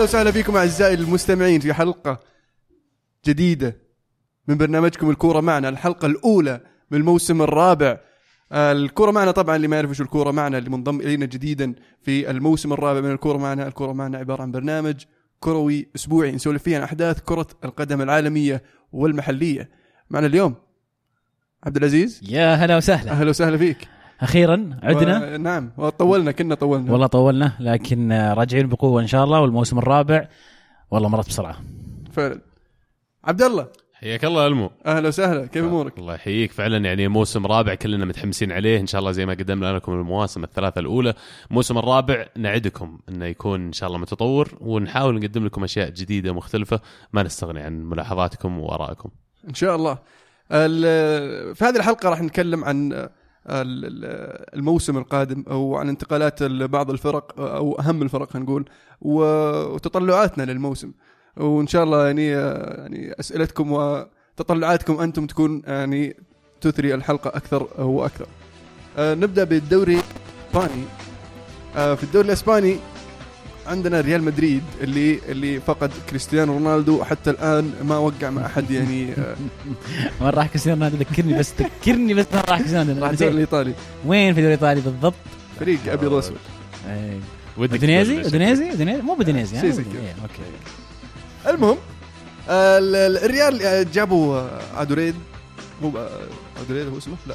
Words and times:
أهلا 0.00 0.08
وسهلا 0.08 0.30
فيكم 0.30 0.56
أعزائي 0.56 0.94
المستمعين 0.94 1.60
في 1.60 1.74
حلقة 1.74 2.20
جديدة 3.26 3.76
من 4.48 4.56
برنامجكم 4.56 5.10
الكورة 5.10 5.40
معنا 5.40 5.68
الحلقة 5.68 6.06
الأولى 6.06 6.60
من 6.90 6.98
الموسم 6.98 7.42
الرابع. 7.42 8.00
آه، 8.52 8.72
الكورة 8.72 9.10
معنا 9.10 9.30
طبعا 9.30 9.56
اللي 9.56 9.68
ما 9.68 9.76
يعرف 9.76 9.90
وش 9.90 10.00
الكورة 10.00 10.30
معنا 10.30 10.58
اللي 10.58 10.70
منضم 10.70 11.00
إلينا 11.00 11.26
جديدا 11.26 11.74
في 12.02 12.30
الموسم 12.30 12.72
الرابع 12.72 13.00
من 13.00 13.10
الكورة 13.10 13.38
معنا. 13.38 13.66
الكورة 13.66 13.92
معنا 13.92 14.18
عبارة 14.18 14.42
عن 14.42 14.52
برنامج 14.52 14.94
كروي 15.40 15.88
أسبوعي 15.96 16.32
نسولف 16.32 16.62
فيه 16.62 16.76
عن 16.76 16.82
أحداث 16.82 17.20
كرة 17.20 17.46
القدم 17.64 18.02
العالمية 18.02 18.62
والمحلية. 18.92 19.70
معنا 20.10 20.26
اليوم 20.26 20.54
عبد 21.64 21.76
العزيز. 21.76 22.20
يا 22.28 22.54
هلا 22.54 22.76
وسهلا. 22.76 23.10
أهلا 23.10 23.30
وسهلا 23.30 23.58
فيك. 23.58 23.88
أخيرا 24.20 24.70
عدنا؟ 24.82 25.34
و... 25.34 25.36
نعم 25.36 25.70
وطولنا 25.76 26.32
كنا 26.32 26.54
طولنا. 26.54 26.92
والله 26.92 27.06
طولنا 27.06 27.52
لكن 27.60 28.12
راجعين 28.12 28.68
بقوة 28.68 29.02
إن 29.02 29.06
شاء 29.06 29.24
الله 29.24 29.40
والموسم 29.40 29.78
الرابع. 29.78 30.28
والله 30.90 31.08
مرت 31.08 31.28
بسرعة. 31.28 31.56
فعلا. 32.12 32.40
عبد 33.24 33.42
الله. 33.42 33.66
حياك 33.94 34.24
الله 34.24 34.46
ألمو. 34.46 34.70
أهلا 34.86 35.08
وسهلا 35.08 35.46
كيف 35.46 35.64
أمورك؟ 35.64 35.98
الله 35.98 36.14
يحييك. 36.14 36.52
فعلا 36.52 36.76
يعني 36.76 37.08
موسم 37.08 37.46
رابع 37.46 37.74
كلنا 37.74 38.04
متحمسين 38.04 38.52
عليه. 38.52 38.80
إن 38.80 38.86
شاء 38.86 38.98
الله 38.98 39.12
زي 39.12 39.26
ما 39.26 39.32
قدمنا 39.32 39.72
لكم 39.72 39.92
المواسم 39.92 40.44
الثلاثة 40.44 40.78
الأولى. 40.78 41.14
الموسم 41.50 41.78
الرابع 41.78 42.26
نعدكم 42.36 42.98
إنه 43.08 43.24
يكون 43.24 43.66
إن 43.66 43.72
شاء 43.72 43.86
الله 43.88 43.98
متطور 43.98 44.48
ونحاول 44.60 45.14
نقدم 45.20 45.46
لكم 45.46 45.64
أشياء 45.64 45.90
جديدة 45.90 46.32
مختلفة. 46.32 46.80
ما 47.12 47.22
نستغني 47.22 47.60
عن 47.60 47.84
ملاحظاتكم 47.84 48.58
وآرائكم. 48.58 49.10
إن 49.48 49.54
شاء 49.54 49.76
الله. 49.76 49.98
ال- 50.52 51.54
في 51.54 51.64
هذه 51.64 51.76
الحلقة 51.76 52.08
راح 52.08 52.22
نتكلم 52.22 52.64
عن 52.64 53.08
الموسم 53.46 54.98
القادم 54.98 55.44
أو 55.50 55.76
عن 55.76 55.88
انتقالات 55.88 56.42
بعض 56.42 56.90
الفرق 56.90 57.40
أو 57.40 57.78
أهم 57.80 58.02
الفرق 58.02 58.36
نقول 58.36 58.64
وتطلعاتنا 59.00 60.42
للموسم 60.52 60.92
وإن 61.36 61.66
شاء 61.66 61.84
الله 61.84 62.06
يعني 62.06 62.26
يعني 62.26 63.20
أسئلتكم 63.20 63.72
وتطلعاتكم 63.72 65.00
أنتم 65.00 65.26
تكون 65.26 65.62
يعني 65.66 66.16
تثري 66.60 66.94
الحلقة 66.94 67.28
أكثر 67.28 67.68
وأكثر. 67.78 68.26
آه، 68.98 69.14
نبدأ 69.14 69.44
بالدوري 69.44 70.00
الإسباني. 70.54 70.84
آه، 71.76 71.94
في 71.94 72.04
الدوري 72.04 72.26
الإسباني 72.26 72.76
عندنا 73.70 74.00
ريال 74.00 74.22
مدريد 74.22 74.62
اللي 74.80 75.20
اللي 75.28 75.60
فقد 75.60 75.90
كريستيانو 76.10 76.52
رونالدو 76.52 77.04
حتى 77.04 77.30
الآن 77.30 77.72
ما 77.84 77.96
وقع 77.98 78.30
مع 78.30 78.46
أحد 78.46 78.70
يعني 78.70 79.12
آه، 79.12 79.36
وين 80.20 80.30
راح 80.30 80.46
كريستيانو 80.46 80.78
رونالدو؟ 80.84 81.04
ذكرني 81.10 81.38
بس 81.38 81.52
ذكرني 81.82 82.14
بس 82.14 82.26
وين 82.32 82.42
راح 82.48 82.58
كريستيانو 82.58 83.02
راح 83.02 83.10
الدوري. 83.10 83.32
الإيطالي. 83.34 83.74
وين 84.06 84.34
في 84.34 84.40
الدوري 84.40 84.54
الإيطالي 84.54 84.80
بالضبط؟ 84.80 85.14
فريق 85.60 85.78
أبيض 85.92 86.12
وأسود. 86.12 86.36
إيه. 86.88 87.18
اودينيزي 87.58 88.22
اودينيزي 88.24 88.70
مو؟ 88.72 89.60
سي- 89.60 89.72
سي. 89.72 89.80
إيه، 89.80 90.14
okay. 90.22 91.54
المهم 91.56 91.76
آه، 92.48 92.78
ال- 92.78 92.96
ال- 92.96 93.24
الريال 93.24 93.62
آه، 93.62 93.82
جابوا 93.94 94.36
آه، 94.38 94.60
أدوريد. 94.76 95.14
مو 95.82 95.92
آه، 95.98 96.08
أدوريد 96.66 96.88
هو 96.88 96.98
اسمه؟ 96.98 97.14
لا. 97.26 97.34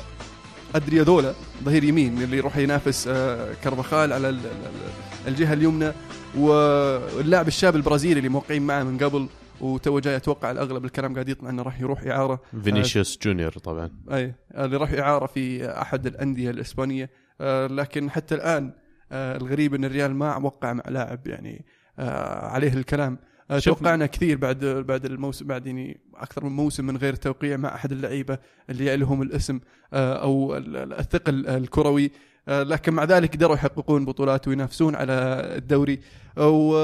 أودريوزولا 0.75 1.33
ظهير 1.63 1.83
يمين 1.83 2.21
اللي 2.23 2.37
يروح 2.37 2.57
ينافس 2.57 3.07
آه، 3.07 3.47
كارفاخال 3.63 4.13
على 4.13 4.29
ال- 4.29 4.35
ال- 4.35 4.45
ال- 4.45 5.27
الجهة 5.27 5.53
اليمنى. 5.53 5.91
واللاعب 6.37 7.47
الشاب 7.47 7.75
البرازيلي 7.75 8.17
اللي 8.17 8.29
موقعين 8.29 8.61
معه 8.67 8.83
من 8.83 8.97
قبل 8.97 9.27
وتو 9.61 9.99
جاي 9.99 10.15
أتوقع 10.15 10.51
الأغلب 10.51 10.85
الكلام 10.85 11.13
قاعد 11.13 11.29
يطلع 11.29 11.49
إنه 11.49 11.63
راح 11.63 11.81
يروح 11.81 12.03
إعارة. 12.03 12.41
فينيسيوس 12.63 13.19
جونيور 13.23 13.51
طبعا. 13.51 13.91
أي 14.11 14.35
اللي 14.55 14.77
راح 14.77 14.91
اعاره 14.93 15.25
في 15.25 15.65
أحد 15.81 16.05
الأندية 16.07 16.49
الإسبانية. 16.49 17.09
آه، 17.41 17.67
لكن 17.67 18.09
حتى 18.09 18.35
الآن 18.35 18.71
آه، 19.11 19.37
الغريب 19.37 19.73
إن 19.73 19.85
الريال 19.85 20.15
ما 20.15 20.37
وقع 20.37 20.73
مع 20.73 20.83
لاعب 20.89 21.27
يعني 21.27 21.65
آه، 21.99 22.45
عليه 22.47 22.73
الكلام. 22.73 23.17
توقعنا 23.63 24.05
كثير 24.05 24.37
بعد 24.37 24.65
بعد 24.65 25.05
الموسم 25.05 25.47
بعد 25.47 25.67
يعني 25.67 25.99
أكثر 26.15 26.43
من 26.45 26.51
موسم 26.51 26.85
من 26.85 26.97
غير 26.97 27.15
توقيع 27.15 27.57
مع 27.57 27.75
أحد 27.75 27.91
اللعيبة 27.91 28.37
اللي 28.69 28.97
لهم 28.97 29.21
الاسم 29.21 29.59
أو 29.93 30.57
ال- 30.57 30.77
ال- 30.77 30.93
الثقل 30.93 31.47
الكروي. 31.47 32.11
لكن 32.47 32.93
مع 32.93 33.03
ذلك 33.03 33.33
قدروا 33.33 33.55
يحققون 33.55 34.05
بطولات 34.05 34.47
وينافسون 34.47 34.95
على 34.95 35.13
الدوري. 35.57 35.99
و 36.37 36.75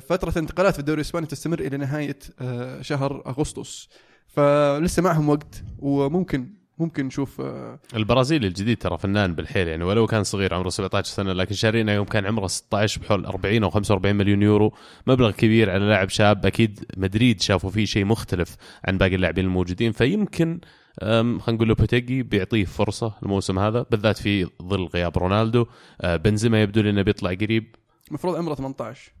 فترة 0.00 0.30
الانتقالات 0.30 0.74
في 0.74 0.78
الدوري 0.78 1.00
الإسباني 1.00 1.26
تستمر 1.26 1.60
إلى 1.60 1.76
نهاية 1.76 2.18
آه، 2.40 2.82
شهر 2.82 3.22
أغسطس. 3.26 3.88
فلسه 4.26 5.02
معهم 5.02 5.28
وقت 5.28 5.62
وممكن 5.78 6.50
ممكن 6.78 7.06
نشوف 7.06 7.40
آه، 7.40 7.78
البرازيلي 7.94 8.46
الجديد 8.46 8.78
ترى 8.78 8.98
فنان 8.98 9.34
بالحيل 9.34 9.68
يعني 9.68 9.84
ولو 9.84 10.06
كان 10.06 10.24
صغير 10.24 10.54
عمره 10.54 10.68
17 10.68 11.14
سنة 11.14 11.32
لكن 11.32 11.54
شارينا 11.54 11.94
يوم 11.94 12.04
كان 12.04 12.26
عمره 12.26 12.46
16 12.46 13.00
بحول 13.00 13.26
40 13.26 13.64
أو 13.64 13.70
45 13.70 14.16
مليون 14.16 14.42
يورو. 14.42 14.72
مبلغ 15.06 15.30
كبير 15.30 15.70
على 15.70 15.84
لاعب 15.84 16.08
شاب. 16.08 16.46
أكيد 16.46 16.84
مدريد 16.96 17.40
شافوا 17.40 17.70
فيه 17.70 17.84
شيء 17.84 18.04
مختلف 18.04 18.56
عن 18.84 18.98
باقي 18.98 19.14
اللاعبين 19.14 19.44
الموجودين 19.44 19.92
فيمكن 19.92 20.60
خلينا 21.00 21.40
نقول 21.48 21.68
لوبيتيجي 21.68 22.22
بيعطيه 22.22 22.64
فرصة 22.64 23.14
الموسم 23.22 23.58
هذا 23.58 23.86
بالذات 23.90 24.18
في 24.18 24.48
ظل 24.62 24.84
غياب 24.84 25.18
رونالدو 25.18 25.66
أه، 26.00 26.16
بنزيما 26.16 26.62
يبدو 26.62 26.80
لي 26.80 26.90
إنه 26.90 27.02
بيطلع 27.02 27.30
قريب 27.30 27.74
المفروض 28.08 28.36
عمره 28.36 28.54
18 28.54 29.12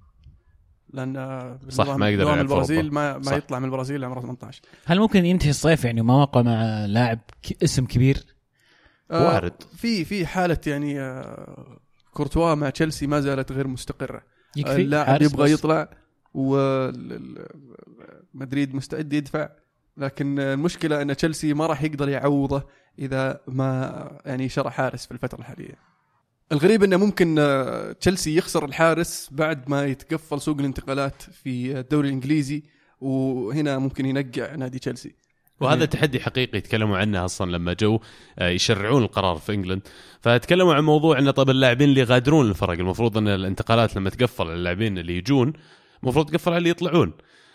لأن 0.90 1.16
آه، 1.16 1.58
صح، 1.68 1.88
ما 1.88 2.08
يقدر 2.08 2.22
يلعب 2.22 2.34
في 2.36 2.40
البرازيل. 2.42 2.92
ما 2.94 3.18
ما. 3.18 3.32
يطلع 3.36 3.58
من 3.58 3.64
البرازيل 3.64 4.04
عمره 4.04 4.20
18 4.20 4.62
هل 4.84 4.98
ممكن 5.00 5.24
ينتهي 5.24 5.50
الصيف 5.50 5.84
يعني 5.84 6.00
وما 6.00 6.14
وقع 6.14 6.42
مع 6.42 6.86
لاعب 6.86 7.18
اسم 7.62 7.84
كبير؟ 7.86 8.24
آه، 9.10 9.26
وارد. 9.26 9.62
في 9.76 10.04
في 10.04 10.26
حالة 10.26 10.58
يعني 10.66 11.00
آه، 11.00 11.78
كورتوا 12.12 12.54
مع 12.54 12.70
تشيلسي 12.70 13.06
ما 13.06 13.20
زالت 13.20 13.52
غير 13.52 13.66
مستقرة 13.66 14.22
يكفي 14.56 14.82
اللاعب 14.82 15.22
يبغى 15.22 15.44
بس. 15.44 15.50
يطلع 15.58 15.88
ومدريد 18.34 18.74
مستعد 18.74 19.12
يدفع 19.12 19.48
لكن 19.96 20.38
المشكلة 20.38 21.02
إن 21.02 21.16
تشيلسي 21.16 21.54
ما 21.54 21.66
راح 21.66 21.82
يقدر 21.82 22.08
يعوضه 22.08 22.62
إذا 22.98 23.40
ما 23.48 24.20
يعني 24.26 24.48
شرى 24.48 24.70
حارس 24.70 25.06
في 25.06 25.12
الفترة 25.12 25.38
الحالية. 25.38 25.74
الغريب 26.52 26.82
إنه 26.82 26.96
ممكن 26.96 27.34
تشيلسي 28.00 28.36
يخسر 28.36 28.64
الحارس 28.64 29.28
بعد 29.32 29.70
ما 29.70 29.84
يتقفل 29.84 30.40
سوق 30.40 30.58
الانتقالات 30.58 31.22
في 31.22 31.78
الدوري 31.78 32.08
الإنجليزي 32.08 32.62
وهنا 33.00 33.78
ممكن 33.78 34.06
ينقع 34.06 34.54
نادي 34.54 34.78
تشيلسي. 34.78 35.14
وهذا 35.60 35.84
تحدي 35.84 36.20
حقيقي 36.20 36.58
يتكلموا 36.58 36.98
عنه 36.98 37.24
أصلا 37.24 37.50
لما 37.50 37.72
جو 37.72 38.00
آه، 38.38 38.48
يشرعون 38.48 39.02
القرار 39.02 39.36
في 39.36 39.54
إنجلند 39.54 39.82
فتكلموا 40.20 40.74
عن 40.74 40.84
موضوع 40.84 41.18
إنه 41.18 41.30
طب 41.30 41.50
اللاعبين 41.50 41.88
اللي 41.88 42.00
يغادرون 42.00 42.48
الفرق 42.48 42.78
المفروض 42.78 43.18
إن 43.18 43.28
الانتقالات 43.28 43.96
لما 43.96 44.10
تقفل 44.10 44.50
اللاعبين 44.50 44.98
اللي 44.98 45.16
يجون 45.16 45.52
المفروض 46.02 46.30
تقفل 46.30 46.50
على 46.50 46.58
اللي 46.58 46.70
يطلعون 46.70 47.12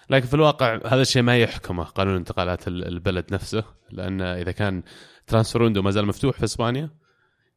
لكن 0.10 0.28
في 0.28 0.34
الواقع 0.34 0.80
هذا 0.88 1.02
الشيء 1.02 1.22
ما 1.22 1.38
يحكمه 1.38 1.84
قانون 1.84 2.16
انتقالات 2.16 2.68
ال- 2.68 2.88
البلد 2.88 3.26
نفسه 3.34 3.64
لأن 3.92 4.22
إذا 4.22 4.52
كان 4.52 4.84
transfer 5.28 5.62
window 5.64 5.82
ما 5.82 5.92
زال 5.92 6.06
مفتوح 6.06 6.38
في 6.38 6.44
إسبانيا 6.44 6.90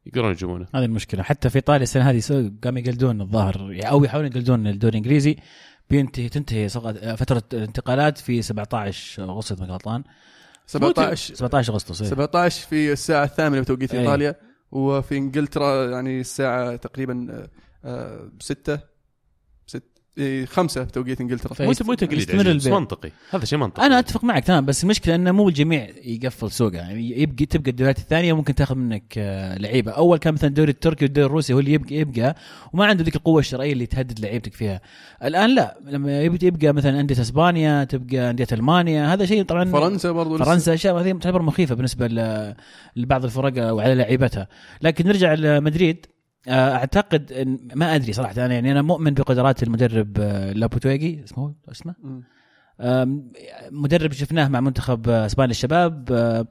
يقدرون 0.05 0.31
يجيبونه. 0.31 0.65
هذه 0.75 0.85
المشكلة. 0.85 1.23
حتى 1.23 1.49
في 1.49 1.55
إيطاليا 1.55 1.83
السنة 1.83 2.09
هذه 2.09 2.51
قاموا 2.63 2.79
يقلدون 2.79 3.21
الظاهر 3.21 3.79
أو 3.83 4.03
يحاولون 4.03 4.31
يقلدون 4.31 4.67
الدوري 4.67 4.91
الإنجليزي 4.91 5.35
بينتهي 5.89 6.29
تنتهي 6.29 6.69
فترة 7.17 7.43
الانتقالات 7.53 8.17
في 8.17 8.41
17 8.41 9.23
أغسطس 9.23 9.59
ما 9.61 9.65
غلطان. 9.67 10.03
17 10.67 11.35
17 11.35 11.73
أغسطس 11.73 12.01
إيه. 12.01 12.09
17 12.09 12.67
في 12.67 12.91
الساعة 12.91 13.23
الثامنة 13.23 13.61
بتوقيت 13.61 13.93
أي. 13.93 13.99
إيطاليا 14.01 14.35
وفي 14.71 15.17
إنجلترا 15.17 15.91
يعني 15.91 16.19
الساعة 16.19 16.75
تقريبا 16.75 17.47
6 18.39 18.79
6 20.17 20.45
5 20.45 20.83
بتوقيت 20.83 21.21
إنجلترا. 21.21 21.65
مو 21.65 21.73
مو 21.81 21.93
تقليد 21.93 22.19
يستمر 22.19 22.41
بس 22.41 22.47
البيع. 22.47 22.79
منطقي. 22.79 23.11
هذا 23.31 23.45
شيء 23.45 23.59
منطقي. 23.59 23.85
أنا 23.85 23.99
أتفق 23.99 24.23
معك 24.23 24.43
تمام 24.43 24.65
بس 24.65 24.83
المشكلة 24.83 25.15
إنه 25.15 25.31
مو 25.31 25.49
الجميع 25.49 25.89
يقفل 26.03 26.51
سوقه. 26.51 26.75
يعني 26.77 27.21
يبقى 27.21 27.45
تبقى 27.45 27.71
الدوريات 27.71 27.97
الثانية 27.97 28.33
ممكن 28.33 28.55
تاخذ 28.55 28.75
منك 28.75 29.13
آه، 29.17 29.57
لعيبة. 29.57 29.91
أول 29.91 30.17
كان 30.17 30.33
مثلا 30.33 30.49
الدوري 30.49 30.71
التركي 30.71 31.05
والدوري 31.05 31.25
الروسي 31.27 31.53
هو 31.53 31.59
اللي 31.59 31.73
يبقى 31.73 31.95
يبقى 31.95 32.35
وما 32.73 32.85
عنده 32.85 33.03
ذيك 33.03 33.15
القوة 33.15 33.39
الشرائية 33.39 33.73
اللي 33.73 33.85
تهدد 33.85 34.19
لعيبتك 34.19 34.53
فيها. 34.53 34.81
الآن 35.23 35.55
لا 35.55 35.77
لما 35.85 36.21
يبقى, 36.21 36.47
يبقى 36.47 36.73
مثلا 36.73 36.99
أندية 36.99 37.21
إسبانيا 37.21 37.83
تبقى 37.83 38.29
أندية 38.29 38.47
ألمانيا 38.51 39.13
هذا 39.13 39.25
شيء 39.25 39.43
طبعا 39.43 39.65
فرنسا 39.65 40.11
برضو. 40.11 40.37
فرنسا 40.37 40.73
أشياء 40.73 40.99
هذه 40.99 41.11
تعتبر 41.11 41.41
مخيفة 41.41 41.75
بالنسبة 41.75 42.07
لبعض 42.95 43.23
الفرق 43.25 43.73
وعلى 43.73 43.95
لعيبتها. 43.95 44.47
لكن 44.81 45.07
نرجع 45.07 45.33
لمدريد. 45.33 46.05
أعتقد 46.47 47.31
إن 47.31 47.59
ما 47.75 47.95
أدري 47.95 48.13
صراحة 48.13 48.45
أنا 48.45 48.53
يعني 48.53 48.71
أنا 48.71 48.81
مؤمن 48.81 49.13
بقدرات 49.13 49.63
المدرب 49.63 50.17
آه، 50.19 50.51
لابوتويجي 50.51 51.23
اسمه 51.23 51.55
اسمه 51.71 51.95
مدرب 53.71 54.11
شفناه 54.11 54.47
مع 54.47 54.59
منتخب 54.59 55.09
آه، 55.09 55.25
إسبانيا 55.25 55.51
الشباب 55.51 56.11
آه، 56.11 56.47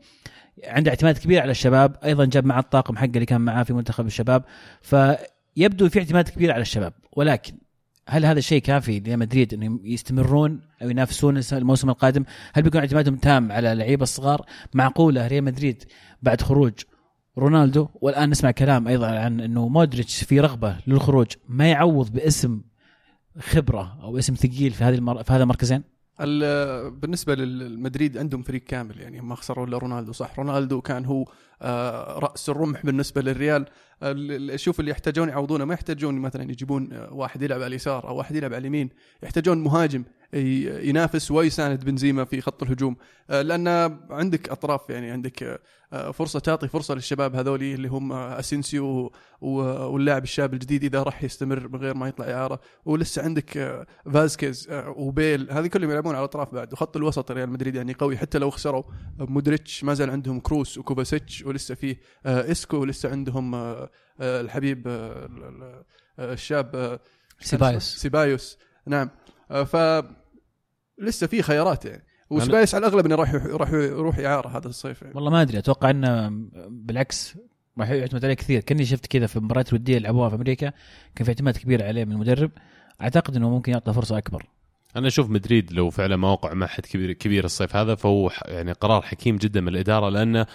عنده 0.64 0.91
اعتماد 0.91 1.19
كبير 1.19 1.41
على 1.41 1.50
الشباب 1.50 1.96
أيضا 2.05 2.25
جاب 2.25 2.46
مع 2.46 2.58
الطاقم 2.58 2.96
حقه 2.96 3.11
اللي 3.14 3.26
كان 3.26 3.41
معاه 3.41 3.62
في 3.62 3.73
منتخب 3.73 4.06
الشباب 4.06 4.44
فيبدو 4.82 5.88
في 5.88 5.99
اعتماد 5.99 6.29
كبير 6.29 6.52
على 6.52 6.62
الشباب 6.62 6.93
ولكن 7.12 7.55
هل 8.08 8.26
هذا 8.26 8.38
الشيء 8.38 8.62
كافي 8.62 9.00
لمدريد 9.00 9.55
انهم 9.55 9.81
يستمرون 9.85 10.61
أو 10.82 10.91
ينافسون 10.91 11.41
الموسم 11.52 11.91
القادم؟ 11.91 12.25
هل 12.52 12.62
بيكون 12.62 12.81
اعتمادهم 12.81 13.17
تام 13.17 13.52
على 13.52 13.73
اللعيبة 13.73 14.02
الصغار؟ 14.02 14.46
معقولة 14.75 15.26
ريال 15.26 15.44
مدريد 15.44 15.85
بعد 16.23 16.41
خروج 16.41 16.73
رونالدو 17.39 17.89
والآن 17.95 18.31
نسمع 18.31 18.51
كلام 18.51 18.89
أيضا 18.89 19.07
عن 19.19 19.41
إنه 19.41 19.69
مودريتش 19.69 20.25
في 20.25 20.41
رغبة 20.41 20.77
للخروج 20.87 21.27
ما 21.49 21.71
يعوض 21.71 22.13
باسم 22.13 22.61
خبرة 23.39 23.99
أو 24.03 24.19
اسم 24.19 24.35
ثقيل 24.35 24.71
في 24.71 24.85
هذه 24.85 24.95
المر... 24.95 25.23
في 25.23 25.33
هذا 25.33 25.43
المركزين؟ 25.43 25.83
ال- 26.21 26.91
بالنسبة 26.91 27.35
للمدريد 27.35 28.19
عندهم 28.19 28.43
فريق 28.43 28.63
كامل 28.65 29.01
يعني 29.01 29.21
ما 29.21 29.35
خسروا 29.35 29.67
إلا 29.67 29.79
رونالدو 29.79 30.13
صح. 30.13 30.39
رونالدو 30.39 30.81
كان 30.81 31.05
هو 31.05 31.25
آه، 31.63 32.19
رأس 32.19 32.49
الرمح 32.49 32.87
بالنسبة 32.87 33.23
للريال. 33.23 33.67
ال- 34.03 34.51
ال- 34.53 34.61
شوف 34.61 34.81
اللي 34.81 34.91
يحتاجون 34.91 35.29
يعوضونه 35.29 35.65
ما 35.65 35.75
يحتاجون 35.75 36.15
مثلا 36.15 36.43
يجيبون 36.51 36.93
آه، 36.93 37.13
واحد 37.13 37.43
يلعب 37.43 37.59
على 37.61 37.67
اليسار 37.67 38.09
أو 38.09 38.17
واحد 38.17 38.37
يلعب 38.37 38.53
على 38.55 38.61
اليمين 38.61 38.91
يحتاجون 39.23 39.59
مهاجم. 39.59 40.05
ينافس 40.35 41.31
ويساند 41.31 41.85
بنزيما 41.85 42.25
في 42.25 42.41
خط 42.41 42.63
الهجوم. 42.63 42.97
آه، 43.31 43.43
لأن 43.43 43.69
عندك 44.11 44.49
أطراف 44.49 44.91
يعني 44.91 45.11
عندك 45.11 45.61
آه، 45.93 46.11
فرصة 46.11 46.39
تعطي 46.39 46.69
فرصة 46.69 46.95
للشباب 46.95 47.37
هذولي 47.37 47.75
اللي 47.75 47.89
هم 47.89 48.13
آه، 48.13 48.39
أسينسيو 48.39 49.13
واللاعب 49.41 50.23
الشاب 50.23 50.55
الجديد 50.55 50.85
إذا 50.85 51.03
راح 51.03 51.25
يستمر 51.25 51.69
من 51.69 51.81
غير 51.81 51.95
ما 51.95 52.09
يطلع 52.09 52.31
إعارة. 52.31 52.61
ولسه 52.85 53.23
عندك 53.23 53.85
فازكيز 54.13 54.69
وبيل. 54.97 55.51
هذه 55.51 55.67
كلهم 55.67 55.91
يلعبون 55.91 56.15
على 56.15 56.19
الاطراف 56.19 56.55
بعد. 56.55 56.73
وخط 56.73 56.97
الوسط 56.97 57.31
ريال 57.31 57.51
مدريد 57.51 57.75
يعني 57.75 57.93
قوي. 57.93 58.17
حتى 58.17 58.39
لو 58.39 58.51
خسروا 58.51 58.83
مودريتش 59.19 59.85
ما 59.85 59.95
زال 59.95 60.11
عندهم 60.11 60.41
كروس 60.41 60.79
وكوفاسيتش 60.79 61.43
ولسه 61.43 61.75
فيه 61.75 62.01
إسكو 62.27 62.77
ولسه 62.77 63.11
عندهم 63.11 63.55
الحبيب 64.21 64.89
ال- 64.89 65.45
ال- 65.45 65.85
الشاب 66.19 67.01
سيبايوس. 67.41 67.97
سيبايوس. 67.97 68.59
نعم. 68.87 69.11
ف 69.67 69.77
لسه 70.99 71.26
في 71.26 71.43
خيارات 71.43 71.85
يعني. 71.85 72.05
وسيبايوس 72.31 72.75
على 72.75 72.87
الأغلب 72.87 73.06
إنه 73.06 73.14
راح 73.14 73.35
راح 73.35 73.73
يروح 73.73 74.19
اعاره 74.19 74.49
هذا 74.49 74.69
الصيف 74.69 75.02
يعني. 75.02 75.14
والله 75.14 75.31
ما 75.31 75.43
أدري 75.43 75.58
أتوقع 75.58 75.91
إنه 75.91 76.29
بالعكس 76.69 77.38
راح 77.79 77.91
يعتمد 77.91 78.25
عليه 78.25 78.35
كثير. 78.35 78.61
كأني 78.61 78.85
شفت 78.85 79.06
كذا 79.06 79.26
في 79.26 79.37
المباريات 79.37 79.69
الوديه 79.69 79.96
اللي 79.96 80.06
لعبوها 80.06 80.29
في 80.29 80.35
أمريكا 80.35 80.73
كان 81.14 81.25
في 81.25 81.31
اعتماد 81.31 81.56
كبير 81.56 81.85
عليه 81.85 82.05
من 82.05 82.12
المدرب. 82.12 82.50
أعتقد 83.02 83.37
إنه 83.37 83.50
ممكن 83.50 83.73
يعطى 83.73 83.93
فرصة 83.93 84.19
أكبر. 84.19 84.46
أنا 84.96 85.08
أشوف 85.08 85.31
مدريد 85.31 85.73
لو 85.73 85.91
فعلا 85.91 86.17
ما 86.17 86.32
وقع 86.32 86.55
مع 86.55 86.67
حد 86.67 86.87
كبير 86.87 87.12
كبير 87.12 87.44
الصيف 87.44 87.76
هذا 87.76 87.94
فهو 87.94 88.31
يعني 88.46 88.73
قرار 88.73 89.02
حكيم 89.02 89.37
جدا 89.37 89.61
من 89.61 89.69
الإدارة 89.69 90.08
لأنه 90.08 90.46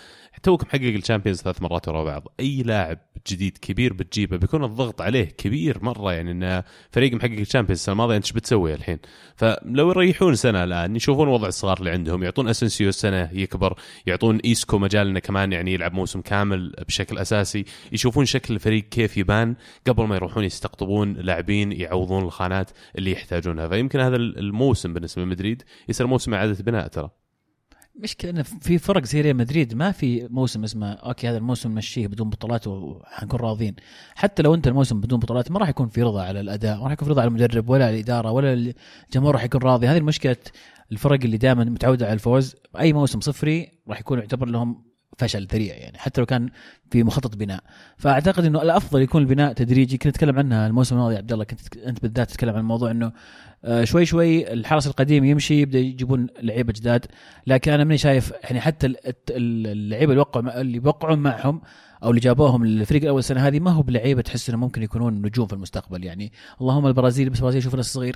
توك 0.44 0.64
محقق 0.64 0.82
ال 0.82 0.88
Champions 0.88 1.42
ثلاث 1.42 1.62
مرات 1.62 1.88
ورا 1.88 2.04
بعض. 2.04 2.28
أي 2.40 2.64
لاعب 2.64 3.00
جديد 3.28 3.58
كبير 3.58 3.94
بتجيبه 3.94 4.38
بيكون 4.38 4.64
الضغط 4.64 5.02
عليه 5.02 5.26
كبير 5.26 5.84
مرة 5.84 6.14
يعني 6.14 6.32
إنه 6.32 6.64
فريق 6.92 7.14
محقق 7.14 7.32
ال 7.32 7.37
Champions 7.37 7.80
السنة 7.80 7.94
الماضية 7.94 8.16
أنت 8.16 8.26
إيش 8.26 8.34
بتسوي 8.34 8.74
الحين؟ 8.74 9.00
فلو 9.36 9.90
يريحون 9.90 10.36
سنة 10.36 10.64
الآن 10.64 10.96
يشوفون 10.96 11.28
وضع 11.28 11.48
الصغار 11.48 11.80
اللي 11.80 11.90
عندهم 11.90 12.24
يعطون 12.24 12.48
أسنسيو 12.48 12.92
سنه 12.92 13.30
يكبر 13.34 13.80
يعطون 14.06 14.38
إيسكو 14.38 14.78
مجال 14.78 15.08
انه 15.08 15.20
كمان 15.20 15.54
يعني 15.54 15.74
يلعب 15.74 15.94
موسم 15.94 16.22
كامل 16.22 16.74
بشكل 16.88 17.18
أساسي 17.18 17.66
يشوفون 17.92 18.26
شكل 18.26 18.54
الفريق 18.54 18.84
كيف 18.84 19.18
يبان 19.18 19.56
قبل 19.88 20.04
ما 20.04 20.16
يروحون 20.16 20.44
يستقطبون 20.44 21.14
لاعبين 21.14 21.72
يعوضون 21.72 22.24
الخانات 22.24 22.72
اللي 22.98 23.12
يحتاجونها. 23.12 23.68
فيمكن 23.68 24.00
هذا 24.00 24.16
الموسم 24.38 24.94
بالنسبة 24.94 25.22
لمدريد 25.22 25.64
يصير 25.90 26.08
موسم 26.08 26.34
إعادة 26.34 26.64
بناء 26.64 26.88
ترى. 26.88 27.10
مشكلة 28.04 28.32
انه 28.32 28.44
في 28.44 28.78
فرق 28.78 29.06
زي 29.06 29.22
ريال 29.22 29.36
مدريد 29.36 29.74
ما 29.74 29.92
في 29.92 30.28
موسم 30.32 30.64
اسمه 30.64 30.92
okay 30.94 31.30
هذا 31.30 31.38
الموسم 31.38 31.72
نمشيه 31.72 32.08
بدون 32.08 32.30
بطولات 32.30 32.68
وحنكون 32.68 33.40
راضين 33.40 33.76
حتى 34.16 34.44
لو 34.44 34.54
أنت 34.56 34.68
الموسم 34.68 35.02
بدون 35.02 35.20
بطولات 35.20 35.52
ما 35.52 35.60
راح 35.60 35.70
يكون 35.70 35.88
في 35.88 36.04
رضا 36.04 36.24
على 36.24 36.40
الأداء 36.40 36.78
ما 36.78 36.84
راح 36.84 36.92
يكون 36.92 37.06
في 37.06 37.12
رضا 37.12 37.22
على 37.22 37.28
المدرب 37.28 37.70
ولا 37.70 37.86
على 37.86 37.96
الإدارة 37.96 38.32
ولا 38.32 38.74
الجمهور 39.08 39.34
راح 39.34 39.44
يكون 39.44 39.62
راضي. 39.62 39.88
هذه 39.88 40.02
مشكله 40.02 40.38
الفرق 40.92 41.20
اللي 41.24 41.38
دائما 41.38 41.64
متعودة 41.64 42.06
على 42.06 42.14
الفوز. 42.14 42.56
أي 42.80 42.94
موسم 42.94 43.20
صفري 43.20 43.72
راح 43.88 44.00
يكون 44.00 44.20
يعتبر 44.20 44.48
لهم 44.48 44.90
فشل 45.18 45.48
ذريع 45.48 45.76
يعني 45.76 45.98
حتى 45.98 46.22
لو 46.22 46.26
كان 46.26 46.50
في 46.92 47.04
مخطط 47.04 47.36
بناء. 47.36 47.64
فأعتقد 47.98 48.46
إنه 48.46 48.62
الأفضل 48.62 49.02
يكون 49.02 49.22
البناء 49.22 49.54
تدريجي. 49.54 49.98
كنت 49.98 50.16
أتكلم 50.16 50.38
عنها 50.38 50.68
الموسم 50.68 50.96
الماضي 50.96 51.16
عبد 51.16 51.34
الله 51.34 51.44
كنت 51.44 51.78
أنت 51.78 52.02
بالذات 52.02 52.30
تتكلم 52.30 52.54
عن 52.54 52.60
الموضوع 52.60 52.92
إنه 52.92 53.12
شوي 53.84 54.06
شوي 54.06 54.54
الحرس 54.54 54.88
القديم 54.88 55.26
يمشي 55.26 55.62
يبدأ 55.62 55.80
يجيبون 55.80 56.28
لعيبة 56.42 56.74
جداد. 56.74 57.06
لكن 57.48 57.72
أنا 57.72 57.84
ماني 57.84 57.98
شايف 57.98 58.34
يعني 58.44 58.62
حتى 58.62 58.94
اللعيبة 59.30 60.12
اللي 60.12 60.22
وقعوا 60.22 60.62
اللي 60.62 60.80
بيوقعون 60.80 61.20
معهم 61.20 61.62
أو 62.04 62.10
اللي 62.10 62.22
جابوهم 62.22 62.66
للفريق 62.66 63.02
الأول 63.02 63.20
السنة 63.20 63.48
هذه 63.48 63.60
ما 63.60 63.72
هو 63.72 63.82
بلعيبة 63.82 64.22
تحس 64.22 64.50
انه 64.50 64.58
ممكن 64.58 64.84
يكونون 64.84 65.22
نجوم 65.22 65.48
في 65.48 65.54
المستقبل. 65.54 66.04
يعني 66.04 66.32
اللهم 66.62 66.88
البرازيل 66.88 67.30
بس 67.30 67.38
البرازيل 67.38 67.64
شوف 67.64 67.76
ناس 67.76 67.94
صغير. 67.94 68.16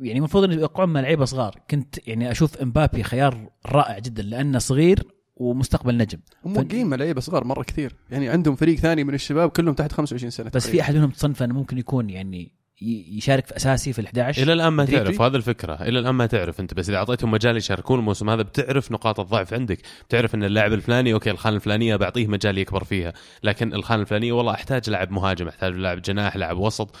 يعني 0.00 0.18
المفروض 0.18 0.44
إنه 0.44 0.54
يوقعون 0.54 0.88
مع 0.88 1.00
لعيبة 1.00 1.24
صغار. 1.24 1.60
كنت 1.70 2.08
يعني 2.08 2.30
أشوف 2.30 2.56
إمبابي 2.56 3.02
خيار 3.02 3.50
رائع 3.66 3.98
جدا 3.98 4.22
لأنه 4.22 4.58
صغير 4.58 5.02
ومستقبل 5.36 5.96
نجم. 5.96 6.18
هم 6.44 6.52
موقعين 6.52 6.86
مع 6.86 6.96
لعيبة 6.96 7.20
صغار 7.20 7.44
مرة 7.44 7.62
كثير. 7.62 7.96
يعني 8.10 8.28
عندهم 8.28 8.56
فريق 8.56 8.78
ثاني 8.78 9.04
من 9.04 9.14
الشباب 9.14 9.50
كلهم 9.50 9.74
تحت 9.74 9.92
25 9.92 10.30
سنة 10.30 10.50
بس 10.54 10.62
في 10.62 10.68
تقريباً. 10.68 10.82
أحد 10.82 10.94
منهم 10.94 11.10
تصنف 11.10 11.42
إنه 11.42 11.54
ممكن 11.54 11.78
يكون 11.78 12.10
يعني 12.10 12.52
يشارك 12.82 13.46
في 13.46 13.56
أساسي 13.56 13.92
في 13.92 14.02
ال11 14.02 14.38
إلى 14.38 14.52
الآن 14.52 14.68
ما؟ 14.68 14.84
تعرف 14.84 15.22
هذا 15.22 15.36
الفكرة. 15.36 15.74
إلى 15.74 15.98
الآن 15.98 16.14
ما 16.14 16.26
تعرف 16.26 16.60
أنت 16.60 16.74
بس 16.74 16.88
إذا 16.88 16.98
أعطيتهم 16.98 17.30
مجال 17.30 17.56
يشاركون 17.56 17.98
الموسم 17.98 18.30
هذا 18.30 18.42
بتعرف 18.42 18.92
نقاط 18.92 19.20
الضعف 19.20 19.54
عندك. 19.54 19.78
بتعرف 20.08 20.34
إن 20.34 20.44
اللاعب 20.44 20.72
الفلاني 20.72 21.12
okay 21.12 21.30
الخانة 21.30 21.56
الفلانية 21.56 21.96
بعطيه 21.96 22.26
مجال 22.26 22.58
يكبر 22.58 22.84
فيها 22.84 23.12
لكن 23.42 23.74
الخانة 23.74 24.02
الفلانية 24.02 24.32
والله 24.32 24.52
أحتاج 24.54 24.90
لاعب 24.90 25.10
مهاجم 25.10 25.48
أحتاج 25.48 25.74
لاعب 25.74 26.02
جناح 26.02 26.36
لاعب 26.36 26.58
وسط. 26.58 26.96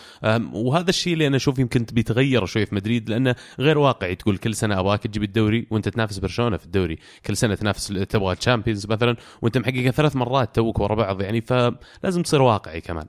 وهذا 0.52 0.90
الشيء 0.90 1.12
اللي 1.12 1.26
أنا 1.26 1.36
أشوف 1.36 1.58
يمكن 1.58 1.86
بيتغير 1.92 2.46
شوي 2.46 2.66
في 2.66 2.74
مدريد 2.74 3.10
لأنه 3.10 3.34
غير 3.60 3.78
واقعي. 3.78 4.14
تقول 4.14 4.36
كل 4.36 4.54
سنة 4.54 4.80
أبغاك 4.80 5.02
تجيب 5.02 5.22
الدوري 5.22 5.66
وأنت 5.70 5.88
تنافس 5.88 6.18
برشلونة 6.18 6.56
في 6.56 6.64
الدوري. 6.64 6.98
كل 7.26 7.36
سنة 7.36 7.54
تنافس 7.54 7.86
تبغى 7.86 8.34
Champions 8.34 8.86
مثلا 8.86 9.16
وأنت 9.42 9.58
محققها 9.58 9.90
ثلاث 9.90 10.16
مرات 10.16 10.54
توك 10.54 10.80
ورا 10.80 10.94
بعض 10.94 11.22
يعني 11.22 11.40
فلازم 11.40 12.22
تصير 12.22 12.42
واقعي 12.42 12.80
كمان. 12.80 13.06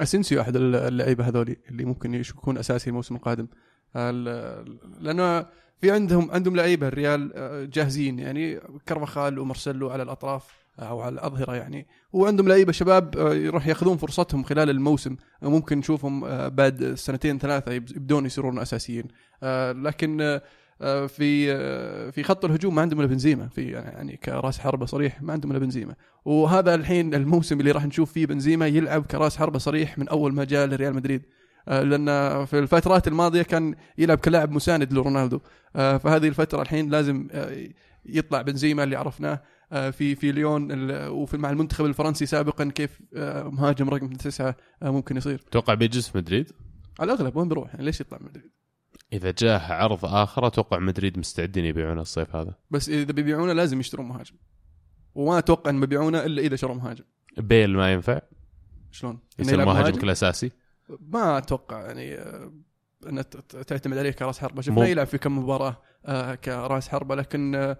اسينسيو 0.00 0.40
أحد 0.40 0.56
اللعيبة 0.56 1.28
هذولي 1.28 1.56
اللي 1.70 1.84
ممكن 1.84 2.14
يكون 2.14 2.58
أساسي 2.58 2.90
الموسم 2.90 3.16
القادم. 3.16 3.46
ال- 3.96 4.78
لأنه 5.00 5.46
في 5.80 5.90
عندهم 5.90 6.30
عندهم 6.30 6.56
لعيبة 6.56 6.88
الريال 6.88 7.32
آه، 7.34 7.64
جاهزين 7.64 8.18
يعني 8.18 8.60
كارفاخال 8.86 9.38
ومارسيلو 9.38 9.90
على 9.90 10.02
الأطراف 10.02 10.58
أو 10.78 11.00
على 11.00 11.12
الأظهرة 11.14 11.56
يعني. 11.56 11.86
وعندهم 12.12 12.48
لعيبة 12.48 12.72
شباب 12.72 13.16
آه، 13.16 13.34
يروح 13.34 13.66
يأخذون 13.66 13.96
فرصتهم 13.96 14.42
خلال 14.44 14.70
الموسم. 14.70 15.16
آه، 15.42 15.48
ممكن 15.48 15.78
نشوفهم 15.78 16.24
آه، 16.24 16.48
بعد 16.48 16.94
سنتين 16.94 17.38
ثلاثة 17.38 17.72
يب- 17.72 17.90
يبدون 17.96 18.26
يصيرون 18.26 18.58
أساسيين. 18.58 19.04
آه، 19.42 19.72
لكن 19.72 20.20
آه، 20.20 20.36
آه، 20.36 20.42
في 21.06 21.52
آه، 21.52 22.10
في 22.10 22.22
خط 22.22 22.44
الهجوم 22.44 22.74
ما 22.74 22.82
عندهم 22.82 23.00
إلا 23.00 23.08
بنزيما. 23.08 23.48
في 23.48 23.70
يعني 23.70 24.16
كراس 24.16 24.58
حربة 24.58 24.86
صريح 24.86 25.22
ما 25.22 25.32
عندهم 25.32 25.50
إلا 25.50 25.60
بنزيما. 25.60 25.94
وهذا 26.24 26.74
الحين 26.74 27.14
الموسم 27.14 27.60
اللي 27.60 27.70
راح 27.70 27.86
نشوف 27.86 28.12
فيه 28.12 28.26
بنزيما 28.26 28.66
يلعب 28.66 29.06
كراس 29.06 29.36
حربة 29.36 29.58
صريح 29.58 29.98
من 29.98 30.08
أول 30.08 30.34
ما 30.34 30.44
جاء 30.44 30.66
لريال 30.66 30.94
مدريد. 30.94 31.22
آه، 31.68 31.82
لأن 31.82 32.44
في 32.44 32.58
الفترات 32.58 33.08
الماضية 33.08 33.42
كان 33.42 33.74
يلعب 33.98 34.18
كلاعب 34.18 34.50
مساند 34.50 34.92
لرونالدو. 34.92 35.40
آه، 35.76 35.96
فهذه 35.96 36.28
الفترة 36.28 36.62
الحين 36.62 36.90
لازم 36.90 37.28
آه، 37.32 37.68
يطلع 38.06 38.42
بنزيما 38.42 38.84
اللي 38.84 38.96
عرفناه. 38.96 39.42
آه، 39.72 39.90
في 39.90 40.14
في 40.14 40.32
ليون 40.32 40.90
وفي 41.08 41.36
مع 41.36 41.50
المنتخب 41.50 41.84
الفرنسي 41.84 42.26
سابقا 42.26 42.64
كيف 42.74 43.00
آه، 43.16 43.48
مهاجم 43.48 43.88
رقم 43.90 44.08
تسعة 44.08 44.56
آه، 44.82 44.90
ممكن 44.90 45.16
يصير. 45.16 45.38
توقع 45.50 45.74
بيجلس 45.74 46.08
في 46.08 46.18
مدريد؟ 46.18 46.52
على 47.00 47.12
الأغلب 47.12 47.36
وين 47.36 47.48
بيروح؟ 47.48 47.68
يعني 47.74 47.84
ليش 47.84 48.00
يطلع 48.00 48.18
مدريد؟ 48.20 48.50
إذا 49.12 49.30
جاه 49.38 49.72
عرض 49.72 50.04
آخر 50.04 50.46
أتوقع 50.46 50.78
مدريد 50.78 51.18
مستعدين 51.18 51.64
يبيعونه 51.64 52.00
الصيف 52.00 52.36
هذا. 52.36 52.54
بس 52.70 52.88
إذا 52.88 53.12
بيبيعونه 53.12 53.52
لازم 53.52 53.80
يشترون 53.80 54.08
مهاجم. 54.08 54.34
وما 55.14 55.38
أتوقع 55.38 55.70
ان 55.70 55.80
بيبيعونه 55.80 56.24
إلا 56.24 56.42
إذا 56.42 56.56
شروا 56.56 56.74
مهاجم. 56.74 57.04
بيل 57.38 57.76
ما 57.76 57.92
ينفع؟ 57.92 58.20
شلون؟ 58.90 59.18
يصير 59.38 59.64
مهاجم 59.64 59.90
بشكل 59.90 60.10
اساسي 60.10 60.50
ما 61.00 61.38
أتوقع 61.38 61.80
يعني 61.86 62.14
آه، 62.14 62.52
ان 63.08 63.28
ت- 63.28 63.36
ت- 63.36 63.56
تعتمد 63.56 63.98
عليه 63.98 64.10
كراس 64.10 64.38
حربة. 64.38 64.54
مو- 64.54 64.62
شفناه 64.62 64.86
يلعب 64.86 65.06
في 65.06 65.18
كم 65.18 65.38
مباراة 65.38 65.76
آه، 66.06 66.34
كراس 66.34 66.88
حربة 66.88 67.14
لكن 67.14 67.54
آه، 67.54 67.78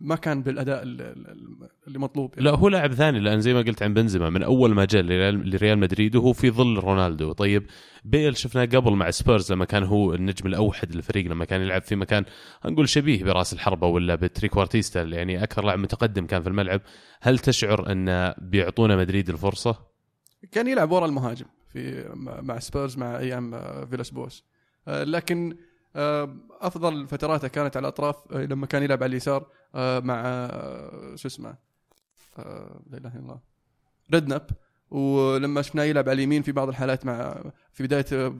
ما 0.00 0.16
كان 0.16 0.42
بالأداء 0.42 0.82
ال- 0.82 1.00
ال- 1.02 1.68
اللي 1.86 1.98
مطلوب 1.98 2.30
يعني. 2.36 2.44
لا 2.44 2.50
هو 2.56 2.68
لاعب 2.68 2.94
ثاني 2.94 3.20
لأن 3.20 3.40
زي 3.40 3.54
ما 3.54 3.60
قلت 3.60 3.82
عن 3.82 3.94
بنزيما 3.94 4.30
من 4.30 4.42
أول 4.42 4.74
ما 4.74 4.84
جاء 4.84 5.02
لريال 5.02 5.78
مدريد 5.78 6.16
وهو 6.16 6.32
في 6.32 6.50
ظل 6.50 6.78
رونالدو. 6.78 7.32
طيب 7.32 7.66
بيل 8.04 8.36
شفناه 8.36 8.64
قبل 8.64 8.92
مع 8.92 9.10
سبيرز 9.10 9.52
لما 9.52 9.64
كان 9.64 9.84
هو 9.84 10.14
النجم 10.14 10.46
الأوحد 10.46 10.94
للفريق 10.94 11.26
لما 11.26 11.44
كان 11.44 11.60
يلعب 11.60 11.82
في 11.82 11.96
مكان 11.96 12.24
نقول 12.66 12.88
شبيه 12.88 13.24
براس 13.24 13.52
الحربة 13.52 13.86
ولا 13.86 14.14
ب 14.14 14.21
trequartista 14.21 15.02
يعني 15.02 15.42
أكثر 15.42 15.64
لاعب 15.64 15.78
متقدم 15.78 16.26
كان 16.26 16.42
في 16.42 16.48
الملعب. 16.48 16.80
هل 17.20 17.38
تشعر 17.38 17.92
أن 17.92 18.34
بيعطونا 18.38 18.96
مدريد 18.96 19.28
الفرصة؟ 19.30 19.76
كان 20.52 20.68
يلعب 20.68 20.90
ورا 20.90 21.06
المهاجم 21.06 21.46
في 21.72 22.08
مع 22.42 22.58
سبيرز 22.58 22.96
مع 22.98 23.18
أيام 23.18 23.54
آه، 23.54 23.84
فيلاس 23.84 24.10
بواس. 24.10 24.44
آه، 24.88 25.04
لكن 25.04 25.56
آه، 25.96 26.36
أفضل 26.60 27.06
فتراته 27.08 27.48
كانت 27.48 27.76
على 27.76 27.84
الأطراف 27.84 28.16
لما 28.32 28.66
كان 28.66 28.82
يلعب 28.82 29.02
على 29.02 29.10
اليسار. 29.10 29.46
مع 30.04 30.22
آه، 30.26 31.14
شو 31.16 31.28
اسمه 31.28 31.54
آه، 32.38 32.82
لا 32.90 32.98
إله 32.98 33.10
إلا 33.10 33.20
الله 33.20 33.40
ريدناب 34.14 34.50
ولما 34.90 35.62
شفناه 35.62 35.84
يلعب 35.84 36.08
على 36.08 36.16
اليمين 36.16 36.42
في 36.42 36.52
بعض 36.52 36.68
الحالات 36.68 37.06
مع 37.06 37.42
في 37.72 37.82
بداية 37.82 38.04
آه، 38.12 38.36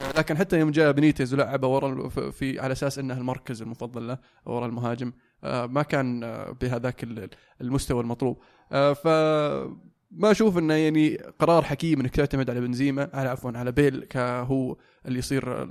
آه، 0.00 0.12
لكن 0.18 0.36
حتى 0.36 0.58
يوم 0.60 0.70
جاء 0.70 0.92
بنيتز 0.92 1.34
ولعبه 1.34 1.68
ورا 1.68 2.08
في 2.08 2.60
على 2.60 2.72
أساس 2.72 2.98
إنه 2.98 3.18
المركز 3.18 3.62
المفضل 3.62 4.06
له 4.08 4.18
ورا 4.46 4.66
المهاجم 4.66 5.12
آه، 5.44 5.66
ما 5.66 5.82
كان 5.82 6.24
آه، 6.24 6.50
بهذاك 6.50 7.04
ال- 7.04 7.30
المستوى 7.60 8.00
المطلوب. 8.00 8.42
آه، 8.72 8.92
ف 8.92 9.06
ما 10.10 10.30
أشوف 10.30 10.58
إنه 10.58 10.74
يعني 10.74 11.16
قرار 11.16 11.62
حكيم 11.64 12.00
إنك 12.00 12.16
تعتمد 12.16 12.50
على 12.50 12.60
بنزيما 12.60 13.10
على 13.14 13.28
عفوا 13.28 13.50
على 13.54 13.72
بيل 13.72 14.04
كهو 14.04 14.76
اللي 15.06 15.18
يصير 15.18 15.64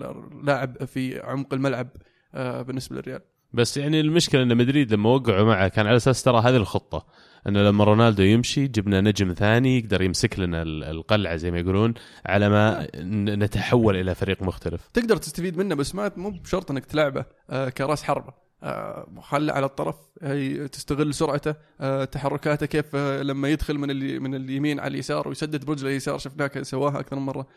لاعب 0.44 0.86
في 0.86 1.20
عمق 1.20 1.54
الملعب 1.54 1.88
آه، 2.34 2.62
بالنسبة 2.62 2.96
للريال. 2.96 3.22
بس 3.58 3.78
يعني 3.78 4.00
المشكلة 4.00 4.44
إن 4.44 4.58
مدريد 4.58 4.94
لما 4.94 5.10
وقعوا 5.10 5.46
معه 5.46 5.68
كان 5.68 5.88
على 5.88 5.96
أساس 5.96 6.24
ترى 6.24 6.40
هذه 6.40 6.56
الخطة. 6.56 7.06
إنه 7.48 7.60
لما 7.64 7.84
رونالدو 7.84 8.24
يمشي 8.24 8.68
جبنا 8.68 9.02
نجم 9.02 9.34
ثاني 9.34 9.78
يقدر 9.80 10.02
يمسك 10.02 10.40
لنا 10.40 10.62
ال- 10.62 10.84
القلعة 10.84 11.36
زي 11.36 11.52
ما 11.52 11.60
يقولون 11.60 11.94
على 12.26 12.50
ما 12.50 12.88
نتحول 13.36 13.96
إلى 13.96 14.16
فريق 14.16 14.42
مختلف. 14.44 14.88
تقدر 14.94 15.18
تستفيد 15.18 15.58
منه 15.58 15.76
بس 15.76 15.96
ما 15.96 16.12
مو 16.18 16.30
بشرط 16.30 16.72
إنك 16.72 16.86
تلعبه 16.86 17.26
آه، 17.50 17.70
كرأس 17.70 18.04
حربة. 18.04 18.34
آه، 18.64 19.08
خله 19.22 19.54
على 19.54 19.66
الطرف 19.66 19.96
هي 20.22 20.68
تستغل 20.68 21.14
سرعته 21.14 21.56
آه، 21.82 22.04
تحركاته 22.06 22.66
كيف 22.66 22.96
لما 22.96 23.50
يدخل 23.50 23.78
من 23.78 24.22
من 24.22 24.36
اليمين 24.36 24.80
على 24.80 24.92
اليسار 24.94 25.28
ويسدد 25.28 25.66
برجله 25.66 25.90
اليسار 25.90 26.18
شفناه 26.18 26.52
سواها 26.62 27.00
أكثر 27.00 27.16
من 27.16 27.22
مرة. 27.22 27.48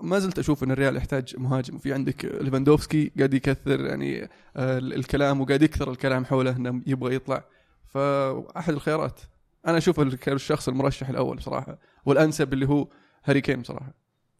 ما 0.00 0.18
زلت 0.18 0.38
أشوف 0.38 0.64
إن 0.64 0.70
الريال 0.70 0.96
يحتاج 0.96 1.34
مهاجم. 1.38 1.78
في 1.78 1.92
عندك 1.92 2.24
ليفاندوفسكي 2.24 3.12
قاعد 3.18 3.34
يكثر 3.34 3.80
يعني 3.80 4.22
آه، 4.56 4.78
الكلام 4.78 5.40
وقاعد 5.40 5.62
يكثر 5.62 5.90
الكلام 5.90 6.24
حوله 6.24 6.56
إنه 6.56 6.82
يبغى 6.86 7.14
يطلع. 7.14 7.44
فأحد 7.88 8.72
الخيارات. 8.72 9.20
أنا 9.66 9.78
أشوف 9.78 10.00
الشخص 10.28 10.68
المرشح 10.68 11.08
الأول 11.08 11.36
بصراحه 11.36 11.78
والأنسب 12.04 12.52
اللي 12.52 12.68
هو 12.68 12.88
هاري 13.24 13.40
كين 13.40 13.60
بصراحه 13.60 13.94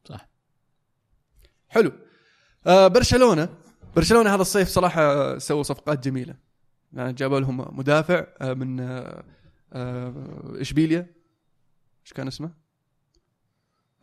صح. 0.05 0.29
حلو. 1.69 1.93
آه 2.67 2.89
برشلونة. 2.89 3.49
برشلونة 3.97 4.35
هذا 4.35 4.43
الصيف 4.43 4.69
صراحة 4.69 5.39
سووا 5.39 5.63
صفقات 5.63 6.05
جميلة. 6.05 6.35
يعني 6.93 7.13
جابوا 7.13 7.41
لهم 7.41 7.79
مدافع 7.79 8.27
آه 8.41 8.55
من 8.55 8.81
آه 8.81 9.25
آه 9.73 10.13
إشبيليا. 10.61 11.07
إيش 12.05 12.13
كان 12.13 12.27
اسمه؟ 12.27 12.66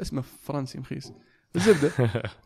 اسمه 0.02 0.24
فرنسي 0.42 0.80
مخيس. 0.80 1.12
الزبدة. 1.56 1.92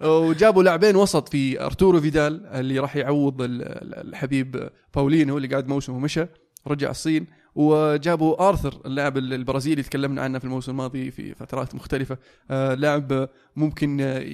وجابوا 0.12 0.64
لاعبين 0.64 0.96
وسط 0.96 1.30
في 1.30 1.62
أرتورو 1.66 2.02
فيدال 2.02 2.46
اللي 2.46 2.80
راح 2.80 2.96
يعوض 2.96 3.42
ال- 3.42 3.62
ال- 3.62 4.08
الحبيب 4.08 4.70
باولينيو 4.96 5.38
اللي 5.38 5.48
قاعد 5.48 5.68
موسم 5.68 5.94
ومشى 5.94 6.26
رجع 6.68 6.90
الصين. 6.90 7.28
وجابوا 7.56 8.50
آرثر 8.50 8.82
اللاعب 8.86 9.18
ال- 9.18 9.34
البرازيلي 9.34 9.84
تكلمنا 9.84 10.22
عنه 10.22 10.40
في 10.40 10.46
الموسم 10.46 10.72
الماضي 10.72 11.12
في 11.12 11.34
فترات 11.36 11.76
مختلفة. 11.76 12.18
آه 12.52 12.74
لاعب 12.74 13.30
ممكن 13.56 13.98
آه، 14.02 14.26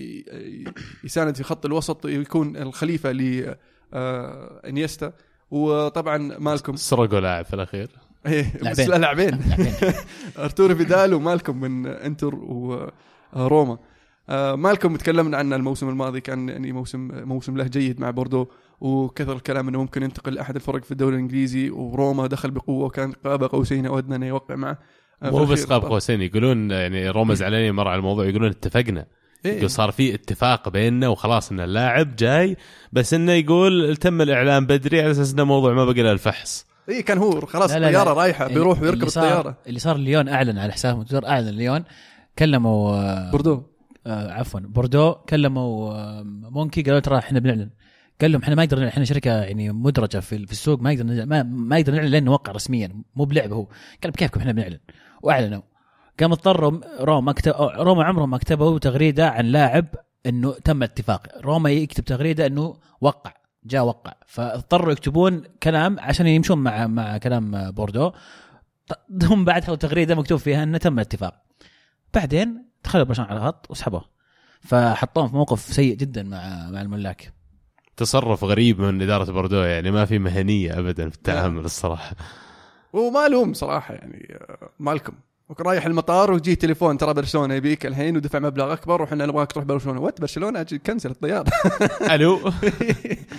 يساند 1.04 1.36
في 1.36 1.44
خط 1.44 1.66
الوسط 1.66 2.06
يكون 2.06 2.58
الخليفة 2.58 3.12
ل 3.12 3.56
آه، 3.94 4.62
إنييستا. 4.70 5.14
وطبعا 5.52 6.18
مالكم. 6.18 6.76
سرقوا 6.76 7.20
لاعب 7.20 7.46
في 7.46 7.54
الأخير. 7.54 7.90
إيه 8.26 8.54
بس 8.62 8.80
لاعبين. 8.80 8.90
لا 8.90 8.98
لاعبين. 8.98 9.40
ارتورو 10.38 10.76
فيدال 10.76 11.14
ومالكم 11.14 11.62
من 11.62 11.86
إنتر 11.86 12.36
وروما. 12.36 13.78
آه، 14.30 14.56
مالكم 14.56 14.96
تكلمنا 14.96 15.38
عنه 15.38 15.56
الموسم 15.56 15.90
الماضي 15.90 16.22
كان 16.22 16.50
يعني 16.50 16.72
موسم 16.72 17.10
موسم 17.14 17.58
له 17.58 17.68
جيد 17.68 18.02
مع 18.02 18.10
بوردو 18.10 18.48
وكثر 18.82 19.34
الكلام 19.34 19.68
إنه 19.68 19.80
ممكن 19.80 20.04
ينتقل 20.04 20.34
لأحد 20.34 20.56
الفرق 20.56 20.84
في 20.84 20.92
الدوري 20.92 21.16
الإنجليزي 21.16 21.70
وروما 21.70 22.28
دخل 22.28 22.52
بقوة 22.52 22.86
وكان 22.86 23.12
قاب 23.12 23.44
قوسين 23.44 23.86
أو 23.86 23.98
أدنى 23.98 24.16
إنه 24.16 24.26
يوقع 24.26 24.56
معه. 24.56 24.78
آه، 25.24 25.30
مو 25.30 25.46
بس 25.46 25.66
قاب 25.66 25.86
قوسين 25.86 26.22
يقولون 26.22 26.72
يعني 26.72 27.10
رمز 27.10 27.44
علينا 27.44 27.72
مره 27.72 27.90
على 27.90 27.98
الموضوع 27.98 28.26
يقولون 28.26 28.50
اتفقنا. 28.50 29.06
إيه. 29.46 29.58
يقول 29.58 29.70
صار 29.70 29.92
في 29.92 30.14
اتفاق 30.14 30.70
بيننا 30.70 31.08
وخلاص 31.08 31.52
إن 31.52 31.60
اللاعب 31.60 32.16
جاي 32.16 32.58
بس 32.94 33.14
إنه 33.14 33.32
يقول 33.32 33.96
تم 33.96 34.22
الإعلان 34.22 34.66
بدري 34.66 35.02
على 35.02 35.12
أساس 35.12 35.34
إنه 35.34 35.44
موضوع 35.44 35.74
ما 35.74 35.86
بقى 35.86 36.04
له 36.04 36.12
الفحص. 36.12 36.73
اي 36.90 37.02
كان 37.02 37.18
هو 37.18 37.42
خلاص 37.42 37.70
لا 37.72 37.76
لا 37.76 37.80
لا. 37.80 37.88
الطياره 37.88 38.14
رايحة 38.14 38.48
بيروح 38.48 38.82
ويركب 38.82 39.04
الطيارة. 39.04 39.58
اللي 39.68 39.80
صار 39.80 39.98
ليون 39.98 40.28
أعلن 40.30 40.58
على 40.58 40.74
حسابهم. 40.74 41.04
تويتر 41.04 41.28
أعلن 41.28 41.50
ليون. 41.50 41.84
كلموا 42.40 42.92
آه، 42.96 43.32
بوردو. 43.32 43.64
آه 44.08 44.32
عفوا. 44.32 44.60
بوردو 44.60 45.14
كلموا 45.14 45.94
آه 45.94 46.22
مونشي 46.26 46.82
قالوا 46.82 47.00
ترى 47.00 47.18
إحنا 47.18 47.40
بنعلن. 47.40 47.70
قال 48.22 48.32
لهم 48.32 48.42
إحنا 48.42 48.56
ما 48.56 48.64
نقدر 48.66 48.88
إحنا 48.88 49.06
شركة 49.06 49.32
يعني 49.32 49.72
مدرجة 49.72 50.20
في, 50.20 50.46
في 50.46 50.52
السوق 50.52 50.80
ما 50.82 50.94
نقدر 50.94 51.04
نعلن- 51.04 51.30
ما, 51.30 51.44
ما 51.44 51.80
نقدر 51.80 51.94
نعلن 51.94 52.08
لين 52.08 52.24
نوقع 52.24 52.52
رسميا. 52.52 53.02
مو 53.16 53.26
بلعبه 53.26 53.56
هو. 53.56 53.68
قال 54.04 54.12
بكيفكم 54.12 54.40
إحنا 54.40 54.52
بنعلن؟ 54.52 54.80
وأعلنوا. 55.22 55.62
قام 56.20 56.32
اضطروا 56.32 56.80
روما 57.00 57.32
كتب 57.32 57.54
روما 57.58 58.04
عمرهم 58.04 58.30
ما 58.30 58.38
كتبوا 58.38 58.80
تغريدة 58.80 59.30
عن 59.30 59.46
لاعب 59.46 59.86
إنه 60.26 60.54
تم 60.64 60.84
اتفاق 60.84 61.28
روما 61.42 61.70
يكتب 61.72 62.04
تغريدة 62.04 62.46
إنه 62.46 62.76
وقع. 63.02 63.32
جاء 63.66 63.86
وقع. 63.86 64.14
فاضطروا 64.28 64.92
يكتبون 64.92 65.44
كلام 65.64 66.00
عشان 66.00 66.28
يمشون 66.28 66.58
مع 66.58 66.88
مع 66.88 67.18
كلام 67.18 67.72
بوردو. 67.72 68.12
هم 69.24 69.46
بعد 69.46 69.64
حطوا 69.64 69.76
تغريدة 69.76 70.16
مكتوب 70.16 70.40
فيها 70.40 70.64
إنه 70.64 70.78
تم 70.78 70.94
الاتفاق. 70.94 71.44
بعدين 72.14 72.66
دخلوا 72.84 73.04
برشلونة 73.04 73.30
على 73.30 73.40
الخط 73.40 73.72
وسحبوه. 73.72 74.06
فحطوهم 74.62 75.28
في 75.28 75.36
موقف 75.36 75.60
سيء 75.60 75.96
جدا 75.96 76.24
مع 76.24 76.70
مع 76.70 76.82
الملاك. 76.82 77.34
تصرف 77.98 78.44
غريب 78.44 78.82
من 78.82 79.02
إدارة 79.02 79.32
بوردو 79.32 79.56
يعني 79.56 79.92
ما 79.92 80.06
في 80.06 80.20
مهنية 80.20 80.80
ابدا 80.80 81.10
في 81.10 81.16
التعامل 81.16 81.66
الصراحة. 81.66 82.16
وما 82.94 83.28
لوم 83.28 83.54
صراحة 83.54 83.94
يعني 83.94 84.40
مالكم. 84.80 85.14
وكان 85.50 85.68
رايح 85.68 85.86
المطار 85.86 86.32
وجي 86.32 86.56
تليفون 86.56 86.98
ترى 86.98 87.14
برشلونة 87.14 87.54
يبيك 87.54 87.86
الحين 87.86 88.18
ودفع 88.18 88.40
مبلغ 88.40 88.74
أكبر 88.74 89.02
وحنا 89.02 89.26
نبغاك 89.26 89.52
تروح 89.52 89.66
برشلونة. 89.66 90.02
What 90.02 90.22
برشلونة؟ 90.22 90.64
cancel 90.64 91.12
الطيارة. 91.12 91.52
ألو؟ 92.12 92.40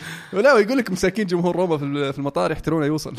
ولا 0.34 0.54
ويقول 0.54 0.78
لك 0.78 0.90
مساكين 0.90 1.26
جمهور 1.26 1.56
روما 1.56 1.78
في 2.12 2.18
المطار 2.18 2.52
يحترونه 2.52 2.86
يوصل. 2.86 3.14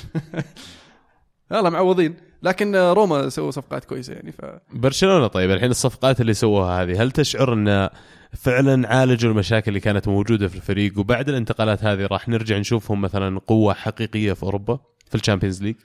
يلا 1.51 1.70
معوضين. 1.70 2.15
لكن 2.44 2.75
روما 2.75 3.29
سووا 3.29 3.51
صفقات 3.51 3.86
كويسة 3.86 4.13
يعني 4.13 4.32
ف 4.32 4.41
برشلونة 4.74 5.27
طيب 5.27 5.51
الحين 5.51 5.72
الصفقات 5.72 6.22
اللي 6.22 6.34
سووها 6.34 6.84
هذه 6.84 7.03
هل 7.03 7.12
تشعر 7.12 7.53
أن 7.53 7.89
فعلا 8.34 8.88
عالجوا 8.96 9.32
المشاكل 9.32 9.70
اللي 9.70 9.79
كانت 9.79 10.08
موجودة 10.08 10.48
في 10.48 10.55
الفريق؟ 10.55 11.00
وبعد 11.00 11.29
الانتقالات 11.29 11.84
هذه 11.84 12.05
راح 12.05 12.29
نرجع 12.29 12.58
نشوفهم 12.58 13.01
مثلا 13.01 13.39
قوة 13.39 13.74
حقيقية 13.74 14.34
في 14.34 14.44
أوروبا 14.44 14.79
في 15.10 15.15
ال 15.15 15.20
Champions 15.20 15.63
League؟ 15.63 15.75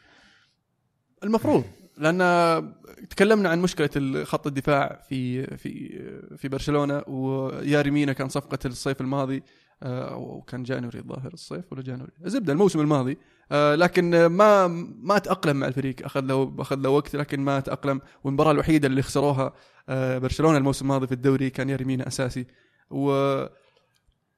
المفروض 1.25 1.65
لأن 1.99 2.73
تكلمنا 3.11 3.49
عن 3.49 3.63
مشكلة 3.63 4.25
خط 4.25 4.47
الدفاع 4.47 5.01
في 5.09 5.47
في 5.57 6.01
في 6.37 6.49
برشلونة 6.49 7.03
وياري 7.07 7.91
مينا 7.91 8.13
كان 8.13 8.29
صفقة 8.29 8.59
الصيف 8.65 9.01
الماضي. 9.01 9.43
آه، 9.83 10.13
أو 10.13 10.41
كان 10.41 10.63
جانوري 10.63 10.99
الظاهر 10.99 11.33
الصيف 11.33 11.73
ولا 11.73 11.83
جانوري؟ 11.83 12.13
زبدة 12.23 12.53
الموسم 12.53 12.81
الماضي. 12.81 13.19
آه، 13.53 13.75
لكن 13.75 14.27
ما 14.27 14.67
ما 15.03 15.19
تاقلم 15.19 15.57
مع 15.57 15.67
الفريق. 15.67 16.05
أخذ 16.05 16.21
له 16.21 16.55
أخذ 16.59 16.77
له 16.77 16.89
وقت 16.91 17.17
لكن 17.17 17.41
ما 17.41 17.61
تاقلم 17.61 18.01
والمباراة 18.25 18.51
الوحيدة 18.51 18.89
اللي 18.89 19.03
خسروها 19.03 19.53
آه، 19.89 20.19
برشلونة 20.19 20.59
الموسم 20.59 20.85
الماضي 20.85 21.07
في 21.07 21.13
الدوري 21.13 21.51
كان 21.51 21.69
ياري 21.71 21.85
مينا 21.85 22.07
أساسي. 22.07 22.47
و 22.91 23.47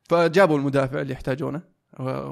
فجابوا 0.08 0.58
المدافع 0.58 1.00
اللي 1.00 1.12
يحتاجونه. 1.12 1.72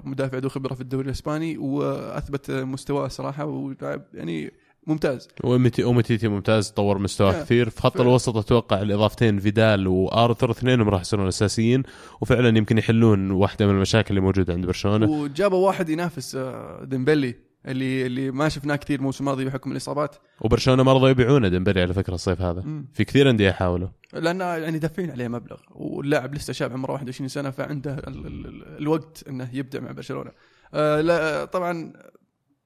مدافع 0.05 0.39
ذو 0.39 0.49
خبرة 0.49 0.75
في 0.75 0.81
الدوري 0.81 1.07
الإسباني 1.07 1.59
وأثبت 1.59 2.51
مستواه 2.51 3.09
صراحة. 3.09 3.45
ولاعب 3.45 4.03
يعني 4.15 4.53
ممتاز. 4.87 5.29
ومتي 5.45 5.85
اومتيتي 5.85 6.29
ممتاز 6.29 6.69
طور 6.71 6.99
مستواه. 6.99 7.43
كثير. 7.43 7.71
في 7.71 7.81
خط 7.81 7.99
ف- 7.99 8.01
الوسط 8.01 8.37
أتوقع 8.37 8.83
الإضافتين 8.83 9.39
فيدال 9.39 9.87
وآرثر 9.89 10.51
اثنينهم 10.51 10.89
راح 10.89 11.01
يصيرون 11.01 11.27
اساسيين 11.27 11.83
وفعلا 12.21 12.59
يمكن 12.59 12.79
يحلون 12.79 13.31
واحدة 13.31 13.67
من 13.67 13.75
المشاكل 13.75 14.09
اللي 14.11 14.21
موجودة 14.21 14.53
عند 14.55 14.67
برشلونة. 14.67 15.11
وجابوا 15.11 15.67
واحد 15.67 15.89
ينافس 15.89 16.35
آه، 16.35 16.85
ديمبلي 16.85 17.35
اللي 17.67 18.07
اللي 18.07 18.31
ما 18.31 18.49
شفناه 18.49 18.77
كثير 18.77 18.99
الموسم 18.99 19.25
الماضي 19.25 19.45
بحكم 19.45 19.73
الإصابات. 19.73 20.17
وبرشلونة 20.41 20.83
ما 20.83 20.93
رضوا 20.93 21.09
يبيعونه 21.09 21.49
ديمبلي 21.49 21.81
على 21.83 21.95
فكرة 21.95 22.15
الصيف 22.15 22.41
هذا. 22.43 22.61
مم. 22.63 22.89
في 22.93 23.05
كثير 23.05 23.31
أندية 23.31 23.51
حاولوا 23.51 23.89
لأن 24.13 24.41
يعني 24.41 24.79
دافعين 24.79 25.11
عليه 25.11 25.29
مبلغ 25.29 25.57
واللاعب 25.71 26.35
لسه 26.35 26.53
شاب 26.53 26.73
عمره 26.73 26.93
21 26.93 27.29
سنة 27.29 27.51
فعنده 27.51 27.95
ال 27.95 28.27
ال 28.27 28.47
ال 28.47 28.79
الوقت 28.79 29.25
إنه 29.29 29.49
يبدع 29.53 29.81
مع 29.81 29.93
برشلونة. 29.93 30.31
آه 30.75 31.01
لا 31.01 31.45
طبعا 31.45 31.93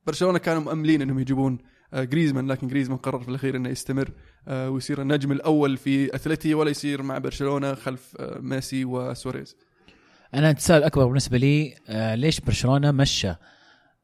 برشلونة 0.06 0.38
كانوا 0.38 0.62
مؤملين 0.62 1.02
إنهم 1.02 1.18
يجيبون 1.18 1.58
جريزمان 2.02 2.46
لكن 2.46 2.68
جريزمان 2.68 2.98
قرر 2.98 3.20
في 3.22 3.28
الأخير 3.28 3.56
إنه 3.56 3.68
يستمر 3.68 4.10
آه 4.48 4.70
ويصير 4.70 5.02
النجم 5.02 5.32
الأول 5.32 5.76
في 5.76 6.14
أتلتي 6.14 6.54
ولا 6.54 6.70
يصير 6.70 7.02
مع 7.02 7.18
برشلونة 7.18 7.74
خلف 7.74 8.16
آه 8.20 8.38
ميسي 8.40 8.84
وسواريز. 8.84 9.56
أنا 10.34 10.50
التساؤل 10.50 10.78
الاكبر 10.80 11.06
بالنسبة 11.06 11.38
لي 11.38 11.74
آه 11.88 12.14
ليش 12.14 12.40
برشلونة 12.40 12.90
مشى؟ 12.90 13.34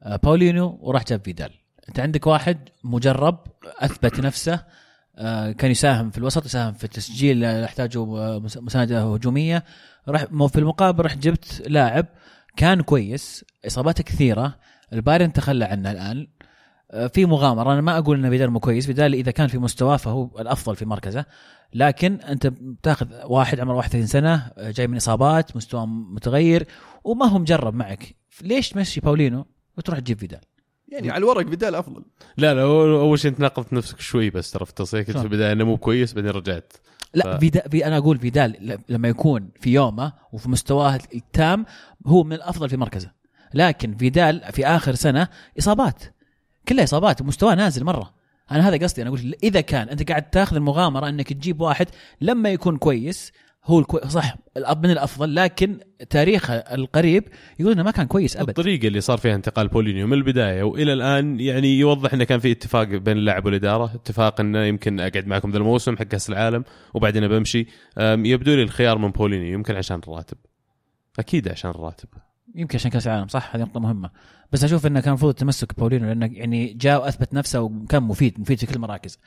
آه 0.02 0.16
باولينو 0.22 0.78
وراح 0.80 1.04
جاب 1.04 1.20
فيدال. 1.24 1.50
أنت 1.88 2.00
عندك 2.00 2.26
واحد 2.26 2.68
مجرب 2.84 3.38
أثبت 3.78 4.20
نفسه 4.20 4.64
آه 5.18 5.52
كان 5.52 5.70
يساهم 5.70 6.10
في 6.10 6.18
الوسط 6.18 6.44
يساهم 6.46 6.72
في 6.72 6.84
التسجيل 6.84 7.44
آه، 7.44 7.62
يحتاجه 7.64 7.98
آه، 7.98 8.38
مس- 8.38 8.56
مسانده 8.58 9.02
هجومية. 9.14 9.64
راح 10.08 10.24
في 10.24 10.58
المقابل 10.58 11.04
رحت 11.04 11.18
جبت 11.18 11.62
لاعب 11.66 12.06
كان 12.56 12.80
كويس 12.82 13.44
إصاباته 13.66 14.04
كثيرة. 14.04 14.56
البايرن 14.92 15.32
تخلى 15.32 15.64
عنه 15.64 15.90
الآن. 15.90 16.18
آه، 16.18 16.39
في 17.12 17.26
مغامرة. 17.26 17.72
أنا 17.72 17.80
ما 17.80 17.98
أقول 17.98 18.24
إن 18.24 18.30
فيدال 18.30 18.50
مو 18.50 18.60
كويس. 18.60 18.86
فيدال 18.86 19.14
إذا 19.14 19.30
كان 19.30 19.46
في 19.46 19.58
مستواه 19.58 19.96
فهو 19.96 20.30
الأفضل 20.38 20.76
في 20.76 20.84
مركزه. 20.84 21.24
لكن 21.74 22.14
أنت 22.14 22.46
بتاخذ 22.46 23.06
واحد 23.24 23.60
عمره 23.60 23.74
31 23.74 24.06
سنة 24.06 24.34
آه، 24.58 24.70
جاي 24.70 24.86
من 24.86 24.96
إصابات 24.96 25.56
مستواه 25.56 25.86
متغير 25.86 26.66
وما 27.04 27.26
هو 27.26 27.38
مجرب 27.38 27.74
معك. 27.74 28.14
ليش 28.42 28.68
تمشي 28.68 29.00
باولينو 29.00 29.46
وتروح 29.78 29.98
تجيب 29.98 30.18
فيدال 30.18 30.40
يعني 30.88 31.10
على 31.10 31.18
الورق 31.18 31.46
بدال 31.46 31.74
أفضل. 31.74 32.04
لا 32.36 32.54
لا 32.54 32.62
أول 32.62 32.88
أول 32.94 33.18
شيء 33.18 33.30
أنت 33.30 33.40
ناقضت 33.40 33.72
نفسك 33.72 34.00
شوي 34.00 34.30
بس 34.30 34.50
ترى 34.50 34.64
في 34.64 34.70
التصريح 34.70 35.06
كنت 35.06 35.16
في؟ 35.18 35.22
البداية 35.24 35.52
إنه 35.52 35.64
مو 35.64 35.76
كويس 35.76 36.12
بعدين 36.12 36.30
رجعت. 36.30 36.72
لا 37.14 37.36
ف- 37.36 37.40
فيدا 37.40 37.68
في 37.68 37.86
أنا 37.86 37.96
أقول 37.96 38.18
فيدال 38.18 38.78
لما 38.88 39.08
يكون 39.08 39.48
في 39.60 39.72
يومه 39.72 40.12
وفي 40.32 40.48
مستواه 40.50 40.98
التام 41.14 41.66
هو 42.06 42.24
من 42.24 42.32
الأفضل 42.32 42.68
في 42.68 42.76
مركزه. 42.76 43.10
لكن 43.54 43.96
فيدال 43.96 44.40
في 44.52 44.66
آخر 44.66 44.94
سنة 44.94 45.28
إصابات. 45.58 46.02
كلها 46.70 46.84
إصابات 46.84 47.20
ومستواه 47.20 47.54
نازل 47.54 47.84
مرة. 47.84 48.14
أنا 48.50 48.68
هذا 48.68 48.76
قصدي 48.76 49.02
أنا 49.02 49.08
أقول 49.08 49.34
إذا 49.42 49.60
كان 49.60 49.88
أنت 49.88 50.08
قاعد 50.08 50.30
تاخذ 50.30 50.56
المغامرة 50.56 51.08
أنك 51.08 51.32
تجيب 51.32 51.60
واحد 51.60 51.86
لما 52.20 52.48
يكون 52.48 52.76
كويس 52.76 53.32
هو 53.64 53.78
الكوي... 53.78 54.00
صح 54.00 54.36
من 54.56 54.90
الأفضل 54.90 55.34
لكن 55.34 55.78
تاريخه 56.10 56.54
القريب 56.54 57.24
يقول 57.58 57.72
إنه 57.72 57.82
ما 57.82 57.90
كان 57.90 58.06
كويس 58.06 58.36
أبد. 58.36 58.48
الطريقة 58.48 58.88
اللي 58.88 59.00
صار 59.00 59.18
فيها 59.18 59.34
انتقال 59.34 59.68
بولينيو 59.68 60.06
من 60.06 60.12
البداية 60.12 60.62
وإلى 60.62 60.92
الآن 60.92 61.40
يعني 61.40 61.78
يوضح 61.78 62.14
إنه 62.14 62.24
كان 62.24 62.40
في 62.40 62.52
اتفاق 62.52 62.84
بين 62.84 63.16
اللاعب 63.16 63.46
والإدارة 63.46 63.94
اتفاق 63.94 64.40
إنه 64.40 64.64
يمكن 64.64 65.00
أقعد 65.00 65.26
معكم 65.26 65.50
ذا 65.50 65.58
الموسم 65.58 65.96
حق 65.96 66.02
كأس 66.02 66.30
العالم 66.30 66.64
وبعدين 66.94 67.28
بمشي. 67.28 67.66
يبدو 67.98 68.54
لي 68.54 68.62
الخيار 68.62 68.98
من 68.98 69.10
بولينيو 69.10 69.52
يمكن 69.52 69.76
عشان 69.76 70.00
الراتب. 70.08 70.36
أكيد 71.18 71.48
عشان 71.48 71.70
الراتب. 71.70 72.08
يمكن 72.54 72.78
عشان 72.78 72.90
كأس 72.90 73.06
العالم 73.06 73.28
صح 73.28 73.56
هذه 73.56 73.62
نقطة 73.62 73.80
مهمة. 73.80 74.10
بس 74.52 74.64
أشوف 74.64 74.86
إنه 74.86 75.00
كان 75.00 75.08
المفروض 75.08 75.34
تمسك 75.34 75.78
بولينو 75.80 76.06
لأنه 76.06 76.26
يعني 76.32 76.72
جاء 76.72 77.00
وأثبت 77.02 77.34
نفسه 77.34 77.60
وكان 77.60 78.02
مفيد 78.02 78.40
مفيد 78.40 78.58
في 78.58 78.66
كل 78.66 78.74
المراكز. 78.74 79.18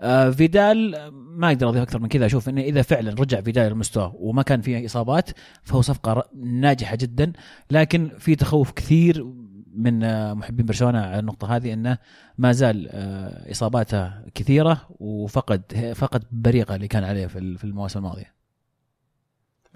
آه 0.00 0.30
فيدال 0.30 1.10
ما 1.12 1.48
أقدر 1.48 1.68
أضيف 1.68 1.82
أكثر 1.82 1.98
من 1.98 2.08
كذا 2.08 2.26
أشوف 2.26 2.48
إنه 2.48 2.60
إذا 2.60 2.82
فعلا 2.82 3.10
رجع 3.20 3.40
فيدال 3.40 3.72
لمستواه 3.72 4.14
وما 4.18 4.42
كان 4.42 4.60
فيه 4.60 4.86
إصابات 4.86 5.30
فهو 5.62 5.80
صفقة 5.82 6.28
ناجحة 6.42 6.96
جدا. 6.96 7.32
لكن 7.70 8.10
في 8.18 8.36
تخوف 8.36 8.72
كثير 8.72 9.26
من 9.74 10.02
آه، 10.04 10.34
محبين 10.34 10.66
برشلونة 10.66 11.00
على 11.00 11.18
النقطة 11.18 11.56
هذه 11.56 11.72
إنه 11.72 11.98
ما 12.38 12.52
زال 12.52 12.88
آه، 12.90 13.50
إصاباته 13.50 14.12
كثيرة 14.34 14.86
وفقد 15.00 15.92
فقد 15.96 16.24
بريقة 16.32 16.74
اللي 16.74 16.88
كان 16.88 17.04
عليه 17.04 17.26
في 17.26 17.38
ال- 17.38 17.58
في 17.58 17.64
المواسم 17.64 17.98
الماضية. 17.98 18.34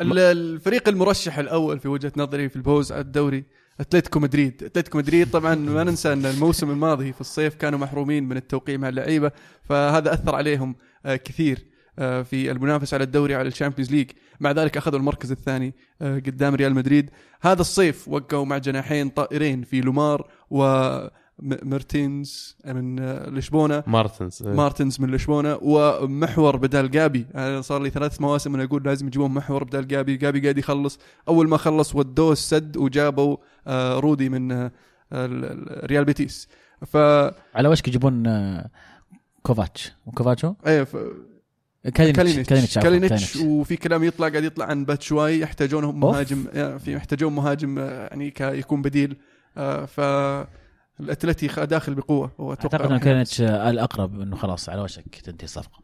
ال- 0.00 0.18
الفريق 0.18 0.88
المرشح 0.88 1.38
الأول 1.38 1.78
في 1.80 1.88
وجهة 1.88 2.12
نظري 2.16 2.48
في 2.48 2.56
الفوز 2.56 2.92
على 2.92 3.00
الدوري 3.00 3.44
أتلتيكو 3.80 4.20
مدريد. 4.20 4.62
أتلتيكو 4.64 4.98
مدريد 4.98 5.30
طبعا 5.30 5.54
ما 5.54 5.84
ننسى 5.84 6.12
أن 6.12 6.26
الموسم 6.26 6.70
الماضي 6.70 7.12
في 7.12 7.20
الصيف 7.20 7.54
كانوا 7.54 7.78
محرومين 7.78 8.28
من 8.28 8.36
التوقيع 8.36 8.76
مع 8.76 8.88
اللعيبة 8.88 9.32
فهذا 9.62 10.14
أثر 10.14 10.34
عليهم 10.34 10.76
آه، 11.06 11.16
كثير 11.16 11.66
آه، 11.98 12.22
في 12.22 12.50
المنافسة 12.50 12.94
على 12.94 13.04
الدوري 13.04 13.34
على 13.34 13.48
الشامبيونز 13.48 13.90
ليج. 13.90 14.10
مع 14.40 14.50
ذلك 14.50 14.76
أخذوا 14.76 14.98
المركز 14.98 15.30
الثاني 15.30 15.74
آه، 16.02 16.18
قدام 16.18 16.54
ريال 16.54 16.74
مدريد. 16.74 17.10
هذا 17.40 17.60
الصيف 17.60 18.08
وقعوا 18.08 18.44
مع 18.44 18.58
جناحين 18.58 19.08
طائرين 19.08 19.62
في 19.62 19.80
لومار 19.80 20.30
ومرتينز 21.42 22.56
من 22.66 23.00
لشبونة. 23.38 23.82
مارتنز 23.86 24.42
إيه. 24.46 24.54
مارتنز 24.54 25.00
من 25.00 25.10
لشبونة. 25.14 25.58
ومحور 25.62 26.56
بدال 26.56 26.90
جابي 26.90 27.26
أنا 27.34 27.60
صار 27.60 27.82
لي 27.82 27.90
ثلاث 27.90 28.20
مواسم 28.20 28.54
أنا 28.54 28.64
أقول 28.64 28.82
لازم 28.84 29.06
يجيبون 29.06 29.30
محور 29.30 29.64
بدال 29.64 29.88
جابي. 29.88 30.16
جابي 30.16 30.40
قاعد 30.40 30.58
يخلص. 30.58 30.98
أول 31.28 31.48
ما 31.48 31.56
خلص 31.56 31.94
ودوه 31.94 32.32
السد 32.32 32.76
وجابوا 32.76 33.36
آه، 33.66 33.98
رودي 34.00 34.28
من 34.28 34.52
آه، 34.52 34.70
ال- 35.12 35.44
ال- 35.44 35.90
ريال 35.90 36.04
بيتيس. 36.04 36.48
ف 36.86 36.96
على 37.54 37.68
وشك 37.68 37.88
يجيبون 37.88 38.26
آه، 38.26 38.70
كوفاتش. 39.42 39.92
وكوفاتشو؟ 40.06 40.54
إيه 40.66 40.82
ف... 40.82 40.96
كالينيتش 41.94 42.78
كالينيتش. 42.78 43.36
وفي 43.36 43.76
كلام 43.76 44.04
يطلع 44.04 44.28
قاعد 44.28 44.44
يطلع 44.44 44.66
عن 44.66 44.84
باتشواي 44.84 45.40
يحتاجونهم. 45.40 46.00
مهاجم 46.00 46.44
يعني 46.54 46.78
في 46.78 46.92
يحتاجون 46.94 47.32
مهاجم 47.34 47.78
يعني 47.78 48.30
ك- 48.30 48.40
يكون 48.40 48.82
بديل 48.82 49.16
آه، 49.56 49.84
ف 49.84 50.00
الأتلتي 51.04 51.46
داخل 51.66 51.94
بقوة 51.94 52.30
واتوقع 52.38 52.76
أعتقد 52.78 52.90
إنه 52.90 52.98
كانت 53.00 53.40
الأقرب 53.40 54.20
إنه 54.20 54.36
خلاص 54.36 54.68
على 54.68 54.80
وشك 54.82 55.16
تنتهي 55.16 55.44
الصفقة. 55.44 55.80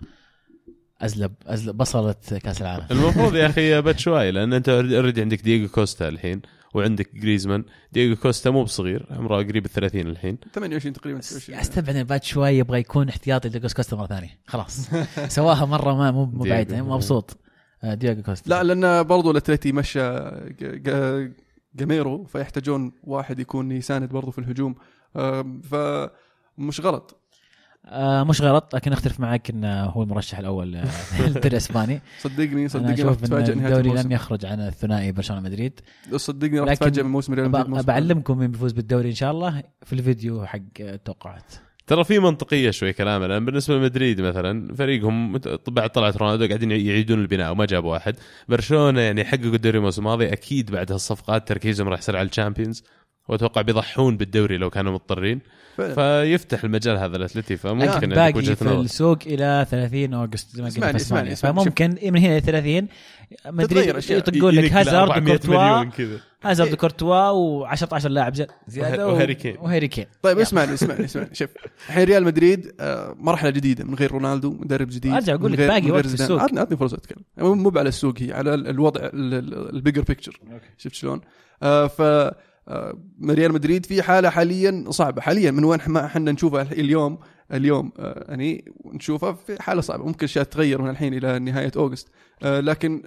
أزلب 1.00 1.32
أزلب 1.46 1.76
بصلت 1.76 2.34
كأس 2.34 2.62
العالم. 2.62 2.86
المفروض 2.90 3.34
يا 3.34 3.46
أخي 3.46 3.80
باتشواي 3.82 4.30
لأن 4.30 4.52
أنت 4.52 4.68
اوريدي 4.68 5.20
عندك 5.20 5.42
دييغو 5.42 5.68
كوستا 5.68 6.08
الحين 6.08 6.42
وعندك 6.74 7.14
جريزمان. 7.14 7.64
دييغو 7.92 8.16
كوستا 8.16 8.50
مو 8.50 8.64
بصغير 8.64 9.06
عمره 9.10 9.36
قريب 9.36 9.64
ال 9.64 9.70
30 9.70 10.00
الحين 10.00 10.38
28 10.54 10.92
تقريبا 10.92 11.18
29 11.20 11.58
أستبعد 11.58 11.96
إن 11.96 12.04
بعد 12.04 12.24
شوي 12.24 12.48
يبغى 12.50 12.78
يكون 12.80 13.08
احتياطي 13.08 13.48
لجوس 13.48 13.74
كوستا 13.74 13.96
مرة 13.96 14.06
ثانية. 14.06 14.38
خلاص. 14.46 14.88
سواها 15.36 15.64
مرة 15.64 15.94
ما 15.96 16.10
مو 16.10 16.24
بعيد 16.26 16.68
دييغو. 16.68 16.94
مبسوط. 16.94 17.36
آه، 17.84 17.94
دياغو 17.94 18.22
كوستا. 18.22 18.50
لا 18.50 18.62
لأن 18.62 19.02
برضو 19.02 19.30
الأتلتي 19.30 19.72
مشى 19.72 20.00
ج- 20.60 20.82
ج- 20.88 21.32
جاميرو 21.74 22.24
فيحتاجون 22.24 22.92
واحد 23.02 23.38
يكون 23.38 23.72
يساند 23.72 24.08
برضو 24.08 24.30
في 24.30 24.38
الهجوم. 24.38 24.74
فمش 25.62 26.80
غلط. 26.80 27.20
آه 27.88 28.24
مش 28.24 28.42
غلط 28.42 28.74
لكن 28.74 28.92
أختلف 28.92 29.20
معك 29.20 29.50
انه 29.50 29.84
هو 29.84 30.02
المرشح 30.02 30.38
الأول 30.38 30.76
آه، 30.76 30.84
للدوري 31.26 31.48
الإسباني. 31.48 32.00
صدقني 32.20 32.68
صدقني 32.68 33.02
راح 33.02 33.14
تتفاجئ 33.14 33.54
نهايه 33.54 33.76
الدوري 33.76 34.02
لم 34.02 34.12
يخرج 34.12 34.46
عن 34.46 34.60
الثنائي 34.60 35.12
برشلونة 35.12 35.42
مدريد. 35.42 35.80
صدقني 36.16 36.60
راح 36.60 36.68
لكن 36.68 36.78
تتفاجئ 36.78 37.02
من 37.02 37.10
موسم 37.10 37.34
ريال 37.34 37.50
مدريد 37.50 37.86
بعلمكم 37.86 38.38
مين 38.38 38.50
بيفوز 38.50 38.72
بالدوري 38.72 39.08
إن 39.08 39.14
شاء 39.14 39.30
الله 39.30 39.62
في 39.84 39.92
الفيديو 39.92 40.46
حق 40.46 40.58
التوقعات. 40.80 41.54
ترى 41.86 42.04
في 42.04 42.18
منطقية 42.18 42.70
شوي 42.70 42.92
كلامه 42.92 43.26
لأن 43.26 43.44
بالنسبة 43.44 43.76
لمدريد 43.76 44.20
مثلا 44.20 44.74
فريقهم 44.74 45.38
بعد 45.68 45.90
طلعت 45.90 46.16
رونالدو 46.16 46.46
قاعدين 46.46 46.70
يعيدون 46.70 47.20
البناء 47.20 47.52
وما 47.52 47.64
جابوا 47.64 47.92
واحد. 47.92 48.16
برشلونة 48.48 49.00
يعني 49.00 49.24
حققوا 49.24 49.54
الدوري 49.54 49.78
الموسم 49.78 50.02
الماضي 50.02 50.32
أكيد 50.32 50.70
بعد 50.70 50.92
هالصفقات 50.92 51.48
تركيزهم 51.48 51.88
راح 51.88 51.98
يصير 51.98 52.16
على 52.16 52.28
الشامبيونز. 52.28 52.84
وأتوقع 53.28 53.62
بيضحون 53.62 54.16
بالدوري 54.16 54.56
لو 54.56 54.70
كانوا 54.70 54.92
مضطرين. 54.92 55.40
فعلا. 55.76 55.94
فيفتح 55.94 56.64
المجال 56.64 56.96
هذا 56.98 57.16
الاتلتي 57.16 57.56
فممكن 57.56 58.08
باقي 58.08 58.42
في 58.42 58.64
نظر 58.64 58.80
السوق 58.80 59.18
إلى 59.26 59.66
30 59.70 60.14
August 60.14 60.56
زي 60.56 60.62
ما 60.62 60.68
قلنا 60.68 60.96
اسمعني- 60.96 61.36
فممكن 61.36 61.90
من 62.02 62.16
هنا 62.18 62.32
إلى 62.32 62.40
30 62.40 62.88
تتغير 63.58 63.96
مدريد. 63.96 64.10
يطقون 64.10 64.54
لك 64.54 64.72
هازارد 64.72 64.94
400 65.10 65.34
وكورتوا 65.34 65.64
مليون 65.64 65.90
كذا. 65.90 66.18
هازارد 66.44 66.72
وكورتوا 66.72 67.66
و10 67.76 68.06
لاعب 68.06 68.34
ز- 68.36 68.46
زيادة 68.68 69.08
وهاري 69.08 69.34
كين. 69.34 69.56
وهاري 69.60 69.88
كين 69.88 70.06
طيب 70.22 70.38
اسمعني 70.38 70.74
اسمعني 70.74 71.04
اسمعني. 71.04 71.28
شوف 71.32 71.48
الحين 71.88 72.04
ريال 72.04 72.24
مدريد 72.24 72.72
آه، 72.80 73.14
مرحلة 73.18 73.50
جديدة 73.50 73.84
من 73.84 73.94
غير 73.94 74.12
رونالدو 74.12 74.50
مدرب 74.60 74.88
جديد 74.88 75.12
أرجع 75.12 75.34
أقول 75.34 75.50
من 75.50 75.56
لك 75.58 75.68
باقي 75.68 75.90
وقت 75.90 76.06
في. 76.06 76.14
السوق. 76.14 76.40
عطني 76.42 76.60
عطني 76.60 76.76
فرصة 76.76 76.96
أتكلم. 76.96 77.22
مو 77.38 77.54
مو 77.54 77.72
على 77.78 77.88
السوق 77.88 78.14
هي 78.18 78.32
على 78.32 78.54
ال- 78.54 78.68
الوضع 78.68 79.00
ال 79.14 79.27
bigger 79.27 80.02
picture 80.02 80.40
شفت 80.78 80.94
شلون؟ 80.94 81.20
آه 81.62 81.86
ف 81.86 82.00
آه، 82.00 82.36
ريال 83.24 83.52
مدريد 83.52 83.86
في 83.86 84.02
حالة 84.02 84.30
حاليا 84.30 84.84
صعبة. 84.90 85.20
حاليا 85.22 85.50
من 85.50 85.64
وين 85.64 85.80
ما 85.86 86.04
إحنا 86.06 86.32
نشوفها 86.32 86.62
اليوم 86.62 87.18
اليوم 87.52 87.92
آه، 87.98 88.24
يعني 88.28 88.72
نشوفها 88.84 89.32
في 89.32 89.62
حالة 89.62 89.80
صعبة. 89.80 90.04
ممكن 90.04 90.24
اشياء 90.24 90.44
تتغير 90.44 90.82
من 90.82 90.90
الحين 90.90 91.14
إلى 91.14 91.38
نهاية 91.38 91.72
أوغست. 91.76 92.08
آه، 92.42 92.60
لكن 92.60 93.02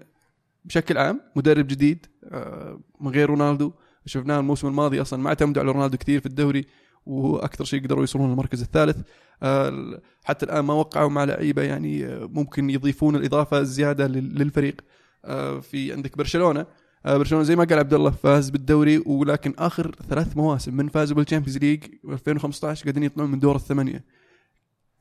بشكل 0.65 0.97
عام 0.97 1.21
مدرب 1.35 1.67
جديد 1.67 2.05
آه، 2.23 2.79
من 3.01 3.11
غير 3.11 3.29
رونالدو. 3.29 3.71
شفناه 4.05 4.39
الموسم 4.39 4.67
الماضي 4.67 5.01
أصلا 5.01 5.19
ما 5.23 5.29
اعتمدوا 5.29 5.61
على 5.63 5.71
رونالدو 5.71 5.97
كثير 5.97 6.19
في 6.19 6.25
الدوري 6.25 6.65
وأكثر 7.05 7.63
شيء 7.65 7.83
قدروا 7.83 7.99
يوصلون 8.01 8.29
للمركز 8.29 8.61
الثالث. 8.61 8.97
آه، 9.43 10.01
حتى 10.23 10.45
الآن 10.45 10.59
ما 10.65 10.73
وقعوا 10.73 11.09
مع 11.09 11.23
لعيبة 11.23 11.61
يعني 11.61 12.05
آه، 12.05 12.29
ممكن 12.33 12.69
يضيفون 12.69 13.15
الإضافة 13.15 13.59
الزيادة 13.59 14.07
لل- 14.07 14.35
للفريق. 14.35 14.81
آه، 15.25 15.59
في 15.59 15.93
عندك 15.93 16.17
برشلونة. 16.17 16.59
آه، 16.59 16.67
برشلونة 17.05 17.43
زي 17.43 17.55
ما 17.55 17.63
قال 17.63 17.79
عبد 17.79 17.93
الله 17.93 18.11
فاز 18.11 18.49
بالدوري 18.49 18.97
ولكن 19.05 19.53
آخر 19.57 19.95
ثلاث 20.09 20.37
مواسم 20.37 20.73
من 20.77 20.87
فازوا 20.87 21.17
بالشامبيونز 21.17 21.57
ليج 21.57 21.83
2015 22.09 22.83
قاعدين 22.83 23.03
يطلعون 23.03 23.31
من 23.31 23.39
دور 23.39 23.55
الثمانية. 23.55 24.03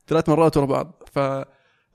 ثلاث 0.07 0.29
مرات 0.29 0.57
ورا 0.57 0.65
بعض. 0.65 1.03
ف 1.11 1.19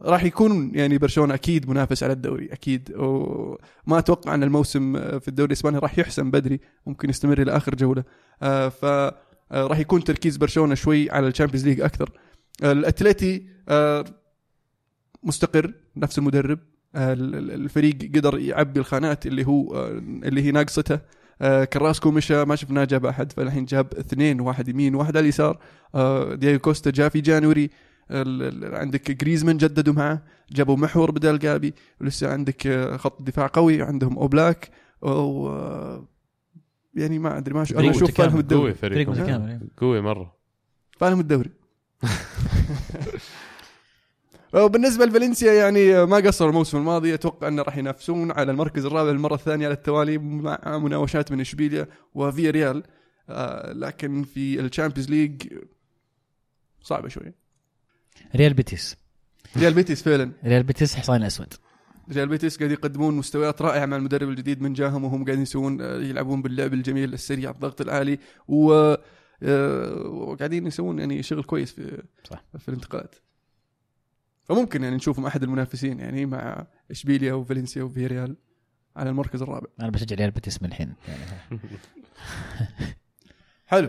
راح 0.03 0.25
يكون 0.25 0.71
يعني 0.75 0.99
برشلونة 0.99 1.35
أكيد 1.35 1.69
منافس 1.69 2.03
على 2.03 2.13
الدوري 2.13 2.47
أكيد. 2.53 2.93
وما 2.97 3.99
أتوقع 3.99 4.35
أن 4.35 4.43
الموسم 4.43 4.97
آه، 4.97 5.19
في 5.19 5.29
الدوري 5.29 5.47
الإسباني 5.47 5.79
راح 5.79 5.99
يحسم 5.99 6.31
بدري 6.31 6.61
ممكن 6.87 7.11
يستمر 7.11 7.43
إلى 7.43 7.57
آخر 7.57 7.75
جولة. 7.75 8.05
آه، 8.43 8.69
ف 8.69 8.85
آه، 8.85 9.13
راح 9.53 9.79
يكون 9.79 10.05
تركيز 10.05 10.37
برشلونة 10.37 10.75
شوي 10.75 11.11
على 11.11 11.29
الشامبيونز 11.29 11.69
ليج 11.69 11.81
أكثر. 11.81 12.11
آه، 12.63 12.73
الأتليتي 12.73 13.47
آه، 13.69 14.05
مستقر 15.23 15.75
نفس 15.97 16.19
المدرب. 16.19 16.59
آه، 16.59 16.59
ال- 16.59 16.61
ال- 16.61 16.74
الفريق 16.97 17.99
قدر 18.15 18.39
يعبي 18.39 18.81
الخانات 18.81 19.27
اللي 19.27 19.47
هو 19.47 19.75
آه، 19.75 19.89
اللي 19.99 20.43
هي 20.43 20.51
ناقصته. 20.51 21.01
آه، 21.43 21.65
كراسكو 21.65 22.11
مشى 22.11 22.45
ما 22.45 22.57
شفناه 22.57 22.85
جاب 22.85 23.07
أحد 23.07 23.33
فالحين 23.33 23.65
جاب 23.65 23.95
اثنين 23.95 24.41
واحد 24.41 24.69
يمين 24.69 24.95
واحد 24.95 25.17
على 25.17 25.25
اليسار. 25.25 25.59
آه، 25.95 26.35
دياغو 26.35 26.59
كوستا 26.59 26.91
جاء 26.91 27.09
في 27.09 27.21
January. 27.21 27.71
عندك 28.63 29.11
جريزمان 29.11 29.57
جددوا 29.57 29.95
معه 29.95 30.23
جابوا 30.53 30.77
محور 30.77 31.11
بدل 31.11 31.39
جابي. 31.39 31.75
ولسه 32.01 32.33
عندك 32.33 32.67
آه، 32.67 32.97
خط 32.97 33.23
دفاع 33.23 33.47
قوي 33.47 33.83
عندهم 33.83 34.19
أوبلاك. 34.19 34.71
و 35.03 35.49
آه، 35.49 36.09
يعني 36.95 37.19
ما 37.19 37.39
أدري 37.39 37.55
ما 37.55 37.65
أنا 37.77 37.91
أشوف. 37.91 38.11
فالهم 38.11 38.39
الدوري. 38.39 38.63
قوي 38.63 38.75
فريق 38.75 38.95
فريق 38.95 39.09
متكامل 39.09 39.61
قوي 39.77 40.01
مرة. 40.01 40.37
فالهم 40.99 41.21
الدوري. 41.21 41.51
وبالنسبة 44.55 45.05
لفالنسيا 45.07 45.53
يعني 45.53 46.07
ما 46.07 46.17
قصروا 46.17 46.51
الموسم 46.51 46.79
الماضي. 46.79 47.15
أتوقع 47.15 47.49
انه 47.49 47.63
راح 47.63 47.77
ينافسون 47.77 48.31
على 48.31 48.53
المركز 48.53 48.85
الرابع 48.85 49.11
المره 49.11 49.35
الثانية 49.35 49.67
على 49.67 49.75
التوالي 49.75 50.19
مع 50.19 50.79
مناوشات 50.79 51.33
من 51.33 51.41
إشبيليا 51.41 51.87
وفيا 52.15 52.51
ريال 52.51 52.83
آه 53.29 53.73
لكن 53.73 54.23
في 54.23 54.61
الشامبيونز 54.61 55.11
ليج 55.11 55.43
صعبة 56.83 57.09
شوي. 57.09 57.33
ريال 58.37 58.55
بيتيس. 58.55 58.97
ريال 59.57 59.75
بيتيس 59.75 60.03
فعلا. 60.03 60.33
ريال 60.45 60.63
بيتيس 60.63 60.95
حصان 60.95 61.23
أسود. 61.23 61.55
ريال 62.13 62.29
بيتيس 62.29 62.59
قاعد 62.59 62.71
يقدمون 62.71 63.15
مستويات 63.15 63.63
رائعة 63.63 63.87
مع 63.87 63.97
المدرب 63.97 64.29
الجديد 64.29 64.63
من 64.63 64.73
جاهم 64.73 65.05
وهم 65.05 65.25
قاعدين 65.25 65.43
يسوون 65.43 65.81
آه، 65.81 65.97
يلعبون 65.97 66.43
باللعب 66.43 66.75
الجميل 66.75 67.15
السريع 67.15 67.51
الضغط 67.51 67.81
العالي. 67.81 68.19
و 68.49 68.95
آه، 69.43 70.07
وقاعدين 70.07 70.67
يسوون 70.67 70.99
يعني 70.99 71.23
شغل 71.23 71.43
كويس 71.43 71.73
في 71.73 72.03
صح. 72.31 72.45
في 72.59 72.69
الانتقالات. 72.69 73.15
فممكن 74.45 74.83
يعني 74.83 74.97
نشوفهم 74.97 75.27
أحد 75.27 75.43
المنافسين 75.43 76.01
يعني 76.01 76.27
مع 76.27 76.67
إشبيليا 76.91 77.33
وفالنسيا 77.33 77.83
وفيريال 77.83 78.37
على 78.97 79.11
المركز 79.11 79.43
الرابع. 79.43 79.67
أنا 79.81 79.91
بشجع 79.91 80.17
ريال 80.17 80.31
بيتيس 80.31 80.63
من 80.63 80.69
الحين. 80.69 80.95
يعني 81.09 81.61
حلو. 83.67 83.89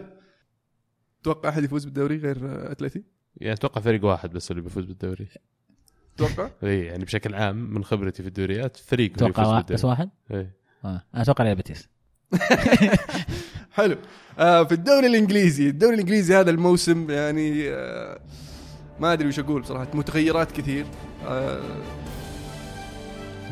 توقع 1.23 1.49
أحد 1.49 1.63
يفوز 1.63 1.85
بالدوري 1.85 2.17
غير 2.17 2.71
أتلتي؟ 2.71 3.03
يعني 3.37 3.53
أتوقع 3.53 3.81
فريق 3.81 4.05
واحد 4.05 4.29
بس 4.31 4.51
اللي 4.51 4.61
بيفوز 4.61 4.85
بالدوري. 4.85 5.27
توقع؟ 6.17 6.49
إي 6.63 6.85
يعني 6.85 7.05
بشكل 7.05 7.35
عام 7.35 7.73
من 7.73 7.83
خبرتي 7.83 8.23
في 8.23 8.29
الدوريات 8.29 8.77
فريق 8.77 9.13
أتوقع 9.13 9.61
بس 9.61 9.85
واحد؟ 9.85 10.09
إيه. 10.31 10.55
آه. 10.85 11.03
أنا 11.13 11.21
أتوقع 11.21 11.43
ريال 11.43 11.55
بيتيس. 11.55 11.89
حلو. 13.71 13.97
آه 14.39 14.63
في 14.63 14.71
الدوري 14.71 15.07
الإنجليزي 15.07 15.69
الدوري 15.69 15.93
الإنجليزي 15.93 16.35
هذا 16.35 16.51
الموسم 16.51 17.09
يعني 17.11 17.69
آه 17.69 18.19
ما 18.99 19.13
أدري 19.13 19.27
وش 19.27 19.39
أقول 19.39 19.61
بصراحة 19.61 19.87
متغيرات 19.93 20.51
كثير. 20.51 20.85
آه 21.27 21.59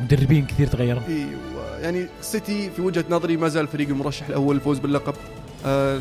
مدربين 0.00 0.46
كثير 0.46 0.66
تغيروا. 0.66 1.02
أيوه 1.08 1.78
يعني 1.82 2.06
سيتي 2.20 2.70
في 2.70 2.82
وجهة 2.82 3.04
نظري 3.10 3.36
ما 3.36 3.48
زال 3.48 3.62
الفريق 3.62 3.88
المرشح 3.88 4.26
الأول 4.28 4.54
للفوز 4.54 4.78
باللقب. 4.78 5.14
آه 5.66 6.00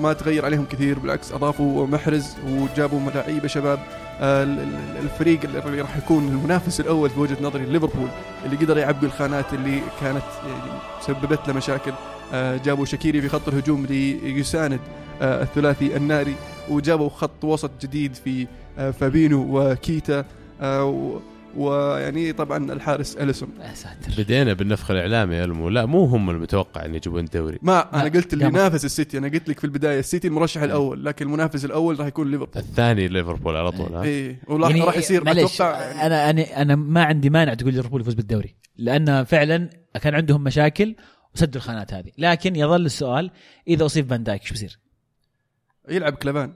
ما 0.00 0.12
تغير 0.12 0.44
عليهم 0.44 0.64
كثير 0.64 0.98
بالعكس 0.98 1.32
أضافوا 1.32 1.86
محرز 1.86 2.26
وجابوا 2.48 3.10
لعيبه 3.14 3.48
شباب. 3.48 3.78
آه 4.20 4.42
ال- 4.42 4.58
ال- 4.60 4.96
الفريق 5.02 5.40
اللي 5.44 5.80
راح 5.80 5.96
يكون 5.96 6.28
المنافس 6.28 6.80
الأول 6.80 7.10
في 7.10 7.20
وجهة 7.20 7.36
نظري 7.42 7.64
ليفربول 7.66 8.08
اللي 8.44 8.56
قدر 8.56 8.78
يعبي 8.78 9.06
الخانات 9.06 9.52
اللي 9.54 9.80
كانت 10.00 10.22
يعني 10.46 10.72
سببت 11.00 11.48
له 11.48 11.54
مشاكل. 11.54 11.92
آه 12.32 12.56
جابوا 12.56 12.84
شاكيري 12.84 13.20
في 13.22 13.28
خط 13.28 13.48
الهجوم 13.48 13.86
ليساند 13.86 14.80
آه 15.22 15.42
الثلاثي 15.42 15.96
الناري 15.96 16.34
وجابوا 16.68 17.08
خط 17.08 17.44
وسط 17.44 17.70
جديد 17.82 18.14
في 18.14 18.46
فابينو 18.90 19.46
وكيتا 19.50 20.24
آه 20.60 21.20
ويعني 21.56 22.32
طبعا 22.32 22.72
الحارس 22.72 23.16
أليسون. 23.16 23.48
يا 23.60 23.74
ساتر. 23.74 24.22
بدينا 24.22 24.52
بالنفخ 24.52 24.90
الإعلامي 24.90 25.34
يا 25.34 25.44
المو. 25.44 25.68
لا 25.68 25.86
مو 25.86 26.04
هم 26.04 26.30
المتوقع 26.30 26.84
إن 26.84 26.94
يجيبون 26.94 27.24
الدوري 27.24 27.58
ما 27.62 28.00
أنا 28.00 28.08
قلت 28.08 28.32
اللي. 28.32 28.44
ينافس 28.44 28.84
السيتي. 28.84 29.18
أنا 29.18 29.28
قلت 29.28 29.48
لك 29.48 29.58
في 29.58 29.64
البداية 29.64 29.98
السيتي 29.98 30.28
المرشح 30.28 30.62
الأول 30.62 31.04
لكن 31.04 31.26
المنافس 31.26 31.64
الأول 31.64 32.00
راح 32.00 32.06
يكون 32.06 32.30
ليفربول. 32.30 32.56
الثاني 32.56 33.08
ليفربول 33.08 33.56
على 33.56 33.70
طول 33.70 33.94
ها؟ 33.94 34.02
اي 34.02 34.36
وراح 34.48 34.76
راح 34.76 34.96
يصير 34.96 35.26
يعني 35.26 35.44
أتوقع 35.44 35.80
يعني 35.80 36.06
أنا 36.06 36.30
أنا 36.30 36.62
أنا 36.62 36.76
ما 36.76 37.04
عندي 37.04 37.30
مانع 37.30 37.54
تقول 37.54 37.74
ليفربول 37.74 38.00
يفوز 38.00 38.14
بالدوري 38.14 38.56
لأن 38.76 39.24
فعلا 39.24 39.70
كان 40.02 40.14
عندهم 40.14 40.44
مشاكل 40.44 40.96
وسدوا 41.34 41.60
الخانات 41.60 41.94
هذه. 41.94 42.10
لكن 42.18 42.56
يظل 42.56 42.86
السؤال 42.86 43.30
إذا 43.68 43.86
أصيب 43.86 44.10
فان 44.10 44.22
دايك 44.22 44.42
إيش 44.42 44.50
بيصير؟ 44.50 44.78
يلعب 45.88 46.12
كلبان 46.12 46.52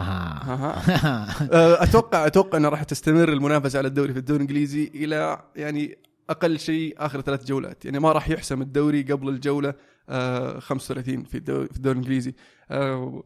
أها. 0.00 0.82
أه، 1.52 1.82
أتوقع 1.82 2.26
أتوقع 2.26 2.58
انه 2.58 2.68
راح 2.68 2.82
تستمر 2.82 3.32
المنافسة 3.32 3.78
على 3.78 3.88
الدوري 3.88 4.12
في 4.12 4.18
الدوري 4.18 4.36
الإنجليزي 4.36 4.90
إلى 4.94 5.42
يعني 5.56 5.98
أقل 6.30 6.58
شيء 6.58 6.94
آخر 6.98 7.20
ثلاث 7.20 7.44
جولات. 7.44 7.84
يعني 7.84 7.98
ما 7.98 8.12
راح 8.12 8.28
يحسم 8.28 8.62
الدوري 8.62 9.02
قبل 9.02 9.28
الجولة 9.28 9.74
أه 10.08 10.58
35 10.58 11.24
في 11.24 11.38
الدوري, 11.38 11.68
في 11.68 11.76
الدوري 11.76 11.98
الإنجليزي. 11.98 12.34
أه 12.70 13.22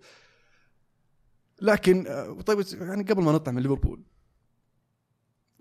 لكن 1.63 2.07
أه 2.07 2.41
طيب 2.47 2.65
يعني 2.81 3.03
قبل 3.03 3.23
ما 3.23 3.33
نطلع 3.33 3.53
من 3.53 3.63
ليفربول 3.63 4.03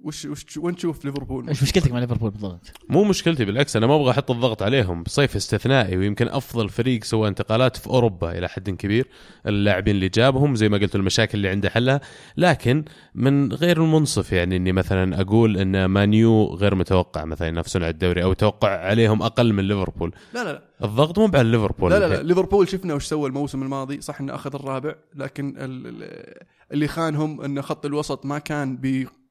وش 0.03 0.25
وش 0.25 0.57
وين 0.57 0.75
تشوف 0.75 1.05
ليفربول؟ 1.05 1.47
إيش 1.47 1.63
مشكلتك 1.63 1.91
مع 1.91 1.99
ليفربول 1.99 2.31
بالضبط؟ 2.31 2.71
مو 2.89 3.03
مشكلتي 3.03 3.45
بالعكس 3.45 3.75
أنا 3.75 3.87
ما 3.87 3.95
أبغى 3.95 4.11
أحط 4.11 4.31
الضغط 4.31 4.61
عليهم 4.63 5.03
صيف 5.07 5.35
استثنائي 5.35 5.97
ويمكن 5.97 6.27
أفضل 6.27 6.69
فريق 6.69 7.03
سوى 7.03 7.27
انتقالات 7.27 7.77
في 7.77 7.87
أوروبا 7.87 8.37
إلى 8.37 8.49
حد 8.49 8.69
كبير 8.69 9.07
اللاعبين 9.47 9.95
اللي 9.95 10.09
جابهم 10.09 10.55
زي 10.55 10.69
ما 10.69 10.77
قلت 10.77 10.95
المشاكل 10.95 11.37
اللي 11.37 11.49
عنده 11.49 11.69
حلها. 11.69 12.01
لكن 12.37 12.85
من 13.15 13.53
غير 13.53 13.83
المنصف 13.83 14.31
يعني 14.31 14.55
إني 14.55 14.71
مثلا 14.71 15.21
أقول 15.21 15.57
إن 15.57 15.85
مانيو 15.85 16.45
غير 16.45 16.75
متوقع 16.75 17.25
مثلا 17.25 17.47
ينافسون 17.47 17.83
على 17.83 17.91
الدوري 17.91 18.23
أو 18.23 18.33
توقع 18.33 18.69
عليهم 18.69 19.21
أقل 19.23 19.53
من 19.53 19.67
ليفربول. 19.67 20.11
لا 20.33 20.43
لا 20.43 20.51
لا. 20.53 20.61
الضغط 20.83 21.19
مو 21.19 21.29
على 21.33 21.51
ليفربول. 21.51 21.91
لا 21.91 21.99
لا, 21.99 22.07
لا. 22.07 22.23
ليفربول 22.23 22.67
شفنا 22.69 22.93
وش 22.93 23.05
سوى 23.05 23.29
الموسم 23.29 23.63
الماضي. 23.63 24.01
صح 24.01 24.21
إنه 24.21 24.35
أخذ 24.35 24.55
الرابع 24.55 24.95
لكن 25.15 25.55
ال- 25.57 25.87
ال- 25.87 26.43
اللي 26.71 26.87
خانهم 26.87 27.41
إن 27.41 27.61
خط 27.61 27.85
الوسط 27.85 28.25
ما 28.25 28.39
كان 28.39 28.77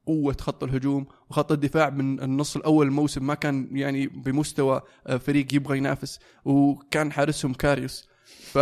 بقوه 0.07 0.35
خط 0.39 0.63
الهجوم 0.63 1.05
وخط 1.29 1.51
الدفاع 1.51 1.89
من 1.89 2.23
النص 2.23 2.55
الأول 2.55 2.87
الموسم 2.87 3.27
ما 3.27 3.33
كان 3.33 3.67
يعني 3.71 4.07
بمستوى 4.07 4.81
آه، 5.07 5.17
فريق 5.17 5.53
يبغى 5.53 5.77
ينافس 5.77 6.19
وكان 6.45 7.11
حارسهم 7.11 7.53
كاريوس. 7.53 8.11
ف 8.25 8.57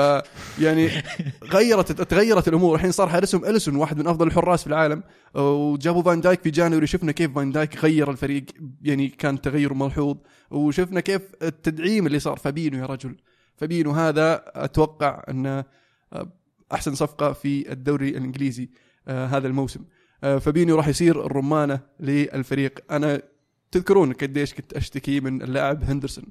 يعني 0.60 0.90
غيرت 1.54 1.92
تغيرت 1.92 2.48
الأمور. 2.48 2.76
الحين 2.76 2.92
صار 2.92 3.10
حارسهم 3.10 3.46
إليسون 3.46 3.76
واحد 3.76 4.00
من 4.00 4.08
أفضل 4.08 4.28
الحراس 4.28 4.62
في 4.62 4.68
العالم. 4.68 5.04
وجابوا 5.36 6.04
فان 6.04 6.22
دايك 6.22 6.42
في 6.42 6.50
January. 6.50 6.88
شفنا 6.88 7.12
كيف 7.12 7.36
فان 7.36 7.52
دايك 7.52 7.78
غير 7.78 8.12
الفريق 8.12 8.46
يعني 8.82 9.08
كان 9.08 9.42
تغير 9.42 9.74
ملحوظ. 9.74 10.18
وشفنا 10.52 11.00
كيف 11.00 11.22
التدعيم 11.42 12.08
اللي 12.08 12.20
صار. 12.20 12.38
فابينو 12.38 12.78
يا 12.78 12.86
رجل. 12.86 13.16
فابينو 13.58 13.92
هذا 13.92 14.44
أتوقع 14.48 15.24
أنه 15.30 15.64
أحسن 16.74 16.96
صفقة 16.96 17.34
في 17.34 17.72
الدوري 17.72 18.10
الإنجليزي 18.10 18.70
آه، 19.08 19.26
هذا 19.26 19.48
الموسم. 19.48 19.86
آه، 20.24 20.38
فابينو 20.38 20.76
راح 20.76 20.88
يصير 20.88 21.26
الرمانة 21.26 21.80
للفريق. 22.00 22.80
أنا 22.92 23.22
تذكرون 23.72 24.14
قديش 24.14 24.54
كنت 24.54 24.74
أشتكي 24.74 25.20
من 25.20 25.42
اللاعب 25.42 25.84
هندرسون. 25.84 26.26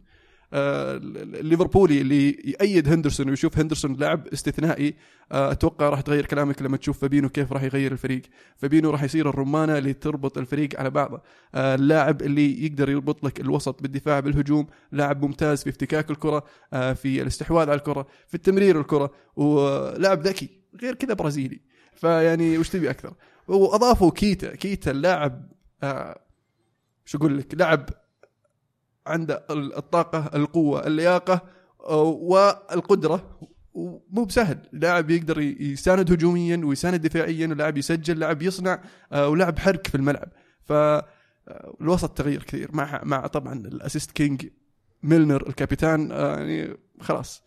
آه، 0.52 0.96
الليفربولي 0.96 2.00
اللي 2.00 2.30
يأيد 2.30 2.88
هندرسون 2.88 3.30
ويشوف 3.30 3.58
هندرسون 3.58 3.96
لاعب 3.96 4.26
استثنائي 4.26 4.94
آه، 5.32 5.52
أتوقع 5.52 5.88
راح 5.88 6.00
تغير 6.00 6.26
كلامك 6.26 6.62
لما 6.62 6.76
تشوف 6.76 6.98
فابينو 6.98 7.28
كيف 7.28 7.52
راح 7.52 7.62
يغير 7.62 7.92
الفريق. 7.92 8.22
فابينو 8.56 8.90
راح 8.90 9.02
يصير 9.02 9.28
الرمانة 9.28 9.78
اللي 9.78 9.92
تربط 9.92 10.38
الفريق 10.38 10.80
على 10.80 10.90
بعضه. 10.90 11.20
آه، 11.54 11.74
اللاعب 11.74 12.22
اللي 12.22 12.64
يقدر 12.64 12.90
يربط 12.90 13.24
لك 13.24 13.40
الوسط 13.40 13.82
بالدفاع 13.82 14.20
بالهجوم 14.20 14.66
لاعب 14.92 15.24
ممتاز 15.24 15.62
في 15.62 15.70
افتكاك 15.70 16.10
الكرة 16.10 16.44
آه، 16.72 16.92
في 16.92 17.22
الاستحواذ 17.22 17.70
على 17.70 17.78
الكرة 17.78 18.06
في 18.28 18.34
التمرير 18.34 18.80
الكرة 18.80 19.12
ولاعب 19.36 20.22
ذكي 20.22 20.48
غير 20.82 20.94
كذا 20.94 21.14
برازيلي. 21.14 21.60
فيعني 21.94 22.58
وش 22.58 22.68
تبي 22.68 22.90
أكثر؟ 22.90 23.14
وأضافوا 23.48 24.10
كيتا. 24.10 24.54
كيتا 24.56 24.90
اللاعب 24.90 25.52
آه، 25.82 26.20
شو 27.04 27.18
أقول 27.18 27.38
لك؟ 27.38 27.54
لاعب 27.54 27.90
عنده 29.06 29.46
الطاقة 29.50 30.30
القوة 30.34 30.86
اللياقة 30.86 31.40
آه، 31.80 32.02
والقدرة. 32.02 33.38
ومو 33.74 34.24
بسهل. 34.24 34.58
لاعب 34.72 35.10
يقدر 35.10 35.40
يساند 35.40 36.12
هجوميا 36.12 36.60
ويساند 36.64 37.06
دفاعيا 37.06 37.46
ولاعب 37.46 37.78
يسجل 37.78 38.18
لاعب 38.18 38.42
يصنع 38.42 38.82
آه، 39.12 39.28
ولاعب 39.28 39.58
حرك 39.58 39.86
في 39.86 39.94
الملعب. 39.94 40.28
ف 40.64 40.72
آه، 40.72 41.76
الوسط 41.80 42.10
تغير 42.18 42.42
كثير. 42.42 42.70
مع 42.72 43.00
مع 43.04 43.26
طبعا 43.26 43.54
ال 43.54 43.62
assist 43.62 44.10
king 44.10 44.46
ميلنر 45.02 45.48
الكابيتان 45.48 46.12
آه، 46.12 46.36
يعني 46.38 46.76
خلاص. 47.00 47.42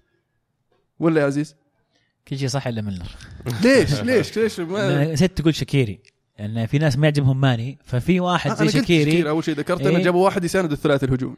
ولا 1.00 1.22
يا 1.22 1.26
عزيز؟ 1.26 1.56
كل 2.28 2.38
شيء 2.38 2.48
صح 2.48 2.68
إلا 2.68 2.82
ميلنر 2.82 3.06
ليش 3.64 4.02
ليش 4.02 4.38
ليش 4.38 4.60
ما 4.60 5.14
نسيت 5.14 5.38
تقول 5.38 5.56
شاكيري 5.56 6.00
لأن 6.40 6.66
في 6.66 6.78
ناس 6.80 6.98
ما 6.98 7.08
يعجبهم 7.08 7.42
ماني 7.42 7.78
ففي 7.86 8.20
واحد 8.20 8.56
زي 8.56 8.70
شاكيري 8.70 9.12
شاكيري 9.12 9.30
أول 9.30 9.44
شيء 9.44 9.56
ذكرت 9.56 9.82
إنه 9.82 9.98
إيه. 9.98 10.04
جابوا 10.04 10.26
واحد 10.26 10.44
يساند 10.44 10.72
الثلاثي 10.72 11.06
الهجومي 11.06 11.36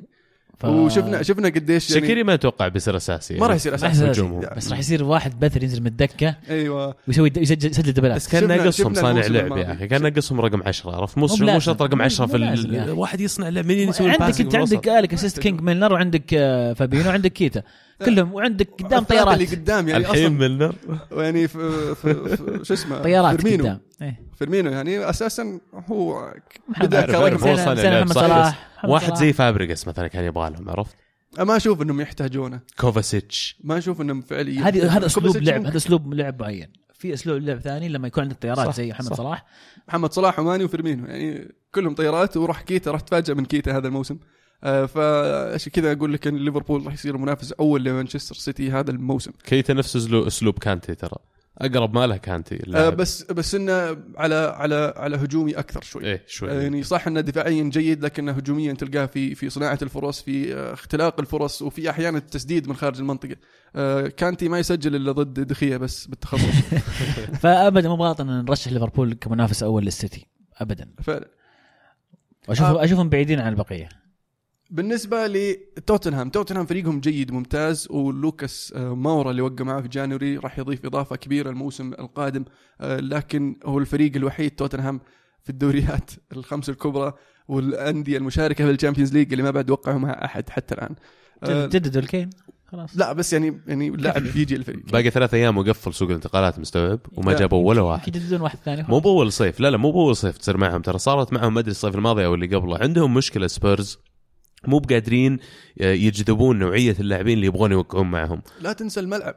ف... 0.60 0.65
وشفنا 0.65 1.24
شفنا 1.24 1.48
قديش 1.48 1.89
يعني 1.91 2.02
شاكيري 2.02 2.24
ما 2.24 2.34
أتوقع 2.34 2.67
بيصير 2.67 2.98
أساسي 2.98 3.38
ما 3.38 3.48
راح 3.48 3.56
يصير 3.56 3.76
أساسي 3.76 3.91
يصير 3.93 4.12
هجومهم. 4.12 4.41
يعني. 4.43 4.56
بس 4.56 4.69
راح 4.72 4.80
يصير 4.80 5.04
واحد 5.04 5.39
بثر 5.39 5.63
ينزل 5.63 5.82
من 5.82 5.88
الدكة 5.88 6.36
أيوه 6.50 6.96
ويسوي 7.08 7.32
يسجل 7.38 7.69
يسجل 7.72 7.91
دبلات 7.93 8.15
بس 8.15 8.28
كان 8.28 8.48
ناقصهم 8.48 8.93
صانع 8.93 9.26
لعب. 9.28 9.58
يا 9.58 9.74
أخي 9.74 9.88
كان 9.88 10.02
ناقصهم 10.02 10.41
رقم 10.41 10.63
10 10.63 10.96
عرفت 10.96 11.17
مو 11.17 11.28
مو. 11.41 11.60
شرط 11.60 11.82
رقم 11.82 11.98
مو- 11.98 12.04
10 12.04 12.26
في 12.26 12.32
مو 12.38 12.38
لازم 12.38 12.74
يا 12.74 12.78
ال- 12.80 12.89
أخي. 12.89 12.91
واحد 12.91 13.22
يصنع 13.22 13.50
لعب 13.50 13.65
مين 13.65 13.89
يسوي 13.89 14.10
عندك 14.10 14.41
انت 14.41 14.56
عندك؟ 14.56 14.88
ال 14.89 15.13
assist 15.13 15.39
king 15.39 15.62
ميلنر 15.62 15.93
وعندك 15.93 16.34
آه، 16.34 16.74
فابينو 16.74 17.10
وعندك 17.10 17.34
كيتا 17.34 17.63
كلهم 18.06 18.34
وعندك 18.34 18.70
قدام 18.84 19.04
طيارات 19.04 19.34
اللي 19.34 19.46
قدام 19.56 19.88
يعني 19.89 20.02
الحين 20.04 20.26
أصلا 20.26 20.38
ميلنر؟ 20.39 20.76
يعني 21.12 21.48
في, 21.48 21.96
في, 21.96 22.38
في 22.38 22.60
شو 22.63 22.74
اسمه؟ 22.74 23.02
طيارات 23.02 23.42
فيرمينو. 23.42 23.63
قدام. 23.63 23.80
إيه. 24.02 24.22
فيرمينو 24.39 24.72
يعني 24.72 25.10
أساسا 25.10 25.60
هو 25.74 26.34
محمد 26.70 26.88
بدأ 26.88 26.98
عارف- 26.98 27.12
كرقم 27.12 28.54
واحد. 28.84 29.16
زي 29.16 29.34
فابريجاس 29.34 29.88
مثلا 29.88 30.08
كان 30.08 30.24
يبغى 30.24 30.50
لهم 30.50 30.70
عرفت 30.70 30.96
ما 31.39 31.56
أشوف 31.58 31.82
إنهم 31.82 32.02
يحتاجونه. 32.02 32.60
كوفاسيتش. 32.80 33.58
ما 33.63 33.78
أشوف 33.78 34.02
إنهم 34.02 34.22
فعليا. 34.22 34.68
هذه 34.68 34.98
هذا 34.98 35.06
أسلوب 35.06 35.38
لعب. 35.38 35.66
هذا 35.66 35.78
أسلوب 35.78 36.13
لعب 36.13 36.42
معين. 36.42 36.68
في 36.94 37.13
أسلوب 37.13 37.38
لعب 37.42 37.60
ثاني 37.60 37.89
لما 37.89 38.08
يكون 38.08 38.24
عندك 38.24 38.38
طيارات 38.42 38.68
صح، 38.68 38.76
زي 38.76 38.89
محمد 38.89 39.08
صح. 39.08 39.16
صلاح. 39.16 39.46
محمد 39.88 40.13
صلاح 40.13 40.39
وماني 40.39 40.63
وفيرمينو. 40.63 41.06
يعني 41.08 41.52
كلهم 41.76 41.96
طيارات 41.96 42.38
وراح 42.38 42.62
كيتا 42.62 42.92
راح 42.92 43.02
تفاجئ 43.02 43.34
من 43.34 43.46
كيتا 43.46 43.78
هذا 43.78 43.88
الموسم. 43.88 44.18
فعشان 44.63 45.71
كذا 45.71 45.91
أقول 45.91 46.13
لك 46.13 46.28
إن 46.28 46.38
ليفربول 46.38 46.86
راح 46.86 46.93
يصير 46.93 47.17
منافس 47.17 47.52
اول 47.52 47.84
لمانشستر 47.84 48.36
سيتي 48.36 48.71
هذا 48.71 48.91
الموسم. 48.91 49.32
كيتا 49.43 49.73
نفس 49.73 49.95
أسلوب 49.95 50.60
كانتي 50.60 50.95
ترى. 50.95 51.17
أقرب 51.58 51.93
ما 51.93 52.08
له 52.08 52.17
كانتي 52.17 52.60
آه،. 52.76 52.89
بس 52.89 53.23
بس 53.23 53.56
إنه 53.56 53.97
على 54.17 54.36
على 54.36 54.93
على 54.97 55.15
هجومي 55.15 55.52
أكثر 55.60 55.82
شوي. 55.82 56.04
إيه 56.04 56.23
شوي. 56.28 56.52
آه، 56.52 56.62
يعني 56.62 56.84
صح 56.84 57.08
إنه 57.08 57.21
دفاعيا 57.21 57.63
جيد 57.63 58.06
لكنه 58.06 58.32
هجوميا 58.32 58.73
تلقاه 58.73 59.06
في 59.06 59.36
في 59.36 59.49
صناعة 59.49 59.80
الفرص 59.82 60.21
في 60.21 60.56
آه، 60.56 60.73
اختلاق 60.73 61.19
الفرص 61.19 61.62
وفي 61.62 61.89
أحيانا 61.89 62.17
التسديد 62.17 62.67
من 62.67 62.76
خارج 62.76 62.99
المنطقة. 62.99 63.36
آه، 63.76 64.08
كانتي 64.08 64.49
ما 64.49 64.60
يسجل 64.60 64.95
إلا 64.95 65.12
ضد 65.12 65.39
دخية 65.39 65.78
بس 65.78 66.06
بالتخصص. 66.06 66.76
فابدا 67.41 67.89
مو 67.89 67.95
غلط 67.95 68.21
إن 68.21 68.28
نرشح 68.28 68.71
ليفربول 68.71 69.13
كمنافس 69.13 69.63
أول 69.63 69.84
للسيتي. 69.84 70.28
ابدا. 70.58 70.89
فعلا. 71.04 71.28
واشوف 72.47 72.65
آه. 72.65 72.84
أشوفهم 72.84 73.10
بعيدين 73.10 73.39
عن 73.39 73.52
البقية. 73.54 74.03
بالنسبة 74.73 75.27
لتوتنهام 75.27 76.29
توتنهام. 76.29 76.65
فريقهم 76.65 76.99
جيد 76.99 77.31
ممتاز 77.31 77.88
ولوكاس 77.91 78.73
آه، 78.75 78.95
مورا 78.95 79.32
اللي 79.31 79.41
وقع 79.41 79.63
معاه 79.65 79.81
في 79.81 79.88
January 79.88 80.38
راح 80.38 80.59
يضيف 80.59 80.86
إضافة 80.86 81.15
كبيرة 81.15 81.49
الموسم 81.49 81.93
القادم. 81.93 82.45
آه، 82.81 82.99
لكن 82.99 83.55
هو 83.65 83.79
الفريق 83.79 84.15
الوحيد 84.15 84.51
توتنهام 84.51 84.99
في 85.43 85.49
الدوريات 85.49 86.12
الخمس 86.38 86.69
الكبرى 86.69 87.13
والأندية 87.47 88.17
المشاركة 88.17 88.65
في 88.65 88.71
ال 88.71 88.76
Champions 88.76 89.13
League 89.13 89.32
اللي 89.31 89.43
ما 89.43 89.51
بعد 89.51 89.69
وقعوا 89.69 89.99
مع 89.99 90.25
أحد 90.25 90.49
حتى 90.49 90.75
الآن. 90.75 90.95
آه، 91.43 91.65
جددوا 91.65 92.01
الكين 92.01 92.29
خلاص. 92.65 92.97
لا 92.97 93.13
بس 93.13 93.33
يعني 93.33 93.62
يعني 93.67 93.89
لاعب 93.89 94.25
يجي 94.36 94.55
الفريق. 94.55 94.91
باقي 94.91 95.09
ثلاث 95.09 95.33
أيام 95.33 95.57
وقفل 95.57 95.93
سوق 95.93 96.09
الانتقالات 96.09 96.59
مستوعب؟ 96.59 96.99
وما. 97.12 97.33
جابوا 97.33 97.69
ولا 97.69 97.81
واحد. 97.81 98.15
يجددون 98.15 98.41
واحد 98.41 98.59
ثاني 98.65 98.86
مو 98.89 98.99
بأول 98.99 99.31
صيف. 99.31 99.59
لا 99.59 99.71
لا 99.71 99.77
مو 99.77 99.91
بأول 99.91 100.15
صيف 100.15 100.38
تصير 100.38 100.57
معهم. 100.57 100.81
ترى 100.81 100.97
صارت 100.97 101.33
معهم 101.33 101.53
ما 101.53 101.59
أدري 101.59 101.71
الصيف 101.71 101.95
الماضي 101.95 102.25
أو 102.25 102.33
اللي 102.36 102.55
قبله. 102.55 102.77
عندهم 102.77 103.13
مشكلة 103.13 103.47
سبيرز. 103.47 103.99
مو 104.67 104.80
بقادرين 104.80 105.39
يجذبون 105.78 106.60
نوعية 106.60 106.95
اللاعبين 106.99 107.34
اللي 107.34 107.47
يبغون 107.47 107.71
يوقعون 107.71 108.12
معهم. 108.12 108.41
لا 108.62 108.73
تنسى 108.73 108.99
الملعب. 108.99 109.36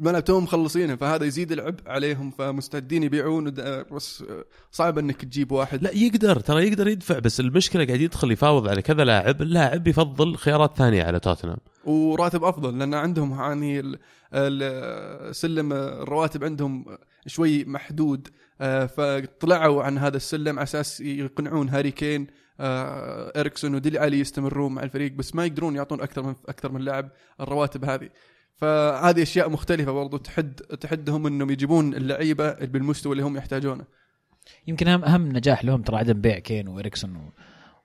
الملعب 0.00 0.24
توهم 0.24 0.42
مخلصينه 0.42 0.96
فهذا 0.96 1.24
يزيد 1.24 1.52
العبء 1.52 1.80
عليهم 1.86 2.30
فمستعدين 2.30 3.02
يبيعون. 3.02 3.46
ود- 3.46 3.84
بس 3.92 4.22
آه، 4.30 4.44
صعب 4.72 4.98
إنك 4.98 5.24
تجيب 5.24 5.52
واحد. 5.52 5.82
لا 5.82 5.90
يقدر 5.94 6.40
ترى 6.40 6.68
يقدر 6.68 6.88
يدفع 6.88 7.18
بس 7.18 7.40
المشكلة 7.40 7.84
قاعد 7.86 8.00
يدخل 8.00 8.32
يفاوض 8.32 8.68
على 8.68 8.82
كذا 8.82 9.04
لاعب 9.04 9.42
اللاعب 9.42 9.88
يفضل 9.88 10.36
خيارات 10.36 10.76
ثانية 10.76 11.04
على 11.04 11.20
توتنهام. 11.20 11.58
وراتب 11.84 12.44
أفضل 12.44 12.78
لأن 12.78 12.94
عندهم 12.94 13.32
يعني 13.40 13.82
سلم 15.32 15.72
الرواتب 15.72 16.44
عندهم 16.44 16.84
شوي 17.26 17.64
محدود 17.64 18.28
آه، 18.60 18.86
فطلعوا 18.86 19.82
عن 19.82 19.98
هذا 19.98 20.16
السلم 20.16 20.58
على 20.58 20.62
أساس 20.62 21.00
يقنعون 21.00 21.68
هاري 21.68 21.90
كين 21.90 22.22
آه، 22.22 22.28
إريكسون 22.60 23.74
وديلي 23.74 23.98
علي 23.98 24.20
يستمرون 24.20 24.74
مع 24.74 24.82
الفريق 24.82 25.12
بس 25.12 25.34
ما 25.34 25.44
يقدرون 25.44 25.76
يعطون 25.76 26.00
أكثر 26.00 26.22
من 26.22 26.34
أكثر 26.48 26.72
من 26.72 26.80
لاعب 26.80 27.10
الرواتب 27.40 27.84
هذه. 27.84 28.08
فهذه 28.56 29.22
أشياء 29.22 29.50
مختلفة 29.50 29.92
برضو 29.92 30.16
تحد 30.16 30.54
تحدهم 30.54 31.26
إنهم 31.26 31.50
يجيبون 31.50 31.94
اللعيبة 31.94 32.52
بالمستوى 32.52 33.12
اللي 33.12 33.22
هم 33.24 33.36
يحتاجونه. 33.36 33.84
يمكن 34.66 34.88
اهم 34.88 35.04
أهم 35.04 35.28
نجاح 35.28 35.64
لهم 35.64 35.82
ترى 35.82 35.96
عدم 35.96 36.20
بيع 36.20 36.38
كين 36.38 36.68
وإريكسون 36.68 37.30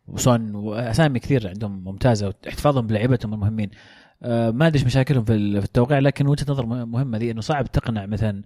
وسون 0.07 0.55
وأسامي 0.55 1.19
كثير 1.19 1.47
عندهم 1.47 1.83
ممتازة 1.83 2.27
واحتفاظهم 2.45 2.87
بلعيبتهم 2.87 3.33
المهمين. 3.33 3.69
آه، 4.23 4.51
ما 4.51 4.67
ادري 4.67 4.79
إيش 4.79 4.85
مشاكلهم 4.85 5.23
في 5.25 5.33
ال- 5.33 5.59
في 5.61 5.65
التوقيع 5.65 5.99
لكن 5.99 6.27
وجهة 6.27 6.45
نظر 6.49 6.65
مه- 6.65 6.85
مهمة 6.85 7.17
ذي 7.17 7.31
إنه 7.31 7.41
صعب 7.41 7.71
تقنع 7.71 8.05
مثلا 8.05 8.43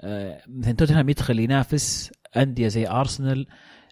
آه، 0.00 0.42
مثلا 0.48 0.72
توتنهام 0.72 1.08
يدخل 1.08 1.38
ينافس 1.38 2.12
أندية 2.36 2.68
زي 2.68 2.88
أرسنال 2.88 3.46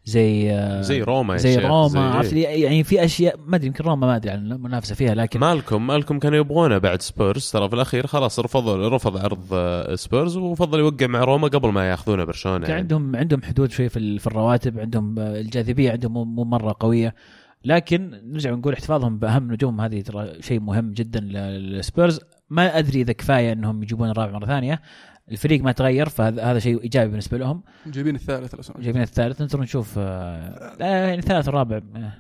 زي 0.07 0.59
زي 0.83 1.03
روما 1.03 1.37
زي 1.37 1.57
روما 1.57 2.01
عرفت 2.11 2.29
زي 2.31 2.35
لي؟ 2.37 2.43
يعني 2.61 2.85
في 2.85 3.05
أشياء 3.05 3.37
ما 3.47 3.57
أدري 3.57 3.67
يمكن 3.67 3.85
روما 3.85 4.07
ما 4.07 4.17
أدري 4.17 4.31
عن 4.31 4.53
المنافسة 4.53 4.95
فيها 4.95 5.14
لكن 5.14 5.40
مالكم 5.40 5.87
مالكم 5.87 6.19
كانوا 6.19 6.38
يبغونه 6.38 6.79
بعد 6.79 7.03
سبيرز 7.03 7.51
ترى 7.51 7.69
في 7.69 7.75
الأخير 7.75 8.07
خلاص 8.07 8.40
رفض 8.40 8.69
رفض 8.69 9.17
عرض 9.17 9.45
آه، 9.53 9.95
سبيرز 9.95 10.37
وفضل 10.37 10.79
يوقع 10.79 11.07
مع 11.07 11.25
روما 11.25 11.49
قبل 11.49 11.69
ما 11.69 11.90
ياخذونه 11.90 12.25
برشلونة 12.25 12.67
يعني. 12.67 12.79
عندهم 12.81 13.17
عندهم 13.17 13.43
حدود 13.43 13.71
شوي 13.71 13.88
في 13.88 13.99
ال- 13.99 14.19
في 14.19 14.27
الرواتب 14.27 14.79
عندهم 14.81 15.19
آه، 15.19 15.40
الجاذبية 15.40 15.93
عندهم 15.93 16.12
مو- 16.12 16.25
مو 16.25 16.45
مرة 16.45 16.77
قوية 16.81 17.14
لكن 17.64 18.21
نرجع 18.25 18.53
ونقول 18.53 18.73
احتفاظهم 18.73 19.19
بأهم 19.19 19.53
نجوم 19.53 19.81
هذه 19.81 20.01
ترى 20.01 20.33
شيء 20.43 20.61
مهم 20.61 20.93
جدا 20.93 21.21
للسبيرز 21.21 22.21
ما 22.51 22.79
أدري 22.79 23.01
إذا 23.01 23.12
كفاية 23.12 23.53
إنهم 23.53 23.83
يجيبون 23.83 24.11
الرابع 24.11 24.33
مرة 24.33 24.47
ثانية 24.47 24.81
الفريق 25.31 25.63
ما 25.63 25.73
تغير 25.73 26.09
فهذا 26.09 26.43
هذا 26.43 26.59
شيء 26.59 26.83
إيجابي 26.83 27.09
بالنسبة 27.11 27.39
لهم. 27.39 27.63
جايبين 27.87 28.15
الثالث 28.15 28.55
الأسبوع. 28.55 28.81
جايبين 28.83 29.03
الثالث 29.03 29.41
ننتظر 29.41 29.61
نشوف 29.61 29.95
آه، 29.99 30.77
يعني 30.81 31.15
الثالث 31.19 31.47
والرابع 31.49 31.81
آه، 31.97 32.13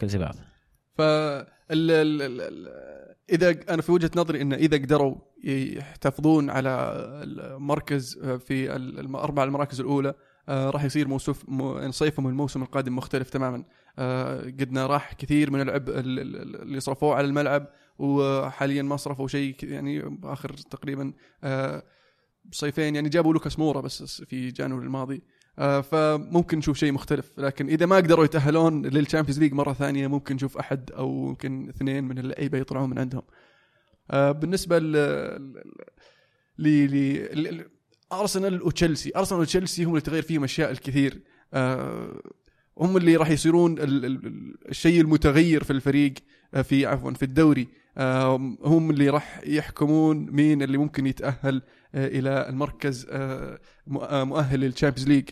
كل 0.00 0.08
زي 0.08 0.18
بعض. 0.18 0.34
ف 0.94 1.00
إذا 3.30 3.56
أنا 3.74 3.82
في 3.82 3.92
وجهة 3.92 4.10
نظري 4.16 4.42
إن 4.42 4.52
إذا 4.52 4.76
قدروا 4.76 5.16
يحتفظون 5.44 6.50
على 6.50 6.92
المركز 7.22 8.18
في 8.18 8.76
ال- 8.76 8.98
الاربع 9.00 9.44
المراكز 9.44 9.80
الأولى 9.80 10.14
آه، 10.48 10.70
راح 10.70 10.84
يصير 10.84 11.08
موسف 11.08 11.48
مو- 11.48 11.90
صيفهم 11.90 12.26
الموسم 12.26 12.62
القادم 12.62 12.96
مختلف 12.96 13.30
تماما. 13.30 13.64
آه، 13.98 14.40
قدنا 14.40 14.86
راح 14.86 15.12
كثير 15.12 15.50
من 15.50 15.60
العبء 15.60 15.98
ال- 15.98 16.18
ال- 16.20 16.62
اللي 16.62 16.80
صرفوه 16.80 17.14
على 17.14 17.26
الملعب 17.26 17.66
وحاليا 17.98 18.82
ما 18.82 18.96
صرفوا 18.96 19.28
شيء 19.28 19.56
يعني 19.62 20.18
آخر 20.24 20.52
تقريبا 20.52 21.12
آه، 21.44 21.82
صيفين 22.52 22.94
يعني 22.94 23.08
جابوا 23.08 23.32
لوكاس 23.32 23.58
مورا 23.58 23.80
بس 23.80 24.22
في 24.22 24.50
January 24.50 24.86
الماضي. 24.86 25.22
آه، 25.58 25.80
فممكن 25.80 26.58
نشوف 26.58 26.76
شيء 26.76 26.92
مختلف. 26.92 27.38
لكن 27.38 27.68
إذا 27.68 27.86
ما 27.86 27.96
قدروا 27.96 28.24
يتأهلون 28.24 28.86
لل 28.86 28.96
Champions 28.96 29.40
League 29.40 29.52
مرة 29.52 29.72
ثانية 29.72 30.06
ممكن 30.06 30.34
نشوف 30.34 30.56
أحد 30.56 30.90
أو 30.90 31.28
يمكن 31.28 31.68
اثنين 31.68 32.04
من 32.04 32.18
اللعيبة 32.18 32.58
يطلعون 32.58 32.90
من 32.90 32.98
عندهم. 32.98 33.22
آه، 34.10 34.32
بالنسبة 34.32 34.78
ل 34.78 34.92
ل 36.58 37.64
أرسنال 38.12 38.62
وتشيلسي 38.62 39.12
أرسنال 39.16 39.40
وتشيلسي 39.40 39.84
هم 39.84 39.90
اللي 39.90 40.00
تغير 40.00 40.22
فيهم 40.22 40.44
أشياء 40.44 40.70
الكثير. 40.70 41.20
آه، 41.54 42.20
هم 42.78 42.96
اللي 42.96 43.16
راح 43.16 43.30
يصيرون 43.30 43.78
ال- 43.78 44.04
ال- 44.04 44.26
ال- 44.26 44.68
الشيء 44.68 45.00
المتغير 45.00 45.64
في 45.64 45.72
الفريق 45.72 46.14
في 46.62 46.86
عفوا 46.86 47.10
في 47.12 47.22
الدوري. 47.22 47.68
هم 48.64 48.90
اللي 48.90 49.08
راح 49.08 49.40
يحكمون 49.46 50.30
مين 50.30 50.62
اللي 50.62 50.78
ممكن 50.78 51.06
يتأهل 51.06 51.62
إلى 51.94 52.48
المركز 52.48 53.06
آه، 53.10 53.58
آه، 54.00 54.24
مؤهل 54.24 54.60
لل 54.60 54.69
Champions 54.69 55.08
League. 55.08 55.28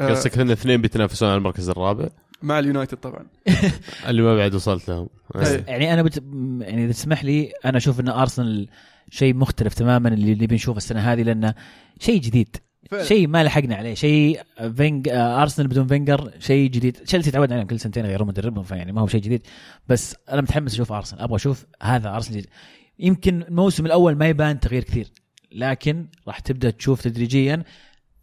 آه، 0.00 0.10
قصدك 0.10 0.38
إن 0.38 0.50
اثنين 0.50 0.80
بيتنافسون 0.80 1.28
على 1.28 1.38
المركز 1.38 1.68
الرابع؟ 1.68 2.08
مع 2.42 2.58
اليونايتد 2.58 2.96
طبعا. 2.96 3.26
اللي 4.08 4.22
ما 4.22 4.36
بعد 4.36 4.54
وصلت 4.54 4.88
لهم. 4.88 5.08
إيه. 5.36 5.64
يعني 5.66 5.94
أنا 5.94 6.02
بت... 6.02 6.16
يعني 6.60 6.84
إذا 6.84 6.92
تسمح 6.92 7.24
لي 7.24 7.52
أنا 7.64 7.76
أشوف 7.76 8.00
إن 8.00 8.08
أرسنال 8.08 8.68
شيء 9.10 9.34
مختلف 9.34 9.74
تماما 9.74 10.08
اللي, 10.08 10.32
اللي 10.32 10.46
بنشوفه 10.46 10.76
السنة 10.76 11.00
هذه 11.00 11.22
لأنه 11.22 11.54
شيء 12.00 12.20
جديد. 12.20 12.56
فعلا. 12.90 13.04
شيء 13.04 13.28
ما 13.28 13.44
لحقنا 13.44 13.76
عليه. 13.76 13.94
شيء 13.94 14.40
فينج 14.76 15.08
آه، 15.08 15.42
أرسنال 15.42 15.68
بدون 15.68 15.86
فينجر 15.86 16.30
شيء 16.38 16.70
جديد. 16.70 16.92
تشيلسي 16.96 17.30
تعود 17.30 17.52
عليهم 17.52 17.66
كل 17.66 17.80
سنتين 17.80 18.04
يغيرون 18.04 18.28
مدربهم 18.28 18.64
فيعني 18.64 18.92
ما 18.92 19.00
هو 19.00 19.06
شيء 19.06 19.20
جديد. 19.20 19.46
بس 19.88 20.16
أنا 20.28 20.40
متحمس 20.40 20.74
أشوف 20.74 20.92
أرسنال. 20.92 21.22
أبغى 21.22 21.36
أشوف 21.36 21.66
هذا 21.82 22.14
أرسنال. 22.14 22.38
جديد 22.38 22.50
يمكن 22.98 23.42
الموسم 23.42 23.86
الأول 23.86 24.16
ما 24.16 24.28
يبان 24.28 24.60
تغيير 24.60 24.84
كثير. 24.84 25.12
لكن 25.52 26.06
راح 26.26 26.38
تبدأ 26.38 26.70
تشوف 26.70 27.02
تدريجيا 27.02 27.64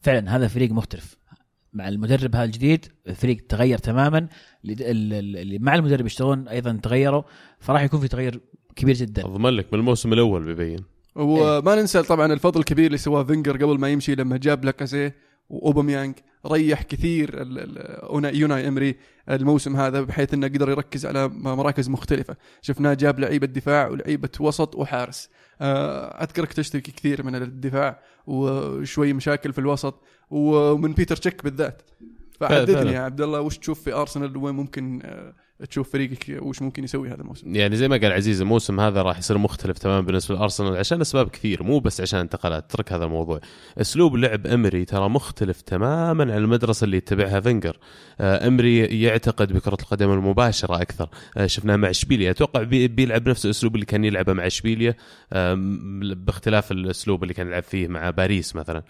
فعلا 0.01 0.35
هذا 0.35 0.47
فريق 0.47 0.71
مختلف 0.71 1.17
مع 1.73 1.88
المدرب 1.88 2.35
هذا 2.35 2.43
الجديد 2.43 2.85
الفريق 3.07 3.45
تغير 3.49 3.77
تماما. 3.77 4.27
اللي- 4.65 5.59
مع 5.59 5.75
المدرب 5.75 6.05
يشتغلون 6.05 6.47
أيضا 6.47 6.79
تغيروا. 6.83 7.23
فراح 7.59 7.81
يكون 7.81 7.99
في 7.99 8.07
تغير 8.07 8.41
كبير 8.75 8.95
جدا. 8.95 9.25
اضمن 9.25 9.49
لك 9.49 9.73
من 9.73 9.79
الموسم 9.79 10.13
الأول 10.13 10.43
بيبين. 10.43 10.79
وما 11.15 11.75
ننسى 11.75 12.03
طبعا 12.03 12.33
الفضل 12.33 12.59
الكبير 12.59 12.85
اللي 12.85 12.97
سواه 12.97 13.23
فينجر 13.23 13.57
قبل 13.65 13.79
ما 13.79 13.89
يمشي 13.89 14.15
لما 14.15 14.38
جاب 14.38 14.65
لاكازيه 14.65 15.15
وأوباميانج. 15.49 16.15
ريح 16.45 16.81
كثير 16.81 17.41
ال- 17.41 17.59
ال- 17.59 18.01
أونا- 18.09 18.35
يوناي 18.35 18.67
إمري 18.67 18.95
الموسم 19.29 19.75
هذا 19.75 20.01
بحيث 20.01 20.33
إنه 20.33 20.47
قدر 20.47 20.69
يركز 20.69 21.05
على 21.05 21.27
مراكز 21.29 21.89
مختلفة. 21.89 22.35
شفناه 22.61 22.93
جاب 22.93 23.19
لعيبة 23.19 23.47
دفاع 23.47 23.88
ولعيبة 23.88 24.29
وسط 24.39 24.75
وحارس. 24.75 25.29
أذكرك 25.61 26.53
تشتكي 26.53 26.91
كثير 26.91 27.23
من 27.23 27.35
الدفاع 27.35 27.99
وشوي 28.27 29.13
مشاكل 29.13 29.53
في 29.53 29.59
الوسط 29.59 30.01
ومن 30.29 30.93
بيتر 30.93 31.15
تشيك 31.15 31.43
بالذات. 31.43 31.81
فحددني 32.39 32.91
يا 32.91 32.99
عبد 32.99 33.21
الله 33.21 33.41
وش 33.41 33.57
تشوف 33.57 33.83
في 33.83 33.93
أرسنال 33.93 34.37
وين 34.37 34.55
ممكن 34.55 35.01
آه، 35.03 35.33
تشوف 35.69 35.91
فريقك 35.93 36.37
وش 36.41 36.61
ممكن 36.61 36.83
يسوي 36.83 37.09
هذا 37.09 37.21
الموسم. 37.21 37.55
يعني 37.55 37.75
زي 37.75 37.87
ما 37.87 37.97
قال 37.97 38.11
عزيز 38.11 38.41
الموسم 38.41 38.79
هذا 38.79 39.01
راح 39.01 39.17
يصير 39.17 39.37
مختلف 39.37 39.77
تماما 39.77 40.01
بالنسبة 40.01 40.35
لأرسنال 40.35 40.77
عشان 40.77 41.01
أسباب 41.01 41.29
كثير 41.29 41.63
مو 41.63 41.79
بس 41.79 42.01
عشان 42.01 42.19
انتقالات. 42.19 42.71
ترك 42.71 42.93
هذا 42.93 43.05
الموضوع. 43.05 43.39
أسلوب 43.77 44.15
لعب 44.15 44.47
أمري 44.47 44.85
ترى 44.85 45.09
مختلف 45.09 45.61
تماما 45.61 46.33
عن 46.33 46.37
المدرسة 46.43 46.85
اللي 46.85 46.97
يتبعها 46.97 47.39
فينجر. 47.39 47.77
آه، 48.19 48.47
أمري 48.47 49.01
يعتقد 49.01 49.53
بكرة 49.53 49.77
القدم 49.81 50.11
المباشرة 50.11 50.81
أكثر. 50.81 51.09
آه، 51.37 51.45
شفناه 51.45 51.75
مع 51.75 51.89
إشبيليا. 51.89 52.31
أتوقع 52.31 52.63
بي- 52.63 52.87
بيلعب 52.87 53.29
نفس 53.29 53.45
الأسلوب 53.45 53.75
اللي 53.75 53.85
كان 53.85 54.05
يلعبه 54.05 54.33
مع 54.33 54.47
إشبيليا. 54.47 54.95
باختلاف 56.15 56.71
الأسلوب 56.71 57.23
اللي 57.23 57.33
كان 57.33 57.47
يلعب 57.47 57.63
فيه 57.63 57.87
مع 57.87 58.09
باريس 58.09 58.55
مثلا. 58.55 58.83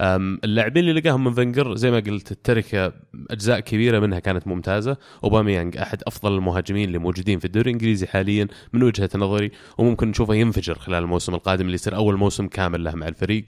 اللاعبين 0.00 0.88
اللي 0.88 1.00
لقاهم 1.00 1.24
من 1.24 1.32
فينجر 1.32 1.76
زي 1.76 1.90
ما 1.90 2.00
قلت 2.00 2.32
التركة 2.32 2.92
أجزاء 3.30 3.60
كبيرة 3.60 3.98
منها 3.98 4.18
كانت 4.18 4.46
ممتازة. 4.46 4.96
أوباميانج 5.24 5.76
أحد 5.76 6.02
أفضل 6.12 6.32
المهاجمين 6.34 6.88
اللي 6.88 6.98
موجودين 6.98 7.38
في 7.38 7.44
الدوري 7.44 7.70
الإنجليزي 7.70 8.06
حاليا 8.06 8.48
من 8.72 8.82
وجهة 8.82 9.10
نظري 9.14 9.50
وممكن 9.78 10.08
نشوفه 10.08 10.34
ينفجر 10.34 10.78
خلال 10.78 11.02
الموسم 11.02 11.34
القادم 11.34 11.64
اللي 11.64 11.74
يصير 11.74 11.96
أول 11.96 12.16
موسم 12.16 12.46
كامل 12.46 12.84
له 12.84 12.94
مع 12.94 13.08
الفريق. 13.08 13.44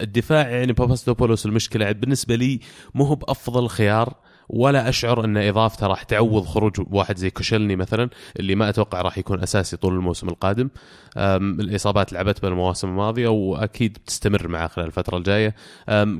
الدفاع 0.00 0.48
يعني 0.48 0.72
باباستوبولوس 0.72 1.46
المشكلة 1.46 1.92
بالنسبة 1.92 2.34
لي 2.34 2.60
مو 2.94 3.04
هو 3.04 3.14
بأفضل 3.14 3.68
خيار 3.68 4.14
ولا 4.48 4.88
أشعر 4.88 5.24
إن 5.24 5.36
إضافته 5.36 5.86
راح 5.86 6.02
تعوض 6.02 6.44
خروج 6.44 6.80
واحد 6.90 7.16
زي 7.16 7.30
كوشلني 7.30 7.76
مثلا 7.76 8.10
اللي 8.40 8.54
ما 8.54 8.68
أتوقع 8.68 9.02
راح 9.02 9.18
يكون 9.18 9.42
أساسي 9.42 9.76
طول 9.76 9.94
الموسم 9.94 10.28
القادم. 10.28 10.68
الإصابات 11.16 12.12
لعبت 12.12 12.42
بالمواسم 12.42 12.88
الماضية 12.88 13.28
وأكيد 13.28 13.92
بتستمر 13.92 14.48
معه 14.48 14.68
خلال 14.68 14.86
الفترة 14.86 15.16
الجاية. 15.16 15.54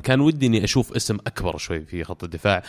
كان 0.03 0.21
ودي 0.21 0.47
إني 0.47 0.64
أشوف 0.64 0.92
اسم 0.97 1.16
أكبر 1.27 1.57
شوي 1.57 1.81
في 1.81 2.05
خط 2.05 2.25
الدفاع. 2.25 2.62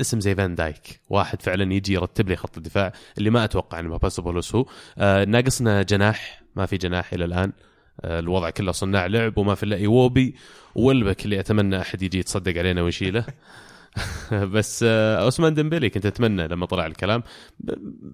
اسم 0.00 0.20
زي 0.20 0.34
فان 0.34 0.54
دايك. 0.54 1.00
واحد 1.10 1.42
فعلا 1.42 1.74
يجي 1.74 1.92
يرتب 1.92 2.28
لي 2.28 2.36
خط 2.36 2.56
الدفاع 2.56 2.92
اللي 3.18 3.30
ما 3.30 3.44
أتوقع 3.44 3.80
ان 3.80 3.88
باباسوبولوس 3.88 4.54
هو. 4.54 4.66
آه، 4.98 5.24
ناقصنا 5.24 5.82
جناح. 5.82 6.42
ما 6.56 6.66
في 6.66 6.76
جناح 6.76 7.12
إلى 7.12 7.24
الآن. 7.24 7.52
آه، 8.00 8.18
الوضع 8.18 8.50
كله 8.50 8.72
صناع 8.72 9.06
لعب 9.06 9.38
وما 9.38 9.54
في 9.54 9.62
إلا 9.62 9.76
إيوبي. 9.76 10.34
والبك 10.74 11.24
اللي 11.24 11.40
أتمنى 11.40 11.80
أحد 11.80 12.02
يجي 12.02 12.18
يتصدق 12.18 12.58
علينا 12.58 12.82
ويشيله. 12.82 13.24
بس 14.54 14.84
آه، 14.88 15.22
اوسمان 15.22 15.54
ديمبلي 15.54 15.90
كنت 15.90 16.06
أتمنى 16.06 16.48
لما 16.48 16.66
طلع 16.66 16.86
الكلام. 16.86 17.22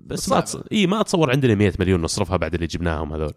بس 0.07 0.29
ما. 0.29 0.39
أتص... 0.39 0.57
إي 0.73 0.87
ما 0.87 1.01
أتصور 1.01 1.31
عندنا 1.31 1.55
100 1.55 1.73
مليون 1.79 2.03
نصرفها 2.03 2.37
بعد 2.37 2.55
اللي 2.55 2.67
جبناهم 2.67 3.13
هذول. 3.13 3.35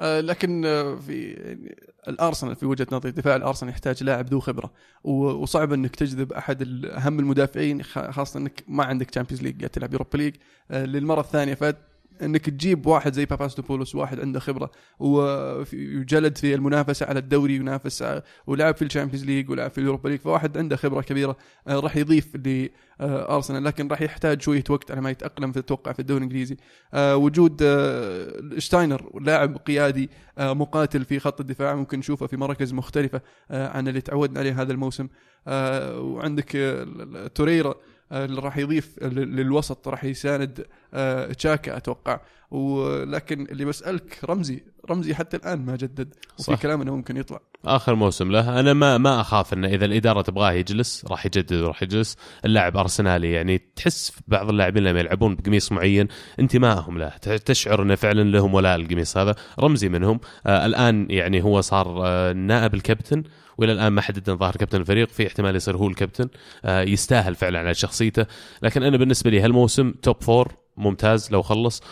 لكن 0.00 0.66
آه، 0.66 0.96
في 0.96 1.22
يعني 1.22 1.76
الأرسنال 2.08 2.56
في 2.56 2.66
وجهة 2.66 2.86
نظري 2.92 3.10
دفاع 3.12 3.36
الأرسنال 3.36 3.72
يحتاج 3.72 4.04
لاعب 4.04 4.28
ذو 4.28 4.40
خبرة. 4.40 4.72
وصعب 5.04 5.72
إنك 5.72 5.96
تجذب 5.96 6.32
أحد 6.32 6.84
أهم 6.86 7.18
المدافعين 7.20 7.82
خاصة 7.82 8.40
إنك 8.40 8.64
ما 8.68 8.84
عندك 8.84 9.10
Champions 9.10 9.42
League 9.42 9.66
تلعب 9.66 9.92
Europa 9.92 10.16
League 10.16 10.34
آه، 10.70 10.84
للمرة 10.84 11.20
الثانية 11.20 11.54
ف 11.54 11.74
إنك 12.22 12.50
تجيب 12.50 12.86
واحد 12.86 13.12
زي 13.12 13.24
باباستوبولوس 13.24 13.94
واحد 13.94 14.20
عنده 14.20 14.40
خبرة 14.40 14.70
وجلد 14.98 16.38
في 16.38 16.54
المنافسة 16.54 17.06
على 17.06 17.18
الدوري 17.18 17.56
ينافس 17.56 18.04
ولعب 18.46 18.76
في 18.76 18.82
ال 18.84 18.88
Champions 18.88 19.24
League 19.24 19.50
ولعب 19.50 19.70
في 19.70 19.78
ال 19.78 19.82
Europa 19.82 20.08
League 20.08 20.20
فواحد 20.20 20.58
عنده 20.58 20.76
خبرة 20.76 21.00
كبيرة 21.02 21.36
آه، 21.68 21.80
راح 21.80 21.96
يضيف 21.96 22.36
لارسنال 22.36 23.64
لكن 23.64 23.88
راح 23.88 24.02
يحتاج 24.02 24.42
شوية 24.42 24.64
وقت 24.70 24.90
على 24.90 25.00
ما 25.00 25.10
يتأقلم 25.10 25.52
في 25.52 25.58
التوقع 25.58 25.92
في 25.92 25.98
الدوري 25.98 26.18
الإنجليزي. 26.18 26.56
آه، 26.94 27.16
وجود 27.16 27.60
آه، 27.62 28.58
شتاينر 28.58 29.20
لاعب 29.20 29.56
قيادي 29.56 30.10
آه، 30.38 30.52
مقاتل 30.52 31.04
في 31.04 31.18
خط 31.18 31.40
الدفاع 31.40 31.74
ممكن 31.74 31.98
نشوفه 31.98 32.26
في 32.26 32.36
مراكز 32.36 32.72
مختلفة 32.72 33.20
آه، 33.50 33.68
عن 33.68 33.88
اللي 33.88 34.00
تعودنا 34.00 34.40
عليه 34.40 34.62
هذا 34.62 34.72
الموسم. 34.72 35.08
آه، 35.46 36.00
وعندك 36.00 36.56
آه، 36.56 37.26
توريرا 37.34 37.70
آه، 37.70 37.76
اللي 38.12 38.40
راح 38.40 38.56
يضيف 38.56 38.98
لل- 39.02 39.36
للوسط 39.36 39.88
راح 39.88 40.04
يساند 40.04 40.66
آه، 40.94 41.32
تشاكا 41.32 41.76
أتوقع. 41.76 42.20
ولكن 42.50 43.46
اللي 43.50 43.64
بسألك 43.64 44.18
رمزي 44.24 44.64
رمزي 44.90 45.14
حتى 45.14 45.36
الآن 45.36 45.64
ما 45.64 45.76
جدد 45.76 46.14
وفي 46.38 46.42
صح. 46.42 46.62
كلام 46.62 46.80
إنه 46.80 46.96
ممكن 46.96 47.16
يطلع. 47.16 47.40
آخر 47.64 47.94
موسم 47.94 48.30
له. 48.30 48.60
أنا 48.60 48.72
ما 48.72 48.98
ما 48.98 49.20
أخاف 49.20 49.52
إنه 49.52 49.68
إذا 49.68 49.84
الإدارة 49.84 50.22
تبغاه 50.22 50.52
يجلس 50.52 51.04
راح 51.08 51.26
يجدد 51.26 51.52
وراح 51.52 51.82
يجلس. 51.82 52.16
اللاعب 52.44 52.76
أرسنالي 52.76 53.32
يعني 53.32 53.60
تحس 53.76 54.12
بعض 54.28 54.48
اللاعبين 54.48 54.82
لما 54.84 55.00
يلعبون 55.00 55.34
بقميص 55.36 55.72
معين 55.72 56.08
انتمائهم 56.40 56.98
له. 56.98 57.08
تشعر 57.44 57.82
إنه 57.82 57.94
فعلا 57.94 58.22
لهم 58.22 58.54
ولاء 58.54 58.76
القميص 58.76 59.16
هذا. 59.16 59.34
رمزي 59.60 59.88
منهم. 59.88 60.20
آه 60.46 60.66
الآن 60.66 61.06
يعني 61.10 61.42
هو 61.42 61.60
صار 61.60 62.00
آه 62.06 62.32
نائب 62.32 62.74
الكابتن. 62.74 63.22
وإلى 63.58 63.72
الآن 63.72 63.88
ما 63.88 64.00
حددنا 64.00 64.36
ظاهر 64.36 64.56
كابتن 64.56 64.80
الفريق. 64.80 65.08
في 65.08 65.26
احتمال 65.26 65.56
يصير 65.56 65.76
هو 65.76 65.88
الكابتن 65.88 66.28
آه 66.64 66.82
يستاهل 66.82 67.34
فعلا 67.34 67.58
على 67.58 67.74
شخصيته. 67.74 68.26
لكن 68.62 68.82
أنا 68.82 68.96
بالنسبة 68.96 69.30
لي 69.30 69.40
هالموسم 69.40 69.94
توب 70.02 70.22
فور 70.22 70.52
ممتاز 70.76 71.32
لو 71.32 71.42
خلص 71.42 71.82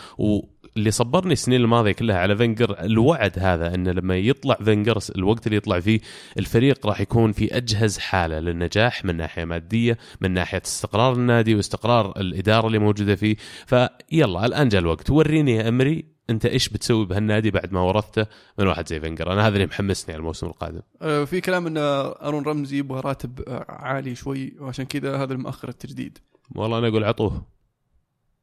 واللي 0.75 0.91
صبرني 0.91 1.33
السنين 1.33 1.61
الماضية 1.61 1.91
كلها 1.91 2.17
على 2.17 2.37
فينجر 2.37 2.79
الوعد 2.79 3.39
هذا 3.39 3.75
إنه 3.75 3.91
لما 3.91 4.17
يطلع 4.17 4.55
فينجر 4.55 4.99
الوقت 5.15 5.47
اللي 5.47 5.57
يطلع 5.57 5.79
فيه 5.79 5.99
الفريق 6.39 6.87
راح 6.87 7.01
يكون 7.01 7.31
في 7.31 7.57
أجهز 7.57 7.97
حالة 7.97 8.39
للنجاح 8.39 9.05
من 9.05 9.17
ناحية 9.17 9.45
مادية 9.45 9.97
من 10.21 10.31
ناحية 10.31 10.61
استقرار 10.65 11.13
النادي 11.13 11.55
واستقرار 11.55 12.13
الإدارة 12.17 12.67
اللي 12.67 12.79
موجودة 12.79 13.15
فيه. 13.15 13.35
فيلا 13.65 14.45
الآن 14.45 14.69
جاء 14.69 14.81
الوقت. 14.81 15.09
وريني 15.09 15.55
يا 15.55 15.69
إمري 15.69 16.05
أنت 16.29 16.45
إيش 16.45 16.69
بتسوي 16.69 17.05
بهالنادي 17.05 17.51
بعد 17.51 17.73
ما 17.73 17.81
ورثته 17.81 18.25
من 18.59 18.67
واحد 18.67 18.87
زي 18.87 18.99
فينجر؟ 18.99 19.33
أنا 19.33 19.47
هذا 19.47 19.55
اللي 19.55 19.65
محمسني 19.65 20.13
على 20.13 20.19
الموسم 20.19 20.47
القادم. 20.47 20.81
آه، 21.01 21.23
في 21.23 21.41
كلام 21.41 21.67
إن 21.67 21.77
أرون 21.77 22.43
رمزي 22.43 22.77
يبغى 22.77 23.01
راتب 23.01 23.43
عالي 23.69 24.15
شوي 24.15 24.53
وعشان 24.59 24.85
كذا 24.85 25.17
هذا 25.17 25.33
المؤخر 25.33 25.69
التجديد. 25.69 26.17
والله 26.55 26.77
أنا 26.77 26.87
أقول 26.87 27.03
عطوه. 27.03 27.52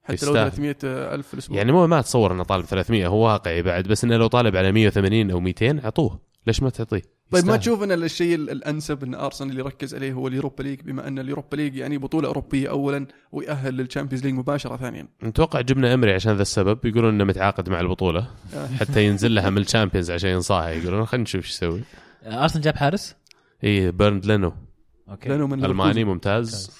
حتى 0.04 0.26
لو 0.26 0.32
يستاهل. 0.32 0.50
300 0.50 0.76
ألف 1.14 1.26
في 1.28 1.34
الأسبوع. 1.34 1.56
يعني 1.58 1.72
مو 1.72 1.86
ما 1.86 1.98
اتصور 1.98 2.32
إنه 2.32 2.42
طالب 2.42 2.64
300 2.64 3.06
هو 3.06 3.24
واقعي 3.26 3.62
بعد 3.62 3.88
بس 3.88 4.04
إنه 4.04 4.16
لو 4.16 4.26
طالب 4.26 4.56
على 4.56 4.72
180 4.72 5.30
أو 5.30 5.40
200 5.40 5.80
أعطوه. 5.84 6.20
ليش 6.46 6.62
ما 6.62 6.70
تعطيه؟ 6.70 7.02
طيب 7.32 7.44
ما. 7.46 7.56
تشوف 7.56 7.82
إن 7.82 7.92
الشيء 7.92 8.34
ال- 8.34 8.50
الأنسب 8.50 9.04
إن 9.04 9.14
أرسنال 9.14 9.50
اللي 9.50 9.60
يركز 9.60 9.94
عليه 9.94 10.12
هو 10.12 10.28
ال 10.28 10.33
Europa 10.33 10.62
League 10.62 10.80
بما 10.80 11.08
إن 11.08 11.18
ال 11.18 11.24
Europa 11.24 11.56
League 11.56 11.76
يعني 11.76 11.98
بطولة 11.98 12.28
أوروبية 12.28 12.70
اولا 12.70 13.06
ويأهل 13.32 13.74
لل 13.76 13.85
Champions 13.85 14.24
League 14.24 14.34
مباشرة 14.34 14.76
ثانيا. 14.76 15.08
نتوقع 15.22 15.60
جبنا 15.60 15.94
إمري 15.94 16.14
عشان 16.14 16.36
ذا 16.36 16.42
السبب 16.42 16.86
يقولون 16.86 17.14
إنه 17.14 17.24
متعاقد 17.24 17.68
مع 17.68 17.80
البطولة. 17.80 18.26
آه. 18.54 18.66
حتى 18.66 19.04
ينزل 19.04 19.34
لها 19.34 19.50
من 19.50 19.58
ال 19.58 19.63
Champions 19.63 20.10
عشان 20.10 20.30
ينصاها 20.30 20.70
يقولون 20.70 21.06
خلينا 21.06 21.22
نشوف 21.22 21.44
إيش 21.44 21.50
يسوي. 21.50 21.80
أرسنال 22.26 22.62
جاب 22.64 22.76
حارس؟ 22.76 23.16
اي 23.64 23.90
بيرند 23.90 24.26
لينو. 24.26 24.52
أوكي. 25.08 25.28
لأنه 25.28 25.46
من 25.46 25.64
ألماني. 25.64 26.04
ممتاز. 26.04 26.70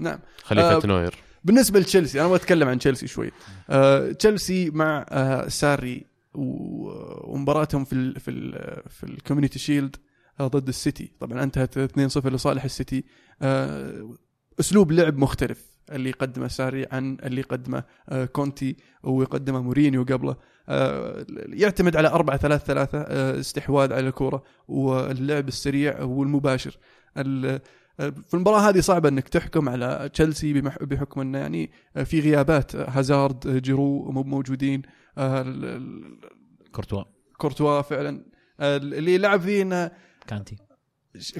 نعم. 0.00 0.18
خليفة 0.42 0.76
آه، 0.84 0.86
نوير. 0.86 1.14
بالنسبة 1.44 1.80
لتشيلسي 1.80 2.20
أنا 2.20 2.32
بتكلم 2.32 2.68
عن 2.68 2.78
تشيلسي 2.78 3.06
شوي. 3.06 3.30
آه 3.70 4.12
تشيلسي 4.12 4.70
مع 4.70 5.06
آه 5.08 5.48
ساري 5.48 6.04
ومباراتهم 6.34 7.84
في 7.84 7.92
ال 7.92 8.20
في 8.20 8.30
ال 8.30 8.52
في 8.88 9.04
ال 9.04 9.09
Community 9.09 9.58
Shield 9.58 9.96
آه 10.40 10.46
ضد 10.46 10.68
السيتي. 10.68 11.12
طبعا 11.20 11.42
انتهت 11.42 11.78
2-0 11.78 12.26
لصالح 12.26 12.64
السيتي. 12.64 13.04
أسلوب 14.60 14.92
لعب 14.92 15.18
مختلف 15.18 15.64
اللي 15.92 16.08
يقدمه 16.08 16.48
ساري 16.48 16.86
عن 16.92 17.16
اللي 17.24 17.40
يقدمه 17.40 17.84
كونتي 18.32 18.76
ويقدمه 19.02 19.62
مورينيو 19.62 20.02
قبله. 20.04 20.36
يعتمد 21.48 21.96
على 21.96 22.08
4 22.08 22.36
3 22.36 22.64
3 22.64 22.98
آه 22.98 23.40
استحواذ 23.40 23.92
على 23.92 24.08
الكورة 24.08 24.42
واللعب 24.68 25.48
السريع 25.48 26.02
والمباشر. 26.02 26.78
ال- 27.16 27.60
في 27.98 28.34
المباراة 28.34 28.60
هذه 28.68 28.80
صعبة 28.80 29.08
أنك 29.08 29.28
تحكم 29.28 29.68
على 29.68 30.10
تشيلسي 30.14 30.52
بحكم 30.60 31.20
أنه 31.20 31.38
يعني 31.38 31.70
في 32.04 32.20
غيابات. 32.20 32.76
هازارد 32.76 33.62
جيرو 33.62 34.10
مو 34.10 34.22
موجودين. 34.22 34.82
آه، 35.18 35.80
كورتوا. 36.72 37.04
كورتوا 37.38 37.82
فعلا. 37.82 38.24
آه، 38.60 38.76
اللي 38.76 39.18
لعب 39.18 39.40
فيه 39.40 39.62
إنه 39.62 39.90
كانتي. 40.26 40.56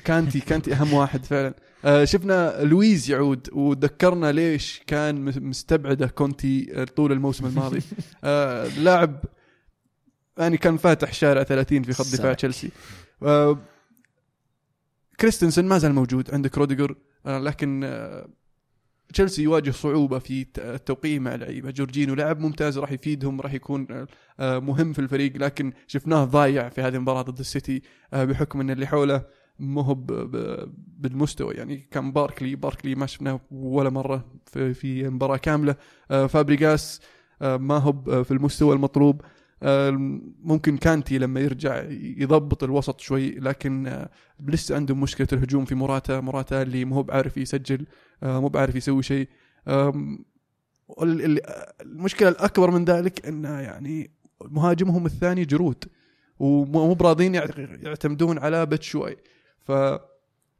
كانتي 0.05 0.41
كانتي 0.41 0.73
أهم 0.75 0.93
واحد 0.93 1.25
فعلا. 1.25 1.55
آه، 1.85 2.05
شفنا 2.05 2.63
لويز 2.65 3.11
يعود 3.11 3.49
وذكرنا 3.53 4.33
ليش 4.33 4.83
كان 4.87 5.21
مس- 5.25 5.39
مستبعده 5.39 6.07
كونتي 6.07 6.73
آه، 6.75 6.85
طول 6.85 7.13
الموسم 7.13 7.47
الماضي. 7.47 7.81
آه، 8.25 8.67
لاعب 8.79 9.25
يعني 10.39 10.57
كان 10.57 10.77
فاتح 10.77 11.13
شارع 11.13 11.43
30 11.43 11.83
في 11.83 11.93
خط 11.93 12.07
دفاع. 12.13 12.33
تشيلسي. 12.33 12.71
آه، 13.23 13.59
كريستنسن 15.21 15.65
ما 15.65 15.79
زال 15.79 15.93
موجود 15.95 16.35
عندك 16.35 16.59
روديجر 16.59 16.97
آه، 17.27 17.39
لكن 17.39 17.85
آه، 17.85 18.29
تشيلسي 19.15 19.43
يواجه 19.43 19.71
صعوبة 19.71 20.19
في 20.19 20.43
الت- 20.43 20.59
التوقيع 20.59 21.19
مع 21.19 21.35
لعيبة 21.35 21.71
جورجينو 21.71 22.15
لاعب 22.15 22.41
ممتاز 22.41 22.79
راح 22.79 22.93
يفيدهم 22.93 23.41
راح 23.41 23.53
يكون 23.55 24.07
آه، 24.41 24.59
مهم 24.59 24.93
في 24.93 24.99
الفريق 24.99 25.37
لكن 25.37 25.73
شفناه 25.87 26.25
ضايع 26.25 26.69
في 26.69 26.81
هذه 26.83 26.95
المباراة 26.97 27.23
ضد 27.23 27.39
السيتي 27.39 27.83
بحكم 28.13 28.61
إن 28.61 28.71
اللي 28.71 28.87
حوله 28.87 29.25
مو 29.59 29.81
هو 29.81 29.95
بالمستوى. 30.99 31.55
يعني 31.55 31.89
كان 31.91 32.13
باركلي 32.13 32.57
باركلي 32.57 32.95
ما 32.95 33.07
شفناه 33.07 33.41
ولا 33.51 33.91
مرة 33.91 34.25
في, 34.47 34.75
كاملة. 35.37 35.77
آه، 36.11 36.27
فابريغاس 36.27 37.01
ما 37.41 37.77
هو 37.79 38.25
في 38.25 38.31
المستوى 38.31 38.75
المطلوب. 38.75 39.23
ممكن 40.43 40.77
كانتي 40.77 41.19
لما 41.19 41.41
يرجع 41.41 41.85
يضبط 41.91 42.65
الوسط 42.65 43.01
شوي 43.01 43.31
لكن 43.31 43.87
آه، 43.87 44.11
لسه 44.47 44.75
عندهم 44.77 45.01
مشكلة 45.01 45.29
الهجوم 45.33 45.65
في 45.65 45.75
موراتا. 45.75 46.21
موراتا 46.21 46.63
اللي 46.63 46.85
مو 46.85 47.03
بعارف 47.03 47.37
يسجل 47.37 47.87
آه، 48.23 48.41
مو 48.41 48.49
بعارف 48.49 48.77
يسوي 48.77 49.03
شيء. 49.03 49.29
المشكلة 51.81 52.29
الأكبر 52.29 52.71
من 52.71 52.85
ذلك 52.85 53.27
انه 53.27 53.61
يعني 53.61 54.11
مهاجمهم 54.45 55.07
الثاني 55.07 55.45
جيرو 55.45 55.85
ومو 56.39 56.95
براضين 56.95 57.35
يعت- 57.35 57.59
يعتمدون 57.59 58.39
على 58.39 58.67
باتشواي 58.67 59.17
ف 59.61 59.73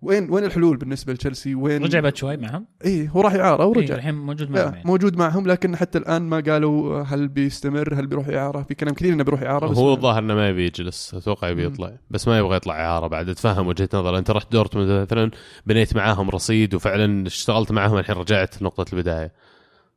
وين 0.03 0.31
وين 0.31 0.45
الحلول 0.45 0.77
بالنسبة 0.77 1.13
لتشيلسي؟ 1.13 1.55
وين 1.55 1.85
رجع 1.85 2.01
بعد 2.01 2.17
شوي 2.17 2.37
معهم؟ 2.37 2.67
إيه 2.85 3.09
هو 3.09 3.21
راح 3.21 3.35
اعاره 3.35 3.63
إيه، 3.63 3.69
ورجع 3.69 3.95
الحين 3.95 4.15
موجود 4.15 4.51
معهم 4.51 4.75
يعني. 4.75 4.83
موجود 4.85 5.17
معهم 5.17 5.47
لكن 5.47 5.77
حتى 5.77 5.99
الآن 5.99 6.23
ما 6.23 6.41
قالوا 6.41 7.03
هل 7.03 7.29
بيستمر 7.29 7.95
هل 7.95 8.07
بيروح 8.07 8.29
اعاره 8.29 8.63
في 8.63 8.75
كلام 8.75 8.95
كثير 8.95 9.13
إنه 9.13 9.25
بيروح 9.25 9.43
اعاره 9.43 9.67
هو 9.67 9.93
الظاهر 9.93 10.19
إنه 10.19 10.35
ما 10.35 10.49
يبي 10.49 10.67
يجلس. 10.67 11.15
أتوقع 11.15 11.49
يبي. 11.49 11.65
يطلع 11.65 11.93
بس 12.11 12.29
ما 12.29 12.39
يبغى 12.39 12.57
يطلع 12.57 12.75
اعاره 12.75 13.07
بعد. 13.07 13.29
أتفهم 13.29 13.67
وجهة 13.67 13.89
نظر 13.95 14.19
أنت 14.19 14.31
رحت 14.31 14.53
دورتموند 14.53 14.91
مثلا 14.91 15.31
بنيت 15.67 15.97
معاهم 15.97 16.31
رصيد 16.31 16.75
وفعلا 16.75 17.27
اشتغلت 17.27 17.73
معاهم 17.73 17.99
الحين 17.99 18.17
رجعت 18.17 18.63
لنقطه 18.63 18.93
البداية. 18.93 19.33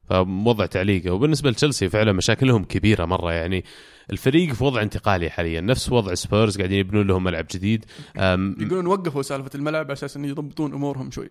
فوضع 0.09 0.65
تعليقه. 0.65 1.11
وبالنسبة 1.11 1.49
لتشيلسي 1.49 1.89
فعلا 1.89 2.11
مشاكلهم 2.11 2.63
كبيرة 2.63 3.05
مرة. 3.05 3.33
يعني 3.33 3.63
الفريق 4.11 4.53
في 4.53 4.63
وضع 4.63 4.81
انتقالي 4.81 5.29
حاليا. 5.29 5.61
نفس 5.61 5.91
وضع 5.91 6.13
سبيرز 6.13 6.57
قاعدين 6.57 6.79
يبنون 6.79 7.07
لهم 7.07 7.23
ملعب 7.23 7.45
جديد. 7.51 7.85
يقولون 8.15 8.87
وقفوا 8.87 9.21
سالفة 9.21 9.49
الملعب 9.55 9.85
على 9.85 9.93
أساس 9.93 10.17
انه 10.17 10.27
يضبطون 10.27 10.73
أمورهم 10.73 11.11
شوي. 11.11 11.29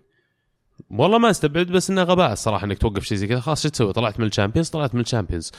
والله 0.91 1.19
ما 1.19 1.31
استبعد 1.31 1.67
بس 1.67 1.91
إنه 1.91 2.03
غباء 2.03 2.33
الصراحه 2.33 2.65
إنك 2.65 2.79
توقف 2.79 3.05
شيء 3.05 3.19
زي 3.19 3.27
كذا. 3.27 3.41
خلاص 3.41 3.63
شو 3.63 3.69
تسوي؟ 3.69 3.93
طلعت 3.93 4.21
من 4.21 4.27
ال 4.27 4.31
Champions 4.31 4.69
طلعت 4.69 4.95
من 4.95 5.01
ال 5.01 5.05
Champions. 5.05 5.53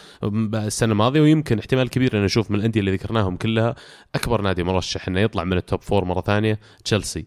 السنة 0.53 0.91
الماضية 0.91 1.21
ويمكن 1.21 1.59
احتمال 1.59 1.89
كبير 1.89 2.17
ان 2.17 2.23
نشوف 2.23 2.51
من 2.51 2.59
الأندية 2.59 2.79
اللي 2.79 2.91
ذكرناهم 2.91 3.37
كلها 3.37 3.75
أكبر 4.15 4.41
نادي 4.41 4.63
مرشح 4.63 5.07
إنه 5.07 5.19
يطلع 5.19 5.43
من 5.43 5.57
ال 5.57 5.63
top 5.63 5.81
four 5.81 6.05
مرة 6.05 6.21
ثانية 6.21 6.59
تشيلسي. 6.83 7.25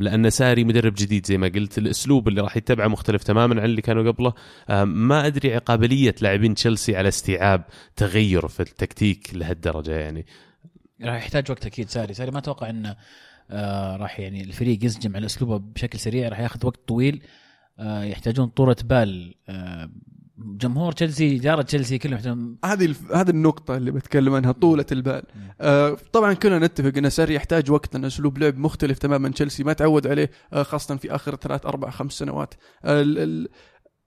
لأن 0.00 0.30
ساري 0.30 0.64
مدرب 0.64 0.94
جديد 0.96 1.26
زي 1.26 1.38
ما 1.38 1.48
قلت. 1.48 1.78
الأسلوب 1.78 2.28
اللي 2.28 2.40
راح 2.40 2.56
يتبعه 2.56 2.88
مختلف 2.88 3.22
تماما 3.22 3.60
عن 3.60 3.64
اللي 3.64 3.82
كانوا 3.82 4.10
قبله. 4.10 4.32
ما 4.84 5.26
أدري 5.26 5.58
قابلية 5.58 6.14
لاعبين 6.20 6.54
تشيلسي 6.54 6.96
على 6.96 7.08
استيعاب 7.08 7.64
تغير 7.96 8.48
في 8.48 8.60
التكتيك 8.60 9.30
لهالدرجة 9.34 9.92
يعني. 9.92 10.26
راح 11.02 11.16
يحتاج 11.16 11.50
وقت 11.50 11.66
أكيد 11.66 11.88
ساري. 11.88 12.14
ساري 12.14 12.30
ما 12.30 12.38
أتوقع 12.38 12.70
إنه 12.70 12.96
آه 13.52 13.96
راح 13.96 14.20
يعني 14.20 14.42
الفريق 14.42 14.84
ينسجم 14.84 15.16
على 15.16 15.26
أسلوبه 15.26 15.56
بشكل 15.56 15.98
سريع 15.98 16.28
راح 16.28 16.40
ياخذ 16.40 16.66
وقت 16.66 16.80
طويل. 16.88 17.22
آه 17.78 18.04
يحتاجون 18.04 18.46
طولة 18.46 18.76
بال. 18.84 19.34
آه 19.48 19.90
جمهور 20.38 20.92
تشيلسي 20.92 21.36
إدارة 21.36 21.62
تشيلسي 21.62 21.98
كلهم 21.98 22.14
يحتاجون 22.14 22.56
هذه 22.64 22.84
الف... 22.84 23.12
هذه 23.12 23.30
النقطة 23.30 23.76
اللي 23.76 23.90
بتكلم 23.90 24.34
عنها 24.34 24.52
طولة 24.52 24.86
البال. 24.92 25.22
آه 25.60 25.96
طبعا 26.12 26.32
كلنا 26.32 26.58
نتفق 26.58 26.98
إن 26.98 27.10
ساري 27.10 27.34
يحتاج 27.34 27.70
وقت 27.70 27.94
لأن 27.94 28.04
أسلوب 28.04 28.38
لعب 28.38 28.58
مختلف 28.58 28.98
تماما. 28.98 29.28
تشيلسي 29.28 29.64
ما 29.64 29.72
تعود 29.72 30.06
عليه 30.06 30.30
آه 30.52 30.62
خاصة 30.62 30.96
في 30.96 31.14
آخر 31.14 31.36
ثلاث 31.36 31.66
أربع 31.66 31.90
خمس 31.90 32.12
سنوات. 32.12 32.54
آه 32.84 33.02
ال... 33.02 33.48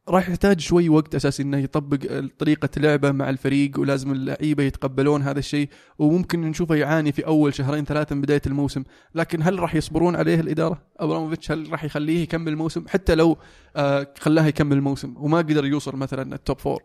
راح 0.10 0.30
يحتاج 0.30 0.60
شوي 0.60 0.90
وقت 0.90 1.16
أساس 1.16 1.42
إنه 1.42 1.58
يطبق 1.58 1.98
طريقة 2.40 2.70
لعبه 2.78 3.12
مع 3.12 3.30
الفريق 3.30 3.80
ولازم 3.80 4.12
اللعيبة 4.12 4.64
يتقبلون 4.64 5.22
هذا 5.22 5.40
الشيء 5.40 5.70
وممكن 6.00 6.42
نشوفه 6.42 6.76
يعاني 6.76 7.12
في 7.12 7.28
أول 7.28 7.54
شهرين 7.54 7.86
ثلاثة 7.86 8.16
من 8.16 8.22
بداية 8.22 8.42
الموسم، 8.48 8.84
لكن 9.16 9.42
هل 9.44 9.60
راح 9.60 9.76
يصبرون 9.76 10.16
عليه 10.16 10.40
الإدارة؟ 10.40 10.82
أبراموفيتش 10.98 11.52
هل 11.52 11.72
راح 11.72 11.84
يخليه 11.84 12.24
يكمل 12.24 12.48
الموسم 12.52 12.88
حتى 12.88 13.16
لو 13.16 13.38
آه 13.76 14.14
خلاه 14.20 14.46
يكمل 14.46 14.78
الموسم 14.78 15.14
وما 15.18 15.38
قدر 15.38 15.66
يوصل 15.66 15.96
مثلا 15.96 16.36
ال 16.36 16.42
top 16.42 16.60
four؟ 16.60 16.84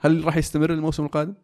هل 0.00 0.24
راح 0.24 0.36
يستمر 0.36 0.72
الموسم 0.72 1.04
القادم؟ 1.04 1.34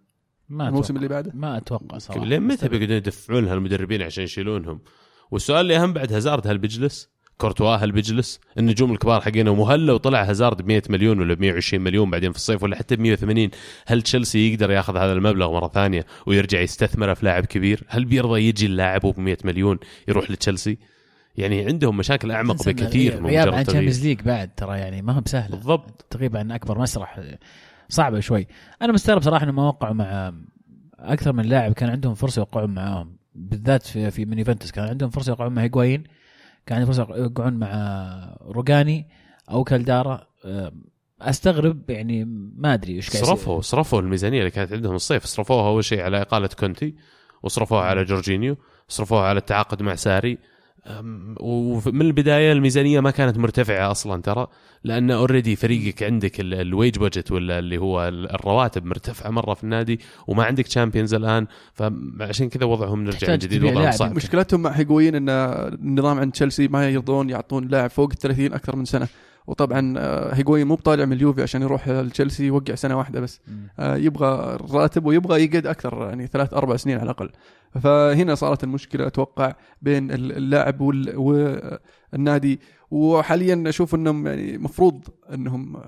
ما 0.48 0.68
الموسم 0.68 0.84
أتوقع. 0.84 0.96
اللي 0.96 1.08
بعده؟ 1.08 1.32
ما 1.34 1.56
أتوقع 1.56 1.98
صراحة 1.98 2.24
لين 2.24 2.42
متى 2.42 2.68
بيقعدون 2.68 2.96
يدفعون 2.96 3.48
هالمدربين 3.48 4.02
عشان 4.02 4.24
يشيلونهم؟ 4.24 4.80
والسؤال 5.30 5.60
اللي 5.60 5.76
أهم 5.76 5.92
بعد 5.92 6.12
هازارد 6.12 6.46
هل 6.46 6.58
بيجلس؟ 6.58 7.11
كورتوا 7.42 7.76
هل 7.76 7.92
بيجلس؟ 7.92 8.40
النجوم 8.58 8.92
الكبار 8.92 9.20
حقينهم 9.20 9.58
وهل 9.58 9.86
لو 9.86 9.96
طلع 9.96 10.22
هازارد 10.22 10.62
ب 10.62 10.66
100 10.66 10.82
مليون 10.88 11.20
ولا 11.20 11.34
ب 11.34 11.40
120 11.40 11.84
مليون 11.84 12.10
بعدين 12.10 12.32
في 12.32 12.36
الصيف 12.36 12.62
ولا 12.62 12.76
حتى 12.76 12.96
ب 12.96 13.00
180 13.00 13.50
هل 13.86 14.02
تشيلسي 14.02 14.52
يقدر 14.52 14.70
ياخذ 14.70 14.96
هذا 14.96 15.12
المبلغ 15.12 15.52
مرة 15.52 15.68
ثانية 15.68 16.06
ويرجع 16.26 16.60
يستثمره 16.60 17.14
في 17.14 17.26
لاعب 17.26 17.44
كبير؟ 17.44 17.84
هل 17.88 18.04
بيرضى 18.04 18.40
يجي 18.40 18.66
اللاعب 18.66 19.00
ب 19.00 19.20
100 19.20 19.36
مليون 19.44 19.78
يروح 20.08 20.30
لتشيلسي؟ 20.30 20.78
يعني 21.36 21.64
عندهم 21.66 21.96
مشاكل 21.96 22.30
أعمق 22.30 22.66
بكثير 22.68 23.20
من 23.20 23.26
غياب 23.26 23.54
عن. 23.54 23.64
تشامبيونز 23.64 24.06
ليج 24.06 24.20
بعد 24.20 24.50
ترى 24.56 24.78
يعني 24.78 25.02
ما 25.02 25.12
هو 25.12 25.20
بسهلة 25.20 25.56
بالضبط 25.56 26.06
تغيب 26.10 26.36
عن 26.36 26.50
أكبر 26.50 26.78
مسرح 26.78 27.20
صعبة 27.88 28.20
شوي 28.20 28.46
أنا 28.82 28.92
مستغرب 28.92 29.22
صراحة 29.22 29.44
إنه 29.44 29.52
ما 29.52 29.68
وقعوا 29.68 29.94
مع 29.94 30.32
أكثر 30.98 31.32
من 31.32 31.44
لاعب 31.44 31.72
كان 31.72 31.90
عندهم 31.90 32.14
فرصة 32.14 32.40
يوقعون 32.40 32.74
معاهم 32.74 33.16
بالذات 33.34 33.82
في 33.82 34.10
في 34.10 34.24
من 34.24 34.38
يوفنتوس 34.38 34.70
كان 34.70 34.84
عندهم 34.84 35.10
فرصة 35.10 35.30
يوقعون 35.30 35.52
مع 35.52 35.62
هيغوايين 35.62 36.04
كان 36.66 36.78
عندهم 36.78 36.92
فرصه 36.94 37.16
يوقعون 37.16 37.54
مع 37.54 38.36
روجاني 38.42 39.06
أو 39.50 39.64
كالدارا. 39.64 40.26
أه، 40.44 40.72
أستغرب 41.20 41.90
يعني 41.90 42.24
ما 42.56 42.74
أدري 42.74 42.92
إيش 42.96 43.10
قاعد. 43.10 43.24
صرفوا 43.24 43.60
صرفوا 43.60 44.00
الميزانية 44.00 44.38
اللي 44.38 44.50
كانت 44.50 44.72
عندهم 44.72 44.94
الصيف. 44.94 45.24
صرفوها 45.24 45.68
أول 45.68 45.84
شيء 45.84 46.00
على 46.00 46.22
إقالة 46.22 46.48
كونتي 46.58 46.94
وصرفوها 47.42 47.82
على 47.82 48.04
جورجينيو 48.04 48.56
صرفوها 48.88 49.22
على 49.22 49.38
التعاقد 49.38 49.82
مع 49.82 49.94
ساري. 49.94 50.38
ومن 51.40 52.00
البداية 52.02 52.52
الميزانية 52.52 53.00
ما 53.00 53.10
كانت 53.10 53.38
مرتفعة 53.38 53.90
أصلا 53.90 54.22
ترى 54.22 54.46
لأن 54.84 55.10
already 55.10 55.56
فريقك 55.56 56.02
عندك 56.02 56.40
ال- 56.40 56.54
ال 56.54 56.63
wage 56.63 56.98
budget 56.98 57.32
ولا 57.32 57.58
اللي 57.58 57.78
هو 57.78 58.08
ال- 58.08 58.30
الرواتب 58.34 58.84
مرتفعة 58.84 59.30
مرة 59.30 59.54
في 59.54 59.64
النادي 59.64 60.00
وما 60.26 60.44
عندك 60.44 60.66
Champions 60.66 61.14
الآن 61.14 61.46
فعشان 61.74 62.48
كذا 62.48 62.64
وضعهم 62.64 63.04
نرجع 63.04 63.18
من 63.32 63.38
جديد 63.38 63.64
وضعهم. 63.64 63.90
صعب 63.92 64.16
مشكلتهم 64.16 64.62
مع 64.62 64.70
هيغوين 64.70 65.14
إن 65.14 65.28
النظام 65.28 66.18
عند 66.18 66.32
تشيلسي 66.32 66.68
ما 66.68 66.88
يرضون 66.88 67.30
يعطون 67.30 67.68
لاعب 67.68 67.90
فوق 67.90 68.10
ال 68.12 68.18
30 68.18 68.52
أكثر 68.52 68.76
من 68.76 68.84
سنة 68.84 69.08
وطبعا 69.46 69.94
آه، 69.98 70.34
هيغوين 70.34 70.66
مو 70.66 70.74
بطالع 70.74 71.04
من 71.04 71.12
اليوفي 71.12 71.42
عشان 71.42 71.62
يروح 71.62 71.88
لتشيلسي 71.88 72.44
يوقع 72.46 72.74
سنة 72.74 72.98
واحدة 72.98 73.20
بس. 73.20 73.40
آه، 73.78 73.96
يبغى 73.96 74.58
راتب 74.70 75.06
ويبغى 75.06 75.44
يقعد 75.44 75.66
أكثر 75.66 76.06
يعني 76.08 76.26
ثلاث 76.26 76.54
أربع 76.54 76.76
سنين 76.76 76.96
على 76.96 77.04
الأقل. 77.04 77.30
فهنا 77.80 78.34
صارت 78.34 78.64
المشكلة 78.64 79.06
أتوقع 79.06 79.54
بين 79.82 80.10
اللاعب 80.10 80.80
وال- 80.80 81.16
والنادي. 82.12 82.60
وحاليا 82.90 83.64
أشوف 83.66 83.94
إنهم 83.94 84.26
يعني 84.26 84.58
مفروض 84.58 85.08
إنهم 85.34 85.82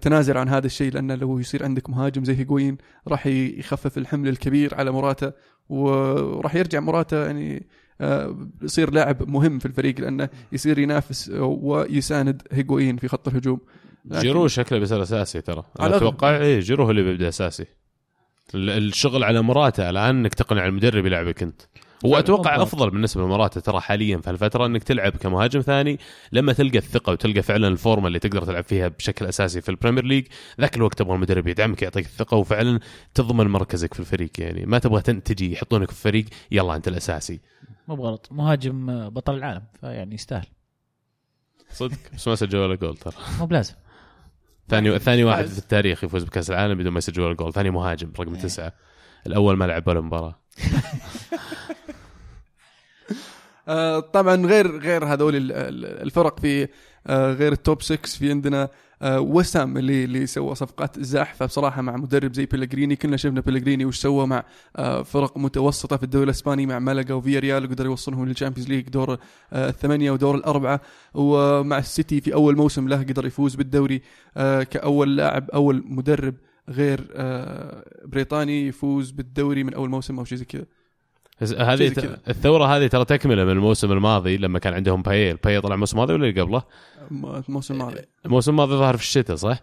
تنازل 0.00 0.38
عن 0.38 0.48
هذا 0.48 0.66
الشيء 0.66 0.92
لأن 0.92 1.12
لو 1.12 1.38
يصير 1.38 1.64
عندك 1.64 1.90
مهاجم 1.90 2.24
زي 2.24 2.36
هيغوين 2.38 2.76
راح 3.08 3.26
يخفف 3.26 3.98
الحمل 3.98 4.28
الكبير 4.28 4.74
على 4.74 4.90
مراتا 4.90 5.32
وراح 5.68 6.54
يرجع 6.54 6.80
مراتا 6.80 7.26
يعني 7.26 7.66
آه، 8.00 8.48
يصير 8.62 8.90
لاعب 8.90 9.28
مهم 9.28 9.58
في 9.58 9.66
الفريق 9.66 10.00
لأنه 10.00 10.28
يصير 10.52 10.78
ينافس 10.78 11.30
ويساند 11.34 12.42
هيغوين 12.52 12.96
في 12.96 13.08
خط 13.08 13.28
الهجوم. 13.28 13.60
جيرو 14.12 14.48
شكله 14.48 14.78
بيصير 14.78 15.02
أساسي 15.02 15.40
ترى. 15.40 15.64
أنا. 15.80 15.96
أتوقع 15.96 16.36
إيه 16.36 16.60
جيرو 16.60 16.84
هو 16.84 16.90
اللي 16.90 17.02
بيبدأ 17.02 17.28
أساسي. 17.28 17.66
ال- 18.54 18.70
الشغل 18.70 19.24
على 19.24 19.42
مراته 19.42 19.90
الآن 19.90 20.16
إنك 20.16 20.34
تقنع 20.34 20.66
المدرب 20.66 21.06
يلعبك 21.06 21.42
أنت. 21.42 21.60
وأتوقع. 22.04 22.62
أفضل 22.62 22.90
بالنسبة 22.90 23.22
لمراته 23.22 23.60
ترى 23.60 23.80
حاليا 23.80 24.18
في 24.18 24.30
هالفترة 24.30 24.66
إنك 24.66 24.82
تلعب 24.82 25.12
كمهاجم 25.16 25.60
ثاني 25.60 25.98
لما 26.32 26.52
تلقى 26.52 26.78
الثقة 26.78 27.12
وتلقى 27.12 27.42
فعلا 27.42 27.68
الفورمة 27.68 28.06
اللي 28.06 28.18
تقدر 28.18 28.44
تلعب 28.44 28.64
فيها 28.64 28.88
بشكل 28.88 29.26
أساسي 29.26 29.60
في 29.60 29.68
البريمير 29.68 30.04
ليج. 30.04 30.26
ذاك 30.60 30.76
الوقت 30.76 30.98
تبغى 30.98 31.14
المدرب 31.14 31.48
يدعمك 31.48 31.82
يعطيك 31.82 32.06
الثقة 32.06 32.36
وفعلا 32.36 32.80
تضمن 33.14 33.46
مركزك 33.46 33.94
في 33.94 34.00
الفريق 34.00 34.30
يعني. 34.38 34.66
ما 34.66 34.78
تبغى 34.78 35.02
تجي 35.02 35.52
يحطونك 35.52 35.90
في 35.90 35.96
الفريق 35.96 36.24
يلا 36.50 36.76
أنت 36.76 36.88
الأساسي. 36.88 37.40
مو 37.88 37.96
بغلط. 37.96 38.28
مهاجم 38.30 38.90
آه، 38.90 39.08
بطل 39.08 39.34
العالم 39.34 39.62
فيعني 39.80 40.14
يستاهل. 40.14 40.46
صدق. 41.72 41.98
بس 42.14 42.28
ما 42.28 42.34
سجل 42.34 42.58
ولا 42.58 42.74
جول 42.74 42.96
ترى. 42.96 43.14
مو 43.38 43.46
بلازم. 43.46 43.74
ثاني 44.68 44.98
ثاني 44.98 45.24
واحد. 45.24 45.46
في 45.46 45.58
التاريخ 45.58 46.04
يفوز 46.04 46.24
بكأس 46.24 46.50
العالم 46.50 46.78
بدون 46.78 46.92
ما 46.92 46.98
يسجل 46.98 47.22
ولا 47.22 47.34
جول. 47.34 47.52
ثاني 47.52 47.70
مهاجم 47.70 48.12
رقم 48.20 48.34
تسعة. 48.34 48.72
الأول 49.26 49.56
ما 49.56 49.64
لعب 49.64 49.88
ولا 49.88 50.00
مباراة؟ 50.00 50.40
طبعا 54.12 54.36
غير 54.46 54.78
غير 54.78 55.04
هذول 55.04 55.36
ال- 55.36 55.52
ال- 55.52 56.02
الفرق 56.02 56.40
في 56.40 56.68
آه، 57.06 57.32
غير 57.32 57.52
ال 57.52 57.59
top 57.59 57.82
6 57.82 58.06
في 58.18 58.30
عندنا 58.30 58.68
آه، 59.02 59.20
وسام 59.20 59.76
اللي 59.78 60.04
اللي 60.04 60.26
سوى 60.26 60.54
صفقات 60.54 61.00
زاحفة 61.00 61.46
بصراحة 61.46 61.82
مع 61.82 61.96
مدرب 61.96 62.32
زي 62.34 62.46
بيلغريني 62.46 62.96
كلنا 62.96 63.16
شفنا 63.16 63.40
بيلغريني 63.40 63.84
وش 63.84 63.98
سوى 63.98 64.26
مع 64.26 64.44
آه، 64.76 65.02
فرق 65.02 65.38
متوسطة 65.38 65.96
في 65.96 66.02
الدوري 66.02 66.24
الإسباني 66.24 66.66
مع 66.66 66.78
ملقا 66.78 67.14
وفياريال 67.14 67.64
وقدر 67.64 67.84
يوصلهم 67.86 68.26
لل 68.28 68.35
Champions 68.35 68.68
League 68.68 68.88
دور 68.88 69.18
آه، 69.52 69.68
الثمانية 69.68 70.10
ودور 70.10 70.34
الأربعة. 70.34 70.80
ومع 71.14 71.78
السيتي 71.78 72.20
في 72.20 72.34
أول 72.34 72.56
موسم 72.56 72.88
له 72.88 72.96
قدر 73.02 73.26
يفوز 73.26 73.54
بالدوري 73.54 74.02
آه، 74.36 74.62
كأول 74.62 75.16
لاعب 75.16 75.50
أول 75.50 75.84
مدرب 75.86 76.34
غير 76.68 77.08
آه، 77.14 77.84
بريطاني 78.04 78.66
يفوز 78.68 79.10
بالدوري 79.10 79.64
من 79.64 79.74
أول 79.74 79.90
موسم 79.90 80.18
أو 80.18 80.24
شيء 80.24 80.38
زي 80.38 80.44
كذا. 80.44 80.64
هذه. 81.42 81.92
الثورة 82.28 82.76
هذه 82.76 82.86
ترى 82.86 83.04
تكملة 83.04 83.44
من 83.44 83.50
الموسم 83.50 83.92
الماضي 83.92 84.36
لما 84.36 84.58
كان 84.58 84.74
عندهم 84.74 85.02
باييه 85.02 85.30
باييه 85.30 85.60
طلع 85.60 85.74
الموسم 85.74 85.96
الماضي 85.96 86.12
ولا 86.12 86.28
اللي 86.28 86.40
قبله؟ 86.40 86.62
الموسم 87.48 87.74
الماضي 87.74 88.00
الموسم 88.26 88.50
الماضي 88.50 88.74
ظهر 88.74 88.96
في 88.96 89.02
الشتاء 89.02 89.36
صح؟ 89.36 89.58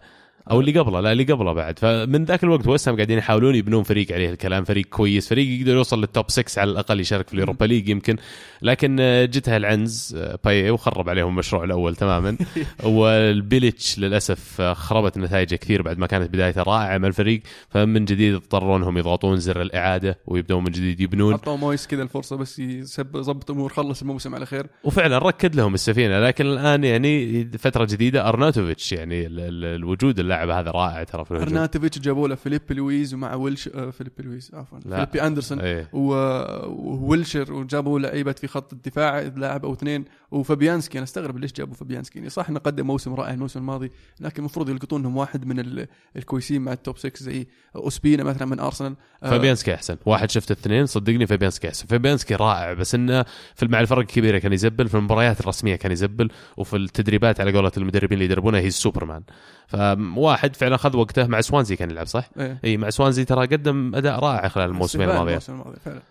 أو 0.50 0.60
اللي 0.60 0.78
قبله 0.78 1.00
لا 1.00 1.12
اللي 1.12 1.24
قبله 1.24 1.52
بعد. 1.52 1.78
فمن 1.78 2.24
ذاك 2.24 2.44
الوقت 2.44 2.66
ويست 2.66 2.88
هام 2.88 2.96
قاعدين 2.96 3.18
يحاولون 3.18 3.54
يبنون 3.54 3.82
فريق 3.82 4.12
عليه 4.12 4.30
الكلام 4.30 4.64
فريق 4.64 4.86
كويس 4.86 5.28
فريق 5.28 5.60
يقدر 5.60 5.72
يوصل 5.72 6.00
لل 6.00 6.10
top 6.10 6.24
6 6.30 6.60
على 6.60 6.70
الأقل 6.70 7.00
يشارك 7.00 7.28
في 7.28 7.34
اليوروبا 7.34 7.64
ليج 7.64 7.88
يمكن. 7.88 8.16
لكن 8.62 8.96
آه، 9.00 9.24
جتها 9.24 9.56
العنز 9.56 10.14
آه، 10.18 10.38
باييه 10.44 10.70
وخرب 10.70 11.08
عليهم 11.08 11.28
المشروع 11.28 11.64
الأول 11.64 11.96
تماما. 11.96 12.36
وبيليتش 12.84 13.98
للأسف 13.98 14.60
آه، 14.60 14.72
خربت 14.74 15.18
نتائجه 15.18 15.56
كثير 15.56 15.82
بعد 15.82 15.98
ما 15.98 16.06
كانت 16.06 16.30
بدايته 16.30 16.62
رائعة 16.62 16.98
مع 16.98 17.08
الفريق. 17.08 17.42
فمن 17.70 18.04
جديد 18.04 18.34
اضطروا 18.34 18.76
انهم 18.76 18.98
يضغطون 18.98 19.36
زر 19.36 19.62
الإعادة 19.62 20.18
ويبدون 20.26 20.64
من 20.64 20.70
جديد 20.70 21.00
يبنون. 21.00 21.32
اعطوا 21.32 21.56
مويس 21.56 21.86
كذا 21.86 22.02
الفرصة 22.02 22.36
بس 22.36 22.58
يظبط 22.58 23.50
امور 23.50 23.72
خلص 23.72 24.00
الموسم 24.00 24.34
على 24.34 24.46
خير. 24.46 24.66
وفعلا 24.84 25.18
ركد 25.18 25.54
لهم 25.54 25.74
السفينة. 25.74 26.20
لكن 26.20 26.46
الآن 26.46 26.84
يعني 26.84 27.44
فترة 27.58 27.84
جديدة 27.90 28.28
أرناتوفيتش 28.28 28.92
يعني 28.92 29.26
ال- 29.26 29.40
ال- 29.40 29.64
الوجود 29.64 30.20
اللاعب 30.32 30.50
هذا 30.50 30.70
رائع 30.70 31.04
ترى 31.04 31.24
في 31.24 31.30
الهجوم 31.30 31.48
ارناتوفيتش 31.48 31.98
جابوا 31.98 32.28
له 32.28 32.34
فيليب 32.34 32.62
لويز 32.70 33.14
ومع 33.14 33.34
ويلشر 33.34 33.68
آه، 33.68 33.90
فيليب 33.90 34.12
لويز 34.18 34.50
عفوا 34.54 34.78
لا. 34.84 34.96
فيليبي 34.96 35.26
أندرسون 35.26 35.60
إيه 35.60 35.88
وويلشر 35.92 37.52
وجابوا 37.52 37.98
لعيبة 37.98 38.32
في 38.32 38.46
خط 38.46 38.72
الدفاع 38.72 39.20
لاعب 39.20 39.64
أو 39.64 39.72
اثنين 39.72 40.04
وفابيانسكي 40.32 40.98
أنا 40.98 41.04
أستغرب 41.04 41.38
ليش 41.38 41.52
جابوا 41.52 41.74
فابيانسكي. 41.74 42.18
يعني 42.18 42.30
صح 42.30 42.48
إنه 42.48 42.58
قدم 42.58 42.86
موسم 42.86 43.14
رائع 43.14 43.34
الموسم 43.34 43.60
الماضي 43.60 43.90
لكن 44.20 44.38
المفروض 44.38 44.68
يلقطون 44.70 45.02
لهم 45.02 45.16
واحد 45.16 45.44
من 45.46 45.58
ال- 45.60 45.86
الكويسين 46.16 46.62
مع 46.62 46.72
ال 46.72 46.78
top 46.78 46.98
6 46.98 47.22
زي 47.24 47.46
أوسبينا 47.76 48.24
مثلا 48.24 48.46
من 48.46 48.60
أرسنال. 48.60 48.96
آه، 49.22 49.30
فابيانسكي 49.30 49.74
أحسن. 49.74 49.96
واحد 50.06 50.30
شفت 50.30 50.50
اثنين 50.50 50.86
صدقني 50.86 51.26
فابيانسكي 51.26 51.68
أحسن. 51.68 51.86
فابيانسكي 51.86 52.34
رائع 52.34 52.72
بس 52.72 52.94
إنه 52.94 53.24
في 53.54 53.66
مع 53.66 53.80
الفرق 53.80 53.98
الكبيرة 53.98 54.38
كان 54.38 54.52
يزبل 54.52 54.88
في 54.88 54.94
المباريات 54.94 55.40
الرسمية 55.40 55.76
كان 55.76 55.92
يزبل 55.92 56.28
وفي 56.56 56.76
التدريبات 56.76 57.40
على 57.40 57.52
قولة 57.52 57.72
المدربين 57.76 58.12
اللي 58.12 58.24
يدربونه 58.24 58.58
هو 58.58 58.70
سوبرمان. 58.70 59.22
فواحد 59.68 60.56
فعلا 60.56 60.74
اخذ 60.74 60.96
وقته 60.96 61.26
مع 61.26 61.40
سوانزي 61.40 61.76
كان 61.76 61.90
يلعب 61.90 62.06
صح؟ 62.06 62.30
إيه. 62.38 62.58
إي 62.64 62.76
مع 62.76 62.90
سوانزي 62.90 63.24
ترى 63.24 63.46
قدم 63.46 63.94
أداء 63.94 64.18
رائع 64.20 64.48
خلال 64.48 64.70
الموسمين 64.70 65.08
الماضيين 65.10 65.28
الموسم 65.28 65.52
الماضي 65.52 65.76
فعلا. 65.84 66.02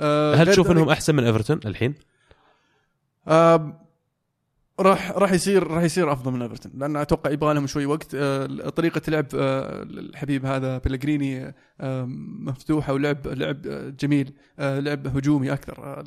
آه، 0.00 0.34
هل 0.34 0.46
تشوف 0.46 0.70
إنهم 0.70 0.88
أحسن 0.88 1.14
من 1.14 1.24
إيفرتون 1.24 1.60
الحين؟ 1.66 1.94
راح 4.80 5.10
راح 5.10 5.32
يصير 5.32 5.66
راح 5.66 5.82
يصير 5.82 6.12
أفضل 6.12 6.32
من 6.32 6.42
إيفرتون 6.42 6.72
لأن 6.74 6.96
أتوقع 6.96 7.30
يبغى 7.30 7.54
لهم 7.54 7.66
شوي 7.66 7.86
وقت. 7.86 8.14
آه، 8.14 8.46
طريقة 8.68 9.02
لعب 9.08 9.26
آه، 9.34 9.82
الحبيب 9.82 10.46
هذا 10.46 10.78
بيلغريني 10.78 11.54
آه، 11.80 12.04
مفتوحة 12.40 12.92
ولعب 12.92 13.26
لعب 13.26 13.62
جميل 13.96 14.32
لعب 14.58 15.16
هجومي 15.16 15.52
أكثر. 15.52 16.02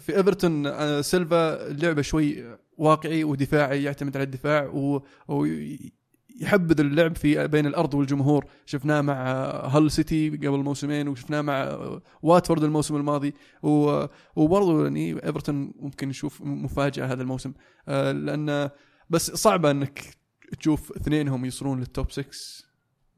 في 0.00 0.16
إيفرتون 0.16 0.72
سيلفا 1.02 1.68
لعبه 1.72 2.02
شوي 2.02 2.44
واقعي 2.76 3.24
ودفاعي 3.24 3.82
يعتمد 3.82 4.16
على 4.16 4.24
الدفاع 4.24 4.66
و- 4.66 5.02
ويحبذ 6.40 6.80
اللعب 6.80 7.16
في 7.16 7.48
بين 7.48 7.66
الأرض 7.66 7.94
والجمهور. 7.94 8.44
شفناه 8.66 9.00
مع 9.00 9.16
هال 9.66 9.90
سيتي 9.90 10.30
قبل 10.30 10.58
موسمين 10.58 11.08
وشفناه 11.08 11.40
مع 11.42 11.78
واتفورد 12.22 12.64
الموسم 12.64 12.96
الماضي. 12.96 13.34
وبرضه 14.36 14.82
يعني 14.82 15.26
إيفرتون 15.26 15.72
ممكن 15.80 16.08
نشوف 16.08 16.42
مفاجأة 16.42 17.06
هذا 17.06 17.22
الموسم. 17.22 17.52
آه، 17.88 18.12
لأن 18.12 18.70
بس 19.10 19.30
صعبه 19.30 19.70
إنك 19.70 20.16
تشوف 20.58 20.92
اثنينهم 20.92 21.44
يصلون 21.44 21.80
لل 21.80 21.92
top 21.92 22.10
6 22.10 22.24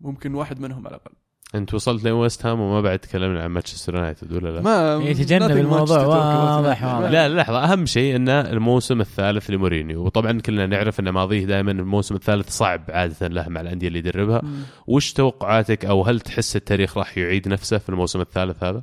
ممكن 0.01 0.35
واحد 0.35 0.61
منهم 0.61 0.87
على 0.87 0.97
الأقل. 0.97 1.15
انت 1.55 1.75
وصلت 1.75 2.05
لويست 2.05 2.47
هام 2.47 2.61
وما 2.61 2.81
بعد 2.81 2.99
تكلمنا 2.99 3.43
عن 3.43 3.51
مانشستر 3.51 3.95
يونايتد 3.95 4.33
ولا 4.33 4.49
لا؟ 4.49 4.61
ما 4.61 4.95
يتجنب 5.05 5.57
الموضوع. 5.57 6.07
واضح 6.07 6.85
واضح. 6.85 7.11
لا 7.11 7.29
لحظة 7.29 7.65
أهم 7.65 7.87
شيء 7.87 8.17
أن 8.17 8.29
الموسم 8.29 9.01
الثالث 9.01 9.51
لمورينيو 9.51 10.05
وطبعا 10.05 10.41
كلنا 10.41 10.67
نعرف 10.67 11.01
أن 11.01 11.09
ماضيه 11.09 11.45
دائما 11.47 11.71
الموسم 11.73 12.15
الثالث 12.15 12.49
صعب 12.51 12.85
عادة 12.89 13.29
له 13.29 13.49
مع 13.49 13.61
الأندية 13.61 13.89
اللي 13.89 13.99
يدربها. 13.99 14.43
وش 14.87 15.13
توقعاتك 15.13 15.85
أو 15.85 16.03
هل 16.03 16.21
تحس 16.21 16.57
التاريخ 16.57 16.99
راح 16.99 17.19
يعيد 17.19 17.49
نفسه 17.49 17.79
في 17.79 17.89
الموسم 17.89 18.21
الثالث 18.21 18.65
هذا؟ 18.65 18.83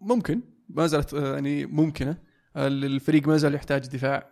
ممكن 0.00 0.40
ما 0.68 0.86
زالت 0.86 1.14
آه، 1.14 1.34
يعني 1.34 1.66
ممكنة 1.66 2.16
آه، 2.56 2.66
الفريق 2.68 3.28
ما 3.28 3.36
زال 3.36 3.54
يحتاج 3.54 3.86
دفاع 3.86 4.26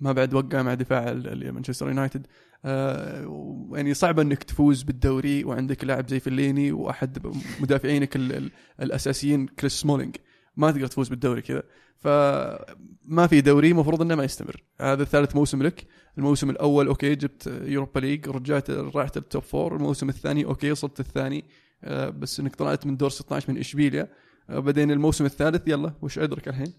ما 0.00 0.12
بعد 0.12 0.34
وقع 0.34 0.62
مع 0.62 0.74
دفاع 0.74 1.08
ال- 1.08 1.28
ال- 1.46 1.52
مانشستر 1.54 1.88
يونايتد 1.88 2.26
يعني 2.64 3.94
صعب 3.94 4.20
إنك 4.20 4.42
تفوز 4.42 4.82
بالدوري 4.82 5.44
وعندك 5.44 5.84
لاعب 5.84 6.08
زي 6.08 6.20
فيلايني 6.20 6.72
وأحد 6.72 7.26
مدافعينك 7.60 8.16
ال- 8.16 8.32
ال- 8.32 8.50
الأساسيين 8.82 9.46
كريس 9.46 9.72
سمولينج. 9.72 10.16
ما 10.56 10.70
تقدر 10.70 10.86
تفوز 10.86 11.08
بالدوري 11.08 11.42
كذا. 11.42 11.62
فما 11.98 13.26
في 13.26 13.40
دوري 13.40 13.70
المفروض 13.70 14.02
إنه 14.02 14.14
ما 14.14 14.24
يستمر. 14.24 14.62
هذا 14.80 15.04
ثالث 15.04 15.36
موسم 15.36 15.62
لك. 15.62 15.86
الموسم 16.18 16.50
الأول 16.50 16.86
okay 16.86 17.14
جبت 17.14 17.46
يوروبا 17.64 18.00
ليج 18.00 18.28
رجعت 18.28 18.70
رحت 18.70 19.16
ال 19.16 19.22
top 19.22 19.42
four 19.42 19.76
الموسم 19.76 20.08
الثاني 20.08 20.44
okay 20.44 20.70
وصلت 20.72 21.00
الثاني. 21.00 21.44
آه، 21.84 22.08
بس 22.08 22.40
إنك 22.40 22.54
طلعت 22.54 22.86
من 22.86 22.96
دور 22.96 23.10
16 23.10 23.52
من 23.52 23.58
إشبيليا. 23.58 24.08
آه، 24.50 24.58
بعدين 24.58 24.90
الموسم 24.90 25.24
الثالث 25.24 25.68
يلا 25.68 25.92
وش 26.02 26.18
عذرك 26.18 26.48
الحين؟ 26.48 26.72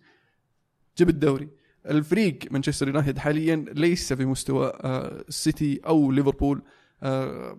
جيب 0.98 1.10
الدوري 1.10 1.48
الفريق 1.90 2.40
مانشستر 2.52 2.88
يونايتد 2.88 3.18
حاليا 3.18 3.56
ليس 3.56 4.14
في 4.14 4.26
مستوى 4.26 4.68
آه، 4.68 5.24
السيتي 5.30 5.80
أو 5.86 6.12
ليفربول. 6.12 6.62
آه، 7.04 7.58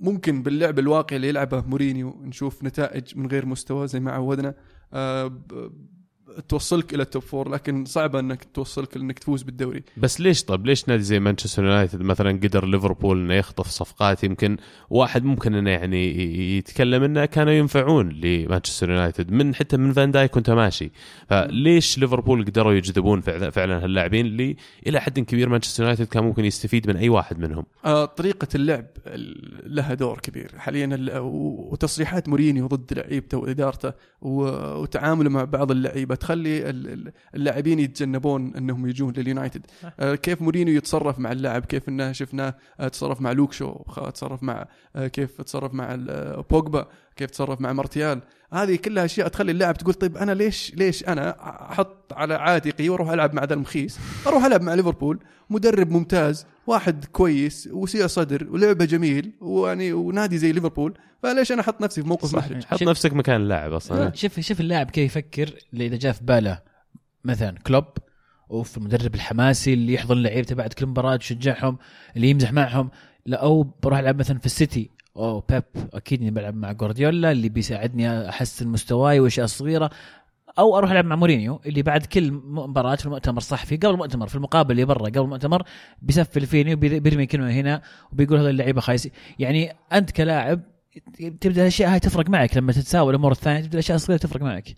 ممكن 0.00 0.42
باللعب 0.42 0.78
الواقعي 0.78 1.16
اللي 1.16 1.28
يلعبه 1.28 1.64
مورينيو 1.66 2.22
نشوف 2.24 2.64
نتائج 2.64 3.18
من 3.18 3.26
غير 3.26 3.46
مستوى 3.46 3.88
زي 3.88 4.00
ما 4.00 4.10
عودنا. 4.12 4.54
آه، 4.92 5.42
توصلك 6.48 6.94
إلى 6.94 7.02
ال 7.02 7.07
top 7.07 7.22
four 7.22 7.48
لكن 7.48 7.84
صعبه 7.84 8.20
إنك 8.20 8.44
توصلك 8.54 8.96
إنك 8.96 9.18
تفوز 9.18 9.42
بالدوري. 9.42 9.82
بس 9.96 10.20
ليش 10.20 10.44
طب 10.44 10.66
ليش 10.66 10.88
نادي 10.88 11.02
زي 11.02 11.20
مانشستر 11.20 11.64
يونايتد 11.64 12.02
مثلا 12.02 12.30
قدر 12.32 12.64
ليفربول 12.66 13.18
إنه 13.20 13.34
يخطف 13.34 13.66
صفقات؟ 13.68 14.24
يمكن 14.24 14.56
واحد 14.90 15.24
ممكن 15.24 15.54
إنه 15.54 15.70
يعني 15.70 16.56
يتكلم 16.58 17.02
إنه 17.02 17.24
كانوا 17.24 17.52
ينفعون 17.52 18.08
لمانشستر 18.08 18.90
يونايتد 18.90 19.30
من 19.30 19.54
حتى 19.54 19.76
من 19.76 19.92
فان 19.92 20.10
دايك 20.10 20.36
وأنت 20.36 20.50
ماشي. 20.50 20.90
فليش 21.28 21.98
ليفربول 21.98 22.44
قدروا 22.44 22.72
يجذبون 22.72 23.20
فعلا 23.20 23.50
فعلا 23.50 23.84
هاللاعبين 23.84 24.26
اللي 24.26 24.56
إلى 24.86 25.00
حد 25.00 25.20
كبير 25.20 25.48
مانشستر 25.48 25.82
يونايتد 25.82 26.06
كان 26.06 26.24
ممكن 26.24 26.44
يستفيد 26.44 26.88
من 26.88 26.96
أي 26.96 27.08
واحد 27.08 27.38
منهم؟ 27.38 27.64
آه، 27.84 28.04
طريقة 28.04 28.48
اللعب 28.54 28.86
ال- 29.06 29.74
لها 29.76 29.94
دور 29.94 30.18
كبير. 30.20 30.52
حاليا 30.58 30.88
وتصريحات 31.20 32.28
مورينيو 32.28 32.66
ضد 32.66 32.92
لعيبته 32.98 33.38
وإدارته 33.38 33.92
و- 34.22 34.80
وتعامله 34.82 35.30
مع 35.30 35.44
بعض 35.44 35.70
اللعيبة 35.70 36.14
تخلي 36.18 36.70
ال- 36.70 36.86
ال- 36.92 37.12
اللاعبين 37.34 37.78
يتجنبون 37.78 38.54
أنهم 38.56 38.86
يجون 38.86 39.12
لليونايتد. 39.16 39.66
آه، 40.00 40.14
كيف 40.14 40.42
مورينيو 40.42 40.76
يتصرف 40.76 41.18
مع 41.18 41.32
اللاعب؟ 41.32 41.64
كيف 41.64 41.88
أنه 41.88 42.12
شفناه؟ 42.12 42.54
آه، 42.80 42.88
تصرف 42.88 43.20
مع 43.20 43.32
لوك 43.32 43.52
شو 43.52 43.72
خ- 43.74 44.10
تصرف 44.10 44.42
مع 44.42 44.66
آه، 44.96 45.06
كيف 45.06 45.40
تصرف 45.42 45.74
مع 45.74 45.96
بوجبا؟ 46.50 46.88
كيف 47.18 47.30
تصرف 47.30 47.60
مع 47.60 47.72
مارتيال؟ 47.72 48.22
هذه 48.52 48.76
كلها 48.76 49.04
أشياء 49.04 49.28
تخلي 49.28 49.52
اللاعب 49.52 49.76
تقول 49.78 49.94
طيب 49.94 50.16
أنا 50.16 50.32
ليش 50.32 50.74
ليش 50.74 51.04
أنا 51.08 51.36
أحط 51.72 52.12
على 52.12 52.34
عاتقي 52.34 52.88
وأروح 52.88 53.10
ألعب 53.10 53.34
مع 53.34 53.44
ذا 53.44 53.54
المخيس 53.54 53.98
أروح 54.26 54.44
ألعب 54.44 54.62
مع 54.62 54.74
ليفربول 54.74 55.18
مدرب 55.50 55.90
ممتاز 55.90 56.46
واحد 56.66 57.04
كويس 57.04 57.68
وسيع 57.72 58.06
صدر 58.06 58.46
ولعبة 58.50 58.84
جميل 58.84 59.32
ويعني 59.40 59.92
ونادي 59.92 60.38
زي 60.38 60.52
ليفربول 60.52 60.98
فليش 61.22 61.52
أنا 61.52 61.60
أحط 61.60 61.80
نفسي 61.80 62.02
في 62.02 62.08
موقف. 62.08 62.34
محرج؟ 62.34 62.64
حط 62.64 62.82
نفسك 62.82 63.12
مكان 63.12 63.40
اللاعب 63.40 63.72
أصلا. 63.72 64.12
شوف 64.14 64.40
شوف 64.40 64.60
اللاعب 64.60 64.90
كيف 64.90 65.16
يفكر 65.16 65.54
إذا 65.74 65.96
جاء 65.96 66.12
في 66.12 66.24
باله 66.24 66.58
مثلا 67.24 67.58
كلوب 67.58 67.84
وفي 68.48 68.76
المدرب 68.76 69.14
الحماسي 69.14 69.74
اللي 69.74 69.92
يحضن 69.92 70.16
لعيبته 70.22 70.54
بعد 70.54 70.72
كل 70.72 70.86
مباراة 70.86 71.14
يشجعهم 71.14 71.78
اللي 72.16 72.30
يمزح 72.30 72.52
معهم 72.52 72.90
لا 73.26 73.42
أو 73.42 73.62
بروح 73.62 73.98
ألعب 73.98 74.18
مثلا 74.18 74.38
في 74.38 74.46
السيتي 74.46 74.90
أو 75.18 75.40
بيب 75.40 75.64
أكيد 75.94 76.20
إني 76.20 76.30
بلعب 76.30 76.54
مع 76.54 76.72
جوارديولا 76.72 77.32
اللي 77.32 77.48
بيساعدني 77.48 78.28
أحسن 78.28 78.68
مستواي 78.68 79.20
وأشياء 79.20 79.46
صغيرة. 79.46 79.90
أو 80.58 80.78
أروح 80.78 80.90
ألعب 80.90 81.04
مع 81.04 81.16
مورينيو 81.16 81.60
اللي 81.66 81.82
بعد 81.82 82.06
كل 82.06 82.32
مباراة 82.32 82.96
في 82.96 83.06
المؤتمر 83.06 83.36
الصحفي 83.36 83.76
قبل 83.76 83.90
المؤتمر 83.90 84.28
في 84.28 84.34
المقابله 84.34 84.72
اللي 84.72 84.84
برا 84.84 85.06
قبل 85.08 85.20
المؤتمر 85.20 85.62
بيسفل 86.02 86.46
فيني 86.46 86.74
وبيرمي 86.74 87.26
كلمة 87.26 87.50
هنا 87.50 87.82
وبيقول 88.12 88.38
هذول 88.38 88.50
اللعيبة 88.50 88.80
خايسين 88.80 89.12
يعني 89.38 89.72
أنت 89.92 90.10
كلاعب 90.10 90.60
تبدأ 91.40 91.62
الأشياء 91.62 91.92
هاي 91.92 92.00
تفرق 92.00 92.30
معك 92.30 92.56
لما 92.56 92.72
تتساوى 92.72 93.10
الأمور 93.10 93.32
الثانية 93.32 93.60
تبدأ 93.60 93.72
الأشياء 93.72 93.96
الصغيرة 93.96 94.20
تفرق 94.20 94.42
معك. 94.42 94.76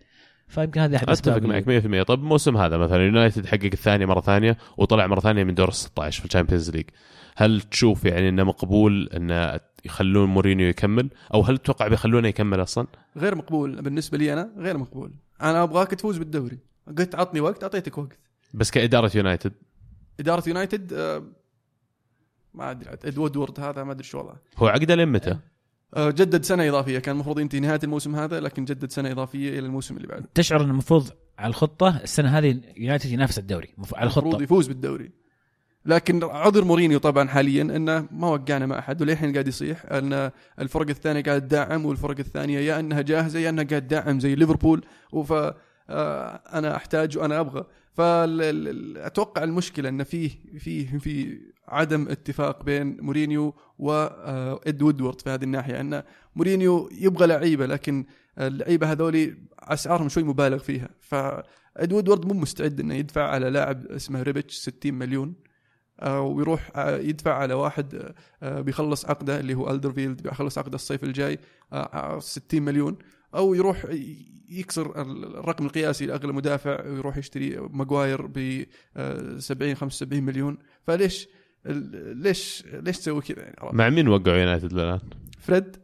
فيمكن 0.51 0.81
هذه 0.81 0.97
أحد 0.97 1.11
أتفق 1.11 1.43
معك 1.43 1.69
اللي- 1.69 2.01
100% 2.01 2.03
طب 2.03 2.19
الموسم 2.21 2.57
هذا 2.57 2.77
مثلا 2.77 3.05
يونايتد 3.05 3.47
حقق 3.47 3.65
الثانية 3.65 4.07
مرة 4.07 4.21
ثانية 4.21 4.57
وطلع 4.77 5.07
مرة 5.07 5.21
ثانية 5.21 5.45
من 5.45 5.55
دور 5.55 5.69
ال 5.69 5.75
16 5.75 6.19
في 6.21 6.27
ال 6.27 6.31
Champions 6.31 6.71
League. 6.71 6.85
هل 7.37 7.61
تشوف 7.61 8.05
يعني 8.05 8.29
إنه 8.29 8.45
مقبول 8.45 9.09
إنه 9.17 9.61
يخلون 9.85 10.29
مورينيو 10.29 10.69
يكمل؟ 10.69 11.11
أو 11.35 11.41
هل 11.43 11.59
تتوقع 11.59 11.89
بيخلونه 11.89 12.29
يكمل 12.29 12.63
أصلا؟ 12.63 12.87
غير 13.17 13.35
مقبول. 13.35 13.83
بالنسبة 13.83 14.19
لي 14.19 14.33
أنا 14.33 14.53
غير 14.59 14.79
مقبول. 14.79 15.13
أنا 15.43 15.63
أبغاك 15.63 15.91
تفوز 15.91 16.19
بالدوري. 16.19 16.59
قلت 16.99 17.15
عطني 17.15 17.41
وقت 17.41 17.63
أعطيتك 17.63 17.99
وقت. 17.99 18.19
بس 18.55 18.71
كإدارة 18.71 19.11
يونايتد. 19.15 19.53
إدارة 20.21 20.43
يونايتد 20.49 20.93
آه، 20.93 21.23
ما 22.55 22.71
أدري 22.71 22.91
إد 23.05 23.37
وودورد 23.37 23.61
هذا 23.61 23.85
ما 23.85 23.93
أدري 23.93 24.05
شو 24.05 24.19
وضعه. 24.19 24.37
هو 24.59 24.67
عقده 24.67 24.95
لين 24.95 25.09
متى؟ 25.09 25.37
آه، 25.95 26.11
جدد 26.11 26.45
سنة 26.45 26.69
إضافية. 26.69 26.99
كان 26.99 27.15
المفروض 27.15 27.39
ينتهي 27.39 27.61
نهاية 27.61 27.81
الموسم 27.85 28.17
هذا 28.17 28.41
لكن 28.41 28.65
جدد 28.65 28.91
سنة 28.91 29.11
إضافية 29.11 29.49
إلى 29.51 29.67
الموسم 29.67 29.97
اللي 29.97 30.09
بعده. 30.09 30.29
تشعر 30.35 30.61
انه 30.61 30.71
المفروض 30.71 31.09
على 31.39 31.51
الخطة 31.51 32.01
السنة 32.03 32.39
هذه 32.39 32.61
يونايتد 32.77 33.11
ينافس 33.11 33.39
الدوري 33.39 33.69
على 33.95 34.03
المفروض 34.03 34.27
الخطه 34.27 34.43
يفوز 34.43 34.69
بالدوري. 34.69 35.11
لكن 35.87 36.25
عذر 36.25 36.65
مورينيو 36.65 36.99
طبعا 36.99 37.29
حاليا 37.29 37.63
انه 37.63 38.07
ما 38.11 38.29
وقعنا 38.29 38.67
مع 38.67 38.79
أحد 38.79 39.03
وللحين 39.03 39.33
قاعد 39.33 39.49
يصيح 39.49 39.85
إن 39.91 40.31
الفرق 40.59 40.89
الثانية 40.89 41.23
قاعد 41.23 41.49
تدعم 41.49 41.87
والفرق 41.87 42.19
الثانية 42.19 42.59
يا 42.59 42.81
إنها 42.81 43.01
جاهزة 43.01 43.39
يا 43.39 43.51
إنها 43.51 43.65
قاعد 43.65 43.87
تدعم 43.87 44.21
زي 44.21 44.35
ليفربول. 44.35 44.85
وف 45.13 45.33
آه، 45.91 46.43
أنا 46.53 46.77
أحتاج 46.77 47.19
وأنا 47.19 47.41
أبغى 47.41 47.65
فأتوقع 47.93 49.45
المشكلة 49.45 49.89
إن 49.89 50.05
فيه 50.05 50.31
فيه 50.59 50.99
في 50.99 51.41
عدم 51.69 52.09
اتفاق 52.09 52.63
بين 52.63 52.97
مورينيو 53.01 53.55
وإد 53.79 54.83
وودورد 54.83 55.21
في 55.21 55.31
هذه 55.31 55.45
الناحية. 55.45 55.81
إن 55.81 56.03
مورينيو 56.37 56.89
يبغى 56.93 57.27
لعيبة 57.27 57.67
لكن 57.67 58.05
اللعيبة 58.39 58.93
هذولي 58.93 59.35
أسعارهم 59.59 60.09
شوي 60.09 60.23
مبالغ 60.23 60.59
فيها. 60.59 60.89
فإد 61.01 61.93
وودورد 61.93 62.27
مو 62.27 62.35
مستعد 62.35 62.81
إنه 62.81 62.95
يدفع 62.95 63.29
على 63.29 63.51
لاعب 63.51 63.87
اسمه 63.87 64.23
ريبيتش 64.23 64.57
60 64.57 64.95
مليون 64.95 65.35
آه، 66.01 66.21
ويروح 66.21 66.71
آه، 66.77 66.97
يدفع 66.97 67.35
على 67.35 67.55
واحد 67.55 68.13
آه، 68.43 68.61
بيخلص 68.61 69.07
عقده 69.07 69.41
اللي 69.41 69.55
هو 69.55 69.71
ألدرفيرلد 69.71 70.23
بيخلص 70.23 70.59
عقده 70.59 70.75
الصيف 70.75 71.05
الجاي 71.05 71.39
آه، 71.73 71.77
آه، 71.77 72.19
60 72.19 72.63
مليون. 72.63 72.99
أو 73.35 73.55
يروح 73.55 73.87
يكسر 74.49 75.03
الرقم 75.03 75.67
القياسي 75.67 76.07
لاغلى 76.07 76.33
مدافع 76.33 76.87
ويروح 76.87 77.17
يشتري 77.17 77.57
ماجواير 77.57 78.27
ب 78.27 78.65
70 79.39 79.75
75 79.75 80.23
مليون. 80.23 80.59
فليش 80.87 81.29
ليش 81.65 82.65
ليش 82.73 82.99
تسوي 82.99 83.21
كذا 83.21 83.43
يعني؟ 83.43 83.57
مع 83.73 83.89
مين 83.89 84.09
وقعوا 84.09 84.37
يونايتد 84.37 84.73
الآن؟ 84.73 85.01
فريد. 85.41 85.77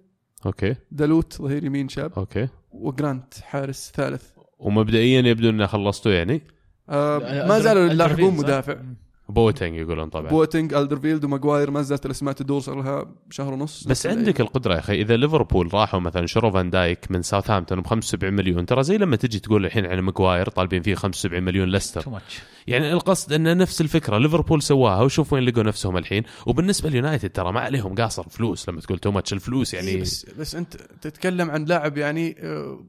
أوكي. 0.46 0.74
دالوت 0.90 1.42
ظهير 1.42 1.64
يمين 1.64 1.88
شاب. 1.88 2.12
أوكي. 2.16 2.48
وجرانت 2.70 3.34
حارس 3.34 3.92
ثالث. 3.94 4.24
ومبدئيا 4.58 5.20
يبدو 5.20 5.50
إنه 5.50 5.66
خلصتوا 5.66 6.12
يعني؟ 6.12 6.42
آه 6.88 7.46
ما 7.48 7.58
زالوا 7.58 7.86
يلاعبون 7.86 8.30
صح؟ 8.30 8.38
مدافع. 8.38 8.82
بواتينج 9.28 9.76
يقولون 9.76 10.08
طبعا. 10.08 10.30
بواتينج 10.30 10.74
ألدرفيرلد 10.74 11.24
وماجواير 11.24 11.70
ما 11.70 11.82
زالت 11.82 12.06
الأسماء 12.06 12.34
تدور 12.34 12.60
صار 12.60 12.74
لها 12.74 13.14
شهر 13.30 13.52
ونص. 13.52 13.84
بس 13.84 14.06
عندك 14.06 14.40
القدرة 14.40 14.74
يا 14.74 14.78
أخي 14.78 15.00
إذا 15.00 15.16
ليفربول 15.16 15.74
راحوا 15.74 16.00
مثلا 16.00 16.26
شروا 16.26 16.50
فان 16.50 16.70
دايك 16.70 17.10
من 17.10 17.22
ساوثهامبتون 17.22 17.80
ب 17.80 17.86
75 17.86 18.34
مليون 18.34 18.66
ترى 18.66 18.82
زي 18.82 18.98
لما 18.98 19.16
تجي 19.16 19.38
تقول 19.38 19.66
الحين 19.66 19.86
عن 19.86 19.98
ماجواير 19.98 20.48
طالبين 20.48 20.82
فيه 20.82 20.94
75 20.94 21.42
مليون 21.42 21.70
much 22.06 22.40
يعني 22.66 22.92
القصد 22.92 23.32
إنه 23.32 23.52
نفس 23.52 23.80
الفكرة 23.80 24.18
ليفربول 24.18 24.62
سواها 24.62 25.02
وشوف 25.02 25.32
وين 25.32 25.44
لقوا 25.44 25.62
نفسهم 25.62 25.96
الحين. 25.96 26.22
وبالنسبة 26.46 26.90
ليونايتد 26.90 27.30
ترى 27.30 27.52
ما 27.52 27.60
عليهم 27.60 27.94
قاصر 27.94 28.28
فلوس 28.28 28.68
لما 28.68 28.80
تقول 28.80 28.98
too 28.98 29.10
much 29.10 29.32
الفلوس 29.32 29.74
يعني. 29.74 29.88
يعني 29.88 30.00
بس 30.00 30.26
بس 30.38 30.54
أنت 30.54 30.76
تتكلم 30.76 31.50
عن 31.50 31.64
لاعب 31.64 31.98
يعني 31.98 32.36
آه، 32.40 32.84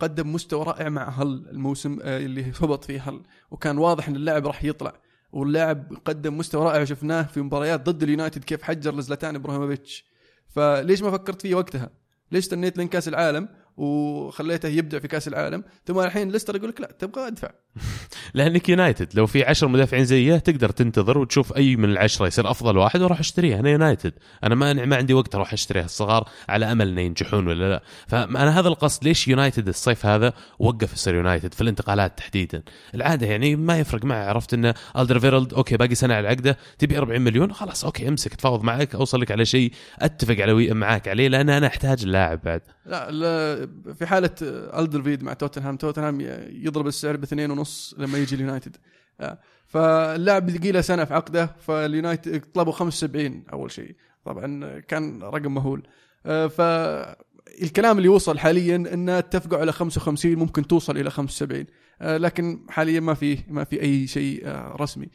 قدم 0.00 0.32
مستوى 0.32 0.64
رائع 0.64 0.88
مع 0.88 1.08
هل 1.08 1.46
الموسم 1.50 1.98
آه، 2.02 2.18
اللي 2.18 2.52
هبط 2.60 2.84
فيه 2.84 3.08
هل 3.08 3.20
وكان 3.50 3.78
واضح 3.78 4.08
إن 4.08 4.16
اللاعب 4.16 4.46
راح 4.46 4.64
يطلع. 4.64 5.03
واللاعب 5.34 5.92
قدم 6.04 6.38
مستوى 6.38 6.64
رائع 6.64 6.84
شفناه 6.84 7.22
في 7.22 7.40
مباريات 7.40 7.90
ضد 7.90 8.02
اليونايتد 8.02 8.44
كيف 8.44 8.62
حجر 8.62 8.94
لزلاتان 8.96 9.34
إبراهيموفيتش 9.34 10.04
فليش 10.48 11.02
ما 11.02 11.10
فكرت 11.10 11.42
فيه 11.42 11.54
وقتها؟ 11.54 11.90
ليش 12.32 12.44
استنيت 12.44 12.78
لين 12.78 12.88
كاس 12.88 13.08
العالم 13.08 13.48
وخليته 13.76 14.68
يبدع 14.68 14.98
في 14.98 15.08
كأس 15.08 15.28
العالم 15.28 15.64
ثم 15.86 15.98
الحين 15.98 16.30
ليستر 16.30 16.56
يقول 16.56 16.68
لك 16.68 16.80
لا 16.80 16.92
تبغى 16.98 17.26
أدفع. 17.26 17.50
لانك 18.34 18.68
يونايتد 18.68 19.08
لو 19.14 19.26
في 19.26 19.44
عشر 19.44 19.68
مدافعين 19.68 20.04
زيه 20.04 20.36
تقدر 20.36 20.70
تنتظر 20.70 21.18
وتشوف 21.18 21.56
أي 21.56 21.76
من 21.76 21.84
العشرة 21.84 22.26
يصير 22.26 22.50
أفضل 22.50 22.78
واحد 22.78 23.02
وراح 23.02 23.18
اشتريه 23.18 23.60
أنا 23.60 23.70
يونايتد 23.70 24.12
أنا 24.44 24.54
ما 24.54 24.72
ما 24.72 24.96
عندي 24.96 25.14
وقت 25.14 25.34
أروح 25.34 25.52
اشتري 25.52 25.80
الصغار 25.80 26.28
على 26.48 26.72
أمل 26.72 26.88
إنه 26.88 27.00
ينجحون 27.00 27.46
ولا 27.46 27.70
لا. 27.70 27.82
فأنا 28.08 28.60
هذا 28.60 28.68
القصد 28.68 29.04
ليش 29.04 29.28
يونايتد 29.28 29.68
الصيف 29.68 30.06
هذا 30.06 30.32
وقف 30.58 30.92
يصير 30.92 31.14
يونايتد 31.14 31.54
في 31.54 31.60
الانتقالات 31.60 32.18
تحديدا؟ 32.18 32.62
العادة 32.94 33.26
يعني 33.26 33.56
ما 33.56 33.78
يفرق 33.78 34.04
معه 34.04 34.24
عرفت 34.24 34.54
إنه 34.54 34.74
الدرفيرلد 34.98 35.54
أوكي 35.54 35.76
باقي 35.76 35.94
سنة 35.94 36.14
على 36.14 36.20
العقدة 36.20 36.58
تبي 36.78 36.98
40 36.98 37.20
مليون؟ 37.20 37.52
خلاص 37.52 37.84
أوكي 37.84 38.08
أمسك 38.08 38.34
تفاوض 38.34 38.62
معك 38.62 38.94
أوصل 38.94 39.20
لك 39.20 39.30
على 39.30 39.44
شيء 39.44 39.72
أتفق 39.98 40.36
على 40.40 40.74
معاك 40.74 41.08
عليه 41.08 41.28
لأن 41.28 41.50
أنا 41.50 41.66
أحتاج 41.66 42.02
اللاعب 42.02 42.40
بعد. 42.44 42.60
لا, 42.86 43.10
لا 43.10 43.63
في 43.94 44.06
حالة 44.06 44.30
ألدرفيد 44.78 45.22
مع 45.22 45.32
توتنهام 45.32 45.76
توتنهام 45.76 46.20
يضرب 46.50 46.86
السعر 46.86 47.16
باثنين 47.16 47.50
ونص 47.50 47.94
لما 47.98 48.18
يجي 48.18 48.34
اليونايتد. 48.34 48.76
آه، 49.20 49.38
فاللاعب 49.66 50.46
بقي 50.46 50.72
له 50.72 50.80
سنة 50.80 51.04
في 51.04 51.14
عقده 51.14 51.46
فاليونايتد 51.60 52.40
طلبوا 52.54 52.72
75 52.72 53.44
أول 53.52 53.70
شيء. 53.70 53.94
طبعا 54.24 54.78
كان 54.80 55.22
رقم 55.22 55.54
مهول. 55.54 55.82
آه، 56.26 56.46
فالكلام 56.46 57.98
اللي 57.98 58.08
وصل 58.08 58.38
حاليا 58.38 58.76
ان 58.76 59.08
اتفقوا 59.08 59.58
على 59.58 59.72
55 59.72 60.36
ممكن 60.36 60.66
توصل 60.66 60.96
إلى 60.96 61.10
75 61.10 61.66
آه، 62.02 62.16
لكن 62.16 62.66
حاليا 62.68 63.00
ما 63.00 63.14
في 63.14 63.38
ما 63.48 63.64
في 63.64 63.82
أي 63.82 64.06
شيء 64.06 64.42
رسمي. 64.80 65.06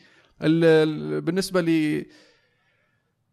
ال- 0.41 0.64
ال- 0.66 1.22
بالنسبة 1.22 1.62
آم، 1.62 2.06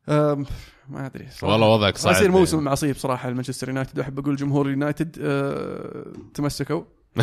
ما 0.08 1.06
أدري 1.06 1.26
صراحة. 1.30 1.52
والله 1.52 1.68
وضعك 1.68 1.96
صعب 1.96 2.12
يصير 2.12 2.30
موسم 2.30 2.56
يعني. 2.58 2.70
عصيب 2.70 2.96
صراحة 2.96 3.30
لمانشستر 3.30 3.68
يونايتد. 3.68 3.98
واحب 3.98 4.18
أقول 4.18 4.36
جمهور 4.36 4.70
يونايتد 4.70 5.16
آه، 5.20 6.12
تمسكوا. 6.34 6.82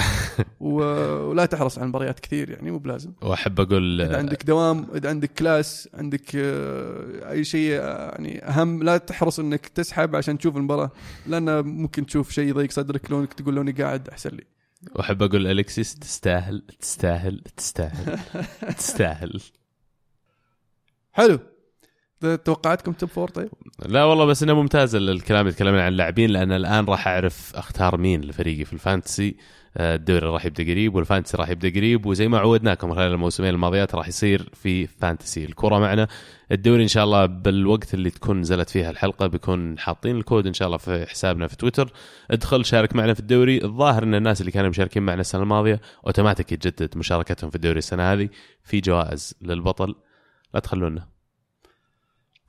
و- 0.60 1.24
ولا 1.30 1.46
تحرص 1.46 1.78
على 1.78 1.84
المباريات 1.86 2.20
كثير 2.20 2.50
يعني 2.50 2.72
مو 2.72 2.78
بلازم. 2.78 3.12
وأحب 3.22 3.60
أقول 3.60 4.02
إذا 4.02 4.18
عندك 4.18 4.44
دوام 4.46 4.88
إذا 4.96 5.10
عندك 5.10 5.32
class 5.34 5.90
عندك 5.94 6.36
آه، 6.36 7.32
أي 7.32 7.44
شيء 7.44 7.72
آه، 7.80 8.12
يعني 8.12 8.46
أهم 8.46 8.84
لا 8.84 8.98
تحرص 8.98 9.40
إنك 9.40 9.68
تسحب 9.68 10.16
عشان 10.16 10.38
تشوف 10.38 10.58
المباراة 10.58 10.92
لأن 11.28 11.66
ممكن 11.66 12.06
تشوف 12.06 12.32
شيء 12.32 12.48
يضيق 12.50 12.72
صدرك 12.72 13.12
لونك 13.12 13.34
تقول 13.34 13.56
لوني 13.56 13.72
قاعد 13.72 14.10
أحسن 14.10 14.30
لي. 14.30 14.44
وأحب 14.96 15.24
أقول 15.24 15.48
الكسيس 15.48 15.96
تستاهل 15.96 16.64
تستاهل 16.80 17.42
تستاهل 17.58 18.20
تستاهل. 18.78 19.42
حلو. 21.12 21.40
توقعاتكم 22.46 22.92
top 22.92 23.10
four 23.10 23.30
طيب؟ 23.30 23.50
لا 23.86 24.04
والله 24.04 24.26
بس 24.26 24.44
إنه 24.44 24.54
ممتاز 24.54 24.96
الكلام 24.96 25.42
اللي 25.42 25.54
تكلمنا 25.54 25.82
عن 25.82 25.92
اللاعبين 25.92 26.30
لأن 26.30 26.52
الآن 26.52 26.86
راح 26.86 27.08
أعرف 27.08 27.56
أختار 27.56 27.98
مين 27.98 28.22
لفريقي 28.22 28.66
في 28.66 28.74
ال 28.74 28.81
fantasy. 28.81 29.36
آه، 29.78 29.96
الدوري 29.96 30.28
راح 30.28 30.46
يبدأ 30.46 30.64
قريب 30.64 30.96
وال 30.96 31.05
fantasy 31.05 31.38
راح 31.38 31.50
يبدأ 31.50 31.70
قريب 31.70 32.06
وزي 32.06 32.28
ما 32.28 32.38
عودناكم 32.38 32.96
خلال 32.96 33.12
الموسمين 33.12 33.50
الماضيات 33.50 33.96
راح 33.96 34.08
يصير 34.08 34.50
في 34.54 34.88
fantasy. 34.88 35.46
الكرة 35.46 35.80
معنا 35.80 36.08
الدوري 36.52 36.84
إن 36.84 36.88
شاء 36.88 37.04
الله 37.04 37.26
بالوقت 37.26 37.94
اللي 37.94 38.10
تكون 38.10 38.40
نزلت 38.40 38.70
فيها 38.70 38.90
الحلقة 38.90 39.28
بيكون 39.28 39.80
حاطين 39.80 40.18
الكود 40.18 40.48
إن 40.48 40.54
شاء 40.54 40.66
الله 40.66 40.78
في 40.78 41.06
حسابنا 41.06 41.48
في 41.48 41.58
تويتر. 41.58 41.92
ادخل 42.32 42.66
شارك 42.66 42.96
معنا 42.96 43.14
في 43.14 43.20
الدوري. 43.20 43.64
الظاهر 43.64 44.04
إن 44.04 44.16
الناس 44.16 44.42
اللي 44.42 44.52
كانوا 44.52 44.70
مشاركين 44.70 45.04
معنا 45.04 45.22
السنة 45.22 45.44
الماضية 45.44 45.82
أوتوماتيك 46.08 46.52
يتجدد 46.52 46.98
مشاركتهم 46.98 47.50
في 47.50 47.56
الدوري 47.56 47.78
السنة 47.78 48.14
هذه 48.14 48.30
في 48.64 48.80
جوائز 48.80 49.36
للبطل. 49.42 49.96
لا 50.54 50.60
تخلونا. 50.60 51.13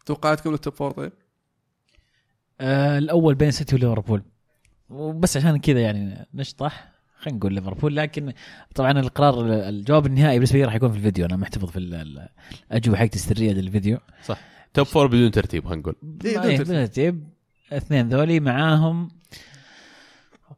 توقعاتكم 0.07 0.51
لل 0.51 0.60
top 0.60 0.75
four 0.75 0.91
طيب؟ 0.91 1.13
آه 2.61 2.99
الأول 2.99 3.35
بين 3.35 3.51
سيتي 3.51 3.75
وليفربول. 3.75 4.23
وبس 4.91 5.37
عشان 5.37 5.59
كذا 5.59 5.81
يعني 5.81 6.27
نشطح 6.35 6.89
خلينا 7.19 7.39
نقول 7.39 7.55
ليفربول 7.55 7.97
لكن 7.97 8.33
طبعا 8.75 8.91
القرار 8.93 9.47
الجواب 9.69 10.07
النهائي 10.07 10.39
بالنسبة 10.39 10.59
لي 10.59 10.65
راح 10.65 10.75
يكون 10.75 10.91
في 10.93 10.97
الفيديو. 10.99 11.27
أنا 11.27 11.37
محتفظ 11.37 11.71
في 11.71 11.79
ال- 11.79 11.95
ال- 11.95 12.29
الأجوبة 12.71 12.99
حقتي 12.99 13.17
السرية 13.17 13.53
للفيديو. 13.53 13.99
صح. 14.25 14.39
top 14.75 14.87
four 14.87 15.07
بدون 15.07 15.31
ترتيب 15.31 15.65
خلينا 15.65 15.81
نقول. 15.81 15.95
إيه، 16.25 16.39
بدون 16.39 16.51
إيه،. 16.51 16.59
بدون 16.59 16.67
ترتيب. 16.87 17.29
اثنين 17.73 18.09
ذولي 18.09 18.41
معاهم 18.41 19.09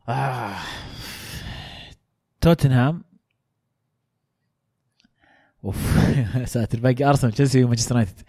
آه. 0.09 0.57
توتنهام. 2.41 3.05
أوف 5.65 5.77
ساتر 6.53 6.81
باقي 6.81 7.05
أرسنال 7.05 7.33
تشيلسي 7.33 7.65
ومانشستر 7.65 7.95
يونايتد. 7.95 8.23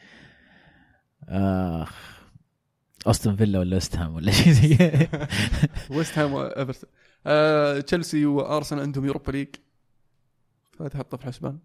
آخ 1.30 2.18
أستون 3.08 3.36
فيلا 3.36 3.60
ولا 3.60 3.76
ويست 3.76 3.96
هام 3.96 4.16
ولا 4.16 4.32
شيء 4.32 4.54
زي 4.54 4.76
كذا. 4.76 5.28
ويست 5.98 6.20
هام 6.20 6.34
وايفرتون 6.34 6.90
آه، 7.26 7.80
تشيلسي 7.80 8.26
وأرسنال 8.26 8.82
عندهم 8.82 9.06
Europa 9.06 9.32
League. 9.32 9.48
فتحطه 10.80 11.18
في 11.18 11.24
الحسبان. 11.24 11.60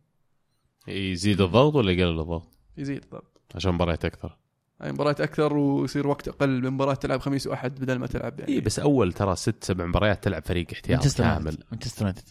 يزيد 0.89 1.41
الضغط 1.41 1.75
ولا 1.75 1.93
يقلل 1.93 2.21
الضغط؟ 2.21 2.49
يزيد 2.77 3.05
الضغط. 3.05 3.41
عشان 3.55 3.73
مباريات 3.73 4.05
أكثر. 4.05 4.39
يعني 4.81 4.93
مباريات 4.93 5.21
أكثر 5.21 5.57
ويصير 5.57 6.07
وقت 6.07 6.29
أقل 6.29 6.63
من 6.63 6.71
مباراة 6.71 6.95
تلعب 6.95 7.21
خميس 7.21 7.47
وأحد 7.47 7.81
بدل 7.81 7.99
ما 7.99 8.07
تلعب 8.07 8.41
يعني. 8.41 8.53
إي 8.53 8.61
بس 8.61 8.79
أول 8.79 9.13
ترى 9.13 9.37
ست 9.37 9.65
سبع 9.65 9.87
مباريات 9.87 10.25
تلعب 10.25 10.45
فريق 10.45 10.67
احتياط 10.73 11.09
كامل. 11.19 11.59
مانشستر 11.73 12.07
يونايتد. 12.07 12.29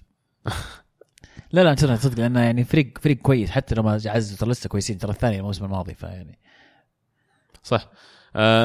لا 1.51 1.61
لا 1.61 1.63
مانشستر 1.63 1.87
يونايتد 1.87 2.03
صدق 2.03 2.19
لأنه 2.19 2.39
يعني 2.39 2.63
فريق 2.63 2.97
فريق 2.97 3.17
كويس. 3.17 3.49
حتى 3.49 3.75
لو 3.75 3.83
ما 3.83 4.01
عزوا 4.05 4.37
ترى 4.37 4.49
لسه 4.49 4.69
كويسين 4.69 4.97
ترى 4.97 5.11
الثاني 5.11 5.37
الموسم 5.39 5.65
الماضي 5.65 5.93
فيعني 5.93 6.39
صح. 7.63 7.89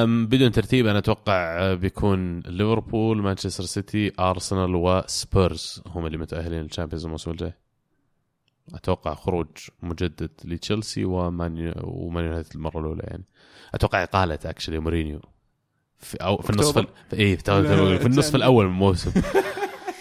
بدون 0.05 0.51
ترتيب 0.51 0.87
أنا 0.87 0.97
أتوقع 0.99 1.73
بيكون 1.73 2.39
ليفربول 2.39 3.21
مانشستر 3.21 3.63
سيتي 3.63 4.11
أرسنال 4.19 4.75
وسبيرز 4.75 5.81
هم 5.87 6.05
اللي 6.05 6.17
متأهلين 6.17 6.61
لل 6.61 6.69
Champions 6.69 7.05
الموسم 7.05 7.31
الجاي. 7.31 7.53
أتوقع 8.73 9.13
خروج 9.13 9.47
مجدد 9.81 10.29
لتشيلسي 10.45 11.05
ومان 11.05 11.73
ومان 11.83 12.25
يونايتد 12.25 12.55
المرة 12.55 12.79
الأولى 12.79 13.03
يعني. 13.03 13.23
أتوقع 13.73 14.03
إقالة 14.03 14.39
اكشلي 14.45 14.79
مورينيو. 14.79 15.21
في 15.97 16.17
أو 16.17 16.37
في 16.37 16.49
النصف. 16.49 16.77
اي 17.13 17.37
في, 17.37 17.51
لا، 17.51 17.97
في 17.97 18.05
النصف 18.05 18.25
جاني. 18.31 18.35
الأول 18.35 18.65
من 18.65 18.71
الموسم. 18.71 19.11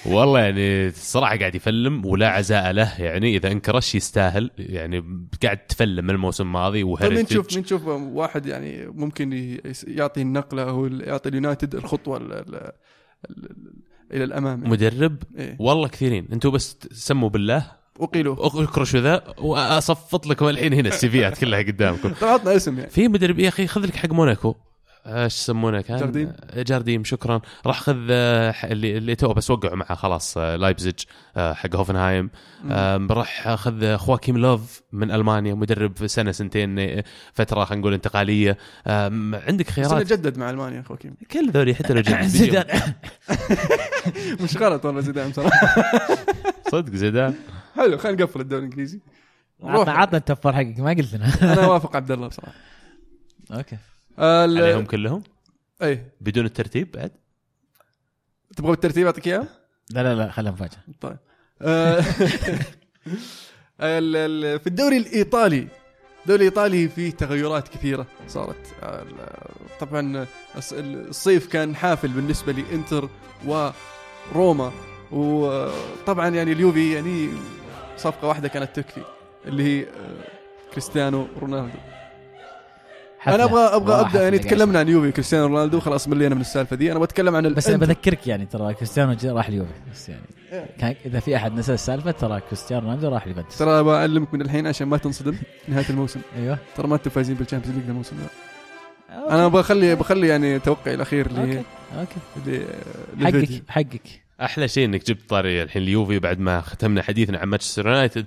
والله 0.09 0.40
يعني 0.40 0.86
الصراحه 0.86 1.36
قاعد 1.38 1.54
يفلم 1.54 2.07
ولا 2.07 2.28
عزاء 2.28 2.72
له. 2.72 3.00
يعني 3.00 3.36
إذا 3.36 3.52
انكرش 3.52 3.94
يستاهل. 3.94 4.50
يعني 4.59 5.04
قاعد 5.42 5.59
تفلم 5.59 6.04
من 6.04 6.11
الموسم 6.11 6.44
الماضي 6.44 6.78
طيب 6.82 6.88
وهرتج 6.88 7.14
مين 7.14 7.22
نشوف 7.24 7.59
نشوف 7.59 7.86
واحد 7.86 8.46
يعني 8.46 8.86
ممكن 8.86 9.59
يعطي 9.86 10.22
النقلة 10.22 10.62
أو 10.62 10.86
يعطي 10.86 11.28
اليونايتد 11.28 11.74
الخطوة 11.74 12.16
ال- 12.16 12.32
ال- 12.32 12.54
ال- 13.30 13.72
إلى 14.12 14.24
الأمام 14.24 14.59
يعني. 14.59 14.70
مدرب؟ 14.70 15.16
إيه. 15.38 15.57
والله 15.61 15.88
كثيرين. 15.88 16.28
أنتم 16.32 16.50
بس 16.50 16.78
سموا 16.92 17.28
بالله. 17.28 17.66
وقيلوا 17.98 18.46
اكرشوا 18.64 19.00
ذا 19.00 19.34
وأصفط 19.38 20.26
لكم 20.26 20.48
الحين 20.48 20.72
هنا 20.72 20.88
السيفيات 20.88 21.38
كلها 21.38 21.59
قدامكم. 21.62 22.12
عطنا 22.22 22.57
اسم 22.57 22.78
يعني. 22.78 22.90
في 22.90 23.09
مدرب 23.09 23.38
يا 23.38 23.48
أخي 23.48 23.66
خذ 23.66 23.86
لك 23.86 23.96
حق 23.96 24.11
موناكو. 24.12 24.54
إيش 25.07 25.34
يسمونه 25.34 25.80
كان؟ 25.80 25.98
جارديم. 25.98 26.32
جارديم 26.57 27.04
شكرا. 27.04 27.40
راح 27.66 27.80
خذ 27.80 27.96
آه، 28.11 28.54
اللي 28.64 28.96
اللي 28.98 29.14
تو 29.14 29.32
بس 29.34 29.50
وقعوا 29.50 29.76
معه 29.76 29.94
خلاص 29.94 30.38
آه، 30.38 30.57
لايبزيج 30.57 30.94
آه، 31.36 31.52
حق 31.52 31.76
هوفنهايم. 31.76 32.30
راح 33.11 33.48
أخذ 33.48 33.96
خواكيم 33.96 34.38
لوف 34.38 34.82
من 34.92 35.11
ألمانيا 35.11 35.54
مدرب 35.54 35.96
في 35.96 36.09
سنة 36.09 36.32
سنتين 36.32 37.02
فترة 37.32 37.64
خلينا 37.64 37.80
نقول 37.80 37.92
انتقالية. 37.94 38.59
عندك 38.86 39.66
بس 39.66 39.72
خيارات؟ 39.72 40.07
جدد 40.12 40.38
مع 40.38 40.50
ألمانيا 40.50 40.82
خوكيم 40.82 41.14
كل 41.30 41.50
ذولي 41.50 41.74
حتى 41.74 41.92
لو 41.94 42.00
جد 42.00 42.22
زيدان. 42.36 42.64
مش 44.42 44.57
غلط 44.57 44.84
والله 44.84 45.00
زيدان 45.00 45.32
صراحة 45.32 45.76
صدق 46.72 46.92
زيدان. 46.94 47.34
حلو 47.76 47.98
خلينا 47.98 48.22
نقفل 48.24 48.40
الدوري 48.40 48.61
الإنجليزي. 48.64 49.00
عطنا. 49.62 49.92
عطنا 49.92 50.18
التفر 50.18 50.52
حقك 50.52 50.78
ما 50.80 50.90
قلت 50.90 51.14
لنا 51.14 51.32
أنا 51.52 51.66
وافق 51.66 51.96
عبد 51.96 52.11
الله 52.11 52.28
بصراحة. 52.28 52.52
أوكي. 53.52 53.76
ال- 54.18 54.58
عليهم 54.58 54.84
كلهم؟ 54.84 55.22
إي. 55.82 56.02
بدون 56.20 56.44
الترتيب 56.44 56.90
بعد؟ 56.92 57.10
تبغى 58.56 58.72
الترتيب 58.72 59.06
أعطيك 59.06 59.26
إياه؟ 59.28 59.48
لا 59.90 60.02
لا 60.02 60.14
لا 60.14 60.30
خليها 60.30 60.52
مفاجأة. 60.52 60.78
طيب. 61.00 61.16
آه، 61.62 62.00
ال- 63.80 64.16
ال- 64.16 64.60
في 64.60 64.66
الدوري 64.66 64.96
الإيطالي 64.96 65.68
الدوري 66.22 66.40
الإيطالي 66.40 66.88
فيه 66.88 67.10
تغيرات 67.10 67.68
كثيرة 67.68 68.06
صارت. 68.28 68.56
طبعا 69.80 70.26
الص- 70.56 70.72
الصيف 70.72 71.46
كان 71.46 71.76
حافل 71.76 72.08
بالنسبة 72.08 72.52
لإنتر 72.52 73.08
وروما. 73.46 74.72
وطبعا 75.12 76.28
يعني 76.28 76.52
اليوفي 76.52 76.92
يعني 76.94 77.28
صفقة 77.96 78.28
واحدة 78.28 78.48
كانت 78.48 78.76
تكفي 78.80 79.02
اللي 79.46 79.62
هي 79.62 79.82
آه، 79.82 80.24
كريستيانو 80.72 81.26
رونالدو. 81.40 81.78
أنا 83.26 83.44
أبغى 83.44 83.60
أبغى 83.60 84.00
أبدأ 84.00 84.22
يعني. 84.22 84.38
تكلمنا 84.38 84.78
عن 84.78 84.88
يوفي 84.88 85.12
كريستيانو 85.12 85.46
رونالدو 85.46 85.80
خلاص 85.80 86.08
ملينا 86.08 86.34
من 86.34 86.40
السالفة 86.40 86.76
دي. 86.76 86.92
أنا 86.92 86.98
بتكلم 86.98 87.36
عن 87.36 87.54
بس 87.54 87.68
أنا. 87.68 87.76
بذكرك 87.76 88.26
يعني 88.26 88.46
ترى 88.46 88.74
كريستيانو 88.74 89.16
راح 89.24 89.48
اليوفي. 89.48 89.70
بس 89.92 90.08
يعني 90.08 90.22
كان 90.78 90.94
إذا 91.06 91.20
في 91.20 91.36
أحد 91.36 91.54
نسى 91.54 91.74
السالفة 91.74 92.10
ترى 92.10 92.40
كريستيانو 92.40 92.86
رونالدو 92.86 93.08
راح 93.08 93.22
اليوفنتوس. 93.22 93.58
ترى 93.58 93.82
بعلمك 93.82 94.34
من 94.34 94.42
الحين 94.42 94.66
عشان 94.66 94.88
ما 94.88 94.96
تنصدم 94.96 95.36
نهاية 95.68 95.86
الموسم. 95.90 96.20
أيوه. 96.38 96.58
ترى 96.76 96.88
ما 96.88 96.94
أنتم 96.94 97.10
فايزين 97.10 97.36
بال 97.36 97.44
Champions 97.44 97.78
League 97.78 97.88
الموسم 97.88 98.16
ده. 98.16 98.26
أنا 99.30 99.48
بخلي 99.48 99.94
بخلي 99.94 100.28
يعني 100.28 100.58
توقعي 100.58 100.94
الأخير 100.94 101.26
اللي 101.26 101.40
okay. 101.40 101.62
okay. 101.98 102.66
حقك 103.20 103.62
حقك. 103.68 104.22
أحلى 104.40 104.68
شيء 104.68 104.84
إنك 104.84 105.06
جبت 105.06 105.28
طاري 105.28 105.62
الحين 105.62 105.82
اليوفي 105.82 106.18
بعد 106.18 106.38
ما 106.38 106.60
ختمنا 106.60 107.02
حديثنا 107.02 107.38
عن 107.38 107.48
مانشستر 107.48 107.86
يونايتد. 107.86 108.26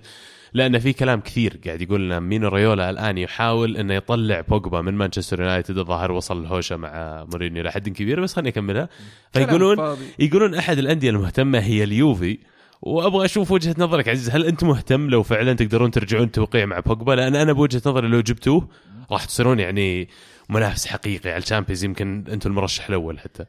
لأن 0.54 0.80
في 0.80 0.94
كلام 0.94 1.20
كثير 1.20 1.60
قاعد 1.66 1.82
يقول 1.82 2.06
لنا 2.06 2.20
مينو 2.20 2.48
ريولا 2.48 2.90
الآن 2.90 3.18
يحاول 3.18 3.78
إنه 3.78 3.94
يطلع 3.94 4.42
بوجبا 4.42 4.82
من 4.82 4.94
مانشستر 4.94 5.42
يونايتد 5.42 5.78
الظاهر 5.78 6.12
وصل 6.12 6.42
الهوشة 6.42 6.76
مع 6.76 7.26
مورينيو 7.32 7.64
لحد 7.64 7.90
كبير 7.90 8.22
بس 8.22 8.34
خليني 8.34 8.50
أكملها. 8.50 8.90
فيقولون. 9.34 9.98
يقولون 10.20 10.56
أحد 10.56 10.78
الأندية 10.78 11.10
المهتمة 11.10 11.60
هي 11.60 11.84
اليوفي 11.84 12.38
وأبغى 12.82 13.26
أشوف 13.26 13.52
وجهة 13.52 13.76
نظرك 13.78 14.10
عزيز 14.10 14.30
هل 14.30 14.46
أنت 14.46 14.64
مهتم 14.64 15.10
لو 15.10 15.24
فعلا 15.24 15.54
تقدرون 15.54 15.92
ترجعون 15.92 16.32
توقيع 16.32 16.66
مع 16.66 16.80
بوجبا؟ 16.80 17.12
لأن 17.12 17.36
أنا 17.36 17.54
بوجهة 17.54 17.82
نظري 17.86 18.08
لو 18.08 18.22
جبتوه 18.22 18.70
راح 19.12 19.26
تصيرون 19.26 19.60
يعني 19.60 20.10
منافس 20.50 20.88
حقيقي 20.88 21.30
على 21.30 21.38
ال 21.44 21.48
Champions 21.48 21.84
يمكن 21.84 22.24
أنتم 22.32 22.50
المرشح 22.50 22.88
الأول 22.88 23.20
حتى. 23.20 23.46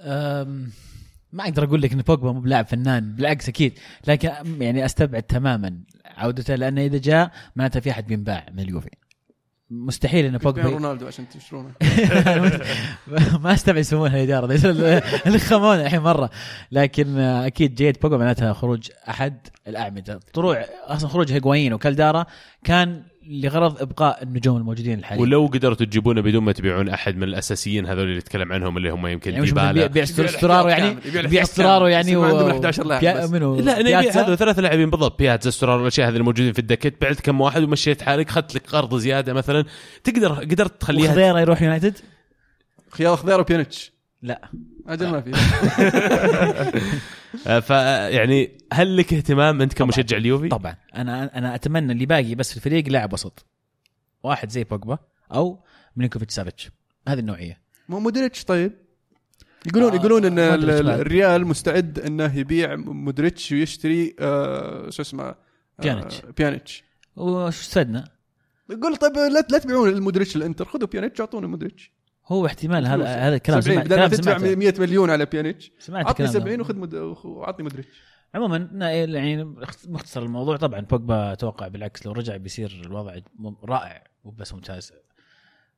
أم، 0.00 0.70
ما 1.32 1.44
أقدر 1.44 1.64
أقول 1.64 1.82
لك 1.82 1.92
إن 1.92 2.00
بوجبا 2.00 2.32
مو 2.32 2.40
بلاعب 2.40 2.66
فنان 2.66 3.14
بالعكس 3.14 3.48
أكيد 3.48 3.78
لكن 4.06 4.30
يعني 4.60 4.84
أستبعد 4.84 5.22
تماما. 5.22 5.78
عودته 6.22 6.54
لأنه 6.54 6.80
إذا 6.84 6.98
جاء 6.98 7.30
معناته 7.56 7.80
في 7.80 7.90
أحد 7.90 8.06
بينباع 8.06 8.46
من 8.52 8.60
اليوفي. 8.60 8.90
مستحيل 9.70 10.24
ان 10.24 10.36
كريستيانو 10.36 10.52
بوجبا 10.52 10.68
رونالدو 10.68 11.06
عشان 11.06 11.28
تشترونه. 11.28 11.72
ما 13.44 13.52
أستبعد 13.52 13.78
يسوونها 13.80 14.16
الاداره 14.16 14.46
خمونا 15.38 15.86
الحين 15.86 16.00
مرة. 16.00 16.30
لكن 16.72 17.18
أكيد 17.18 17.74
جيد 17.74 17.96
بوجبا 18.02 18.18
معناتها 18.18 18.52
خروج 18.52 18.88
أحد 19.08 19.46
الأعمدة. 19.66 20.20
طلوع 20.32 20.64
أصلا 20.86 21.08
خروج 21.08 21.32
هيغوايين 21.32 21.72
وكالدارا 21.72 22.26
كان 22.64 23.02
لغرض 23.26 23.82
إبقاء 23.82 24.22
النجوم 24.22 24.56
الموجودين 24.56 24.98
الحاليين 24.98 25.28
ولو 25.28 25.46
قدرتوا 25.46 25.86
تجيبونه 25.86 26.20
بدون 26.20 26.42
ما 26.42 26.52
تبيعون 26.52 26.88
أحد 26.88 27.16
من 27.16 27.22
الأساسيين 27.22 27.86
هذول 27.86 28.04
اللي 28.04 28.18
نتكلم 28.18 28.52
عنهم 28.52 28.76
اللي 28.76 28.90
هم 28.90 29.06
يمكن 29.06 29.32
يعني 29.32 29.46
ديبالا 29.46 29.72
بيع 29.72 29.86
بيع 29.86 30.04
يبيع 30.04 30.24
استرارو 30.24 30.68
يعني؟ 30.68 30.96
بيع 31.28 31.42
استرارو. 31.42 31.86
يعني 31.86 32.12
يصير 32.12 32.24
عندهم 32.24 32.50
11 32.50 32.86
لاعب. 32.86 33.30
منو؟ 33.32 33.56
لا 33.56 33.78
نبيع 33.82 34.00
بياتزا؟ 34.00 34.22
هذول 34.22 34.36
ثلاث 34.36 34.58
لاعبين 34.58 34.90
بالضبط. 34.90 35.18
بياتزا 35.18 35.50
ستورارو 35.50 35.78
والاشياء 35.78 36.08
هذه 36.08 36.16
الموجودين 36.16 36.52
في 36.52 36.58
الدكت 36.58 36.94
بعت 37.00 37.20
كم 37.20 37.40
واحد 37.40 37.62
ومشيت 37.62 38.02
حالك 38.02 38.28
اخذت 38.28 38.54
لك 38.54 38.66
قرض 38.66 38.98
زيادة 38.98 39.32
مثلا. 39.32 39.64
تقدر 40.04 40.32
قدرت 40.32 40.80
تخليها 40.80 41.10
وخضيره 41.10 41.40
يروح 41.40 41.62
يونايتد؟ 41.62 41.98
خيار 42.90 43.16
خضيرة 43.16 43.40
وبيانيتش 43.40 43.91
لا. 44.22 44.50
أجل 44.86 45.08
ما 45.10 45.20
في 45.20 45.32
آه، 47.46 47.60
ف 47.60 47.70
يعني 48.14 48.58
هل 48.72 48.96
لك 48.96 49.14
اهتمام 49.14 49.62
أنت 49.62 49.72
كمشجع 49.72 50.16
اليوفي؟ 50.16 50.48
طبعا. 50.48 50.76
أنا 50.94 51.38
أنا 51.38 51.54
أتمنى 51.54 51.92
اللي 51.92 52.06
باقي 52.06 52.34
بس 52.34 52.50
في 52.50 52.56
الفريق 52.56 52.88
لاعب 52.88 53.12
وسط. 53.12 53.46
واحد 54.22 54.50
زي 54.50 54.64
بوجبا 54.64 54.98
أو 55.34 55.64
ميلينكوفيتش 55.96 56.34
سافيتش. 56.34 56.70
هذه 57.08 57.18
النوعية. 57.18 57.60
مو 57.88 58.00
مودريتش 58.00 58.44
طيب. 58.44 58.72
يقولون 59.66 59.92
آه، 59.92 59.94
يقولون 59.96 60.24
إن. 60.24 60.38
الريال 60.38 61.46
مستعد 61.46 61.98
إنه 61.98 62.38
يبيع 62.38 62.76
مودريتش 62.76 63.52
ويشتري 63.52 64.16
آه 64.20 64.90
شو 64.90 65.02
اسمه 65.02 65.24
آه، 65.24 65.36
بيانيتش. 65.78 66.20
بيانيتش. 66.36 66.84
وش 67.16 67.60
استفدنا؟ 67.60 68.08
يقول 68.70 68.96
طيب 68.96 69.12
لا 69.16 69.46
لا 69.50 69.58
تبيعون 69.58 69.88
المودريتش 69.88 70.36
الإنتر. 70.36 70.64
خذوا 70.64 70.88
بيانيتش 70.88 71.20
واعطونا 71.20 71.46
مودريتش. 71.46 71.92
هو 72.26 72.46
احتمال 72.46 72.86
هذا. 72.86 73.04
هذا 73.04 73.36
الكلام. 73.36 73.60
70 73.60 73.74
سمعت 73.74 73.86
بدل 73.86 73.96
ما 73.96 74.06
كلام 74.06 74.20
تدفع 74.20 74.38
سمعته 74.38 74.56
100 74.56 74.74
مليون 74.78 75.10
على 75.10 75.26
بيانيتش 75.26 75.72
سمعت 75.78 76.06
عطني 76.06 76.26
الكلام 76.26 76.42
70 76.42 76.56
ده. 76.56 76.62
وخذ 76.62 76.76
مد... 76.76 76.94
وعطني 77.24 77.62
مودريتش 77.62 77.88
عموما 78.34 78.68
يعني 78.72 79.44
مختصر 79.88 80.22
الموضوع. 80.22 80.56
طبعا 80.56 80.80
بوجبا 80.80 81.32
أتوقع 81.32 81.68
بالعكس 81.68 82.06
لو 82.06 82.12
رجع 82.12 82.36
بيصير 82.36 82.82
الوضع 82.86 83.16
رائع 83.64 84.04
مو 84.24 84.30
بس 84.30 84.54
ممتاز. 84.54 84.92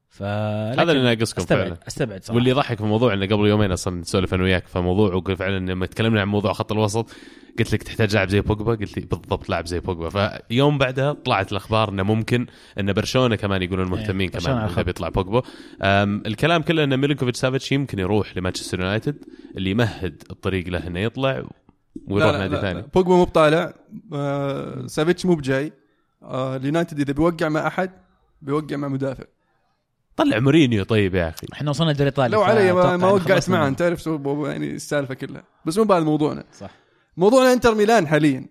ف 0.09 0.23
هذا 0.23 0.93
اللي 0.93 1.15
ناقصكم 1.15 1.41
استبعد 1.41 1.65
فعلا. 1.69 1.79
أستبعد 1.89 2.23
صراحة. 2.23 2.35
واللي 2.35 2.51
يضحك 2.51 2.77
في 2.77 2.85
الموضوع 2.85 3.15
انه 3.15 3.27
قبل 3.27 3.47
يومين 3.47 3.73
أصلا 3.73 4.01
نسولف 4.01 4.35
أنا 4.35 4.43
وياك 4.43 4.67
في 4.67 4.79
موضوع 4.79 5.15
وقلت 5.15 5.39
فعلا 5.39 5.73
لما 5.73 5.87
تكلمنا 5.87 6.21
عن 6.21 6.29
موضوع 6.29 6.53
خط 6.53 6.73
الوسط. 6.73 7.11
قلت 7.59 7.73
لك 7.73 7.83
تحتاج 7.83 8.15
لاعب 8.15 8.29
زي 8.29 8.41
بوجبا؟ 8.41 8.75
قلت 8.75 8.99
لي 8.99 9.07
بالضبط 9.07 9.49
لاعب 9.49 9.67
زي 9.67 9.81
بوجبا. 9.81 10.39
فيوم 10.49 10.79
بعدها 10.79 11.13
طلعت 11.13 11.53
الأخبار 11.53 11.89
إنه 11.89 12.03
ممكن 12.03 12.47
إن 12.81 12.93
برشلونة 12.93 13.37
كمان 13.37 13.63
يقولون 13.63 13.89
مهتمين 13.89 14.29
إيه، 14.29 14.35
برشلونة 14.35 14.57
كمان 14.57 14.57
على 14.57 14.75
إنه. 14.75 14.83
بيطلع 14.83 15.09
بوجبا. 15.09 15.43
الكلام 16.27 16.63
كله 16.63 16.85
إن 16.85 16.97
ميلينكوفيتش 16.97 17.39
سافيتش 17.39 17.73
يمكن 17.73 17.99
يروح 17.99 18.37
لمانشستر 18.37 18.81
يونايتد 18.81 19.25
اللي 19.57 19.71
يمهد 19.71 20.23
الطريق 20.31 20.69
له 20.69 20.87
إنه 20.87 21.01
يطلع 21.01 21.45
ويروح 22.09 22.33
لا 22.33 22.33
لا 22.33 22.39
نادي 22.39 22.55
لا 22.55 22.61
ثاني. 22.61 22.83
بوجبا 22.95 23.15
مو 23.15 23.25
بطالع. 23.25 23.75
آه 24.13 24.87
سافيتش 24.87 25.27
مو 25.27 25.35
بجاي. 25.35 25.73
آه 26.23 26.57
اليونايتد 26.57 27.01
إذا 27.01 27.13
بيوقع 27.13 27.49
مع 27.49 27.67
أحد 27.67 27.91
بيوقع 28.43 28.77
مع 28.77 28.89
مدافع. 28.89 29.25
طلع 30.17 30.39
مورينيو 30.39 30.85
طيب 30.85 31.15
يا 31.15 31.29
أخي. 31.29 31.47
إحنا 31.53 31.71
وصلنا 31.71 31.91
الدوري 31.91 32.09
الايطالي 32.09 32.33
لو 32.33 32.43
علي 32.43 32.73
ما, 32.73 33.07
وقعت. 33.07 33.51
معه 33.51 33.69
أنت 33.69 33.79
تعرف 33.79 34.07
يعني 34.47 34.71
السالفة 34.71 35.15
كلها. 35.15 35.43
بس 35.65 35.79
مو 35.79 35.85
بعد 35.85 36.03
موضوعنا 36.03 36.45
صح. 36.53 36.84
موضوعنا 37.17 37.53
انتر 37.53 37.75
ميلان 37.75 38.07
حاليا. 38.07 38.47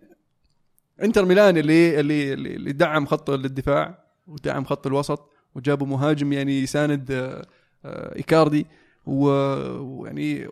انتر 1.03 1.26
ميلان 1.26 1.57
اللي 1.57 1.99
اللي 1.99 2.34
اللي 2.34 2.72
دعم 2.74 3.05
خط 3.05 3.30
الدفاع 3.30 4.03
ودعم 4.28 4.66
خط 4.66 4.88
الوسط 4.88 5.30
وجابوا 5.55 5.88
مهاجم 5.88 6.34
يعني 6.34 6.59
يساند 6.61 7.11
آه، 7.11 7.45
آه، 7.86 8.16
إيكاردي. 8.16 8.66
ويعني 9.05 10.47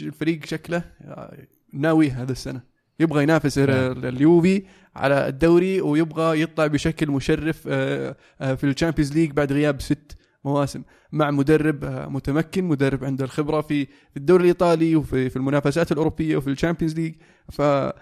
الفريق 0.00 0.44
شكله 0.44 0.84
آه، 1.02 1.38
ناوي 1.72 2.10
هذا 2.10 2.32
السنة. 2.32 2.60
يبغى 3.00 3.22
ينافس 3.22 3.58
ال- 3.58 4.06
اليوفي 4.06 4.62
على 4.96 5.28
الدوري 5.28 5.80
ويبغى 5.80 6.40
يطلع 6.42 6.66
بشكل 6.66 7.10
مشرف 7.10 7.60
في 7.62 8.64
ال 8.64 8.69
Champions 8.69 9.12
League 9.12 9.30
بعد 9.30 9.52
غياب 9.52 9.80
ست 9.80 10.16
مواسم 10.44 10.82
مع 11.12 11.30
مدرب 11.30 11.84
آه، 11.84 12.08
متمكن 12.08 12.64
مدرب 12.64 13.04
عنده 13.04 13.24
الخبرة 13.24 13.60
في 13.60 13.86
الدوري 14.16 14.42
الإيطالي 14.42 14.96
وفي 14.96 15.30
في 15.30 15.36
المنافسات 15.36 15.92
الأوروبية 15.92 16.36
وفي 16.36 16.50
ال 16.50 16.54
Champions 16.54 16.94
League 17.00 17.14
ف 17.52 17.60
آه، 17.60 17.94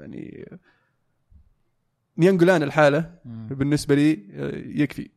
يعني 0.00 0.48
نيانجولان 2.18 2.62
لحاله. 2.62 3.10
بالنسبة 3.50 3.94
لي 3.94 4.12
آه، 4.32 4.56
يكفي 4.82 5.08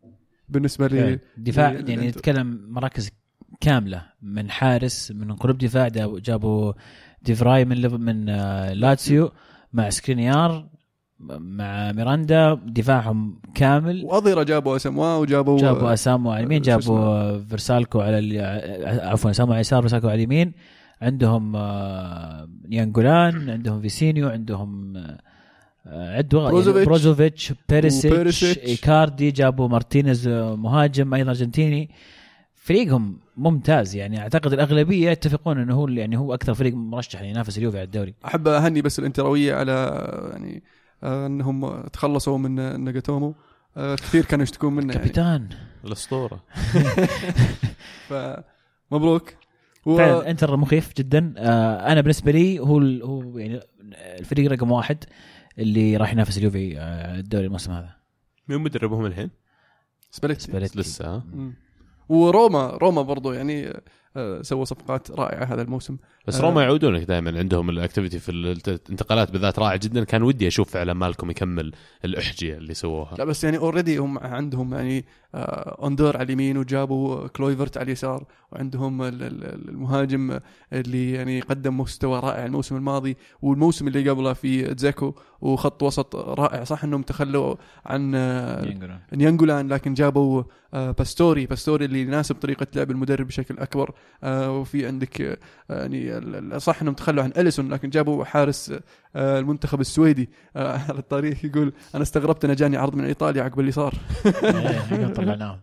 بالنسبة 0.49 0.87
لي 0.87 1.19
دفاع 1.37 1.71
لل- 1.71 1.75
يعني 1.89 1.95
للإنتر. 2.01 2.19
نتكلم 2.19 2.65
مراكز 2.73 3.09
كاملة 3.61 4.05
من 4.21 4.51
حارس 4.51 5.11
من 5.11 5.31
قلوب 5.35 5.57
دفاع 5.57 5.87
جابوا- 5.87 6.73
ديفراي 7.21 7.65
من 7.65 8.01
من 8.01 8.25
لاتسيو 8.73 9.31
مع 9.73 9.89
سكرينيار 9.89 10.69
مع 11.29 11.91
ميراندا 11.91 12.53
دفاعهم 12.65 13.39
كامل 13.55 14.03
واظهره 14.05 14.43
جابوا 14.43 14.75
اسموا 14.75 15.15
وجابوا 15.15 15.57
جابوا 15.59 15.93
اسامو 15.93 16.31
على 16.31 16.39
اليمين 16.39 16.61
جابوا 16.61 17.39
فيرسالكو 17.39 18.01
على 18.01 18.19
ال- 18.19 18.99
عفوا 19.07 19.31
اسامو 19.31 19.51
على 19.51 19.57
اليسار 19.57 19.81
فيرسالكو 19.81 20.07
على 20.07 20.15
اليمين 20.15 20.53
عندهم 21.01 21.55
آه، 21.55 22.49
نيانجولان 22.69 23.49
عندهم 23.49 23.81
فيسينيو 23.81 24.29
عندهم 24.29 24.97
آه، 24.97 26.17
عدوا 26.17 26.49
بروزوفيتش. 26.49 26.85
بروزوفيتش 26.87 27.53
بيريسيتش. 27.69 28.43
إيكاردي 28.57 29.31
جابوا 29.31 29.67
مارتينيز 29.67 30.27
آه، 30.27 30.55
مهاجم 30.55 31.13
أيضا 31.13 31.29
أرجنتيني 31.29 31.89
فريقهم 32.55 33.17
ممتاز 33.37 33.95
يعني 33.95 34.19
أعتقد 34.19 34.53
الأغلبية 34.53 35.09
يتفقون 35.09 35.57
إنه 35.59 35.75
هو 35.75 35.87
يعني 35.87 36.17
هو 36.17 36.33
أكثر 36.33 36.53
فريق 36.53 36.73
مرشح 36.75 37.21
ينافس 37.21 37.57
اليوفي 37.57 37.77
على 37.77 37.85
الدوري 37.85 38.13
أحب 38.25 38.47
أهني 38.47 38.81
بس 38.81 38.99
الانتراوية 38.99 39.55
على 39.55 39.71
يعني 40.33 40.63
انهم 41.03 41.81
تخلصوا 41.87 42.37
من 42.37 42.83
ناجاتومو. 42.83 43.35
آه، 43.77 43.95
كثير 43.95 44.25
كانوا 44.25 44.43
يشتكون 44.43 44.73
منه 44.73 44.93
يعني. 44.93 45.05
كابتن. 45.09 45.47
الأسطورة. 45.85 46.43
فمبروك 48.09 49.33
و... 49.85 49.97
فعلا 49.97 50.29
انتر 50.31 50.57
مخيف 50.57 50.93
جدا. 50.97 51.33
آه 51.37 51.91
أنا 51.91 52.01
بالنسبة 52.01 52.31
لي 52.31 52.59
هو 52.59 52.77
ال- 52.77 53.03
هو 53.03 53.37
يعني 53.37 53.59
الفريق 54.19 54.51
رقم 54.51 54.71
واحد 54.71 55.03
اللي 55.59 55.97
راح 55.97 56.11
ينافس 56.13 56.37
اليوفي 56.37 56.79
آه، 56.79 57.19
الدوري 57.19 57.45
الموسم 57.45 57.71
هذا. 57.71 57.89
مين 58.47 58.61
مدربهم 58.61 59.05
الحين؟ 59.05 59.29
سباليتي. 60.11 60.79
لسه. 60.79 61.23
وروما 62.09 62.67
روما 62.67 63.01
برضو 63.01 63.31
يعني 63.31 63.67
آه، 63.67 63.81
سووا 64.41 64.65
صفقات 64.65 65.11
رائعة 65.11 65.43
هذا 65.45 65.61
الموسم. 65.61 65.97
بس 66.27 66.35
آه. 66.35 66.41
روما 66.41 66.63
يعودونك 66.63 67.03
دائما 67.03 67.39
عندهم 67.39 67.69
ال 67.69 67.75
activity 67.75 68.19
في 68.19 68.31
الانتقالات 68.31 69.31
بالذات 69.31 69.59
رائع 69.59 69.75
جدا. 69.75 70.03
كان 70.03 70.23
ودي 70.23 70.47
أشوف 70.47 70.69
فعلا 70.69 70.93
مالكوم 70.93 71.29
يكمل 71.31 71.71
الأحجية 72.05 72.57
اللي 72.57 72.73
سووها. 72.73 73.15
لا 73.17 73.23
بس 73.25 73.43
يعني 73.43 73.57
already 73.57 73.97
هم 73.97 74.17
عندهم 74.19 74.73
يعني 74.73 75.05
آه، 75.35 75.77
اوندور 75.81 76.17
على 76.17 76.25
اليمين 76.25 76.57
وجابوا 76.57 77.27
كلويفرت 77.27 77.77
على 77.77 77.85
اليسار 77.85 78.25
وعندهم 78.51 79.01
ال- 79.01 79.23
ال- 79.23 79.69
المهاجم 79.69 80.39
اللي 80.73 81.11
يعني 81.11 81.39
قدم 81.41 81.77
مستوى 81.79 82.19
رائع 82.19 82.45
الموسم 82.45 82.75
الماضي 82.75 83.17
والموسم 83.41 83.87
اللي 83.87 84.09
قبله 84.09 84.33
في 84.33 84.73
دزيكو 84.73 85.13
وخط 85.41 85.83
وسط 85.83 86.15
رائع. 86.15 86.63
صح 86.63 86.83
إنهم 86.83 87.01
تخلوا 87.01 87.55
عن 87.85 88.11
آه، 88.15 88.65
نيانجولان. 89.13 89.67
لكن 89.67 89.93
جابوا 89.93 90.43
آه، 90.73 90.91
باستوري 90.91 91.45
باستوري 91.45 91.85
اللي 91.85 92.01
يناسب 92.01 92.35
طريقة 92.35 92.67
لعب 92.75 92.91
المدرب 92.91 93.27
بشكل 93.27 93.57
أكبر. 93.57 93.89
آه، 93.89 93.93
وفي 94.23 94.87
عندك 94.87 95.21
آه، 95.21 95.37
يعني 95.69 96.59
صح 96.59 96.81
إنهم 96.81 96.93
تخلوا 96.93 97.23
عن 97.23 97.33
أليسون 97.37 97.73
لكن 97.73 97.89
جابوا 97.89 98.25
حارس 98.25 98.73
آه، 99.15 99.39
المنتخب 99.39 99.81
السويدي 99.81 100.29
آه، 100.55 100.77
على 100.77 100.99
التاريخ 100.99 101.45
يقول 101.45 101.73
أنا 101.95 102.03
استغربت 102.03 102.45
انه 102.45 102.53
جاني 102.53 102.77
عرض 102.77 102.95
من 102.95 103.05
إيطاليا 103.05 103.43
عقب 103.43 103.59
اللي 103.59 103.71
صار. 103.71 103.93
إيه، 104.25 105.07
طلعناهم. 105.15 105.59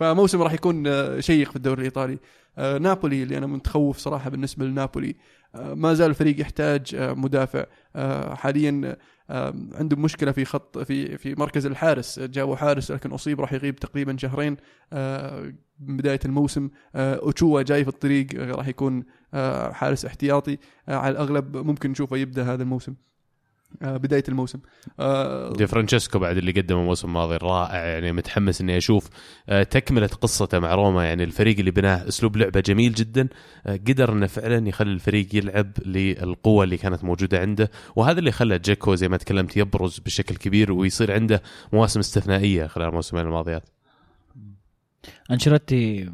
فموسم 0.00 0.42
راح 0.42 0.52
يكون 0.52 0.86
آه، 0.86 1.20
شيق 1.20 1.50
في 1.50 1.56
الدوري 1.56 1.78
الإيطالي. 1.80 2.18
آه، 2.58 2.78
نابولي 2.78 3.22
اللي 3.22 3.38
أنا 3.38 3.46
متخوف 3.46 3.98
صراحة 3.98 4.30
بالنسبة 4.30 4.64
لنابولي. 4.64 5.16
آه، 5.54 5.74
ما 5.74 5.94
زال 5.94 6.10
الفريق 6.10 6.40
يحتاج 6.40 6.94
آه، 6.94 7.12
مدافع. 7.12 7.64
آه، 7.96 8.34
حاليا 8.34 8.80
آه، 8.84 8.96
عندهم 9.74 10.02
مشكلة 10.02 10.32
في 10.32 10.44
خط 10.44 10.78
في 10.78 11.18
في 11.18 11.34
مركز 11.34 11.66
الحارس. 11.66 12.18
جابوا 12.20 12.56
حارس 12.56 12.92
لكن 12.92 13.10
أصيب 13.10 13.40
راح 13.40 13.52
يغيب 13.52 13.76
تقريبا 13.76 14.16
شهرين 14.16 14.56
آه، 14.92 15.52
من 15.80 15.96
بداية 15.96 16.20
الموسم. 16.24 16.70
آه، 16.94 17.14
اوتشوا 17.14 17.62
جاي 17.62 17.84
في 17.84 17.88
الطريق 17.88 18.26
راح 18.34 18.68
يكون 18.68 19.04
آه، 19.34 19.72
حارس 19.72 20.04
احتياطي. 20.04 20.58
على 20.88 21.12
الأغلب 21.12 21.56
ممكن 21.56 21.90
نشوفه 21.90 22.16
يبدأ 22.16 22.42
هذا 22.42 22.62
الموسم. 22.62 22.94
بداية 23.80 24.24
الموسم. 24.28 24.58
آه، 25.00 25.52
دي 25.52 25.66
فرانشيسكو 25.66 26.18
بعد 26.18 26.36
اللي 26.36 26.52
قدمه 26.52 26.80
الموسم 26.80 27.08
الماضي 27.08 27.36
رائع 27.36 27.84
يعني 27.84 28.12
متحمس 28.12 28.60
إني 28.60 28.76
أشوف 28.76 29.08
آه، 29.48 29.62
تكملة 29.62 30.06
قصته 30.06 30.58
مع 30.58 30.74
روما 30.74 31.04
يعني 31.04 31.24
الفريق 31.24 31.58
اللي 31.58 31.70
بناه 31.70 32.08
أسلوب 32.08 32.36
لعبه 32.36 32.60
جميل 32.60 32.94
جدا 32.94 33.28
آه، 33.66 33.76
قدر 33.76 34.12
إنه 34.12 34.26
فعلا 34.26 34.68
يخلي 34.68 34.92
الفريق 34.92 35.34
يلعب 35.34 35.72
للقوة 35.86 36.64
اللي 36.64 36.76
كانت 36.76 37.04
موجودة 37.04 37.40
عنده 37.40 37.70
وهذا 37.96 38.18
اللي 38.18 38.32
خلى 38.32 38.58
جاكو 38.58 38.94
زي 38.94 39.08
ما 39.08 39.16
تكلمت 39.16 39.56
يبرز 39.56 39.98
بشكل 39.98 40.36
كبير 40.36 40.72
ويصير 40.72 41.12
عنده 41.12 41.42
مواسم 41.72 42.00
استثنائية 42.00 42.66
خلال 42.66 42.88
الموسمين 42.88 43.26
الماضيات. 43.26 43.68
أنشيلوتي 45.30 46.10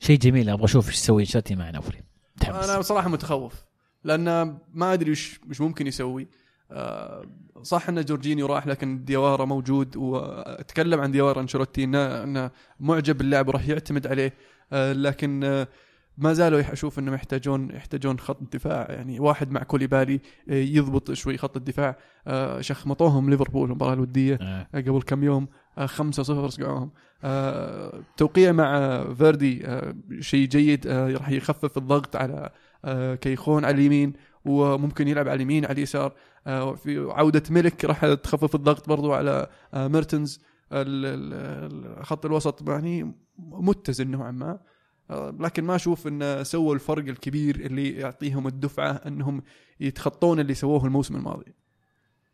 شيء 0.00 0.18
جميل 0.18 0.50
أبغى 0.50 0.64
أشوف 0.64 0.88
إيش 0.88 0.94
يسوي 0.94 1.22
أنشيلوتي 1.22 1.54
مع 1.54 1.70
نابولي 1.70 2.02
أنا 2.44 2.78
بصراحة 2.78 3.08
متخوف. 3.08 3.65
لأن 4.06 4.58
ما 4.74 4.92
أدري 4.92 5.10
وش 5.10 5.40
وش 5.50 5.60
ممكن 5.60 5.86
يسوي. 5.86 6.28
آه، 6.70 7.26
صح 7.62 7.88
إن 7.88 8.04
جورجينيو 8.04 8.46
راح 8.46 8.66
لكن 8.66 9.04
ديوارا 9.04 9.44
موجود 9.44 9.96
وأتكلم 9.96 11.00
عن 11.00 11.10
ديوارا 11.10 11.40
أنشيلوتي 11.40 11.84
انه 11.84 12.22
إنه 12.22 12.50
معجب 12.80 13.18
باللاعب 13.18 13.48
وراح 13.48 13.68
يعتمد 13.68 14.06
عليه. 14.06 14.32
آه، 14.72 14.92
لكن 14.92 15.44
آه، 15.44 15.68
ما 16.18 16.32
زالوا 16.32 16.72
أشوف 16.72 16.98
إنهم 16.98 17.14
يحتاجون 17.14 17.70
يحتاجون 17.70 18.18
خط 18.18 18.54
دفاع. 18.54 18.86
يعني 18.90 19.20
واحد 19.20 19.50
مع 19.50 19.62
كوليبالي 19.62 20.20
يضبط 20.48 21.12
شوي 21.12 21.38
خط 21.38 21.56
الدفاع. 21.56 21.96
شخمطوهم 22.60 23.30
ليفربول 23.30 23.70
المباراة 23.70 23.92
الودية 23.92 24.38
آه. 24.40 24.66
قبل 24.74 25.02
كم 25.02 25.24
يوم. 25.24 25.48
آه، 25.78 25.86
خمسة 25.86 26.22
صفر 26.22 26.48
سقعوهم. 26.48 26.90
آه، 27.24 28.02
توقيع 28.16 28.52
مع 28.52 29.04
فيردي 29.14 29.66
شيء 30.20 30.48
جيد 30.48 30.86
راح 30.86 31.30
يخفف 31.30 31.78
الضغط 31.78 32.16
على 32.16 32.50
كيخون 33.20 33.64
على 33.64 33.74
اليمين 33.74 34.12
وممكن 34.44 35.08
يلعب 35.08 35.28
على 35.28 35.36
اليمين 35.36 35.64
على 35.64 35.72
اليسار. 35.72 36.12
آه، 36.46 36.74
في 36.74 36.98
عودة 36.98 37.42
ملك 37.50 37.84
راح 37.84 38.14
تخفف 38.14 38.54
الضغط 38.54 38.88
برضو 38.88 39.12
على 39.12 39.46
آه، 39.74 39.88
ميرتنز. 39.88 40.40
خط 42.02 42.26
الوسط 42.26 42.68
يعني 42.68 43.14
متزن 43.38 44.10
نوعا 44.10 44.30
ما. 44.30 44.58
آه، 45.10 45.36
لكن 45.40 45.64
ما 45.64 45.74
أشوف 45.74 46.06
انه 46.06 46.42
سووا 46.42 46.74
الفرق 46.74 47.04
الكبير 47.08 47.56
اللي 47.56 47.90
يعطيهم 47.90 48.46
الدفعة 48.46 48.90
إنهم 48.90 49.42
يتخطون 49.80 50.40
اللي 50.40 50.54
سووه 50.54 50.84
الموسم 50.84 51.16
الماضي. 51.16 51.54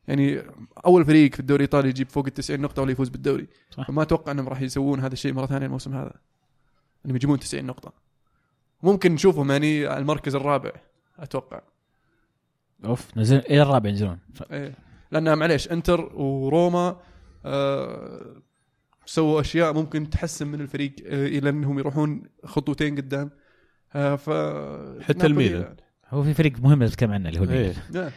يعني 0.09 0.42
أول 0.86 1.05
فريق 1.05 1.34
في 1.34 1.40
الدوري 1.40 1.64
الإيطالي 1.64 1.88
يجيب 1.88 2.09
فوق 2.09 2.26
ال 2.26 2.34
90 2.34 2.61
نقطة 2.61 2.82
ولا 2.82 2.92
يفوز 2.92 3.09
بالدوري. 3.09 3.48
صح. 3.70 3.86
فما 3.86 4.03
أتوقع 4.03 4.32
إنهم 4.32 4.48
راح 4.48 4.61
يسوون 4.61 5.00
هذا 5.00 5.12
الشيء 5.12 5.32
مره 5.32 5.46
ثانية 5.46 5.66
الموسم 5.66 5.94
هذا. 5.94 6.12
انهم 7.05 7.16
يجيبون 7.16 7.38
90 7.38 7.64
نقطة. 7.64 7.92
ممكن 8.83 9.12
نشوفهم 9.12 9.51
يعني 9.51 9.87
على 9.87 9.99
المركز 9.99 10.35
الرابع 10.35 10.72
أتوقع 11.18 11.61
أوف 12.85 13.18
نزل 13.18 13.37
إلى 13.39 13.62
الرابع 13.62 13.89
ينزلون 13.91 14.18
إيه 14.53 14.74
لأن 15.11 15.39
معليش 15.39 15.72
إنتر 15.72 16.01
وروما 16.16 16.97
آه 17.45 18.37
سووا 19.07 19.41
أشياء 19.41 19.72
ممكن 19.72 20.11
تحسن 20.11 20.47
من 20.47 20.61
الفريق 20.61 20.93
آه 21.07 21.26
إلى 21.26 21.49
إنهم 21.51 21.78
يروحون 21.78 22.22
خطوتين 22.45 22.97
قدام 22.97 23.30
آه 23.95 24.16
ف 24.16 24.30
حتى 25.05 25.26
الميلان. 25.26 25.76
هو 26.09 26.22
في 26.22 26.35
فريق 26.35 26.61
مهم 26.61 26.83
نتكلم 26.83 27.12
عنه 27.12 27.28
اللي 27.28 27.41
هو 27.41 27.45
الميلان. 27.45 27.64
إيه. 27.64 27.74
نعم. 28.01 28.11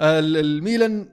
ال- 0.00 0.36
الميلان 0.36 1.08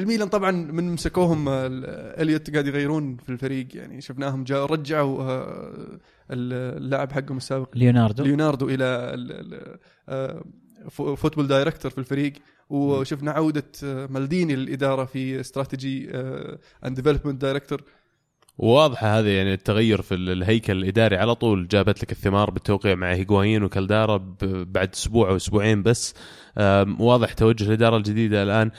الميلان 0.00 0.28
طبعا 0.28 0.50
من 0.50 0.92
مسكوهم 0.92 1.48
ال- 1.48 1.84
إليوت 2.22 2.50
قاعد 2.50 2.66
يغيرون 2.66 3.16
في 3.16 3.28
الفريق 3.32 3.66
يعني 3.74 4.00
شفناهم 4.00 4.44
جاء 4.44 4.66
رجعوا 4.66 5.22
آه، 5.22 5.98
اللاعب 6.30 7.12
حقهم 7.12 7.36
السابق 7.36 7.68
ليوناردو. 7.74 8.22
ليوناردو 8.24 8.68
إلى 8.68 8.84
ال- 8.84 9.32
ال- 9.54 9.76
آه، 10.08 10.44
foo- 10.90 11.16
football 11.16 11.46
director 11.46 11.90
في 11.90 11.98
الفريق. 11.98 12.32
وشفنا 12.70 13.30
عودة 13.30 13.64
آه، 13.84 14.06
مالديني 14.06 14.56
للإدارة 14.56 15.04
في 15.04 15.40
strategy 15.40 16.10
and 16.86 17.00
development 17.00 17.40
director 17.42 17.82
وواضحه 18.58 19.18
هذه 19.18 19.28
يعني 19.28 19.54
التغير 19.54 20.02
في 20.02 20.14
ال- 20.14 20.30
الهيكل 20.30 20.72
الإداري 20.72 21.16
على 21.16 21.34
طول 21.34 21.68
جابت 21.68 22.02
لك 22.02 22.12
الثمار 22.12 22.50
بالتوقيع 22.50 22.94
مع 22.94 23.12
هيغوايين 23.12 23.62
وكالدارا 23.62 24.36
بعد 24.42 24.90
أسبوع 24.94 25.30
أو 25.30 25.36
أسبوعين 25.36 25.82
بس. 25.82 26.14
واضح 26.98 27.32
توجه 27.32 27.64
الإدارة 27.64 27.96
الجديدة 27.96 28.42
الآن. 28.42 28.70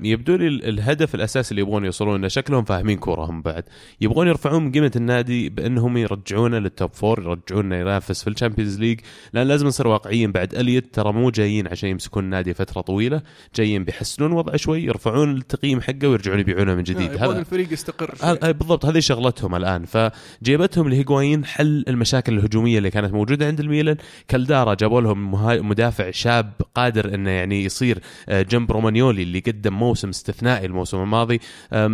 يبدو 0.00 0.36
لي 0.36 0.46
ال- 0.48 0.68
الهدف 0.68 1.14
الأساسي 1.14 1.50
اللي 1.50 1.62
يبغون 1.62 1.84
يوصلون 1.84 2.14
إنه 2.14 2.28
شكلهم 2.28 2.64
فاهمين 2.64 2.98
كوره 2.98 3.24
هم 3.24 3.42
بعد. 3.42 3.64
يبغون 4.00 4.28
يرفعون 4.28 4.64
من 4.64 4.72
قيمة 4.72 4.92
النادي 4.96 5.48
بأنهم 5.48 5.96
يرجعونه 5.96 6.58
لل 6.58 6.71
top 6.71 6.90
four 6.92 7.22
يرجعونه 7.22 7.76
ينافس 7.76 8.22
في 8.22 8.30
ال 8.30 8.35
Champions 8.35 8.80
League 8.80 9.00
لأن 9.32 9.46
لازم 9.48 9.66
نصير 9.66 9.86
واقعيين 9.88 10.32
بعد. 10.32 10.54
إليوت 10.54 10.94
ترى 10.94 11.12
مو 11.12 11.30
جايين 11.30 11.68
عشان 11.68 11.88
يمسكون 11.88 12.24
النادي 12.24 12.54
فترة 12.54 12.80
طويلة. 12.80 13.22
جايين 13.54 13.84
بيحسنون 13.84 14.32
وضعه 14.32 14.56
شوي 14.56 14.82
يرفعون 14.84 15.36
التقييم 15.36 15.80
حقه 15.80 16.08
ويرجعون 16.08 16.40
يبيعونه 16.40 16.74
من 16.74 16.82
جديد. 16.82 17.12
يبغون 17.12 17.36
الفريق 17.36 17.72
يستقر. 17.72 18.14
هذا 18.22 18.50
بالضبط. 18.50 18.84
هذه 18.86 18.98
شغلتهم 18.98 19.54
الآن. 19.54 19.84
فجيبتهم 19.84 20.88
لهيغوايين 20.88 21.44
حل 21.44 21.84
المشاكل 21.88 22.38
الهجومية 22.38 22.78
اللي 22.78 22.90
كانت 22.90 23.12
موجودة 23.12 23.46
عند 23.46 23.60
الميلان. 23.60 23.96
كالدارا 24.28 24.74
جابوا 24.74 25.00
لهم 25.00 25.30
مها- 25.30 25.60
مدافع 25.60 26.10
شاب 26.10 26.52
قادر 26.74 27.13
إنه 27.14 27.30
يعني 27.30 27.64
يصير 27.64 27.98
آه، 28.28 28.42
جنب 28.42 28.72
رومانيولي 28.72 29.22
اللي 29.22 29.38
قدم 29.38 29.72
موسم 29.74 30.08
استثنائي 30.08 30.66
الموسم 30.66 31.02
الماضي. 31.02 31.40
آه، 31.72 31.84
آه، 31.86 31.88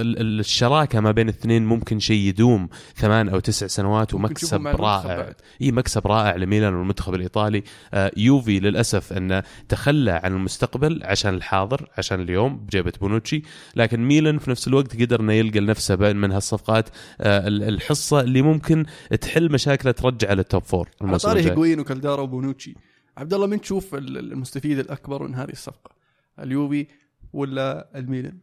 ال- 0.00 0.20
ال- 0.20 0.40
الشراكة 0.40 1.00
ما 1.00 1.10
بين 1.10 1.28
الاثنين 1.28 1.66
ممكن 1.66 1.98
شيء 1.98 2.16
يدوم 2.20 2.68
ثمان 2.96 3.28
أو 3.28 3.38
تسع 3.40 3.66
سنوات 3.66 4.14
ومكسب 4.14 4.66
رائع. 4.66 5.32
إي 5.62 5.72
مكسب 5.72 6.06
رائع 6.06 6.36
لميلان 6.36 6.74
والمنتخب 6.74 7.14
الإيطالي. 7.14 7.62
يوفي 8.16 8.60
للأسف 8.60 9.12
انه 9.12 9.42
تخلى 9.68 10.10
عن 10.10 10.32
المستقبل 10.32 11.00
عشان 11.04 11.34
الحاضر 11.34 11.88
عشان 11.98 12.20
اليوم 12.20 12.56
بجيبة 12.56 12.92
بونوتشي. 13.00 13.42
لكن 13.76 14.00
ميلان 14.08 14.38
في 14.38 14.50
نفس 14.50 14.68
الوقت 14.68 15.02
قدر 15.02 15.20
إنه 15.20 15.32
يلقى 15.32 15.60
لنفسه 15.60 15.96
من 15.96 16.32
هالصفقات 16.32 16.88
ال- 17.20 17.62
الحصة 17.62 18.20
اللي 18.20 18.42
ممكن 18.42 18.84
تحل 19.20 19.52
مشاكله 19.52 19.92
ترجع 19.92 20.32
لل 20.32 20.44
top 20.44 20.62
four 20.62 20.86
على 20.86 21.06
الموسم 21.06 21.28
طاري 21.28 21.40
الجاي. 21.40 21.52
هيغوين 21.52 21.80
وكالدارا 21.80 22.20
وبونوتشي 22.22 22.74
عبد 23.16 23.34
الله 23.34 23.46
من 23.46 23.60
تشوف 23.60 23.94
ال- 23.94 24.18
المستفيد 24.18 24.78
الأكبر 24.78 25.22
من 25.22 25.34
هذه 25.34 25.50
الصفقة؟ 25.52 25.90
اليوفي 26.38 26.86
ولا 27.32 27.98
الميلان؟ 27.98 28.38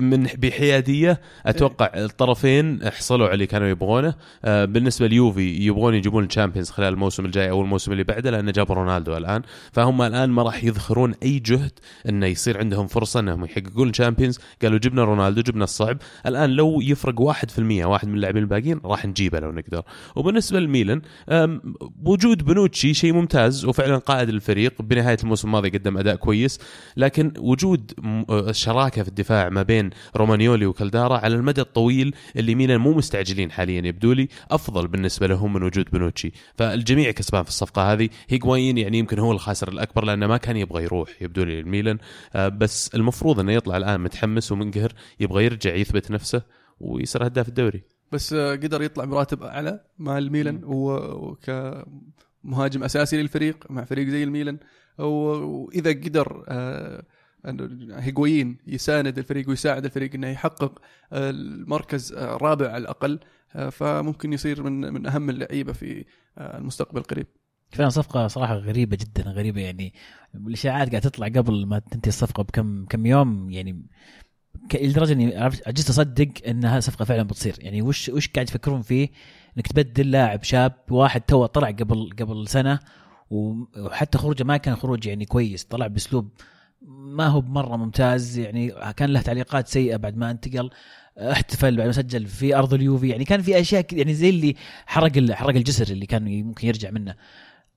من 0.00 0.26
بحيادية 0.38 1.20
أتوقع 1.46 1.90
الطرفين 1.94 2.90
حصلوا 2.90 3.26
على 3.26 3.34
اللي 3.34 3.46
كانوا 3.46 3.68
يبغونه. 3.68 4.14
آه، 4.44 4.64
بالنسبة 4.64 5.06
ليوفي 5.06 5.66
يبغون 5.66 5.94
يجيبون 5.94 6.24
ال 6.24 6.29
Champions 6.29 6.70
خلال 6.70 6.92
الموسم 6.92 7.24
الجاي 7.24 7.50
أو 7.50 7.62
الموسم 7.62 7.92
اللي 7.92 8.04
بعده 8.04 8.30
لأن 8.30 8.52
جابوا 8.52 8.74
رونالدو 8.74 9.16
الآن. 9.16 9.42
فهم 9.72 10.02
الآن 10.02 10.30
ما 10.30 10.42
راح 10.42 10.64
يدخرون 10.64 11.14
أي 11.22 11.38
جهد 11.38 11.70
إنه 12.08 12.26
يصير 12.26 12.58
عندهم 12.58 12.86
فرصة 12.86 13.20
إنهم 13.20 13.44
يحققون 13.44 13.88
ال 13.88 13.93
Champions. 13.93 14.38
قالوا 14.62 14.78
جبنا 14.78 15.04
رونالدو 15.04 15.42
جبنا 15.42 15.64
الصعب. 15.64 15.98
الآن 16.26 16.50
لو 16.50 16.80
يفرق 16.80 17.20
1% 17.20 17.84
واحد 17.84 18.08
من 18.08 18.14
اللاعبين 18.14 18.42
الباقيين 18.42 18.80
راح 18.84 19.06
نجيبه 19.06 19.40
لو 19.40 19.52
نقدر. 19.52 19.82
وبالنسبة 20.16 20.60
للميلان 20.60 21.02
آم، 21.28 21.74
وجود 22.04 22.44
بنوتشي 22.44 22.94
شيء 22.94 23.12
ممتاز 23.12 23.64
وفعلا 23.64 23.98
قائد 23.98 24.28
الفريق. 24.28 24.82
بنهاية 24.82 25.18
الموسم 25.22 25.48
الماضي 25.48 25.68
قدم 25.68 25.98
أداء 25.98 26.16
كويس 26.16 26.58
لكن 26.96 27.32
وجود 27.38 27.92
آه، 28.30 28.52
شراكة 28.52 29.02
في 29.02 29.08
الدفاع 29.08 29.43
ما 29.48 29.62
بين 29.62 29.90
رومانيولي 30.16 30.66
وكالدارا 30.66 31.18
على 31.18 31.34
المدى 31.34 31.60
الطويل 31.60 32.14
اللي 32.36 32.54
ميلان 32.54 32.80
مو 32.80 32.92
مستعجلين 32.92 33.50
حاليا 33.50 33.86
يبدو 33.86 34.12
لي 34.12 34.28
أفضل 34.50 34.88
بالنسبة 34.88 35.26
لهم 35.26 35.52
من 35.52 35.62
وجود 35.62 35.90
بنوتشي. 35.92 36.32
فالجميع 36.54 37.10
كسبان 37.10 37.42
في 37.42 37.48
الصفقة 37.48 37.92
هذه. 37.92 38.08
هيغوايين 38.28 38.78
يعني 38.78 38.98
يمكن 38.98 39.18
هو 39.18 39.32
الخاسر 39.32 39.68
الأكبر 39.68 40.04
لأنه 40.04 40.26
ما 40.26 40.36
كان 40.36 40.56
يبغى 40.56 40.82
يروح 40.82 41.22
يبدو 41.22 41.44
لي 41.44 41.60
الميلان 41.60 41.98
آه، 42.34 42.48
بس 42.48 42.94
المفروض 42.94 43.40
إنه 43.40 43.52
يطلع 43.52 43.76
الآن 43.76 44.00
متحمس 44.00 44.52
ومنقهر 44.52 44.92
يبغى 45.20 45.44
يرجع 45.44 45.74
يثبت 45.74 46.10
نفسه 46.10 46.42
ويصير 46.80 47.26
هداف 47.26 47.48
الدوري. 47.48 47.82
بس 48.12 48.32
آه، 48.32 48.52
قدر 48.52 48.82
يطلع 48.82 49.04
براتب 49.04 49.42
أعلى 49.42 49.80
مع 49.98 50.18
الميلان 50.18 50.60
وكمهاجم 50.64 51.84
أساسي 52.84 53.22
للفريق 53.22 53.70
مع 53.70 53.84
فريق 53.84 54.08
زي 54.08 54.24
الميلان. 54.24 54.58
واذا 54.98 55.90
قدر 55.90 56.44
آه، 56.48 57.04
هيغوين 57.96 58.58
يساند 58.66 59.18
الفريق 59.18 59.48
ويساعد 59.48 59.84
الفريق 59.84 60.14
إنه 60.14 60.26
يحقق 60.28 60.78
آه، 61.12 61.30
المركز 61.30 62.12
آه، 62.12 62.36
الرابع 62.36 62.68
على 62.68 62.78
الأقل 62.78 63.20
آه، 63.54 63.68
فممكن 63.68 64.32
يصير 64.32 64.62
من 64.62 64.92
من 64.92 65.06
أهم 65.06 65.30
اللعيبة 65.30 65.72
في 65.72 66.04
المستقبل 66.38 66.98
القريب. 67.00 67.26
فعلا 67.70 67.88
صفقة 67.88 68.26
صراحة 68.26 68.54
غريبة 68.54 68.96
جدا 69.00 69.22
غريبة 69.30 69.60
يعني 69.60 69.94
الإشاعات 70.34 70.88
قاعدة 70.90 71.08
تطلع 71.08 71.26
قبل 71.28 71.66
ما 71.66 71.78
تنتهي 71.78 72.08
الصفقة 72.08 72.42
بكم 72.42 72.84
كم 72.86 73.06
يوم 73.06 73.50
يعني 73.50 73.86
لدرجة 74.74 75.12
إني 75.12 75.36
عجزت 75.66 75.88
أصدق 75.90 76.28
إن 76.48 76.64
هذه 76.64 76.78
الصفقة 76.78 77.04
فعلا 77.04 77.22
بتصير. 77.22 77.54
يعني 77.58 77.82
وش 77.82 78.08
وش 78.08 78.28
قاعد 78.28 78.48
يفكرون 78.48 78.82
فيه؟ 78.82 79.08
إنك 79.56 79.66
تبدل 79.66 80.10
لاعب 80.10 80.42
شاب 80.42 80.72
واحد 80.90 81.20
تو 81.20 81.46
طلع 81.46 81.70
قبل 81.70 82.10
قبل 82.18 82.48
سنة 82.48 82.78
و- 83.30 83.62
وحتى 83.78 84.18
خروجه 84.18 84.44
ما 84.44 84.56
كان 84.56 84.76
خروج 84.76 85.06
يعني 85.06 85.24
كويس 85.24 85.64
طلع 85.64 85.86
بأسلوب 85.86 86.28
ما 86.88 87.26
هو 87.26 87.40
بمرة 87.40 87.76
ممتاز 87.76 88.38
يعني 88.38 88.72
كان 88.96 89.10
له 89.10 89.20
تعليقات 89.22 89.68
سيئة 89.68 89.96
بعد 89.96 90.16
ما 90.16 90.30
انتقل 90.30 90.70
احتفل 91.18 91.76
بعد 91.76 91.86
ما 91.86 91.92
سجل 91.92 92.26
في 92.26 92.56
أرض 92.56 92.74
اليوفي 92.74 93.08
يعني 93.08 93.24
كان 93.24 93.42
في 93.42 93.60
أشياء 93.60 93.86
يعني 93.92 94.14
زي 94.14 94.30
اللي 94.30 94.54
حرق 94.86 95.30
حرق 95.32 95.54
الجسر 95.56 95.92
اللي 95.92 96.06
كان 96.06 96.42
ممكن 96.44 96.68
يرجع 96.68 96.90
منه. 96.90 97.14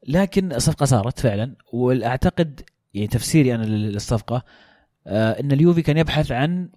لكن 0.08 0.51
الصفقة 0.53 0.86
صارت 0.86 1.20
فعلا 1.20 1.55
وأعتقد 1.74 2.62
يعني 2.93 3.08
تفسيري 3.08 3.55
أنا 3.55 3.64
لل- 3.64 3.91
للصفقة 3.91 4.43
آه 5.08 5.39
إن 5.39 5.51
اليوفي 5.51 5.82
كان 5.82 5.97
يبحث 5.97 6.32
عن 6.32 6.70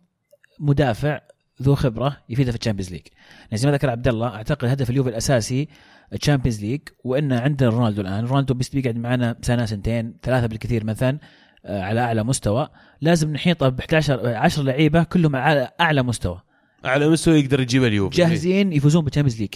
مدافع 0.59 1.21
ذو 1.63 1.75
خبرة 1.75 2.17
يفيده 2.29 2.53
في 2.53 2.59
ال 2.59 2.62
Champions 2.62 2.91
League. 2.93 3.07
يعني 3.45 3.57
زي 3.57 3.69
ما 3.69 3.75
ذكر 3.75 3.91
عبد 3.91 4.09
الله 4.09 4.29
أعتقد 4.29 4.69
هدف 4.69 4.91
اليوفي 4.91 5.09
الأساسي 5.11 5.69
ال 6.13 6.18
Champions 6.18 6.61
League 6.65 6.81
وان 7.05 7.33
عندنا 7.33 7.71
رونالدو 7.71 8.01
الآن. 8.01 8.25
رونالدو 8.27 8.55
بيقعد 8.73 8.97
معنا 8.97 9.37
سنة 9.43 9.65
سنتين 9.67 10.15
ثلاثة 10.23 10.47
بالكثير 10.47 10.85
مثلا. 10.85 11.19
على 11.65 12.01
أعلى 12.01 12.25
مستوى. 12.25 12.69
لازم 13.01 13.33
نحيطه 13.33 13.69
ب 13.69 13.79
11 13.81 14.35
10 14.35 14.63
لعيبة 14.63 15.03
كلهم 15.03 15.37
على 15.37 15.71
أعلى 15.81 16.03
مستوى. 16.03 16.41
على 16.85 17.09
مستوى 17.09 17.41
يقدر 17.41 17.61
يجيب 17.61 17.85
اليوفي. 17.85 18.17
جاهزين 18.17 18.73
يفوزون 18.73 19.05
بال 19.05 19.11
Champions 19.11 19.41
League. 19.41 19.55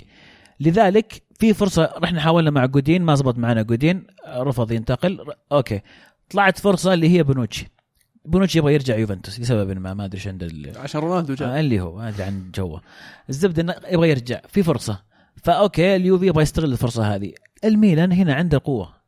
لذلك 0.60 1.22
في 1.38 1.54
فرصة 1.54 1.92
رحنا 1.98 2.20
حاولنا 2.20 2.50
مع 2.50 2.66
جودين 2.66 3.02
ما 3.02 3.14
زبط 3.14 3.38
معنا 3.38 3.62
جودين. 3.62 4.06
رفض 4.28 4.72
ينتقل. 4.72 5.18
okay. 5.52 5.80
طلعت 6.30 6.58
فرصة 6.58 6.94
اللي 6.94 7.08
هي 7.08 7.22
بونوتشي. 7.22 7.66
بونوتشي 8.24 8.58
يبغى 8.58 8.74
يرجع 8.74 8.96
يوفنتوس 8.96 9.40
لسبب 9.40 9.78
ما 9.78 9.94
ما 9.94 10.04
أدري 10.04 10.18
إيش 10.18 10.28
عند 10.28 10.42
ال- 10.42 10.72
عشان 10.78 11.00
رونالدو 11.00 11.34
جاء. 11.34 11.48
آه 11.48 11.60
اللي 11.60 11.80
هو 11.80 11.96
ما 11.96 12.08
أدري 12.08 12.22
عن 12.22 12.50
جوه. 12.54 12.80
الزبدة 13.28 13.62
إنه 13.62 13.74
يبغى 13.88 14.10
يرجع. 14.10 14.40
في 14.48 14.62
فرصة. 14.62 15.02
ف 15.42 15.53
okay 15.53 15.96
اليوفي 15.96 16.26
يبغى 16.26 16.42
يستغل 16.42 16.72
الفرصة 16.72 17.14
هذه. 17.14 17.32
الميلان 17.64 18.12
هنا 18.12 18.34
عنده 18.34 18.60
قوة. 18.64 19.03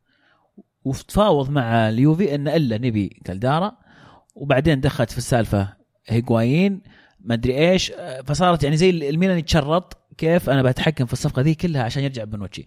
وتفاوض 0.87 1.51
مع 1.51 1.89
اليوفي 1.89 2.34
إن 2.34 2.49
إلا 2.49 2.78
نبي 2.78 3.20
كالدارا 3.24 3.76
وبعدين 4.34 4.80
دخلت 4.80 5.11
في 5.11 5.18
السالفة 5.18 5.72
هيغوايين 6.07 6.82
ما 7.20 7.34
أدري 7.34 7.70
إيش. 7.70 7.93
فصارت 8.24 8.64
يعني 8.64 8.76
زي 8.76 8.91
الميلان 8.91 9.39
يتشرط 9.39 9.99
كيف 10.18 10.51
أنا 10.51 10.62
بتحكم 10.62 11.07
في 11.07 11.12
الصفقة 11.12 11.43
ذي 11.43 11.55
كلها 11.55 11.82
عشان 11.82 12.03
يرجع 12.03 12.24
بنوتشي. 12.24 12.66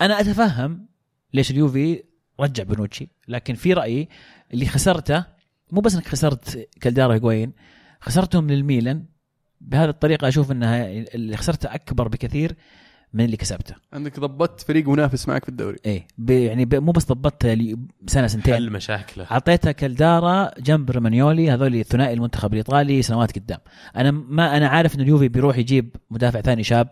أنا 0.00 0.20
أتفهم 0.20 0.86
ليش 1.34 1.50
اليوفي 1.50 2.02
رجع 2.40 2.64
بنوتشي 2.64 3.08
لكن 3.28 3.54
في 3.54 3.72
رأيي 3.72 4.08
اللي 4.54 4.66
خسرته 4.66 5.24
مو 5.72 5.80
بس 5.80 5.94
إنك 5.94 6.08
خسرت 6.08 6.68
كالدارا 6.80 7.14
هيغوايين 7.14 7.52
خسرتهم 8.00 8.50
للميلان. 8.50 9.04
بهذه 9.60 9.88
الطريقة 9.88 10.28
أشوف 10.28 10.52
إنها 10.52 10.86
اللي 10.86 11.36
خسرته 11.36 11.74
أكبر 11.74 12.08
بكثير. 12.08 12.56
من 13.16 13.24
اللي 13.24 13.36
كسبته. 13.36 13.74
انك 13.94 14.20
ضبطت 14.20 14.60
فريق 14.60 14.88
منافس 14.88 15.28
معك 15.28 15.42
في 15.44 15.48
الدوري. 15.48 15.76
إيه 15.86 16.06
يعني 16.28 16.68
مو 16.72 16.92
بس 16.92 17.06
ضبطته 17.06 17.54
لي- 17.54 17.76
سنة 18.06 18.26
سنتين. 18.26 18.54
حل 18.54 18.70
مشاكله. 18.70 19.26
أعطيتها 19.30 19.72
كالدارا 19.72 20.50
جنب 20.60 20.90
رومانيولي 20.90 21.50
هذول 21.50 21.84
ثنائي 21.84 22.14
المنتخب 22.14 22.52
الإيطالي 22.52 23.02
سنوات 23.02 23.38
قدام. 23.38 23.58
أنا 23.96 24.10
ما 24.10 24.56
أنا 24.56 24.68
عارف 24.68 24.94
إن 24.94 25.00
اليوفي 25.00 25.28
بيروح 25.28 25.58
يجيب 25.58 25.96
مدافع 26.10 26.40
ثاني 26.40 26.62
شاب 26.64 26.88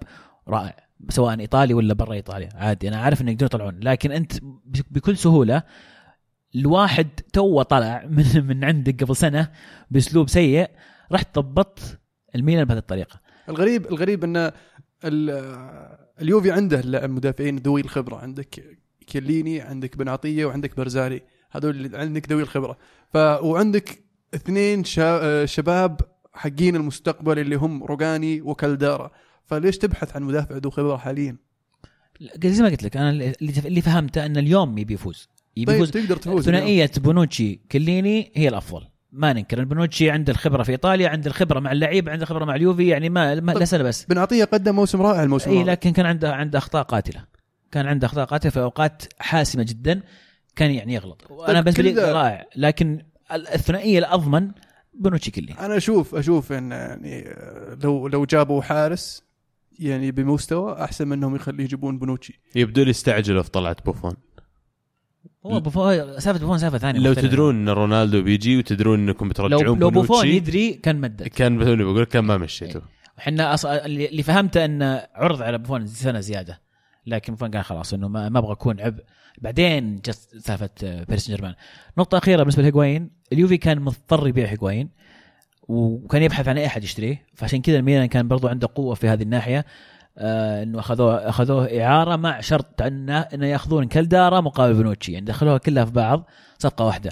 رائع 0.49 0.77
سواء 1.09 1.41
إيطالي 1.41 1.75
ولا 1.75 1.95
برا 1.95 2.13
إيطاليا 2.13 2.49
عادي. 2.55 2.89
أنا 2.89 2.97
عارف 2.97 3.21
انه 3.23 3.31
يقدرون 3.31 3.47
يطلعون 3.47 3.81
لكن 3.83 4.13
أنت 4.13 4.33
بكل 4.91 5.17
سهولة 5.17 5.63
الواحد 6.57 7.09
تو 7.33 7.63
طلع 7.63 8.05
من 8.09 8.25
من 8.49 8.65
عندك 8.65 9.05
قبل 9.05 9.17
سنة 9.17 9.51
بأسلوب 9.91 10.29
سيء 10.29 10.71
رحت 11.13 11.39
ضبطت 11.39 11.99
الميلان 12.35 12.65
بهذه 12.65 12.79
الطريقة. 12.79 13.21
الغريب 13.49 13.87
الغريب 13.87 14.25
إن 14.25 14.37
ال- 15.05 16.04
اليوفي 16.21 16.51
عنده 16.51 16.81
المدافعين 16.85 17.57
ذوي 17.57 17.81
الخبرة. 17.81 18.17
عندك 18.17 18.79
كيليني 19.07 19.61
عندك 19.61 19.97
بن 19.97 20.09
عطيه 20.09 20.45
وعندك 20.45 20.77
برزالي 20.77 21.23
هذول 21.51 21.77
اللي 21.77 21.99
عندك 21.99 22.33
ذوي 22.33 22.43
الخبرة. 22.43 22.79
ف 23.13 23.17
وعندك 23.17 24.05
اثنين 24.35 24.85
شا... 24.85 25.47
شباب 25.47 26.01
حقين 26.33 26.77
المستقبل 26.77 27.39
اللي 27.39 27.57
هم 27.57 27.85
روجاني 27.85 28.41
وكالدارا. 28.41 29.11
فليش 29.45 29.79
تبحث 29.79 30.17
عن 30.17 30.23
مدافع 30.23 30.57
ذو 30.57 30.71
خبرة 30.71 30.97
حاليا؟ 30.97 31.37
زي 32.45 32.63
ما 32.63 32.69
قلت 32.69 32.83
لك 32.83 32.97
أنا 32.97 33.11
اللي 33.43 33.81
فهمته 33.81 34.27
أن 34.27 34.37
اليوفي 34.37 34.79
يبي 34.79 34.95
يفوز. 34.95 35.29
يبي 35.57 35.67
طيب 35.67 35.77
يفوز. 35.77 35.91
تقدر 35.91 36.17
تفوز 36.17 36.45
ثنائية 36.45 36.91
بونوتشي 36.97 37.61
كليني 37.73 38.33
هي 38.35 38.49
الأفضل. 38.49 38.87
ما 39.15 39.33
ننكر 39.33 39.59
إن 39.61 39.65
بونوتشي 39.65 40.11
عنده 40.11 40.33
الخبرة 40.33 40.63
في 40.63 40.73
إيطاليا 40.73 41.09
عنده 41.09 41.27
الخبرة 41.27 41.61
مع 41.61 41.73
اللعيبة 41.73 42.13
عنده 42.13 42.23
الخبرة 42.23 42.45
مع 42.45 42.55
اليوفي 42.55 42.89
يعني 42.89 43.09
ما, 43.09 43.41
ما 43.41 43.65
سنة 43.65 43.83
بس. 43.83 44.05
بن 44.05 44.19
عطيه 44.19 44.45
قدم 44.45 44.75
موسم 44.75 45.03
رائع 45.03 45.23
الموسم 45.23 45.51
إي. 45.51 45.65
لكن 45.65 45.91
كان 45.91 46.07
عنده 46.07 46.35
عنده 46.35 46.59
أخطاء 46.59 46.83
قاتلة. 46.83 47.25
كان 47.73 47.87
عنده 47.87 48.07
أخطاء 48.07 48.25
قاتلة 48.25 48.51
في 48.51 48.61
أوقات 48.61 49.03
حاسمة 49.19 49.63
جدا 49.63 50.03
كان 50.57 50.71
يعني 50.71 50.95
يغلط. 50.95 51.33
أنا 51.33 51.47
طيب 51.47 51.65
بالنسبة 51.65 51.83
لي 51.83 52.13
رائع. 52.13 52.47
لكن 52.57 53.03
الثنائية 53.33 53.99
الأضمن 53.99 54.51
بونوتشي 54.95 55.31
كليني 55.31 55.61
أنا 55.61 55.77
أشوف 55.77 56.15
أشوف 56.15 56.53
إن 56.53 56.71
يعني 56.71 57.37
لو 57.83 58.09
لو 58.09 58.25
جابوا 58.25 58.63
حارس 58.63 59.25
يعني 59.79 60.11
بمستوى 60.11 60.85
أحسن 60.85 61.09
منهم 61.09 61.37
يخلي 61.37 61.63
يجيبون 61.65 61.99
بونوتشي 61.99 62.41
يبدو 62.55 62.83
لي 62.83 62.91
استعجلوا 62.91 63.43
في 63.43 63.51
طلعة 63.51 63.77
بوفون. 63.85 64.17
هو 65.47 65.61
بوفون 65.61 66.21
سالفة 66.21 66.41
بوفون 66.41 66.59
سالفة 66.59 66.79
ثانية 66.79 67.01
لو 67.01 67.11
مختلفة. 67.11 67.29
تدرون 67.29 67.55
إن 67.55 67.69
رونالدو 67.69 68.23
بيجي 68.23 68.59
وتدرون 68.59 69.09
إنكم 69.09 69.25
لو 69.25 69.31
بترجعون 69.31 69.63
لو 69.63 69.75
بوفون 69.75 69.91
بونوتشي 69.91 70.37
يدري 70.37 70.73
كان 70.73 71.01
مدد. 71.01 71.29
كان 71.29 71.59
بقول 71.59 71.85
بقول 71.85 72.05
كان 72.05 72.25
ما 72.25 72.37
مشيته. 72.37 72.83
إحنا 73.19 73.55
أص... 73.55 73.67
اللي 73.67 74.09
اللي 74.09 74.23
فهمته 74.23 74.65
انه 74.65 75.07
عرض 75.15 75.43
على 75.43 75.59
بوفون 75.59 75.87
سنة 75.87 76.21
زيادة. 76.21 76.61
لكن 77.07 77.35
بوفون 77.35 77.51
قال 77.51 77.65
خلاص 77.65 77.95
إنه 77.95 78.09
ما, 78.09 78.29
ما 78.29 78.39
أبغى 78.39 78.53
أكون 78.53 78.81
عبء 78.81 79.03
بعدين 79.39 79.97
جت 79.97 80.29
سالفة 80.39 80.71
باريس 80.83 81.27
سان 81.27 81.35
جيرمان 81.35 81.55
نقطة 81.99 82.19
أخيرة 82.19 82.39
بالنسبة 82.39 82.63
لهيغوين 82.63 83.11
اليوفي 83.33 83.57
كان 83.57 83.81
مضطر 83.81 84.29
يبيع 84.29 84.49
هيغوين 84.49 84.89
وكان 85.69 86.23
يبحث 86.23 86.49
عن 86.49 86.59
أي 86.59 86.67
أحد 86.67 86.85
يشتريه. 86.85 87.27
فعشان 87.35 87.63
كذا 87.63 87.77
الميلان 87.77 88.07
كان 88.07 88.29
برضو 88.29 88.49
عنده 88.49 88.69
قوة 88.75 88.95
في 88.95 89.09
هذه 89.09 89.23
الناحية. 89.23 89.65
آه 90.19 90.63
إنه 90.63 90.79
اخذوه 90.79 91.29
أخذوه 91.29 91.65
إعارة 91.65 92.17
مع 92.17 92.41
شرط 92.41 92.83
انه 92.83 93.19
انه 93.19 93.47
يأخذون 93.47 93.89
كالدارا 93.89 94.41
مقابل 94.41 94.75
بنوتشي. 94.75 95.13
يعني 95.13 95.27
دخلوها 95.27 95.59
كلها 95.59 95.85
في 95.85 95.93
بعض 95.93 96.29
صفقة 96.59 96.85
واحدة. 96.85 97.11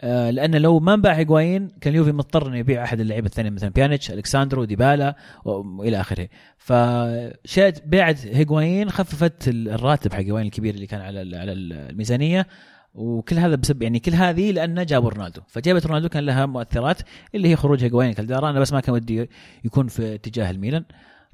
آه 0.00 0.30
لأن 0.30 0.56
لو 0.56 0.80
ما 0.80 0.94
انباع 0.94 1.12
هيغوايين 1.14 1.68
كان 1.80 1.92
اليوفي 1.92 2.12
مضطر 2.12 2.48
إنه 2.48 2.56
يبيع 2.56 2.84
أحد 2.84 3.00
اللعيبة 3.00 3.26
الثانية 3.26 3.50
مثلا 3.50 3.70
بيانيتش 3.70 4.10
ألكساندرو 4.10 4.64
ديبالا 4.64 5.16
وإلى 5.44 6.00
آخره. 6.00 6.28
فجات 6.58 7.86
بيعة 7.86 8.26
هيغوايين 8.26 8.90
خففت 8.90 9.48
الراتب 9.48 10.12
حق 10.12 10.18
هيغوايين 10.18 10.46
الكبير 10.46 10.74
اللي 10.74 10.86
كان 10.86 11.00
على 11.00 11.36
على 11.36 11.52
الميزانية. 11.52 12.46
وكل 12.94 13.38
هذا 13.38 13.54
بسبب 13.54 13.82
يعني 13.82 13.98
كل 13.98 14.14
هذه 14.14 14.52
لأنه 14.52 14.82
جابوا 14.82 15.10
رونالدو. 15.10 15.40
فجيبة 15.48 15.82
رونالدو 15.86 16.08
كان 16.08 16.24
لها 16.24 16.46
مؤثرات 16.46 16.98
اللي 17.34 17.48
هي 17.48 17.56
خروج 17.56 17.84
هيغوايين 17.84 18.12
كالدارا 18.12 18.50
أنا 18.50 18.60
بس 18.60 18.72
ما 18.72 18.80
كان 18.80 18.94
ودي 18.94 19.30
يكون 19.64 19.88
في 19.88 20.14
اتجاه 20.14 20.50
الميلان. 20.50 20.84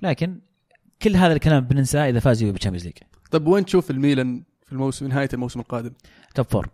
لكن 0.03 0.41
كل 1.03 1.16
هذا 1.16 1.32
الكلام 1.32 1.64
بننساه 1.64 2.09
إذا 2.09 2.20
فازوا 2.20 2.50
بال 2.51 2.57
Champions 2.57 2.85
League 2.85 2.95
طيب 3.30 3.46
وين 3.46 3.64
تشوف 3.64 3.90
الميلان 3.90 4.42
في 4.66 4.72
الموسم 4.72 5.07
نهاية 5.07 5.28
الموسم 5.34 5.61
القادم؟ 5.61 5.92
top 6.35 6.47
four 6.47 6.68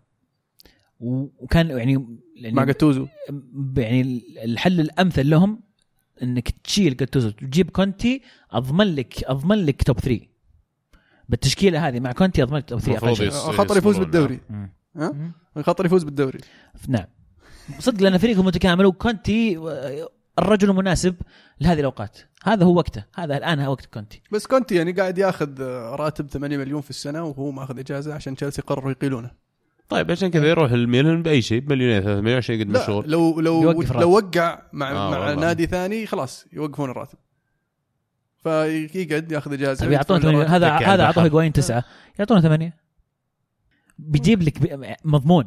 وكان 1.01 1.71
يعني, 1.71 2.19
يعني 2.37 2.57
مع 2.57 2.65
جاتوزو. 2.65 3.07
يعني 3.77 4.23
الحل 4.45 4.81
الأمثل 4.81 5.31
لهم 5.31 5.61
إنك 6.23 6.51
تشيل 6.51 6.97
جاتوزو 6.97 7.29
وتجيب 7.29 7.71
كونتي 7.71 8.23
أضمن 8.51 8.95
لك 8.95 9.25
أضمن 9.25 9.67
لك 9.67 9.83
top 9.83 10.01
3 10.01 10.21
بالتشكيلة 11.29 11.89
هذه 11.89 12.01
مع 12.01 12.13
كونتي 12.13 12.43
أضمن 12.43 12.59
لك 12.59 12.65
top 12.65 12.81
3 12.81 13.31
خطر 13.31 13.77
يفوز 13.77 13.99
بالدوري. 13.99 14.41
ها؟ 14.97 15.33
خطر 15.63 15.87
يفوز 15.87 16.05
بالدوري. 16.05 16.39
نعم. 16.89 17.07
صدق 17.79 18.03
لأن 18.03 18.19
فريقهم 18.19 18.47
متكامل 18.47 18.87
وكونتي 18.87 19.59
الرجل 20.39 20.71
المناسب 20.71 21.15
لهذه 21.61 21.81
الأوقات. 21.81 22.19
هذا 22.45 22.65
هو 22.65 22.75
وقته. 22.75 23.05
هذا 23.15 23.37
الآن 23.37 23.67
وقت 23.67 23.87
كونتي. 23.87 24.23
بس 24.33 24.47
كونتي 24.47 24.75
يعني 24.75 24.93
قاعد 24.93 25.19
ياخذ 25.19 25.63
راتب 25.95 26.27
8 26.27 26.57
مليون 26.57 26.81
في 26.81 26.91
السنة 26.91 27.25
وهو 27.25 27.51
ماخذ 27.51 27.79
إجازة 27.79 28.15
عشان 28.15 28.37
تشيلسي 28.37 28.63
قرروا 28.63 28.91
يقيلونه. 28.91 29.31
طيب 29.89 30.11
عشان 30.11 30.31
كذا 30.31 30.49
يروح 30.49 30.71
الميلان 30.71 31.23
بأي 31.23 31.43
شيء 31.43 31.61
بمليونين 31.61 32.03
ثلاث 32.03 32.19
مليون 32.19 32.37
عشان 32.37 32.55
يقدم 32.55 32.79
شغل 32.87 33.11
لو 33.11 33.41
لو 33.41 33.83
لو 33.83 34.11
وقع 34.11 34.63
مع 34.73 34.91
آه 34.91 35.11
مع 35.11 35.19
والله. 35.19 35.35
نادي 35.35 35.67
ثاني 35.67 36.07
خلاص 36.07 36.47
يوقفون 36.53 36.91
الراتب. 36.91 37.19
فيقعد 38.37 39.33
ياخذ 39.33 39.53
إجازة. 39.53 39.81
طيب 39.81 39.93
يعطونه 39.93 40.43
هذا 40.43 40.71
هذا 40.71 41.03
أعطوه 41.03 41.25
هيجوين 41.25 41.53
تسعة. 41.53 41.85
يعطونه 42.19 42.41
ثمانية. 42.41 42.77
بيجيب 43.99 44.43
لك 44.43 44.81
مضمون. 45.05 45.45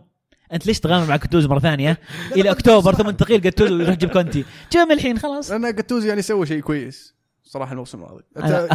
أنت 0.53 0.67
ليش 0.67 0.79
تغامر 0.79 1.07
مع 1.07 1.17
كتوز 1.17 1.45
مرة 1.45 1.59
ثانية؟ 1.59 1.97
إلى 2.37 2.51
أكتوبر 2.51 2.95
ثم 2.95 3.09
تغير 3.09 3.39
جاتوزو 3.39 3.75
ويروح 3.75 3.93
يجيب 3.93 4.09
كونتي. 4.09 4.45
جيب 4.71 4.91
الحين 4.91 5.19
خلاص. 5.19 5.51
أنا 5.51 5.71
جاتوزو 5.71 6.07
يعني 6.07 6.21
سوى 6.21 6.45
شيء 6.45 6.59
كويس 6.59 7.15
صراحة 7.43 7.71
الموسم 7.71 7.97
الماضي. 7.97 8.23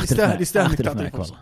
يستاهل 0.02 0.42
يستاهل 0.42 0.70
إنك 0.70 0.78
تعطيه 0.78 1.08
فرصة. 1.08 1.36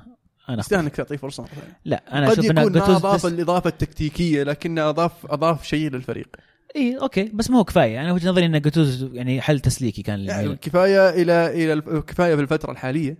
أنا 0.49 0.59
يستاهل 0.59 0.80
إنك 0.80 0.97
تعطيه 0.97 1.16
فرصة 1.16 1.43
مرة 1.43 1.51
ثانية. 1.51 1.78
لا 1.85 2.03
أنا 2.12 2.32
أشوف 2.32 2.45
يكون 2.45 2.72
ما 2.72 2.97
اضاف 2.97 3.26
الإضافة 3.26 3.68
التكتيكية 3.68 4.43
لكنه 4.43 4.89
اضاف 4.89 5.12
أضاف 5.26 5.64
شيء 5.64 5.91
للفريق. 5.91 6.37
إي 6.76 6.99
أوكي. 6.99 7.30
بس 7.35 7.51
ما 7.51 7.59
هو 7.59 7.64
كفاية. 7.64 8.01
أنا 8.01 8.12
وجهة 8.12 8.30
نظري 8.30 8.47
إن 8.47 8.61
جاتوزو 8.61 9.09
يعني 9.12 9.41
حل 9.41 9.61
تسليكي 9.61 10.03
كان 10.03 10.20
يعني 10.20 10.57
كفاية 10.57 11.11
إلى 11.11 11.72
إلى 11.72 12.01
كفاية 12.01 12.35
في 12.35 12.41
الفترة 12.41 12.72
الحالية 12.72 13.16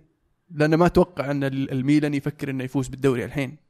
لأنه 0.51 0.77
ما 0.77 0.85
أتوقع 0.85 1.31
أن 1.31 1.43
الميلان 1.43 2.13
يفكر 2.13 2.49
إنه 2.49 2.63
يفوز 2.63 2.87
بالدوري 2.87 3.25
الحين. 3.25 3.64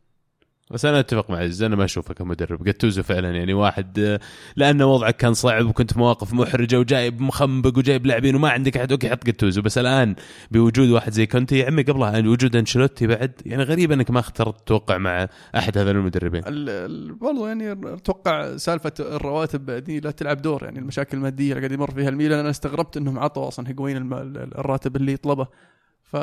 بس 0.71 0.85
أنا 0.85 0.99
أتفق 0.99 1.29
مع 1.29 1.37
عز 1.37 1.63
أنا 1.63 1.75
ما 1.75 1.83
أشوفه 1.85 2.13
كمدرب. 2.13 2.63
جاتوزو 2.63 3.03
فعلا 3.03 3.31
يعني 3.31 3.53
واحد 3.53 4.19
لأنه 4.55 4.85
وضعك 4.85 5.17
كان 5.17 5.33
صعب 5.33 5.65
وكنت 5.65 5.93
في 5.93 5.99
مواقف 5.99 6.33
محرجة 6.33 6.79
وجايب 6.79 7.21
مخنبق 7.21 7.77
وجايب 7.77 8.05
لاعبين 8.05 8.35
وما 8.35 8.49
عندك 8.49 8.77
أحد 8.77 8.91
أوكي 8.91 9.09
حط 9.09 9.25
جاتوزو. 9.25 9.61
بس 9.61 9.77
الآن 9.77 10.15
بوجود 10.51 10.89
واحد 10.89 11.11
زي 11.11 11.25
كونتي 11.25 11.57
يا 11.57 11.65
عمي 11.67 11.83
قبلها 11.83 12.11
يعني 12.11 12.27
وجود 12.27 12.55
أنشيلوتي 12.55 13.07
بعد 13.07 13.31
يعني 13.45 13.63
غريب 13.63 13.91
إنك 13.91 14.11
ما 14.11 14.19
اخترت 14.19 14.67
توقع 14.67 14.97
مع 14.97 15.27
أحد 15.55 15.77
هذول 15.77 15.95
المدربين. 15.95 16.41
برضو 17.17 17.47
يعني 17.47 17.71
أتوقع 17.71 18.57
سالفة 18.57 18.93
الرواتب 18.99 19.71
دي 19.71 19.99
لا 19.99 20.11
تلعب 20.11 20.41
دور 20.41 20.63
يعني 20.63 20.79
المشاكل 20.79 21.17
المادية 21.17 21.53
اللي 21.53 21.59
قاعد 21.59 21.71
يمر 21.71 21.91
فيها 21.91 22.09
الميلان. 22.09 22.39
أنا 22.39 22.49
استغربت 22.49 22.97
إنهم 22.97 23.19
عطوا 23.19 23.47
أصلا 23.47 23.69
هيجوين 23.69 24.13
الراتب 24.35 24.95
اللي 24.95 25.13
يطلبه. 25.13 25.47
ف 26.03 26.17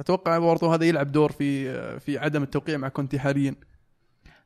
أتوقع 0.00 0.38
برضو 0.38 0.72
هذا 0.72 0.84
يلعب 0.84 1.12
دور 1.12 1.32
في 1.32 2.00
في 2.00 2.18
عدم 2.18 2.42
التوقيع 2.42 2.76
مع 2.76 2.88
كونتي 2.88 3.18
حاليا. 3.18 3.54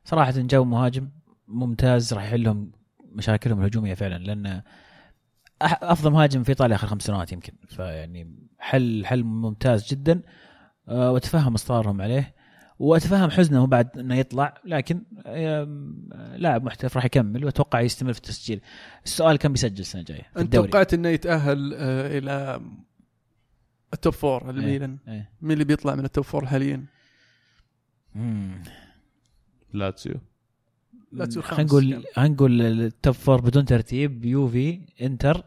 صراحة 0.03 0.33
جو 0.37 0.63
مهاجم 0.63 1.09
ممتاز 1.47 2.13
راح 2.13 2.23
يحل 2.23 2.43
لهم 2.43 2.71
مشاكلهم 3.11 3.59
الهجومية 3.59 3.93
فعلا 3.93 4.17
لأن 4.23 4.61
أفضل 5.61 6.11
مهاجم 6.11 6.43
في 6.43 6.49
إيطاليا 6.49 6.75
آخر 6.75 6.87
خمس 6.87 7.01
سنوات 7.01 7.31
يمكن. 7.31 7.53
فيعني 7.67 8.49
حل 8.59 9.05
حل 9.05 9.23
ممتاز 9.23 9.87
جدا. 9.87 10.21
آه، 10.87 11.11
وأتفهم 11.11 11.53
إصرارهم 11.53 12.01
عليه 12.01 12.35
وأتفهم 12.79 13.29
حزنه 13.29 13.67
بعد 13.67 13.97
إنه 13.97 14.15
يطلع 14.15 14.53
لكن 14.65 15.03
لاعب 16.35 16.63
محترف 16.63 16.95
راح 16.95 17.05
يكمل 17.05 17.45
وأتوقع 17.45 17.81
يستمر 17.81 18.13
في 18.13 18.19
التسجيل. 18.19 18.61
السؤال 19.05 19.37
كم 19.37 19.51
بيسجل 19.51 19.79
السنة 19.79 20.01
الجاية 20.01 20.27
أنت 20.37 20.53
توقعت 20.53 20.93
إنه 20.93 21.09
يتأهل 21.09 21.73
آه، 21.73 22.17
إلى 22.17 22.61
ال 23.95 23.99
top 23.99 24.13
four 24.13 24.49
الميلان 24.49 24.97
إيه. 25.07 25.13
إيه. 25.13 25.31
مين 25.41 25.51
اللي 25.51 25.63
بيطلع 25.63 25.95
من 25.95 26.05
ال 26.05 26.09
top 26.09 26.23
four 26.23 26.45
حاليا؟ 26.45 26.85
لاتسيو. 29.73 30.15
لاتسيو 31.11 31.41
خلينا 31.41 31.63
نقول 31.63 32.03
نقول 32.17 32.61
ال 32.61 32.74
top 32.74 33.13
four 33.13 33.41
بدون 33.41 33.65
ترتيب 33.65 34.25
يوفي 34.25 34.81
انتر 35.01 35.43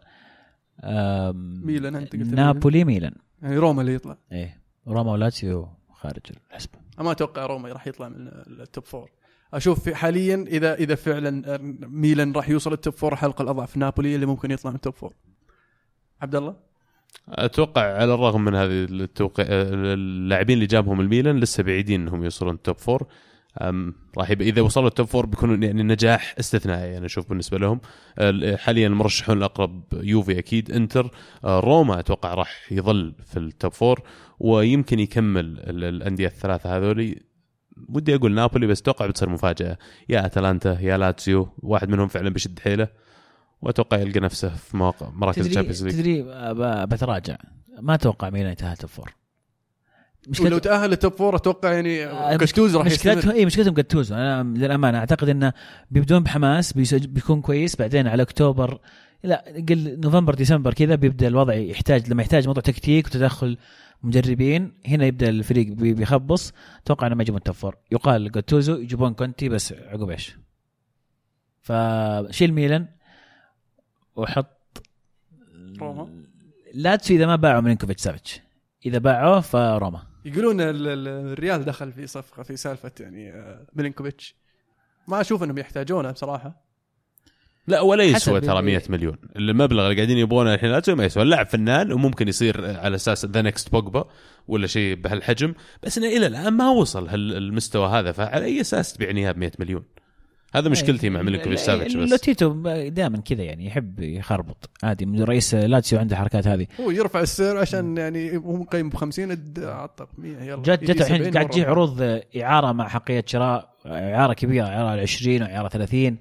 ميلان 1.64 1.94
أنت 1.94 2.12
قلت 2.12 2.34
نابولي 2.34 2.84
ميلان. 2.84 3.14
يعني 3.42 3.56
روما 3.56 3.80
اللي 3.80 3.94
يطلع. 3.94 4.18
إيه. 4.32 4.62
روما 4.86 5.12
ولاتسيو 5.12 5.68
خارج 5.92 6.22
الحسبة. 6.50 6.78
ما 6.98 7.12
أتوقع 7.12 7.46
روما 7.46 7.68
راح 7.68 7.86
يطلع 7.86 8.08
من 8.08 8.28
ال 8.28 8.42
top 8.42 8.84
four 8.84 9.10
أشوف 9.54 9.88
حاليا 9.88 10.44
اذا 10.48 10.74
إذا 10.74 10.94
فعلا 10.94 11.58
ميلان 11.88 12.32
راح 12.32 12.48
يوصل 12.48 12.72
ال 12.72 12.78
top 12.78 12.94
four 12.94 13.16
حلقة 13.16 13.42
الأضعف 13.42 13.76
نابولي 13.76 14.14
اللي 14.14 14.26
ممكن 14.26 14.50
يطلع 14.50 14.70
من 14.70 14.76
ال 14.76 14.81
top 14.81 14.94
four 14.94 15.14
عبد 16.22 16.34
الله؟ 16.34 16.56
أتوقع 17.28 17.82
على 17.82 18.14
الرغم 18.14 18.44
من 18.44 18.54
هذه 18.54 18.84
التوقع 18.84 19.44
اللاعبين 19.48 20.54
اللي 20.54 20.66
جابهم 20.66 21.00
الميلان 21.00 21.40
لسه 21.40 21.62
بعيدين 21.62 22.00
إنهم 22.00 22.24
يوصلون 22.24 22.54
ال 22.54 22.60
top 22.60 22.78
four 22.78 23.06
راح 24.18 24.30
يبقى 24.30 24.48
إذا 24.48 24.62
وصلوا 24.62 24.88
ال 24.88 24.93
top 24.93 25.06
four 25.06 25.26
بيكون 25.26 25.62
يعني 25.62 25.82
نجاح 25.82 26.34
استثنائي 26.38 26.98
أنا 26.98 27.06
أشوف 27.06 27.28
بالنسبة 27.28 27.58
لهم. 27.58 27.80
حاليا 28.56 28.86
المرشحون 28.86 29.38
الأقرب 29.38 29.82
يوفي 29.92 30.38
أكيد 30.38 30.72
إنتر. 30.72 31.10
أه، 31.44 31.60
روما 31.60 31.98
أتوقع 31.98 32.34
راح 32.34 32.72
يظل 32.72 33.14
في 33.24 33.38
ال 33.38 33.47
top 33.47 33.72
four 33.72 34.02
ويمكن 34.40 34.98
يكمل 34.98 35.60
الأندية 35.66 36.26
الثلاثة 36.26 36.76
هذولي. 36.76 37.22
ودي 37.88 38.14
أقول 38.14 38.32
نابولي 38.34 38.66
بس 38.66 38.80
أتوقع 38.80 39.06
بتصير 39.06 39.28
مفاجأة. 39.28 39.78
يا 40.08 40.26
أتلانتا 40.26 40.78
يا 40.80 40.96
لاتسيو 40.96 41.48
واحد 41.58 41.88
منهم 41.88 42.08
فعلا 42.08 42.30
بيشد 42.30 42.58
حيله. 42.58 42.88
وأتوقع 43.62 43.98
يلقى 43.98 44.20
نفسه 44.20 44.48
في 44.48 44.76
مواقع 44.76 45.10
مراكز 45.10 45.46
ال 45.46 45.50
Champions 45.50 45.84
League 45.84 45.94
تدري 45.94 46.22
بتراجع. 46.86 47.36
ما 47.80 47.94
أتوقع 47.94 48.30
ميلان 48.30 48.52
يتأهل 48.52 48.76
top 48.76 48.90
four 48.90 49.14
مشكلة 50.28 50.48
لو 50.48 50.58
تأهل 50.58 50.92
ال 50.92 50.97
top 50.97 51.12
four 51.12 51.36
أتوقع 51.36 51.72
يعني 51.72 51.98
جاتوزو 52.36 52.78
آه، 52.78 52.82
راح 52.82 52.92
مشكلتهم 52.92 53.30
اي 53.30 53.46
مشكلتهم 53.46 53.74
جاتوزو 53.74 54.14
أنا 54.14 54.42
للأمانة 54.58 54.98
أعتقد 54.98 55.28
إنه 55.28 55.52
بيبدون 55.90 56.22
بحماس 56.22 56.72
بيكون 56.72 57.40
كويس. 57.40 57.76
بعدين 57.76 58.06
على 58.06 58.22
أكتوبر 58.22 58.80
لا 59.24 59.44
قل 59.68 60.00
نوفمبر 60.00 60.34
ديسمبر 60.34 60.74
كذا 60.74 60.94
بيبدأ 60.94 61.28
الوضع 61.28 61.54
يحتاج 61.54 62.10
لما 62.10 62.22
يحتاج 62.22 62.46
موضوع 62.46 62.62
تكتيك 62.62 63.06
وتدخل 63.06 63.58
مدربين 64.02 64.72
هنا 64.86 65.06
يبدأ 65.06 65.28
الفريق 65.28 65.66
بيخبص. 65.72 66.52
أتوقع 66.82 67.06
انه 67.06 67.14
ما 67.14 67.22
يجيبون 67.22 67.42
top 67.42 67.54
four 67.54 67.76
يقال 67.92 68.32
جاتوزو 68.32 68.74
يجيبون 68.74 69.14
كونتي 69.14 69.48
بس 69.48 69.72
عقب 69.72 70.10
إيش؟ 70.10 70.38
فشيل 71.60 72.52
ميلان. 72.52 72.97
وحط 74.18 74.82
روما. 75.80 76.24
لاتسيو 76.74 77.16
إذا 77.16 77.26
ما 77.26 77.36
باعوا 77.36 77.60
ميلينكوفيتش 77.60 78.02
سافيتش. 78.02 78.40
إذا 78.86 78.98
باعوه 78.98 79.40
فروما. 79.40 80.02
يقولون 80.24 80.56
الريال 80.60 81.64
دخل 81.64 81.92
في 81.92 82.06
صفقة 82.06 82.42
في 82.42 82.56
سالفة 82.56 82.92
يعني 83.00 83.32
آه، 83.32 83.66
ميلينكوفيتش. 83.74 84.34
ما 85.08 85.20
أشوف 85.20 85.42
إنهم 85.42 85.58
يحتاجونه 85.58 86.10
بصراحة. 86.10 86.68
لا 87.66 87.80
ولا 87.80 88.04
يسوى 88.04 88.40
ترى 88.40 88.62
100 88.62 88.82
مليون. 88.88 89.16
المبلغ 89.36 89.84
اللي 89.84 89.96
قاعدين 89.96 90.18
يبغونه 90.18 90.54
الحين 90.54 90.70
لا 90.70 90.82
ما 90.88 91.04
يسوى. 91.04 91.22
اللاعب 91.22 91.46
فنان 91.46 91.92
وممكن 91.92 92.28
يصير 92.28 92.78
على 92.78 92.94
أساس 92.94 93.24
the 93.24 93.42
next 93.42 93.72
بوجبا 93.72 94.08
ولا 94.48 94.66
شيء 94.66 94.94
بهالحجم. 94.94 95.54
بس 95.82 95.98
انه 95.98 96.06
إلى 96.06 96.26
الآن 96.26 96.52
ما 96.52 96.70
وصل 96.70 97.08
هالمستوى 97.08 97.88
هذا. 97.88 98.12
فعلى 98.12 98.44
أي 98.44 98.60
أساس 98.60 98.92
تبيع 98.92 99.32
ب 99.32 99.38
100 99.38 99.52
مليون؟ 99.58 99.84
هذا 100.54 100.68
مشكلتي 100.68 101.10
مع 101.10 101.22
ميلينكوفيتش 101.22 101.60
سافيتش 101.60 101.94
بس. 101.94 102.10
لوتيتو 102.10 102.62
دائما 102.88 103.18
كذا 103.18 103.42
يعني 103.42 103.66
يحب 103.66 104.00
يخربط. 104.00 104.70
عادي 104.82 105.06
من 105.06 105.22
رئيس 105.22 105.54
لاتسيو 105.54 105.98
عنده 105.98 106.16
حركات 106.16 106.46
هذه. 106.46 106.66
هو 106.80 106.90
يرفع 106.90 107.20
السعر 107.20 107.56
عشان 107.58 107.96
يعني 107.96 108.36
هو 108.36 108.56
مقيم 108.56 108.88
ب 108.88 108.94
50 108.96 109.30
اد- 109.30 109.58
عطى 109.64 110.06
100 110.18 110.42
يلا 110.44 110.62
جت 110.62 110.84
جت 110.84 111.00
الحين 111.00 111.16
70 111.18 111.32
قاعد. 111.32 111.48
تجي 111.48 111.64
عروض 111.64 112.20
إعارة 112.36 112.72
مع 112.72 112.88
أحقية 112.88 113.24
شراء 113.26 113.74
إعارة 113.86 114.32
كبيرة 114.32 114.66
إعارة 114.66 115.00
20 115.00 115.42
واعاره 115.42 115.68
30 115.68 116.16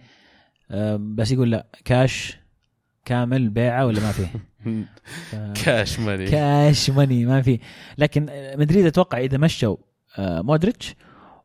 أم، 0.72 1.16
بس 1.16 1.32
يقول 1.32 1.52
لا 1.52 1.66
كاش 1.86 2.38
كامل 3.06 3.50
بيعه 3.50 3.86
ولا 3.86 4.00
ما 4.00 4.12
فيه؟ 4.12 4.28
cash 5.64 6.00
money. 6.00 6.26
cash 6.26 6.90
money 6.90 7.26
ما 7.26 7.42
في 7.42 7.60
لكن 7.98 8.26
مدريد 8.56 8.86
أتوقع 8.86 9.18
إذا 9.20 9.38
مشوا 9.38 9.76
آه، 10.18 10.42
مودريتش 10.42 10.96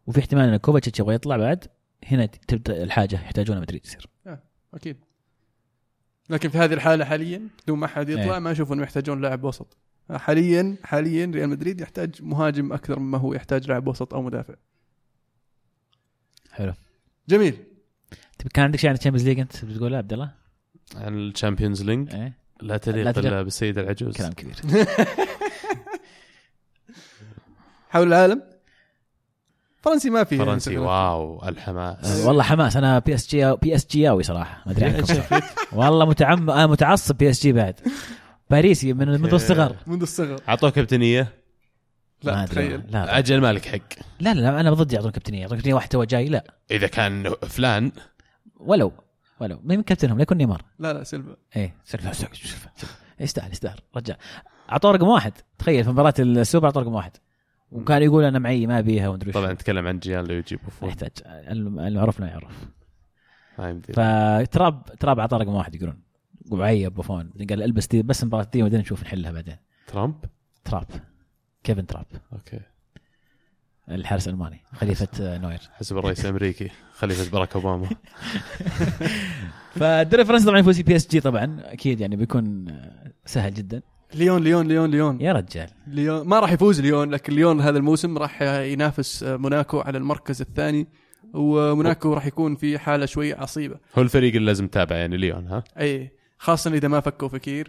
وفي 0.06 0.20
احتمال 0.20 0.48
إن 0.48 0.56
كوفاتش 0.56 1.00
يبغى 1.00 1.14
يطلع 1.14 1.36
بعد 1.36 1.64
هنا 2.06 2.26
تبدأ 2.26 2.82
الحاجة 2.82 3.14
يحتاجونها 3.14 3.60
مدريد 3.60 3.86
يصير 3.86 4.06
أكيد. 4.74 4.96
لكن 6.30 6.48
في 6.48 6.58
هذه 6.58 6.72
الحالة 6.74 7.04
حاليا 7.04 7.48
بدون 7.64 7.78
ما 7.78 7.86
حد 7.86 8.08
يطلع 8.08 8.34
إيه. 8.34 8.38
ما 8.38 8.52
أشوف 8.52 8.72
انه 8.72 8.82
يحتاجون 8.82 9.20
لاعب 9.20 9.44
وسط. 9.44 9.76
حاليا 10.10 10.76
حاليا 10.84 11.26
ريال 11.26 11.48
مدريد 11.48 11.80
يحتاج 11.80 12.22
مهاجم 12.22 12.72
أكثر 12.72 12.98
مما 12.98 13.18
هو 13.18 13.34
يحتاج 13.34 13.68
لاعب 13.68 13.88
وسط 13.88 14.14
أو 14.14 14.22
مدافع. 14.22 14.54
حلو. 16.50 16.72
جميل. 17.28 17.56
طيب 18.38 18.52
كان 18.54 18.64
عندك 18.64 18.78
شيء 18.78 18.90
عن 18.90 18.96
ال 18.96 18.99
Champions 18.99 19.28
League 19.28 19.40
أنت؟ 19.40 19.64
بتقول 19.64 19.94
عبد 19.94 20.12
الله؟ 20.12 20.34
عن 20.96 21.14
ال 21.18 21.25
Champions 21.25 21.82
League 21.82 22.14
إيه. 22.14 22.38
لا 22.60 22.76
تليق 22.76 23.04
لا 23.04 23.12
تليق. 23.12 23.32
الا 23.32 23.42
بالسيد 23.42 23.78
العجوز. 23.78 24.16
كلام 24.16 24.32
كبير. 24.32 24.56
حول 27.90 28.08
العالم؟ 28.08 28.51
فرنسي 29.82 30.10
ما 30.10 30.24
فيه 30.24 30.38
فرنسي 30.38 30.78
واو 30.78 31.48
الحماس. 31.48 32.20
آه، 32.20 32.26
والله 32.26 32.42
حماس. 32.42 32.76
أنا 32.76 32.98
بي 32.98 33.14
اس 33.14 33.28
جي 33.28 33.56
بي 33.56 33.74
اس 33.74 33.86
جياوي 33.86 34.22
صراحة 34.22 34.62
ما 34.66 34.72
أدري 34.72 34.84
عنكم. 34.84 35.04
صراحة. 35.04 35.42
والله 35.72 36.04
متعم 36.04 36.50
أنا 36.50 36.66
متعصب 36.66 37.16
بي 37.16 37.30
اس 37.30 37.42
جي 37.42 37.52
بعد. 37.52 37.80
باريسي 38.50 38.92
من 38.92 39.08
منذ 39.08 39.34
الصغر. 39.34 39.76
منذ 39.86 40.02
الصغر. 40.02 40.40
أعطوه 40.48 40.70
كابتنية؟ 40.70 41.28
لا. 42.22 42.46
تخيل. 42.46 42.82
لا 42.90 43.18
أجل 43.18 43.40
مالك 43.40 43.66
حق. 43.66 44.02
لا, 44.20 44.34
لا 44.34 44.60
أنا 44.60 44.70
ضد 44.70 44.92
يعطون 44.92 45.10
كابتنية. 45.10 45.40
يعطون 45.40 45.56
كابتنية 45.56 45.74
واحد 45.74 45.88
تو 45.88 46.04
جاي 46.04 46.28
لا. 46.28 46.54
إذا 46.70 46.86
كان 46.86 47.34
فلان. 47.48 47.92
ولو 48.60 48.92
ولو. 49.40 49.60
مين 49.64 49.82
كابتنهم؟ 49.82 50.16
لا 50.16 50.22
يكون 50.22 50.36
نيمار. 50.36 50.62
لا 50.78 50.92
لا 50.92 51.04
سيلفا. 51.04 51.36
إيه 51.56 51.74
سلفة. 51.84 52.28
يستاهل 53.20 53.52
يستاهل. 53.52 53.78
رجال 53.96 54.16
أعطوه 54.72 54.92
رقم 54.92 55.08
واحد. 55.08 55.32
تخيل 55.58 55.84
في 55.84 55.90
مباراة 55.90 56.14
السوبر 56.18 56.66
أعطوه 56.66 56.82
رقم 56.82 56.94
واحد. 56.94 57.12
وكان 57.72 58.02
يقول 58.02 58.24
أنا 58.24 58.38
معي 58.38 58.66
ما 58.66 58.78
أبيها 58.78 59.08
ومدري. 59.08 59.32
طبعا 59.32 59.52
نتكلم 59.52 59.86
عن 59.86 59.98
جيان 59.98 60.24
لو 60.24 60.34
يجيب 60.34 60.58
ما 60.58 60.64
بوفون 60.64 60.88
يحتاج 60.88 61.10
الم- 61.26 61.80
المعروف 61.80 62.20
لا 62.20 62.26
يعرف. 62.26 62.68
فتراب 63.92 64.84
تراب 65.00 65.18
أعطاه 65.18 65.38
رقم 65.38 65.54
واحد 65.54 65.74
يقولون. 65.74 66.02
وعاد 66.50 66.94
بوفون 66.94 67.30
قال 67.50 67.62
البس 67.62 67.86
دي 67.86 68.02
بس 68.02 68.24
مباراة 68.24 68.48
دي 68.52 68.62
وبعدين 68.62 68.80
نشوف 68.80 69.02
نحلها 69.02 69.32
بعدين. 69.32 69.56
ترامب؟ 69.86 70.14
تراب. 70.64 70.86
كيفن 71.64 71.86
تراب. 71.86 72.06
أوكي. 72.32 72.60
الحارس 73.90 74.28
الألماني 74.28 74.60
خليفة 74.72 75.08
نوير. 75.38 75.60
حسب 75.72 75.98
الرئيس 75.98 76.24
الأمريكي 76.24 76.70
خليفة 76.92 77.30
باراك 77.32 77.54
أوباما. 77.54 77.88
فالدوري 79.78 80.22
الفرنسي 80.22 80.46
طبعا 80.46 80.58
يفوز 80.58 80.80
بي 80.80 80.96
اس 80.96 81.08
جي 81.08 81.20
طبعا. 81.20 81.60
أكيد 81.64 82.00
يعني 82.00 82.16
بيكون 82.16 82.66
سهل 83.24 83.54
جدا. 83.54 83.82
ليون 84.14 84.42
ليون 84.42 84.68
ليون 84.68 84.90
ليون. 84.90 85.20
يا 85.20 85.32
رجال. 85.32 85.68
ليون. 85.86 86.28
ما 86.28 86.40
راح 86.40 86.52
يفوز 86.52 86.80
ليون 86.80 87.10
لكن 87.10 87.32
ليون 87.32 87.60
هذا 87.60 87.78
الموسم 87.78 88.18
راح 88.18 88.42
ينافس 88.42 89.22
موناكو 89.22 89.80
على 89.80 89.98
المركز 89.98 90.40
الثاني 90.40 90.86
وموناكو 91.34 92.14
راح 92.14 92.26
يكون 92.26 92.56
في 92.56 92.78
حالة 92.78 93.06
شوي 93.06 93.32
عصيبة. 93.34 93.76
هو 93.98 94.02
الفريق 94.02 94.34
اللي 94.34 94.46
لازم 94.46 94.66
تتابعه 94.68 94.96
يعني 94.96 95.16
ليون 95.16 95.46
ها؟ 95.46 95.64
إي 95.80 96.10
خاصة 96.38 96.74
إذا 96.74 96.88
ما 96.88 97.00
فكوا 97.00 97.28
فقير. 97.28 97.64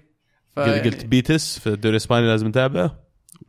قلت 0.58 0.66
فيعني- 0.70 0.82
قلت 0.90 1.06
بيتيس 1.06 1.60
في 1.60 1.68
الدوري 1.68 1.92
الإسباني 1.96 2.28
لازم 2.28 2.48
نتابعه 2.48 3.00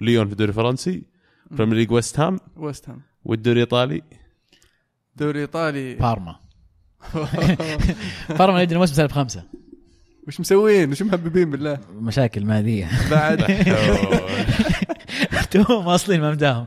ليون 0.01 0.27
في 0.27 0.33
الدوري 0.33 0.49
الفرنسي 0.51 1.03
Premier 1.51 1.75
League 1.77 1.91
ويست 1.93 2.21
هام 2.21 2.41
ويست 2.57 2.89
هام 2.89 3.01
والدوري 3.25 3.57
الإيطالي. 3.57 4.03
دوري 5.17 5.41
إيطالي. 5.41 5.95
بارما. 5.95 6.37
بارما 8.39 8.63
يدري 8.63 8.75
الموسم 8.75 8.95
سالب 8.95 9.13
خمسة. 9.13 9.45
وش 10.29 10.41
مسوين؟ 10.41 10.91
وش 10.91 11.03
محببين 11.03 11.51
بالله؟ 11.51 11.79
مشاكل 11.95 12.45
مادية. 12.45 12.89
بعد. 13.11 13.43
توهم 15.51 15.87
واصلين 15.87 16.21
ما 16.21 16.31
مداهم. 16.31 16.67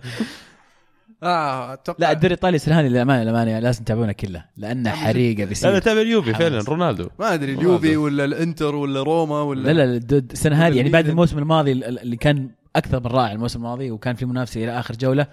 آه 1.23 1.73
أتوقع. 1.73 1.97
لا 1.99 2.11
الدوري 2.11 2.33
الإيطالي 2.33 2.57
سرهاني 2.57 2.89
للأمانة 2.89 3.23
للأمانة 3.23 3.59
لازم 3.59 3.83
تتابعونه 3.83 4.11
كله. 4.11 4.45
لأنه 4.57 4.89
حريقة 4.89 5.45
بيصير 5.45 5.79
تابع 5.79 6.01
اليوفي. 6.01 6.33
فعلا 6.33 6.61
رونالدو. 6.61 7.09
ما 7.19 7.33
أدري 7.33 7.53
اليوفي 7.53 7.97
ولا 7.97 8.25
الإنتر 8.25 8.75
ولا 8.75 9.03
روما 9.03 9.41
ولا 9.41 9.73
لا 9.73 9.85
لا 9.85 10.17
السنة 10.31 10.67
هذه 10.67 10.77
يعني 10.77 10.89
بعد. 10.89 11.09
الموسم 11.09 11.37
الماضي 11.37 11.71
اللي 11.71 12.15
كان 12.15 12.49
أكثر 12.75 12.99
من 12.99 13.07
رائع 13.07 13.31
الموسم 13.31 13.59
الماضي 13.59 13.91
وكان 13.91 14.15
في 14.15 14.25
منافسة 14.25 14.63
إلى 14.63 14.79
آخر 14.79 14.95
جولة 14.95 15.27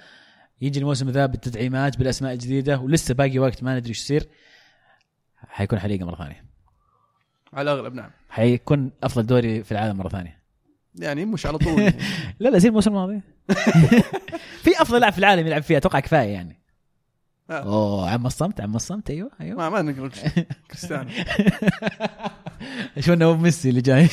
يجي 0.61 0.79
الموسم 0.79 1.11
ذا 1.11 1.27
بالتدعيمات 1.27 1.99
بالأسماء 1.99 2.33
الجديدة 2.33 2.79
ولسه 2.79 3.15
باقي 3.15 3.39
وقت 3.39 3.63
ما 3.63 3.79
ندري 3.79 3.89
إيش 3.89 4.01
يصير. 4.01 4.27
حيكون 5.49 5.79
حريقة 5.79 6.07
مرة 6.07 6.17
ثانية. 6.17 6.54
على 7.55 7.73
الأغلب 7.73 7.95
نعم. 7.95 8.11
حيكون 8.31 8.91
أفضل 9.03 9.27
دوري 9.27 9.65
في 9.65 9.73
العالم 9.73 9.97
مرة 9.97 10.09
ثانية. 10.09 10.43
يعني 10.95 11.25
مش 11.25 11.47
على 11.47 11.59
طول. 11.59 11.83
لا 12.41 12.49
لا 12.49 12.59
زي 12.59 12.69
الموسم 12.69 12.91
الماضي. 12.91 13.21
في 14.65 14.71
أفضل 14.83 15.01
لاعب 15.01 15.13
في 15.13 15.19
العالم 15.19 15.47
يلعب 15.47 15.63
فيها 15.63 15.77
أتوقع 15.79 16.01
كفاية 16.01 16.29
يعني. 16.33 16.61
آه. 17.51 17.53
أوه 17.53 18.11
عم 18.11 18.27
الصمت 18.27 18.61
عم 18.61 18.77
الصمت 18.77 19.11
أيوه 19.11 19.31
أيوه. 19.41 19.57
ما 19.57 19.69
ما 19.69 19.83
نقول 19.93 20.11
كريستيانو. 20.71 21.11
شو 23.01 23.13
إنه 23.13 23.37
ميسي 23.37 23.69
اللي 23.71 23.81
جاي؟ 23.81 24.09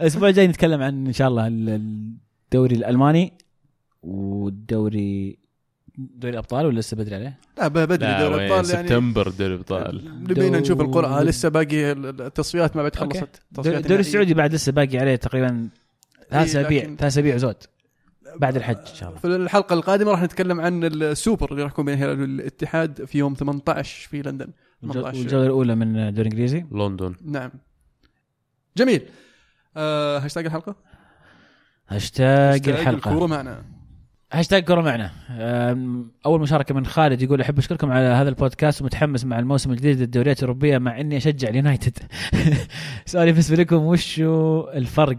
الأسبوع 0.00 0.28
الجاي 0.28 0.46
نتكلم 0.46 0.82
عن 0.82 1.06
إن 1.06 1.12
شاء 1.12 1.28
الله 1.28 1.46
ال- 1.46 1.68
الدوري 2.44 2.74
الألماني 2.76 3.32
والدوري 4.02 5.38
دوري 6.14 6.32
الأبطال 6.32 6.66
ولا 6.66 6.80
لسه 6.80 6.96
بدري 6.96 7.14
عليه؟ 7.14 7.38
لا 7.58 7.68
بدري 7.68 8.06
لا 8.06 8.20
دوري 8.28 8.46
الأبطال 8.46 8.70
يعني 8.74 8.88
سبتمبر 8.88 9.28
دوري 9.28 9.54
الأبطال. 9.54 10.22
نبينا 10.24 10.60
نشوف 10.60 10.80
القرعة. 10.80 11.22
لسه 11.22 11.48
باقي 11.48 11.92
التصفيات 11.92 12.76
ما 12.76 12.82
بعد. 12.82 12.96
خلصت. 12.96 13.42
الدوري. 13.58 14.00
السعودي 14.00 14.34
بعد 14.34 14.54
لسه 14.54 14.72
باقي 14.72 14.98
عليه 14.98 15.16
تقريبا 15.16 15.68
ثلاث 16.30 16.32
إيه، 16.32 16.42
أسابيع. 16.62 16.82
لكن- 16.82 16.96
ثلاث 16.96 17.12
أسابيع 17.12 17.36
زود. 17.36 17.56
بعد 18.36 18.56
الحج 18.56 18.76
إن 18.76 18.94
شاء 18.94 19.08
الله. 19.08 19.20
في 19.20 19.26
الحلقة 19.26 19.74
القادمة 19.74 20.10
راح 20.10 20.22
نتكلم 20.22 20.60
عن 20.60 20.84
السوبر 20.84 21.50
اللي 21.52 21.62
راح 21.62 21.72
يكون 21.72 21.84
بين 21.84 21.94
الهلال 21.94 22.20
والاتحاد 22.20 23.04
في 23.04 23.18
يوم 23.18 23.34
18 23.34 24.08
في 24.08 24.22
لندن. 24.22 24.48
الجو- 24.82 24.92
18 24.92 25.18
والجولة 25.18 25.44
الأولى 25.46 25.74
من 25.74 25.96
الدوري 25.96 26.28
الانجليزي 26.28 26.64
لندن. 26.72 27.14
نعم. 27.24 27.50
جميل. 28.76 29.02
آه 29.76 30.18
هاشتاج 30.18 30.44
الحلقة؟ 30.46 30.76
هاشتاج 31.88 32.28
هاشتاج 32.54 32.68
الحلقة. 32.74 33.10
الكورة 33.10 33.26
معنا. 33.26 33.62
هاشتاج 34.32 34.64
كورة 34.64 34.80
معنا. 34.80 35.10
أم، 35.30 36.12
أول 36.26 36.40
مشاركة 36.40 36.74
من 36.74 36.86
خالد 36.86 37.22
يقول 37.22 37.40
أحب 37.40 37.58
أشكركم 37.58 37.90
على 37.90 38.04
هذا 38.04 38.28
البودكاست 38.28 38.82
ومتحمس 38.82 39.24
مع 39.24 39.38
الموسم 39.38 39.70
الجديد 39.70 40.00
للدوريات 40.00 40.38
الأوروبية 40.38 40.78
مع 40.78 41.00
إني 41.00 41.16
أشجع 41.16 41.48
اليونايتد. 41.48 41.98
سؤالي 43.06 43.32
بالنسبة 43.32 43.56
لكم 43.56 43.76
وش 43.76 44.20
هو 44.20 44.70
الفرق؟ 44.70 45.18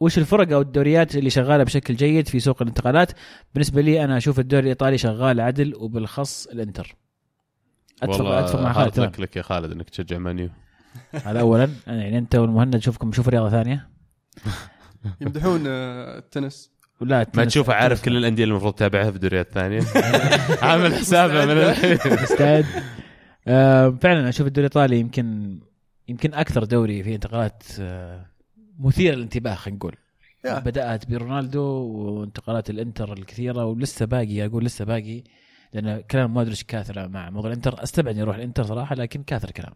وش 0.00 0.18
الفرق 0.18 0.52
أو 0.52 0.60
الدوريات 0.60 1.16
اللي 1.16 1.30
شغالة 1.30 1.64
بشكل 1.64 1.96
جيد 1.96 2.28
في 2.28 2.40
سوق 2.40 2.62
الانتقالات؟ 2.62 3.12
بالنسبة 3.54 3.80
لي 3.80 4.04
أنا 4.04 4.16
أشوف 4.16 4.38
الدوري 4.38 4.62
الإيطالي 4.62 4.98
شغال 4.98 5.40
عدل 5.40 5.74
وبالاخص 5.74 6.46
الإنتر. 6.46 6.96
اتفق 8.02 8.14
والله 8.14 8.40
أتفق 8.40 8.60
مع 8.60 8.72
خالد 8.72 9.00
لك 9.00 9.20
لك 9.20 9.36
يا 9.36 9.42
خالد 9.42 9.72
إنك 9.72 9.90
تشجع 9.90 10.18
مانيو 10.18 10.50
هذا 11.12 11.40
اولا. 11.40 11.68
يعني 11.86 12.18
أنت 12.18 12.34
والمهند 12.34 12.76
نشوفكم 12.76 13.08
نشوف 13.08 13.28
رياضة 13.28 13.50
ثانية. 13.50 13.88
يمدحون 15.20 15.64
آه، 15.66 16.18
التنس. 16.18 16.77
ولا 17.00 17.26
ما 17.34 17.44
تشوفه 17.44 17.74
عارف 17.74 18.04
كل 18.04 18.16
الأندية 18.16 18.44
اللي 18.44 18.52
المفروض 18.52 18.74
تتابعها 18.74 19.10
في 19.10 19.16
الدوريات 19.16 19.46
الثانية 19.46 19.82
عامل 20.68 20.94
حسابه 20.94 21.44
من 21.44 21.50
الحين 21.50 21.98
مستعد 22.22 22.66
آه، 23.48 23.98
فعلا 24.02 24.28
أشوف 24.28 24.46
الدوري 24.46 24.66
الإيطالي 24.66 25.00
يمكن 25.00 25.58
يمكن 26.08 26.34
أكثر 26.34 26.64
دوري 26.64 27.02
فيه 27.02 27.14
انتقالات 27.14 27.62
آه، 27.80 28.26
مثيرة 28.78 29.14
للانتباه 29.14 29.54
خلينا 29.54 29.76
نقول. 29.76 29.94
بدأت 30.44 31.10
برونالدو 31.10 31.62
وانتقالات 31.62 32.70
الإنتر 32.70 33.12
الكثيرة 33.12 33.64
ولسه 33.64 34.06
باقي 34.06 34.46
أقول 34.46 34.64
لسه 34.64 34.84
باقي 34.84 35.22
لأن 35.72 36.00
كلام 36.00 36.34
مودريتش 36.34 36.64
كاثر 36.64 37.08
مع 37.08 37.30
موضوع 37.30 37.50
الإنتر. 37.50 37.82
أستبعد 37.82 38.14
أني 38.14 38.22
أروح 38.22 38.36
الإنتر 38.36 38.64
صراحة 38.64 38.94
لكن 38.94 39.22
كاثر 39.22 39.50
كلام. 39.50 39.72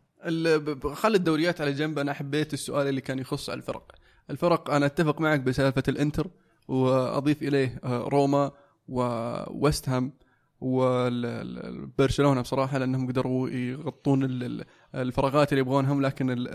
خلي 0.94 1.16
الدوريات 1.16 1.60
على 1.60 1.72
جنب. 1.72 1.98
أنا 1.98 2.12
حبيت 2.12 2.54
السؤال 2.54 2.88
اللي 2.88 3.00
كان 3.00 3.18
يخص 3.18 3.50
على 3.50 3.58
الفرق. 3.58 3.92
الفرق 4.30 4.70
أنا 4.70 4.86
أتفق 4.86 5.20
معك 5.20 5.40
بسالفة 5.40 5.82
الإنتر. 5.88 6.26
وأضيف 6.68 7.42
إليه 7.42 7.80
آه، 7.84 7.98
روما 8.08 8.50
وويست 8.88 9.88
هام 9.88 10.12
وبرشلونه 10.60 12.40
بصراحة 12.40 12.78
لأنهم 12.78 13.06
قدروا 13.08 13.48
يغطون 13.50 14.24
ال- 14.24 14.44
ال- 14.44 14.64
الفراغات 14.94 15.52
اللي 15.52 15.60
يبغونهم 15.60 16.02
لكن 16.02 16.46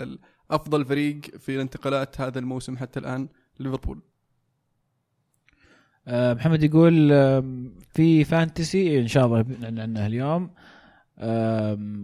أفضل 0.51 0.85
فريق 0.85 1.21
في 1.39 1.55
الانتقالات 1.55 2.21
هذا 2.21 2.39
الموسم 2.39 2.77
حتى 2.77 2.99
الآن 2.99 3.27
ليفربول. 3.59 4.01
آه، 6.07 6.33
محمد 6.33 6.63
يقول 6.63 7.09
في 7.93 8.23
فانتسي 8.23 8.99
إن 8.99 9.07
شاء 9.07 9.25
الله 9.25 9.45
عنها 9.63 10.07
اليوم 10.07 10.49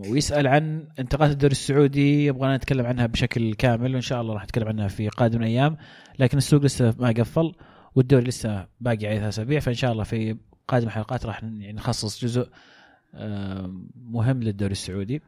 ويسأل 0.09 0.47
عن 0.47 0.87
انتقالات 0.99 1.31
الدوري 1.33 1.51
السعودي 1.51 2.25
يبغانا 2.25 2.57
نتكلم 2.57 2.85
عنها 2.85 3.05
بشكل 3.05 3.53
كامل 3.53 3.93
وإن 3.93 4.01
شاء 4.01 4.21
الله 4.21 4.33
راح 4.33 4.43
نتكلم 4.43 4.67
عنها 4.67 4.87
في 4.87 5.09
قادم 5.09 5.41
الأيام 5.41 5.77
لكن 6.19 6.37
السوق 6.37 6.61
لسه 6.63 6.93
ما 6.99 7.09
قفل. 7.11 7.53
والدوري 7.95 8.23
لسه 8.23 8.67
باقي 8.81 9.07
عليه 9.07 9.19
ثلاث 9.19 9.27
أسابيع 9.33 9.59
فإن 9.59 9.73
شاء 9.73 9.91
الله 9.91 10.03
في 10.03 10.37
قادم 10.67 10.87
الحلقات 10.87 11.25
راح 11.25 11.43
يعني 11.43 11.73
نخصص 11.73 12.21
جزء 12.25 12.47
آم، 13.15 13.87
مهم 14.11 14.43
للدوري 14.43 14.71
السعودي. 14.71 15.21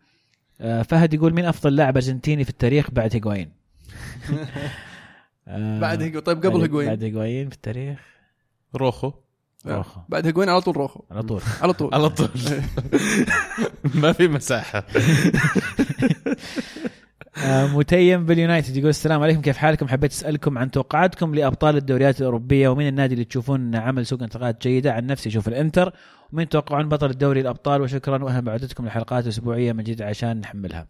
آه، 0.61 0.81
فهد 0.81 1.13
يقول 1.13 1.33
مين 1.33 1.45
أفضل 1.45 1.75
لاعب 1.75 1.97
أرجنتيني 1.97 2.43
في 2.43 2.49
التاريخ 2.49 2.91
بعد 2.91 3.13
هيغوايين 3.15 3.51
آه، 5.47 5.79
بعد 5.85 6.01
هيجو 6.01 6.19
طيب 6.19 6.45
قبل 6.45 6.61
هيجوين 6.61 6.87
بعد 6.87 7.03
هيغوايين 7.03 7.49
في 7.49 7.55
التاريخ؟ 7.55 7.99
روخو. 8.75 9.11
روخو. 9.65 10.01
بعد 10.09 10.25
هيجوين 10.25 10.49
على 10.49 10.61
طول 10.61 10.77
روخو. 10.77 11.01
على 11.11 11.21
طول. 11.23 11.41
على 11.61 11.73
طول. 11.73 11.93
على 11.95 12.09
طول. 12.09 12.29
ما 14.01 14.11
في 14.11 14.27
مساحة. 14.27 14.83
آه، 14.95 16.35
متيم 17.47 18.25
باليونايتد. 18.25 18.77
يقول 18.77 18.89
السلام 18.89 19.23
عليكم. 19.23 19.41
كيف 19.41 19.57
حالكم؟ 19.57 19.87
حبيت 19.87 20.11
أسألكم 20.11 20.57
عن 20.57 20.71
توقعاتكم 20.71 21.35
لأبطال 21.35 21.77
الدوريات 21.77 22.19
الأوروبية 22.19 22.69
ومين 22.69 22.87
النادي 22.87 23.13
اللي 23.13 23.25
تشوفون 23.25 23.75
عمل 23.75 24.05
سوق 24.05 24.23
انتقالات 24.23 24.67
جيدة. 24.67 24.93
عن 24.93 25.05
نفسي 25.05 25.29
أشوف 25.29 25.47
الإنتر. 25.47 25.93
ومين 26.33 26.49
تتوقعون 26.49 26.89
بطل 26.89 27.09
الدوري 27.09 27.41
الأبطال. 27.41 27.81
وشكرا. 27.81 28.23
واهلا 28.23 28.41
بعودتكم 28.41 28.85
لحلقات 28.85 29.27
اسبوعيه 29.27 29.73
من 29.73 29.83
جديد 29.83 30.01
عشان 30.01 30.39
نحملها. 30.39 30.87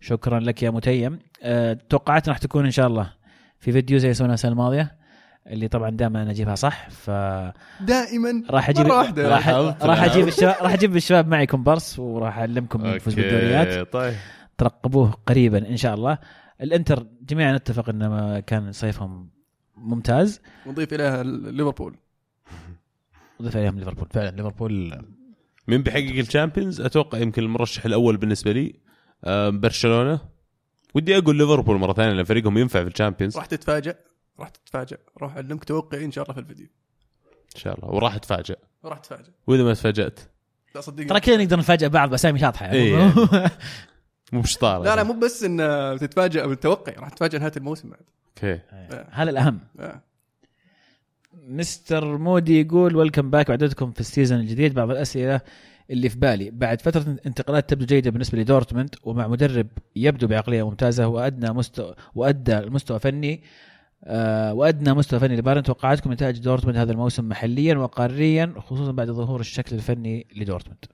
شكرا 0.00 0.40
لك 0.40 0.62
يا 0.62 0.70
متيم. 0.70 1.18
آه، 1.42 1.78
توقعاتنا 1.88 2.32
راح 2.32 2.38
تكون 2.38 2.64
إن 2.64 2.70
شاء 2.70 2.86
الله 2.86 3.12
في 3.58 3.72
فيديو 3.72 3.98
زي 3.98 4.14
سوينا 4.14 4.34
السنة 4.34 4.52
الماضية 4.52 5.00
اللي 5.46 5.68
طبعا 5.68 5.90
دائما 5.90 6.22
أنا 6.22 6.30
أجيبها 6.30 6.54
صح 6.54 6.90
ف 6.90 7.10
دائما 7.80 8.42
راح 8.50 8.68
أجيب 8.68 8.86
مرة 8.86 8.96
واحدة. 8.96 9.28
راح 9.28 9.48
راح 9.82 10.02
أجيب. 10.02 10.28
الشباب 10.28 10.54
راح 10.62 10.72
أجيب 10.72 10.96
الشباب 10.96 11.28
معي 11.28 11.46
كومبارس 11.46 11.98
وراح 11.98 12.38
أعلمكم 12.38 12.84
الفوز 12.84 13.14
بالدوريات. 13.14 13.92
طيب. 13.92 14.14
ترقبوه 14.60 15.10
قريبا 15.26 15.68
إن 15.68 15.76
شاء 15.76 15.94
الله. 15.94 16.18
الإنتر 16.60 17.06
جميعا 17.22 17.52
نتفق 17.52 17.88
ان 17.88 18.06
ما 18.06 18.40
كان 18.40 18.72
صيفهم 18.72 19.30
ممتاز. 19.76 20.40
نضيف 20.66 20.94
إليها 20.94 21.22
ليفربول. 21.22 21.96
وضيف 23.40 23.56
عليهم 23.56 23.78
ليفربول. 23.78 24.08
فعلا 24.10 24.30
ليفربول. 24.36 25.04
مين 25.68 25.82
بيحقق 25.82 26.18
ال 26.18 26.24
Champions 26.24 26.80
أتوقع 26.80 27.18
يمكن 27.18 27.42
المرشح 27.42 27.84
الأول 27.84 28.16
بالنسبة 28.16 28.52
لي 28.52 28.74
برشلونة. 29.50 30.20
ودي 30.94 31.18
أقول 31.18 31.36
ليفربول 31.36 31.76
مرة 31.76 31.92
ثانية 31.92 32.12
لأن 32.12 32.24
فريقهم 32.24 32.58
ينفع 32.58 32.82
في 32.82 32.88
ال 32.88 32.92
Champions. 32.92 33.36
راح 33.36 33.46
تتفاجئ 33.46 33.96
راح 34.38 34.48
تتفاجئ 34.48 34.98
راح 35.22 35.34
أعلمك 35.34 35.64
توقعي 35.64 36.04
إن 36.04 36.12
شاء 36.12 36.24
الله 36.24 36.34
في 36.34 36.40
الفيديو. 36.40 36.66
إن 37.54 37.60
شاء 37.60 37.78
الله. 37.78 37.94
وراح 37.94 38.14
اتفاجئ 38.14 38.58
راح 38.84 38.98
تتفاجئ 38.98 39.30
وإذا 39.46 39.62
ما 39.62 39.74
تفاجأت. 39.74 40.20
لا 40.74 40.80
صدقني. 40.80 41.04
ترى 41.04 41.20
كذا 41.20 41.36
نقدر 41.36 41.58
نفاجئ 41.58 41.88
بعض 41.88 42.10
باسامي 42.10 42.38
شاطحه 42.38 42.66
يعني. 42.66 42.78
إيه. 42.78 43.12
مو 44.32 44.40
بشطارة. 44.40 44.84
لا 44.84 44.96
لا 44.96 45.02
مو 45.02 45.12
بس 45.12 45.44
إن 45.44 45.58
تتفاجئ 46.00 46.46
بالتوقع 46.46 46.92
راح 46.92 47.08
تتفاجئ 47.08 47.38
نهاية 47.38 47.52
الموسم 47.56 47.90
بعد. 47.90 48.00
أوكي. 48.28 48.60
هذا 49.10 49.30
الأهم. 49.30 49.60
آه. 49.80 50.00
مستر 51.48 52.18
مودي 52.18 52.60
يقول 52.60 52.96
welcome 52.96 53.30
back 53.30 53.48
وعدتكم 53.48 53.90
في 53.92 54.00
ال 54.00 54.06
season 54.06 54.40
الجديد. 54.40 54.74
بعض 54.74 54.90
الأسئلة 54.90 55.40
اللي 55.90 56.08
في 56.08 56.18
بالي. 56.18 56.50
بعد 56.50 56.80
فترة 56.80 57.16
انتقالات 57.26 57.70
تبدو 57.70 57.86
جيدة 57.86 58.10
بالنسبة 58.10 58.38
لدورتموند 58.38 58.94
ومع 59.04 59.28
مدرب 59.28 59.66
يبدو 59.96 60.26
بعقلية 60.26 60.68
ممتازة 60.68 61.06
وأدنى 61.06 61.52
مستوى 61.52 61.94
وأدى 62.14 62.58
المستوى 62.58 62.98
فني 62.98 63.42
آه 64.04 64.54
وأدنى 64.54 64.94
مستوى 64.94 65.20
فني 65.20 65.36
لبايرن 65.36 65.62
توقعاتكم 65.62 66.12
نتائج 66.12 66.38
دورتموند 66.38 66.76
هذا 66.76 66.92
الموسم 66.92 67.28
محليا 67.28 67.74
وقاريا 67.74 68.54
خصوصا 68.58 68.92
بعد 68.92 69.10
ظهور 69.10 69.40
الشكل 69.40 69.76
الفني 69.76 70.26
لدورتموند. 70.36 70.84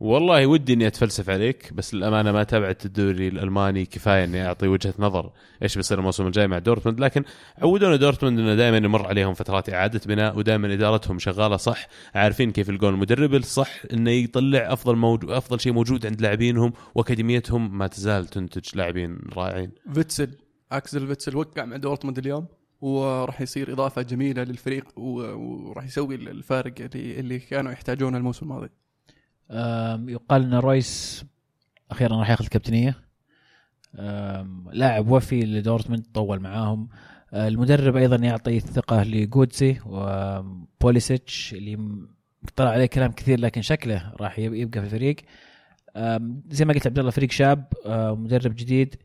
والله 0.00 0.46
ودي 0.46 0.72
إني 0.72 0.86
أتفلسف 0.86 1.30
عليك 1.30 1.72
بس 1.72 1.94
للأمانة 1.94 2.32
ما 2.32 2.42
تابعت 2.42 2.86
الدوري 2.86 3.28
الألماني 3.28 3.86
كفاية 3.86 4.24
إني 4.24 4.46
أعطي 4.46 4.68
وجهة 4.68 4.94
نظر 4.98 5.30
إيش 5.62 5.76
بيصير 5.76 5.98
الموسم 5.98 6.26
الجاي 6.26 6.46
مع 6.46 6.58
دورتموند 6.58 7.00
لكن 7.00 7.24
عودونا 7.58 7.96
دورتموند 7.96 8.38
إنه 8.38 8.54
دائما 8.54 8.76
يمر 8.76 9.06
عليهم 9.06 9.34
فترات 9.34 9.70
إعادة 9.70 10.00
بناء 10.06 10.38
ودائما 10.38 10.74
إدارتهم 10.74 11.18
شغالة 11.18 11.56
صح 11.56 11.88
عارفين 12.14 12.52
كيف 12.52 12.68
يلقون 12.68 12.94
المدرب 12.94 13.34
الصح 13.34 13.82
إنه 13.92 14.10
يطلع 14.10 14.72
أفضل 14.72 14.96
موجود 14.96 15.30
أفضل 15.30 15.60
شيء 15.60 15.72
موجود 15.72 16.06
عند 16.06 16.20
لاعبينهم 16.20 16.72
وأكاديميتهم 16.94 17.78
ما 17.78 17.86
تزال 17.86 18.26
تنتج 18.26 18.76
لاعبين 18.76 19.18
رائعين. 19.36 19.70
فيتسل 19.94 20.30
اكسل 20.72 21.06
فيتسل 21.06 21.36
وقع 21.36 21.64
مع 21.64 21.76
دورتموند 21.76 22.18
اليوم 22.18 22.46
وراح 22.80 23.40
يصير 23.40 23.72
إضافة 23.72 24.02
جميلة 24.02 24.42
للفريق 24.42 24.98
وراح 24.98 25.84
يسوي 25.84 26.14
الفارق 26.14 26.74
اللي 26.94 27.38
كانوا 27.38 27.72
يحتاجونه 27.72 28.18
الموسم 28.18 28.46
الماضي. 28.46 28.85
يقال 30.08 30.42
إن 30.42 30.54
رويس 30.54 31.24
أخيرا 31.90 32.16
راح 32.16 32.30
ياخذ 32.30 32.44
الكابتنية. 32.44 32.94
لاعب 34.72 35.10
وفي 35.10 35.40
لدورتموند 35.40 36.06
طول 36.14 36.40
معاهم. 36.40 36.88
آه، 37.32 37.48
المدرب 37.48 37.96
أيضا 37.96 38.16
يعطي 38.16 38.56
الثقة 38.56 39.02
لجوتسه 39.02 39.80
وبوليسيتش 39.86 41.54
اللي 41.54 41.78
طلع 42.56 42.70
عليه 42.70 42.86
كلام 42.86 43.12
كثير 43.12 43.40
لكن 43.40 43.62
شكله 43.62 44.12
راح 44.20 44.38
يب- 44.38 44.54
يبقى 44.54 44.80
في 44.80 44.86
الفريق. 44.86 45.16
زي 46.50 46.64
ما 46.64 46.72
قلت 46.74 46.86
عبد 46.86 46.98
الله 46.98 47.10
فريق 47.10 47.30
شاب 47.30 47.64
آه، 47.86 48.14
مدرب 48.14 48.54
جديد. 48.56 48.96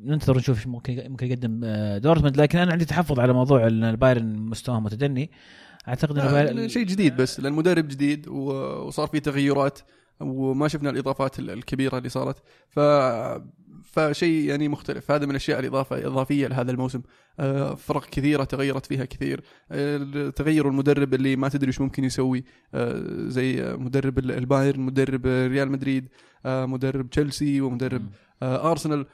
ننتظر 0.00 0.36
نشوف 0.36 0.66
ممكن 0.66 1.10
ممكن 1.10 1.26
يقدم 1.26 1.60
آه، 1.64 1.98
دورتموند. 1.98 2.36
لكن 2.40 2.58
أنا 2.58 2.72
عندي 2.72 2.84
تحفظ 2.84 3.20
على 3.20 3.32
موضوع 3.32 3.66
إن 3.66 3.84
البايرن 3.84 4.36
مستواه 4.36 4.80
متدني. 4.80 5.30
أعتقد 5.88 6.18
ان 6.18 6.58
آه، 6.58 6.66
شيء 6.66 6.86
جديد 6.86 7.16
بس 7.16 7.40
لأن 7.40 7.52
مدرب 7.52 7.88
جديد 7.88 8.28
وصار 8.28 9.06
في 9.06 9.20
تغيرات 9.20 9.78
وما 10.20 10.68
شفنا 10.68 10.90
الإضافات 10.90 11.38
ال- 11.38 11.50
الكبيرة 11.50 11.98
اللي 11.98 12.08
صارت. 12.08 12.36
ف 12.68 12.80
فشيء 13.84 14.48
يعني 14.48 14.68
مختلف. 14.68 15.10
هذا 15.10 15.24
من 15.24 15.30
الأشياء 15.30 15.60
الاضافه 15.60 15.98
الإضافية 15.98 16.46
لهذا 16.46 16.70
الموسم. 16.70 17.02
آه، 17.40 17.74
فرق 17.74 18.04
كثيرة 18.10 18.44
تغيرت 18.44 18.86
فيها 18.86 19.04
كثير. 19.04 19.42
آه، 19.70 20.30
تغير 20.30 20.68
المدرب 20.68 21.14
اللي 21.14 21.36
ما 21.36 21.48
تدري 21.48 21.66
إيش 21.68 21.80
ممكن 21.80 22.04
يسوي. 22.04 22.44
آه، 22.74 23.02
زي 23.28 23.76
مدرب 23.78 24.18
ال- 24.18 24.32
البايرن 24.32 24.80
مدرب 24.80 25.26
ريال 25.26 25.70
مدريد 25.70 26.08
مدرب 26.46 27.10
تشيلسي 27.10 27.60
ومدرب 27.60 28.06
أرسنال. 28.42 29.06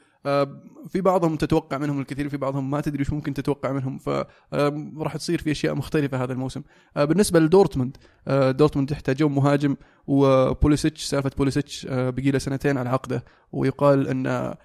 في 0.89 1.01
بعضهم 1.01 1.37
تتوقع 1.37 1.79
منهم 1.79 2.01
الكثير 2.01 2.29
في 2.29 2.37
بعضهم 2.37 2.71
ما 2.71 2.81
تدري 2.81 3.01
إيش 3.01 3.13
ممكن 3.13 3.35
تتوقع 3.35 3.73
منهم 3.73 3.99
فراح 3.99 5.17
تصير 5.17 5.43
في 5.43 5.51
أشياء 5.51 5.75
مختلفة 5.75 6.25
هذا 6.25 6.33
الموسم. 6.33 6.63
آه، 6.97 7.05
بالنسبة 7.05 7.41
لدورتموند 7.41 7.97
آه، 8.29 8.51
دورتموند 8.51 8.91
يحتاجون 8.91 9.33
مهاجم 9.33 9.77
وبوليسيتش 10.07 11.05
سالفة 11.05 11.31
بوليسيتش 11.37 11.87
آه، 11.91 12.11
بقي 12.11 12.31
له 12.31 12.39
سنتين 12.39 12.79
على 12.79 12.89
عقده 12.89 13.25
ويقال 13.53 14.09
إن 14.09 14.27
آه، 14.27 14.59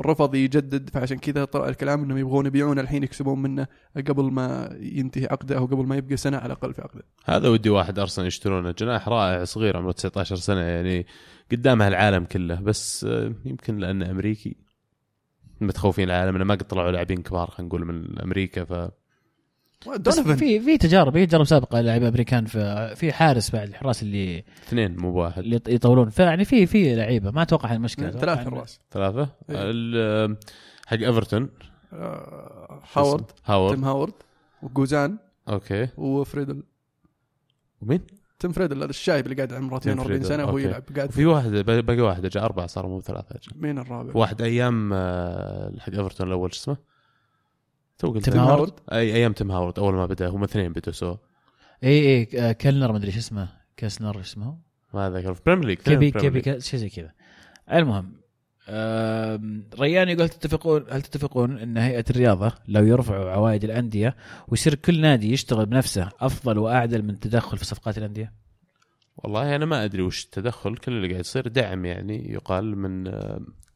رفض 0.00 0.34
يجدد 0.34 0.90
فعشان 0.90 1.18
كذا 1.18 1.44
طلع 1.44 1.68
الكلام 1.68 2.02
إنهم 2.02 2.18
يبغون 2.18 2.46
يبيعونه 2.46 2.80
الحين 2.80 3.02
يكسبون 3.02 3.42
منه 3.42 3.66
قبل 3.96 4.24
ما 4.24 4.76
ينتهي 4.80 5.26
عقده 5.30 5.56
أو 5.58 5.66
قبل 5.66 5.86
ما 5.86 5.96
يبقى 5.96 6.16
سنة 6.16 6.36
على 6.36 6.46
الأقل 6.46 6.74
في 6.74 6.82
عقده. 6.82 7.02
هذا 7.24 7.48
ودي 7.48 7.70
واحد 7.70 7.98
ارسنال 7.98 8.26
يشترونه. 8.26 8.70
جناح 8.70 9.08
رائع 9.08 9.44
صغير 9.44 9.76
عمره 9.76 9.92
19 9.92 10.36
سنة 10.36 10.60
يعني 10.60 11.06
قدامها 11.52 11.88
العالم 11.88 12.24
كله 12.24 12.60
بس 12.60 13.04
آه، 13.04 13.34
يمكن 13.44 13.78
لأنه 13.78 14.10
أمريكي. 14.10 14.56
متخوفين 15.60 16.04
العالم 16.04 16.36
إنه 16.36 16.44
ما 16.44 16.54
قد 16.54 16.66
طلعوا 16.66 16.90
لاعبين 16.90 17.22
كبار 17.22 17.50
خلينا 17.50 17.68
نقول 17.68 17.84
من 17.84 18.18
أمريكا 18.18 18.64
ف 18.64 18.90
دونيفن 19.96 20.36
في 20.36 20.60
في 20.60 20.78
تجارب 20.78 21.12
في 21.12 21.26
تجارب 21.26 21.44
سابقة 21.44 21.80
لعيبه 21.80 22.08
امريكان 22.08 22.44
في 22.44 22.92
في 22.96 23.12
حارس 23.12 23.50
بعد 23.50 23.68
الحراس 23.68 24.02
اللي 24.02 24.44
اثنين 24.68 24.96
مو 24.96 25.12
بواحد 25.12 25.38
اللي 25.42 25.60
يطولون 25.68 26.08
فيعني 26.10 26.44
في 26.44 26.66
في 26.66 26.94
لعيبة 26.94 27.30
ما 27.30 27.42
أتوقع 27.42 27.72
المشكلة 27.74 28.10
ثلاث 28.10 28.22
أتوقع 28.38 28.44
إن- 28.44 28.54
حراس 28.54 28.78
ثلاثة 28.90 29.20
إيه. 29.22 29.28
ال- 29.50 30.36
حق 30.86 30.96
إيفرتون 30.96 31.50
آه، 31.92 32.82
هاورد؟ 32.94 33.24
هاورد 33.44 33.74
تيم 33.74 33.84
هاورد 33.84 34.12
وجوزان 34.62 35.18
أوكي 35.48 35.88
وفريدل 35.96 36.62
ومين؟ 37.82 38.00
تيم 38.38 38.52
فريدل 38.52 38.76
هذا 38.76 38.90
الشايب 38.90 39.24
اللي 39.24 39.36
قاعد 39.36 39.52
عمره 39.52 39.78
تيم 39.78 39.92
42 39.92 40.04
فريدل، 40.04 40.26
سنه 40.26 40.44
وهو. 40.44 40.58
يلعب 40.58 40.82
قاعد 40.96 41.08
وفي 41.08 41.26
واحد 41.26 41.50
باقي 41.50 42.00
واحد 42.00 42.26
جاء 42.26 42.44
أربعة 42.44 42.66
صاروا 42.66 42.90
مو 42.90 43.00
ثلاثة 43.00 43.34
جاء. 43.42 43.58
مين 43.62 43.78
الرابع؟ 43.78 44.12
واحد 44.14 44.42
أيام 44.42 44.90
آه، 44.92 45.72
حق 45.78 45.88
إيفرتون 45.92 46.26
الأول 46.26 46.54
شو 46.54 46.60
اسمه؟ 46.60 46.76
تو 47.98 48.10
قلت 48.12 48.30
تيم 48.30 48.40
هاورد. 48.40 48.72
أي 48.92 49.14
أيام 49.14 49.32
تيم 49.32 49.50
هاورد 49.50 49.78
أول 49.78 49.94
ما 49.94 50.06
بدأ 50.06 50.28
هم 50.28 50.42
اثنين 50.44 50.72
بدوا 50.72 50.92
سوا 50.92 51.16
اي 51.84 51.98
اي 51.98 52.28
آه، 52.38 52.52
كلنر 52.52 52.92
ما 52.92 52.98
أدري 52.98 53.10
شو 53.12 53.18
اسمه 53.18 53.48
كاسنر 53.76 54.18
إيش 54.18 54.26
اسمه 54.26 54.58
ما 54.94 55.10
ذكر 55.10 55.34
في 55.34 55.40
بريمير 55.46 55.64
ليج 55.66 55.78
كيبي 55.78 56.10
كيبي 56.10 56.60
شيء 56.60 56.80
زي 56.80 56.88
كذا. 56.88 57.12
المهم 57.72 58.12
ريان 59.80 60.08
يقول 60.08 60.28
تتفقون 60.28 60.84
هل 60.90 61.02
تتفقون 61.02 61.58
إن 61.58 61.76
هيئة 61.76 62.04
الرياضة 62.10 62.52
لو 62.68 62.84
يرفعوا 62.84 63.30
عوائد 63.30 63.64
الأندية 63.64 64.16
ويصير 64.48 64.74
كل 64.74 65.00
نادي 65.00 65.32
يشتغل 65.32 65.66
بنفسه 65.66 66.08
أفضل 66.20 66.58
وأعدل 66.58 67.02
من 67.02 67.10
التدخل 67.10 67.58
في 67.58 67.64
صفقات 67.64 67.98
الأندية؟ 67.98 68.32
والله 69.16 69.56
أنا 69.56 69.64
ما 69.64 69.84
أدري 69.84 70.02
وش 70.02 70.24
التدخل 70.24 70.76
كل 70.76 70.92
اللي 70.92 71.08
قاعد 71.08 71.20
يصير 71.20 71.48
دعم 71.48 71.84
يعني 71.84 72.32
يقال 72.32 72.78
من 72.78 73.04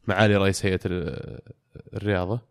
معالي 0.07 0.35
رئيس 0.35 0.65
هيئة 0.65 0.79
ال- 0.85 1.39
الرياضة. 1.93 2.41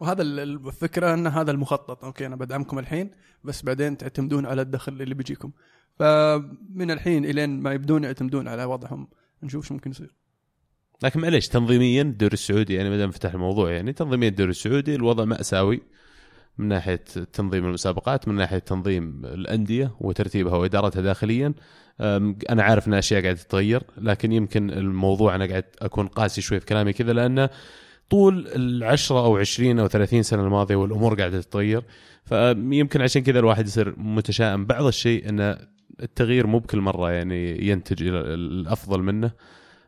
وهذا 0.00 0.22
ال- 0.22 0.40
ال- 0.40 0.66
الفكرة 0.66 1.14
أن 1.14 1.26
هذا 1.26 1.50
المخطط. 1.50 2.04
أوكي 2.04 2.26
أنا 2.26 2.36
بدعمكم 2.36 2.78
الحين 2.78 3.10
بس 3.44 3.62
بعدين 3.62 3.96
تعتمدون 3.96 4.46
على 4.46 4.62
الدخل 4.62 5.02
اللي 5.02 5.14
بيجيكم. 5.14 5.50
فمن 5.98 6.90
الحين 6.90 7.24
إلين 7.24 7.60
ما 7.60 7.72
يبدون 7.72 8.04
يعتمدون 8.04 8.48
على 8.48 8.64
وضعهم. 8.64 9.08
نشوف 9.42 9.66
شو 9.66 9.74
ممكن 9.74 9.90
يصير. 9.90 10.14
لكن 11.02 11.20
معليش 11.20 11.48
تنظيميا 11.48 12.02
الدوري 12.02 12.32
السعودي 12.32 12.74
يعني 12.74 12.90
ما 12.90 12.96
دام 12.96 13.10
فتح 13.10 13.34
الموضوع 13.34 13.70
يعني 13.72 13.92
تنظيميا 13.92 14.28
الدوري 14.28 14.50
السعودي 14.50 14.94
الوضع 14.94 15.24
مأساوي 15.24 15.82
من 16.58 16.68
ناحية 16.68 17.04
تنظيم 17.32 17.66
المسابقات 17.66 18.28
من 18.28 18.34
ناحية 18.34 18.58
تنظيم 18.58 19.24
الأندية 19.24 19.94
وترتيبها 20.00 20.56
وإدارتها 20.56 21.02
داخليا. 21.02 21.54
أنا 22.50 22.62
عارف 22.62 22.88
إن 22.88 22.94
أشياء 22.94 23.22
قاعدة 23.22 23.38
تتغير 23.38 23.82
لكن 23.98 24.32
يمكن 24.32 24.70
الموضوع 24.70 25.34
أنا 25.34 25.46
قاعد 25.46 25.64
أكون 25.78 26.06
قاسي 26.06 26.40
شوي 26.40 26.60
في 26.60 26.66
كلامي 26.66 26.92
كذا 26.92 27.12
لأنه 27.12 27.50
طول 28.10 28.46
العشرة 28.54 29.24
أو 29.24 29.36
عشرين 29.36 29.78
أو 29.78 29.88
ثلاثين 29.88 30.22
سنة 30.22 30.42
الماضية 30.42 30.76
والأمور 30.76 31.14
قاعدة 31.14 31.40
تتغير 31.40 31.82
فيمكن 32.24 33.00
عشان 33.02 33.22
كذا 33.22 33.38
الواحد 33.38 33.66
يصير 33.66 33.94
متشائم. 33.98 34.66
بعض 34.66 34.84
الشيء 34.84 35.28
أن 35.28 35.56
التغيير 36.02 36.46
مو 36.46 36.58
بكل 36.58 36.80
مرة 36.80 37.10
يعني 37.10 37.68
ينتج 37.68 38.02
إلى 38.02 38.18
الأفضل 38.18 39.02
منه. 39.02 39.30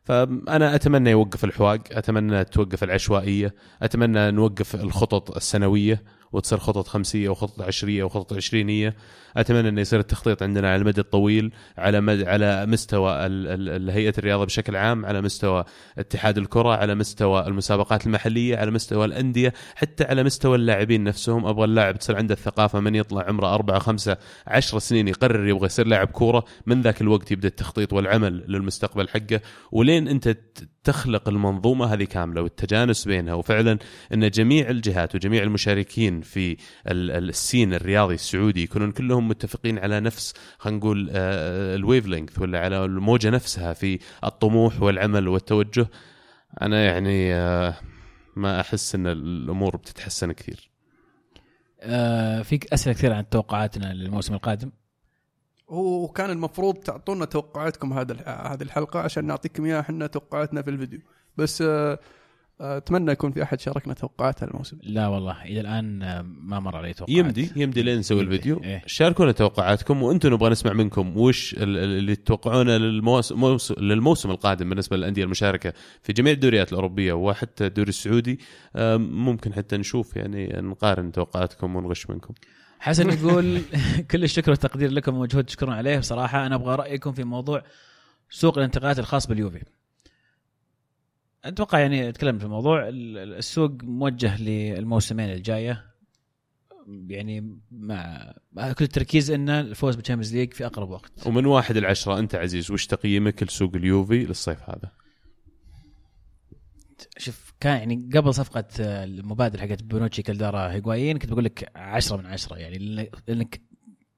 فأنا 0.05 0.75
أتمنى 0.75 1.11
يوقف 1.11 1.45
الحواق 1.45 1.81
أتمنى 1.91 2.45
توقف 2.45 2.85
العشوائية 2.85 3.55
أتمنى 3.83 4.31
نوقف 4.31 4.75
الخطط 4.75 5.37
السنوية 5.37 6.03
وتصير 6.33 6.59
خطط 6.59 6.87
خمسية 6.87 7.29
وخطط 7.29 7.63
عشرية 7.63 8.05
وخطط 8.05 8.33
عشرينية. 8.33 8.97
أتمنى 9.37 9.69
انه 9.69 9.81
يصير 9.81 10.01
التخطيط 10.01 10.43
عندنا 10.43 10.69
على 10.73 10.83
المدى 10.83 11.01
الطويل 11.01 11.53
على 11.79 12.01
مد... 12.01 12.23
على 12.29 12.67
مستوى 12.67 13.27
ال... 13.27 13.71
ال... 13.71 13.91
هيئة 13.91 14.15
الرياضة 14.19 14.45
بشكل 14.45 14.77
عام 14.77 15.07
على 15.07 15.21
مستوى 15.21 15.65
اتحاد 15.99 16.39
الكرة 16.39 16.77
على 16.77 16.95
مستوى 16.95 17.47
المسابقات 17.47 18.07
المحلية 18.07 18.57
على 18.57 18.71
مستوى 18.71 19.05
الأندية 19.05 19.53
حتى 19.75 20.05
على 20.05 20.25
مستوى 20.25 20.57
اللاعبين 20.57 21.05
نفسهم. 21.05 21.47
أبغى 21.47 21.65
اللاعب 21.65 21.99
تصير 21.99 22.17
عنده 22.17 22.35
الثقافة 22.35 22.81
من 22.81 22.95
يطلع 22.95 23.23
عمره 23.29 23.55
أربعة 23.55 23.79
خمسة 23.79 24.17
عشر 24.47 24.79
سنين 24.79 25.09
يقرر 25.09 25.49
يبغى 25.49 25.67
يصير 25.67 25.87
لاعب 25.87 26.07
كورة 26.09 26.45
من 26.67 26.83
ذاك 26.83 27.01
الوقت 27.01 27.33
يبدأ 27.33 27.49
التخطيط 27.49 27.93
والعمل 27.93 28.45
للمستقبل 28.49 29.09
حقه. 29.09 29.41
ولين 29.73 30.09
أنت 30.09 30.37
تخلق 30.85 31.29
المنظومة 31.29 31.87
هذه 31.95 32.05
كاملة 32.05 32.43
والتجانس 32.43 33.05
بينها 33.05 33.35
وفعلا 33.35 33.79
إن 34.15 34.31
جميع 34.31 34.71
الجهات 34.71 35.15
وجميع 35.15 35.43
المشاركين 35.43 36.21
في 36.21 36.53
ال- 36.53 37.11
ال- 37.11 37.29
السين 37.29 37.75
الرياضي 37.75 38.15
السعودي 38.15 38.63
يكونون 38.63 38.93
كلهم 38.93 39.26
متفقين 39.29 39.79
على 39.79 40.01
نفس 40.01 40.35
خلينا 40.59 40.79
نقول 40.79 41.11
الويف 41.11 42.07
لينث 42.07 42.39
ولا 42.39 42.61
على 42.61 42.85
الموجة 42.85 43.31
نفسها 43.31 43.73
في 43.73 43.99
الطموح 44.25 44.83
والعمل 44.83 45.29
والتوجه. 45.29 45.87
أنا 46.63 46.85
يعني 46.85 47.35
آه، 47.35 47.75
ما 48.37 48.61
أحس 48.61 48.95
إن 48.95 49.07
الأمور 49.07 49.77
بتتحسن 49.77 50.33
كثير. 50.33 50.71
آه 51.81 52.43
فيك 52.43 52.73
أسئلة 52.73 52.95
كثير 52.95 53.13
عن 53.13 53.29
توقعاتنا 53.29 53.93
للموسم 53.93 54.35
القادم؟ 54.35 54.71
وكان 55.69 56.31
المفروض 56.31 56.77
تعطونا 56.77 57.25
توقعاتكم 57.25 57.93
هذا 57.93 58.15
هذه 58.27 58.63
الحلقة 58.63 59.01
عشان 59.01 59.25
نعطيكم 59.25 59.65
إياها 59.65 59.81
إحنا 59.81 60.07
توقعاتنا 60.07 60.63
في 60.63 60.71
الفيديو. 60.71 61.01
بس 61.37 61.63
آه، 61.63 61.67
آه، 61.93 61.99
أتمنى 62.61 63.13
يكون 63.13 63.31
في 63.33 63.43
أحد 63.43 63.61
شاركنا 63.61 63.95
توقعات 63.95 64.43
الموسم. 64.43 64.79
لا 64.83 65.07
والله 65.09 65.45
إلى 65.45 65.61
الآن 65.61 65.99
ما 66.41 66.61
مر 66.61 66.77
علي 66.77 66.93
توقعات. 66.93 67.17
يمدي 67.19 67.51
يمدي 67.57 67.83
لين 67.83 67.99
نسوي 67.99 68.21
الفيديو. 68.21 68.61
إيه. 68.65 68.83
شاركونا 68.87 69.33
توقعاتكم 69.33 70.03
وأنتم 70.03 70.33
نبغى 70.33 70.51
نسمع 70.51 70.73
منكم 70.73 71.17
وش 71.17 71.55
ال- 71.55 71.63
ال- 71.63 71.79
اللي 71.99 72.17
تتوقعونه 72.17 72.77
للموسم 72.77 73.37
موس- 73.41 73.79
للموسم 73.79 74.31
القادم 74.31 74.69
بالنسبة 74.69 74.97
للأندية 74.97 75.25
المشاركة 75.25 75.73
في 76.03 76.13
جميع 76.13 76.33
الدوريات 76.33 76.69
الأوروبية 76.73 77.13
وحتى 77.13 77.67
الدوري 77.67 77.89
السعودي. 77.89 78.41
ممكن 78.99 79.53
حتى 79.55 79.77
نشوف 79.77 80.17
يعني 80.17 80.47
نقارن 80.61 81.13
توقعاتكم 81.13 81.77
ونغش 81.77 82.11
منكم. 82.11 82.35
حسن 82.79 83.11
يقول 83.19 83.61
كل 84.11 84.25
الشكر 84.25 84.51
والتقدير 84.51 84.91
لكم 84.91 85.17
ومجهود 85.17 85.45
تشكرون 85.45 85.75
عليه. 85.75 85.99
بصراحة 85.99 86.47
أنا 86.47 86.55
أبغى 86.55 86.75
رأيكم 86.75 87.13
في 87.13 87.25
موضوع 87.25 87.63
سوق 88.31 88.59
الانتقالات 88.59 88.99
الخاص 88.99 89.27
باليوفي. 89.27 89.63
أتوقع 91.49 91.79
يعني 91.79 92.13
تكلمت 92.13 92.39
في 92.41 92.45
الموضوع 92.47 92.89
ال- 92.89 93.19
ال- 93.19 93.35
السوق 93.35 93.71
موجه 93.83 94.43
للموسمين 94.43 95.31
الجاية. 95.33 95.85
يعني 97.09 97.59
مع 97.71 98.33
كل 98.79 98.85
التركيز 98.85 99.31
ان 99.31 99.49
الفوز 99.51 99.95
بال 99.95 100.02
Champions 100.02 100.37
League 100.37 100.53
في 100.53 100.67
أقرب 100.67 100.91
وقت. 100.91 101.27
ومن 101.27 101.47
واحد 101.47 101.77
العشرة 101.77 102.19
أنت 102.19 102.35
عزيز 102.35 102.71
وش 102.71 102.87
تقييمك 102.87 103.43
لسوق 103.43 103.75
اليوفي 103.77 104.25
للصيف 104.25 104.71
هذا؟ 104.71 104.91
شوف 107.19 107.53
كان 107.61 107.77
يعني 107.79 108.11
قبل 108.15 108.35
صفقة 108.35 108.65
آه، 108.81 109.05
المبادره 109.05 109.61
حقت 109.61 109.83
بونوتشي 109.83 110.23
كالدارا 110.23 110.73
هيغوايين 110.73 111.19
كنت 111.19 111.31
بقول 111.33 111.45
لك 111.45 111.71
10 111.77 112.17
من 112.17 112.27
10 112.27 112.57
يعني 112.57 112.79
لأنك 113.29 113.61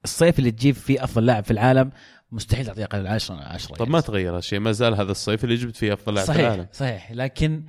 الصيف 0.03 0.39
اللي 0.39 0.51
تجيب 0.51 0.75
فيه 0.75 1.03
أفضل 1.03 1.25
لاعب 1.25 1.43
في 1.43 1.51
العالم 1.51 1.91
مستحيل 2.31 2.65
تعطيه 2.65 2.83
أقل 2.83 2.99
من 3.01 3.07
10 3.07 3.35
من 3.35 3.41
10 3.41 3.75
طب 3.75 3.89
ما 3.89 3.99
تغير 3.99 4.37
هالشيء. 4.37 4.59
ما 4.59 4.71
زال 4.71 4.93
هذا 4.93 5.11
الصيف 5.11 5.43
اللي 5.43 5.55
جبت 5.55 5.75
فيه 5.75 5.93
أفضل 5.93 6.13
لاعب 6.13 6.25
في 6.27 6.33
صحيح 6.33 6.45
العالم 6.45 6.67
صحيح. 6.73 7.11
لكن 7.11 7.63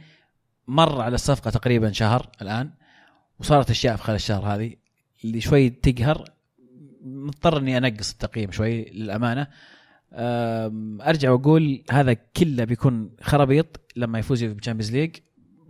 مر 0.68 1.00
على 1.00 1.14
الصفقة 1.14 1.50
تقريبا 1.50 1.92
شهر 1.92 2.30
الآن 2.42 2.70
وصارت 3.38 3.70
أشياء 3.70 3.96
في 3.96 4.02
خلال 4.02 4.16
الشهر 4.16 4.54
هذه 4.54 4.74
اللي 5.24 5.40
شوي 5.40 5.70
تقهر. 5.70 6.24
مضطر 7.04 7.58
إني 7.58 7.78
أنقص 7.78 8.10
التقييم 8.10 8.52
شوي 8.52 8.84
للأمانة. 8.84 9.46
أرجع 11.02 11.30
وأقول 11.30 11.84
هذا 11.90 12.12
كله 12.12 12.64
بيكون 12.64 13.10
خرابيط 13.22 13.80
لما 13.96 14.18
يفوز 14.18 14.44
بال 14.44 14.53
Champions 14.53 14.92
League 14.92 15.16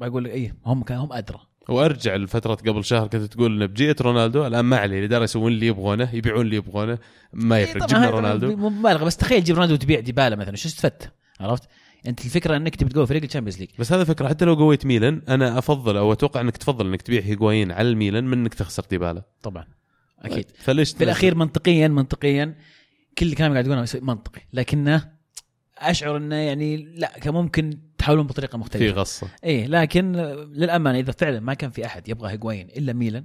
بقول 0.01 0.27
إيه 0.27 0.57
هم 0.67 0.83
كان 0.83 0.99
هم 0.99 1.13
أدرى. 1.13 1.41
وارجع 1.71 2.17
لفترة 2.17 2.55
قبل 2.55 2.85
شهر 2.85 3.07
كنت 3.07 3.23
تقول 3.23 3.63
إن 3.63 3.67
بجيت 3.67 4.03
رونالدو 4.03 4.47
الآن 4.47 4.65
ما 4.65 4.77
عليه 4.77 4.99
الاداره 4.99 5.25
يسوون 5.25 5.53
اللي 5.53 5.67
يبغونه 5.67 6.15
يبيعون 6.15 6.41
اللي 6.41 6.57
يبغونه 6.57 6.99
ما 7.33 7.61
يفرق 7.61 7.87
طبعاً 7.87 8.03
جبنا 8.03 8.11
رونالدو. 8.11 8.57
مبالغة 8.57 9.05
بس 9.05 9.17
تخيل 9.17 9.43
تجيب 9.43 9.57
رونالدو 9.57 9.75
وتبيع 9.75 10.01
ديبالا 10.01 10.37
مثلا 10.37 10.57
شو 10.57 10.69
استفدت؟ 10.69 11.13
عرفت؟ 11.41 11.63
أنت 12.07 12.25
الفكرة 12.25 12.57
إنك 12.57 12.77
تبي 12.77 12.91
تقوي 12.91 13.07
فريق 13.07 13.23
ال 13.23 13.26
Champions 13.26 13.61
League. 13.61 13.69
بس 13.79 13.93
هذا 13.93 14.05
فكرة 14.05 14.29
حتى 14.29 14.45
لو 14.45 14.55
قويت 14.55 14.87
ميلان 14.87 15.23
أنا 15.29 15.59
أفضل 15.59 15.97
أو 15.97 16.13
أتوقع 16.13 16.41
إنك 16.41 16.57
تفضل 16.57 16.87
إنك 16.87 17.03
تبيع 17.03 17.23
هيغوايين 17.23 17.73
على 17.73 17.89
الميلان 17.89 18.25
من 18.25 18.39
إنك 18.39 18.55
تخسر 18.55 18.85
ديبالا. 18.91 19.23
طبعا 19.43 19.65
أكيد. 20.19 20.51
فليش 20.59 20.93
في 20.93 21.05
الاخير 21.05 21.35
منطقيا 21.35 21.89
منطقيا 21.89 22.57
كل 23.19 23.27
الكلام 23.27 23.53
قاعد 23.53 23.65
تقوله 23.65 23.87
منطقي 24.03 24.41
لكنه 24.53 25.11
أشعر 25.79 26.17
إنه 26.17 26.37
يعني 26.37 26.77
لا 26.97 27.19
كان 27.19 27.35
ممكن 27.35 27.81
تحاولون 28.01 28.27
بطريقة 28.27 28.51
في 28.51 28.57
مختلفه 28.57 29.01
غصة. 29.01 29.29
إيه 29.45 29.67
لكن 29.67 30.13
للأمانة 30.53 30.99
إذا 30.99 31.13
فعلا 31.13 31.41
ما 31.41 31.55
كان 31.55 31.71
في 31.71 31.87
أحد 31.87 32.09
يبغى 32.09 32.31
هيغوين 32.33 32.69
إلا 32.69 32.93
ميلان 32.93 33.25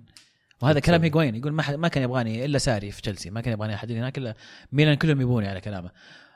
وهذا 0.62 0.80
كلام 0.80 1.04
هيغوين 1.04 1.36
يقول 1.36 1.52
ما, 1.52 1.62
حد 1.62 1.76
ما 1.76 1.88
كان 1.88 2.04
يبغاني 2.04 2.46
إلا 2.46 2.58
ساري 2.58 2.92
في 2.92 3.02
تشيلسي 3.02 3.30
ما 3.30 3.42
كان 3.42 3.54
يبغاني 3.54 3.76
أحد 3.76 3.92
هناك 3.92 4.18
إلا 4.18 4.36
ميلان 4.72 4.96
كلهم 4.96 5.22
يبوني 5.22 5.48
على 5.48 5.62
كلامه. 5.62 5.92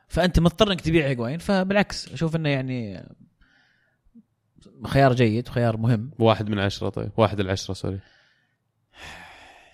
فأنت 0.08 0.40
مضطر 0.40 0.72
إنك 0.72 0.82
تبيع 0.82 1.08
هيغوين 1.08 1.38
فبالعكس 1.38 2.14
أشوف 2.14 2.36
إنه 2.36 2.50
يعني 2.50 3.10
خيار 4.88 5.14
جيد 5.14 5.50
وخيار 5.50 5.78
مهم. 5.78 6.12
واحد 6.20 6.50
من 6.50 6.60
عشرة 6.60 6.90
طيب. 6.90 7.12
واحد 7.18 7.40
العشرة 7.40 7.74
sorry. 7.74 8.00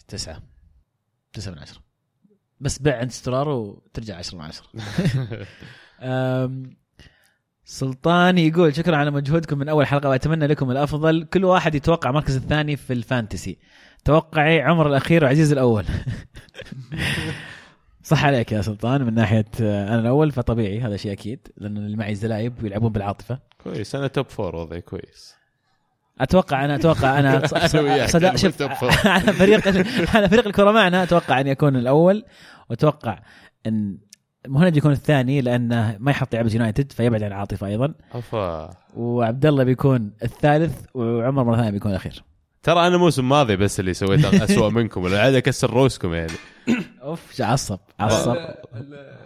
تسعة. 0.08 0.44
تسعة 1.34 1.52
من 1.52 1.60
عشرة. 1.60 1.82
بس 2.60 2.80
بيع 2.80 2.98
عند 2.98 3.12
سترار 3.12 3.50
وترجع 3.50 4.18
عشرة 4.18 4.38
من 4.38 4.44
عشرة. 4.44 4.68
سلطان 7.68 8.38
يقول 8.38 8.76
شكرا 8.76 8.98
على 8.98 9.12
مجهودكم 9.12 9.58
من 9.58 9.70
أول 9.70 9.88
حلقة 9.88 10.10
وأتمنى 10.10 10.48
لكم 10.48 10.72
الأفضل. 10.72 11.24
كل 11.34 11.46
واحد 11.46 11.76
يتوقع 11.76 12.10
المركز 12.10 12.36
الثاني 12.36 12.76
في 12.76 12.94
الفانتسي. 12.94 13.58
توقعي 14.06 14.62
عمر 14.62 14.88
الأخير 14.88 15.24
وعزيز 15.24 15.52
الأول. 15.52 15.86
صح 18.04 18.26
عليك 18.26 18.52
يا 18.52 18.62
سلطان 18.62 19.04
من 19.04 19.14
ناحية 19.14 19.46
أنا 19.60 20.00
الأول 20.00 20.32
فطبيعي 20.32 20.82
هذا 20.82 20.98
شيء 20.98 21.12
أكيد 21.12 21.48
لأن 21.58 21.78
اللي 21.78 21.98
معي 21.98 22.16
زلايب 22.16 22.64
ويلعبون 22.64 22.92
بالعاطفة. 22.92 23.40
كويس 23.64 23.96
أنا 23.96 24.08
top 24.08 24.26
four 24.30 24.56
وضعي 24.56 24.82
كويس. 24.82 25.36
أتوقع 26.22 26.66
أنا 26.66 26.76
أتوقع 26.76 27.20
أنا 27.20 27.48
صدق 28.08 28.36
شوف. 28.36 28.64
على 29.08 29.34
فريق 29.40 29.68
على 30.16 30.30
فريق 30.30 30.48
الكره 30.48 30.72
معنا 30.72 31.04
أتوقع 31.04 31.40
أن 31.40 31.48
يكون 31.48 31.76
الأول 31.76 32.26
وأتوقع 32.70 33.20
أن 33.68 33.98
مهند 34.48 34.78
يكون 34.78 34.92
الثاني 34.92 35.42
لأنه 35.42 35.98
ما 36.00 36.12
يحط 36.12 36.36
لعبة 36.36 36.54
يونايتد 36.54 36.92
فيبعد 36.92 37.24
عن 37.24 37.28
العاطفه 37.28 37.68
أيضا. 37.68 37.94
أفا. 38.14 38.70
وعبد 38.96 39.46
الله 39.46 39.64
بيكون 39.64 40.12
الثالث 40.24 40.76
وعمر 40.94 41.44
مرة 41.44 41.56
ثانية 41.56 41.70
بيكون 41.72 41.92
الأخير. 41.92 42.24
ترى 42.64 42.88
أنا 42.88 42.96
الموسم 42.96 43.22
الماضي 43.22 43.56
بس 43.56 43.80
اللي 43.80 43.94
سويت 43.94 44.26
اسوء 44.50 44.70
منكم 44.70 45.04
ولا 45.04 45.22
عاد 45.22 45.34
اكسر 45.36 45.70
روسكم 45.70 46.14
يعني. 46.14 46.32
أوف 47.04 47.42
عصب 47.42 47.80
عصب. 48.00 48.32
ال- 48.32 48.56
ال- 48.76 49.26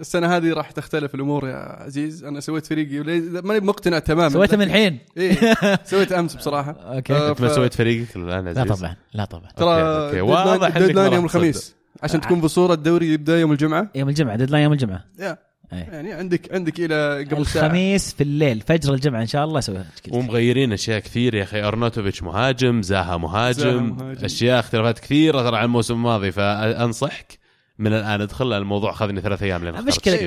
السنة 0.00 0.36
هذه 0.36 0.52
راح 0.52 0.70
تختلف 0.70 1.14
الأمور 1.14 1.48
يا 1.48 1.56
عزيز. 1.82 2.24
أنا 2.24 2.40
سويت 2.40 2.66
فريقي 2.66 2.98
ماني 3.42 3.60
مقتنع 3.60 3.98
تماما 3.98 4.28
سويته 4.28 4.56
من 4.56 4.62
الحين. 4.62 4.98
إيه 5.16 5.54
سويت 5.84 6.12
أمس 6.12 6.34
بصراحة. 6.34 6.70
okay. 6.72 7.28
أنت 7.28 7.40
ما 7.40 7.48
سويت 7.48 7.74
فريقك 7.74 8.16
الآن 8.16 8.48
لا 8.48 8.60
عزيز؟ 8.60 8.78
طبعا 8.80 8.96
لا 9.14 9.24
طبعا. 9.24 9.48
ترى. 9.56 10.20
واضح 10.20 10.76
يوم 10.76 11.24
الخميس. 11.24 11.77
عشان 12.02 12.20
تكون 12.20 12.40
بصورة 12.40 12.74
الدوري 12.74 13.12
يبدأ 13.12 13.40
يوم 13.40 13.52
الجمعة 13.52 13.90
يوم 13.94 14.08
الجمعة 14.08 14.36
deadline 14.36 14.64
يوم 14.64 14.72
الجمعة 14.72 15.04
يا 15.18 15.38
إيه. 15.72 15.78
يعني 15.78 16.12
عندك 16.12 16.54
عندك 16.54 16.80
إلى 16.80 17.26
قبل 17.30 17.46
ساعة 17.46 17.66
الخميس 17.66 18.14
في 18.14 18.20
الليل 18.20 18.60
فجر 18.60 18.94
الجمعة 18.94 19.20
إن 19.20 19.26
شاء 19.26 19.44
الله 19.44 19.58
أسوي 19.58 19.84
تشكيلة. 19.96 20.16
ومغيرين 20.16 20.72
أشياء 20.72 20.98
كثير 20.98 21.34
يا 21.34 21.42
أخي 21.42 21.62
أرنوتوفيتش 21.62 22.22
مهاجم 22.22 22.82
زاها 22.82 23.04
زاها 23.04 23.16
مهاجم, 23.16 23.96
مهاجم. 23.98 24.24
أشياء 24.24 24.60
اختلافات 24.60 24.98
كثيرة 24.98 25.42
ترى 25.42 25.56
عن 25.56 25.64
الموسم 25.64 25.94
الماضي 25.94 26.32
فأنصحك 26.32 27.37
من 27.78 27.92
الآن 27.92 28.20
ادخل 28.20 28.52
الموضوع 28.52 28.90
أخذني 28.90 29.20
ثلاث 29.20 29.42
أيام 29.42 29.64
لين 29.64 29.76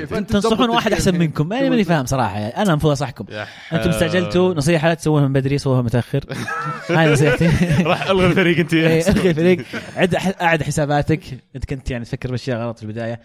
فأنت 0.06 0.32
تنصحون 0.32 0.70
واحد. 0.70 0.92
أحسن 0.92 1.18
منكم؟ 1.18 1.52
أنا 1.52 1.68
ماني 1.68 1.84
فاهم 1.84 2.06
صراحة. 2.06 2.38
يعني. 2.38 2.56
أنا 2.56 2.70
المفروض 2.70 2.90
انصحكم 2.90 3.24
أنتم 3.72 3.90
استعجلتوا 3.90 4.54
نصيحة 4.54 4.88
لا 4.88 4.94
تسووها 4.94 5.22
من 5.22 5.32
بدري 5.32 5.58
سووها 5.58 5.82
متأخر. 5.82 6.24
هاي 6.90 7.12
نصيحتي. 7.12 7.48
راح 7.90 8.10
ألغي 8.10 8.26
الفريق 8.26 8.58
أنت. 8.58 8.74
إيه، 8.74 9.08
ألغي 9.08 9.30
الفريق. 9.30 9.64
عد 9.96 10.14
أعد 10.14 10.62
حساباتك. 10.62 11.20
أنت 11.56 11.64
كنت 11.64 11.90
يعني 11.90 12.04
تفكر 12.04 12.30
بأشياء 12.30 12.58
غلط 12.58 12.76
في 12.76 12.82
البداية. 12.82 13.20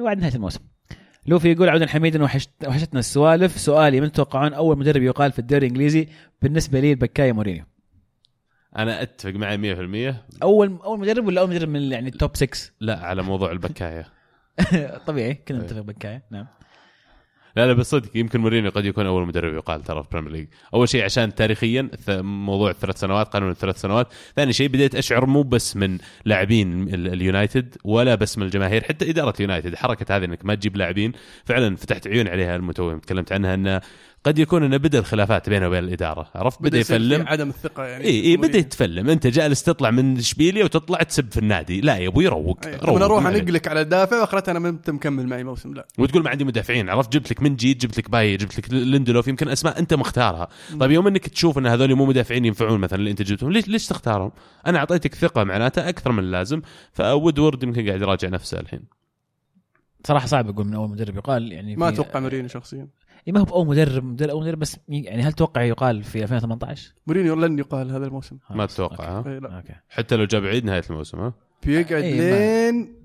وبعد 0.00 0.18
نهاية 0.18 0.34
الموسم. 0.34 0.60
لوفي 1.26 1.52
يقول 1.52 1.68
عودا 1.68 1.86
حميدا 1.86 2.22
وحشت 2.22 2.50
وحشتنا 2.66 3.00
السوالف. 3.00 3.58
سؤالي 3.58 4.00
من 4.00 4.12
تتوقعون 4.12 4.52
أول 4.52 4.78
مدرب 4.78 5.02
يقال 5.02 5.32
في 5.32 5.38
الدوري 5.38 5.66
الإنجليزي 5.66 6.08
بالنسبة 6.42 6.80
لي 6.80 6.90
البكاية 6.90 7.32
مورينيو. 7.32 7.64
أنا 8.78 9.02
أتفق 9.02 9.30
معي 9.30 9.74
100% 10.12 10.14
اول 10.42 10.78
أول 10.84 10.98
مدرب 11.00 11.26
ولا 11.26 11.40
أول 11.40 11.50
مدرب 11.50 11.68
من 11.68 11.92
يعني 11.92 12.08
ال 12.08 12.15
top 12.15 12.36
6 12.36 12.58
لا 12.80 12.98
على 12.98 13.22
موضوع 13.22 13.52
البكاية. 13.52 14.06
طبيعي 15.06 15.34
كلنا 15.34 15.62
نتفق 15.62 15.80
بكاية 15.80 16.22
نعم. 16.30 16.46
لا 17.56 17.66
لا 17.66 17.72
بس 17.72 17.90
صدق 17.90 18.16
يمكن 18.16 18.40
مورينيو 18.40 18.70
قد 18.70 18.84
يكون 18.84 19.06
أول 19.06 19.26
مدرب 19.26 19.54
يقال 19.54 19.82
ترى 19.82 20.02
في 20.02 20.08
ال 20.08 20.11
Premier 20.11 20.32
League 20.32 20.46
أول 20.74 20.88
شيء 20.88 21.04
عشان 21.04 21.34
تاريخيا 21.34 21.90
موضوع 22.22 22.70
الثلاث 22.70 23.00
سنوات 23.00 23.28
قانون 23.28 23.50
الثلاث 23.50 23.80
سنوات. 23.80 24.12
ثاني 24.36 24.52
شيء 24.52 24.68
بديت 24.68 24.94
أشعر 24.94 25.26
مو 25.26 25.42
بس 25.42 25.76
من 25.76 25.98
لاعبين 26.24 26.82
ال- 26.94 27.12
اليونايتد 27.12 27.76
ولا 27.84 28.14
بس 28.14 28.38
من 28.38 28.44
الجماهير 28.46 28.84
حتى 28.84 29.10
إدارة 29.10 29.34
اليونايتد 29.36 29.74
حركة 29.74 30.16
هذه 30.16 30.24
إنك 30.24 30.44
ما 30.44 30.54
تجيب 30.54 30.76
لاعبين. 30.76 31.12
فعلا 31.44 31.76
فتحت 31.76 32.06
عيون 32.06 32.28
عليها 32.28 32.56
المتوهم 32.56 32.98
تكلمت 32.98 33.32
عنها 33.32 33.54
إنه 33.54 33.80
قد 34.24 34.38
يكون 34.38 34.62
إنه 34.62 34.76
بدأ 34.76 34.98
الخلافات 34.98 35.48
بينه 35.48 35.66
وبين 35.66 35.84
الإدارة 35.84 36.30
عرفت؟ 36.34 36.62
بدأ 36.62 36.78
يفلم. 36.78 37.28
عدم 37.28 37.48
الثقة 37.48 37.84
يعني 37.84 38.04
إي 38.04 38.24
إي 38.24 38.36
بدأ 38.36 38.58
يتفلم. 38.58 39.10
أنت 39.10 39.26
جالس 39.26 39.62
تطلع 39.62 39.90
من 39.90 40.16
إشبيليا 40.16 40.64
وتطلع 40.64 41.02
تسب 41.02 41.32
في 41.32 41.38
النادي. 41.38 41.80
لا 41.80 41.96
يا 41.96 42.08
أبوي 42.08 42.26
روق 42.26 42.66
أي. 42.66 42.76
روق 42.76 42.96
أنا 42.96 43.04
أروح. 43.04 43.26
أنقلك 43.26 43.68
على 43.68 43.84
دافع 43.84 44.20
واخرتها 44.20 44.52
أنا 44.52 44.58
ما 44.58 44.68
انت 44.68 44.90
مكمل 44.90 45.26
معي 45.26 45.44
موسم 45.44 45.74
لا. 45.74 45.86
وتقول 45.98 46.22
ما 46.22 46.30
عندي 46.30 46.44
مدافعين 46.44 46.88
عرفت؟ 46.88 47.12
جبت 47.12 47.30
لك 47.30 47.42
من 47.42 47.56
جيت 47.56 47.82
جبت 47.82 47.98
لك 47.98 48.10
بايي 48.10 48.36
جبت 48.36 48.58
لك 48.58 48.72
ليندلوف 48.72 49.28
يمكن 49.28 49.48
أسماء 49.48 49.78
أنت 49.78 49.94
مختارها. 49.94 50.48
طيب 50.80 50.90
يوم 50.90 51.06
إنك 51.06 51.28
تشوف 51.28 51.58
إن 51.58 51.66
هذول 51.66 51.94
مو 51.94 52.06
مدافعين 52.06 52.44
ينفعون 52.44 52.80
مثلا 52.80 52.98
اللي 52.98 53.10
أنت 53.10 53.22
جبتهم 53.22 53.52
ليش 53.52 53.68
ليش 53.68 53.86
تختارهم؟ 53.86 54.32
أنا 54.66 54.78
أعطيتك 54.78 55.14
ثقة 55.14 55.44
معناته 55.44 55.88
أكثر 55.88 56.12
من 56.12 56.18
اللازم. 56.18 56.62
وودورد 56.92 57.62
يمكن 57.62 57.86
قاعد 57.86 58.00
يراجع 58.00 58.28
نفسه 58.28 58.60
الحين. 58.60 58.80
صراحة 60.06 60.26
صعب 60.26 60.48
أقول 60.48 60.66
من 60.66 60.74
أول 60.74 60.90
مدرب 60.90 61.16
يقال 61.16 61.52
يعني 61.52 61.76
ما 61.76 61.88
أتوقع 61.88 62.20
مورينيو 62.20 62.48
شخصيا. 62.48 62.88
ما 63.32 63.40
هو 63.40 63.44
بأول 63.44 63.66
مدرب 63.66 64.04
مدرب 64.04 64.30
أول 64.30 64.42
مدرب 64.42 64.58
بس 64.58 64.76
يعني 64.88 65.22
هل 65.22 65.32
توقع 65.32 65.62
يقال 65.62 66.04
في 66.04 66.22
2018 66.22 66.92
مورينيو 67.06 67.34
لن 67.34 67.58
يقال 67.58 67.90
هذا 67.90 68.06
الموسم. 68.06 68.38
ما 68.50 68.66
تتوقع 68.66 69.04
ها؟ 69.04 69.18
okay. 69.56 69.74
حتى 69.88 70.16
لو 70.16 70.24
جاب 70.24 70.44
عيد 70.44 70.64
نهاية 70.64 70.82
الموسم 70.90 71.20
ها؟ 71.20 71.32
بيقعد 71.66 72.02
إيه، 72.02 72.70
لين 72.70 72.97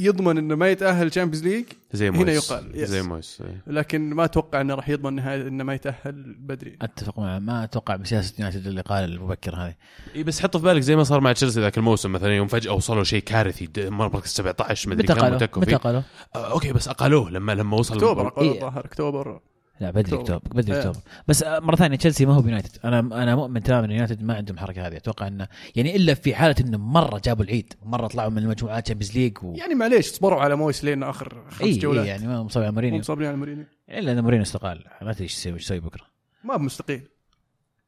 يضمن 0.00 0.38
إنه 0.38 0.54
ما 0.54 0.68
يتأهل 0.70 1.10
Champions 1.10 1.46
League 1.46 1.64
زي 1.92 2.10
مويس 2.10 2.22
هنا 2.22 2.32
يقال، 2.32 2.70
yes. 2.80 2.88
زي 2.88 3.02
مويس. 3.02 3.42
لكن 3.66 4.10
ما 4.14 4.24
أتوقع 4.24 4.60
إنه 4.60 4.74
راح 4.74 4.88
يضمن 4.88 5.12
نهاية 5.14 5.48
إنه 5.48 5.64
ما 5.64 5.74
يتأهل 5.74 6.34
بدري. 6.38 6.76
أتفق 6.82 7.18
معه. 7.18 7.38
ما 7.38 7.64
أتوقع 7.64 7.96
بسياسة 7.96 8.34
يونايتد 8.38 8.66
اللي 8.66 8.80
قال 8.80 9.04
المبكر 9.04 9.56
هذه. 9.56 9.74
اي 10.16 10.22
بس 10.22 10.40
حط 10.42 10.56
في 10.56 10.62
بالك 10.62 10.80
زي 10.82 10.96
ما 10.96 11.04
صار 11.04 11.20
مع 11.20 11.32
تشيلسي 11.32 11.60
ذاك 11.60 11.78
الموسم 11.78 12.12
مثلا 12.12 12.36
يوم 12.36 12.48
فجأة 12.48 12.72
وصلوا 12.72 13.04
شيء 13.04 13.22
كارثي 13.22 13.66
د- 13.66 13.80
مركز 13.80 14.28
17 14.30 14.90
مدري 14.90 15.02
متى 15.34 15.46
كم 15.46 15.60
متى 15.60 15.70
فيه 15.70 15.76
قالوا 15.76 16.02
آه 16.34 16.50
okay 16.52 16.72
بس 16.72 16.88
أقالوه 16.88 17.30
لما 17.30 17.52
لما 17.54 17.76
وصل 17.76 17.94
أكتوبر 17.94 18.26
أقول 18.28 18.46
إيه. 18.46 18.54
الظاهر 18.54 18.84
أكتوبر. 18.84 19.40
لا 19.80 19.90
بدري. 19.90 20.16
أكتوبر. 20.16 20.48
بدري 20.54 20.72
إيه. 20.72 20.78
أكتوبر. 20.78 20.98
بس 21.28 21.42
آه، 21.42 21.60
مرة 21.60 21.76
ثانية 21.76 21.96
تشيلسي 21.96 22.26
ما 22.26 22.34
هو 22.34 22.42
بيونايتد. 22.42 22.78
أنا 22.84 22.98
أنا 22.98 23.36
مؤمن 23.36 23.62
تماما 23.62 23.84
إن 23.86 23.90
يونايتد 23.90 24.22
ما 24.22 24.34
عندهم 24.34 24.54
الحركة 24.54 24.86
هذه. 24.86 24.96
أتوقع 24.96 25.26
إنه 25.26 25.48
يعني 25.76 25.96
إلا 25.96 26.14
في 26.14 26.34
حالة 26.34 26.54
إنه 26.60 26.78
مرة 26.78 27.20
جابوا 27.24 27.44
العيد 27.44 27.74
مرة 27.82 28.06
طلعوا 28.06 28.30
من 28.30 28.38
المجموعات 28.38 28.84
Champions 28.84 29.16
League 29.16 29.44
و... 29.44 29.54
يعني 29.54 29.74
معليش 29.74 30.06
صبروا 30.06 30.40
على 30.40 30.56
مويس 30.56 30.84
لين 30.84 31.02
آخر 31.02 31.44
خمس 31.50 31.62
اي 31.62 31.78
جولات. 31.78 32.04
إيه 32.04 32.10
يعني 32.10 32.26
ما 32.26 32.42
مصاب 32.42 32.62
على 32.62 32.72
مو 32.72 32.74
مورينيو 32.74 32.98
مصابين 32.98 33.26
على 33.26 33.36
مورينيو. 33.36 33.64
الا 33.90 34.12
ان 34.12 34.20
مورينيو 34.20 34.42
استقال. 34.42 34.84
ما 35.02 35.12
تدري 35.12 35.24
إيش 35.24 35.46
يسوي 35.46 35.80
بكرة. 35.80 36.04
ما 36.44 36.56
بمستقيل 36.56 37.08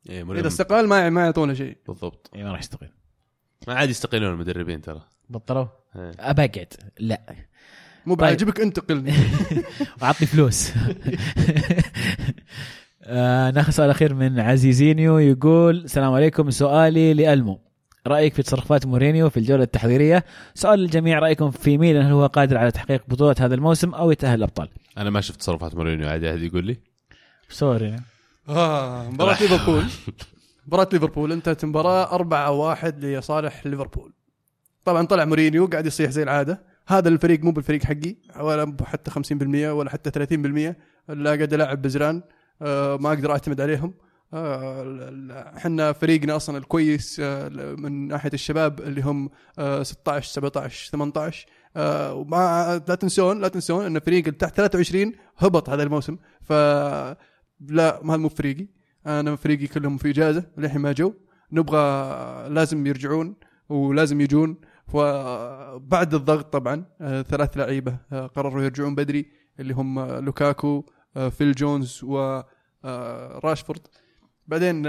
إيه 0.08 0.32
إذا. 0.32 0.46
استقال 0.46 0.88
ما 0.88 1.10
ما 1.10 1.24
يعطونه 1.24 1.54
شيء. 1.54 1.76
بالضبط. 1.88 2.30
إيه 2.34 2.44
ما 2.44 2.52
راح 2.52 2.60
يستقيل. 2.60 2.90
ما 3.68 3.74
عاد 3.74 3.90
يستقيلون 3.90 4.34
المدربين 4.34 4.80
ترى. 4.80 5.02
بطلوا؟ 5.28 5.66
إيه. 5.96 6.12
ابى 6.18 6.44
اقعد 6.44 6.72
لا. 7.00 7.20
مو 8.08 8.14
طيب. 8.14 8.28
بعجبك 8.28 8.60
انتقلني 8.60 9.12
وعطني 10.02 10.26
فلوس. 10.26 10.72
آه 13.04 13.50
ناخذ 13.50 13.72
سؤال 13.72 13.90
أخير 13.90 14.14
من 14.14 14.40
عزيزينيو 14.40 15.18
يقول 15.18 15.76
السلام 15.76 16.12
عليكم. 16.12 16.50
سؤالي 16.50 17.14
لألمو. 17.14 17.60
رأيك 18.06 18.34
في 18.34 18.42
تصرفات 18.42 18.86
مورينيو 18.86 19.30
في 19.30 19.36
الجولة 19.36 19.62
التحضيرية؟ 19.62 20.24
سؤال 20.54 20.78
للجميع 20.78 21.18
رأيكم 21.18 21.50
في 21.50 21.78
ميلان 21.78 22.06
هل 22.06 22.12
هو 22.12 22.26
قادر 22.26 22.56
على 22.58 22.70
تحقيق 22.70 23.02
بطولة 23.08 23.34
هذا 23.40 23.54
الموسم 23.54 23.94
أو 23.94 24.10
يتأهل 24.10 24.38
الأبطال؟ 24.38 24.68
أنا 24.98 25.10
ما 25.10 25.20
شفت 25.20 25.40
تصرفات 25.40 25.74
مورينيو 25.74 26.08
عادي 26.08 26.30
أحد 26.30 26.42
يقول 26.42 26.64
لي؟ 26.64 26.76
sorry. 27.48 27.96
آه 28.48 29.10
مباراة 29.10 29.36
ليفربول. 29.42 29.84
مباراة 30.66 30.88
ليفربول. 30.92 31.32
انتهت 31.32 31.64
المباراة 31.64 32.14
4 32.14 32.50
1 32.50 33.04
لصالح 33.04 33.66
ليفربول. 33.66 34.12
طبعا 34.84 35.06
طلع 35.06 35.24
مورينيو 35.24 35.66
قاعد 35.66 35.86
يصيح 35.86 36.10
زي 36.10 36.22
العادة. 36.22 36.62
هذا 36.88 37.08
الفريق 37.08 37.44
مو 37.44 37.50
بالفريق 37.50 37.84
حقي 37.84 38.16
ولا 38.40 38.76
حتى 38.82 39.10
50% 39.10 39.42
ولا 39.72 39.90
حتى 39.90 40.10
30% 40.10 40.74
لا 41.08 41.30
قاعد 41.30 41.54
ألعب 41.54 41.82
بزران 41.82 42.22
آه 42.62 42.96
ما 42.96 43.08
أقدر 43.08 43.30
أعتمد 43.30 43.60
عليهم. 43.60 43.94
آه، 44.34 45.52
إحنا 45.56 45.92
فريقنا 45.92 46.36
أصلا 46.36 46.58
الكويس 46.58 47.20
آه، 47.24 47.48
من 47.78 48.08
ناحية 48.08 48.30
الشباب 48.34 48.80
اللي 48.80 49.02
هم 49.02 49.30
آه، 49.58 49.82
16 49.82 50.32
17 50.32 50.90
18 50.90 51.46
آه، 51.76 52.14
وما 52.14 52.82
لا 52.88 52.94
تنسون 52.94 53.40
لا 53.40 53.48
تنسون 53.48 53.86
إن 53.86 53.98
فريق 53.98 54.36
تحت 54.36 54.56
23 54.56 55.12
هبط 55.38 55.70
هذا 55.70 55.82
الموسم. 55.82 56.16
ف 56.40 56.52
لا 57.60 58.00
ما 58.02 58.16
مو 58.16 58.28
فريقي. 58.28 58.66
أنا 59.06 59.36
فريقي 59.36 59.66
كلهم 59.66 59.96
في 59.96 60.10
إجازة 60.10 60.44
للحين 60.58 60.80
ما 60.80 60.92
جو. 60.92 61.12
نبغى 61.52 62.48
لازم 62.48 62.86
يرجعون 62.86 63.34
ولازم 63.68 64.20
يجون. 64.20 64.56
وبعد 64.94 66.14
الضغط 66.14 66.52
طبعا 66.52 66.84
آه، 67.00 67.22
ثلاث 67.22 67.56
لعيبة 67.56 67.96
آه، 68.12 68.26
قرروا 68.26 68.62
يرجعون 68.62 68.94
بدري 68.94 69.26
اللي 69.60 69.74
هم 69.74 69.98
آه، 69.98 70.20
لوكاكو 70.20 70.84
فيل 71.30 71.52
جونز 71.52 72.04
وراشفورد 72.04 73.86
بعدين 74.46 74.82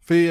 في 0.00 0.28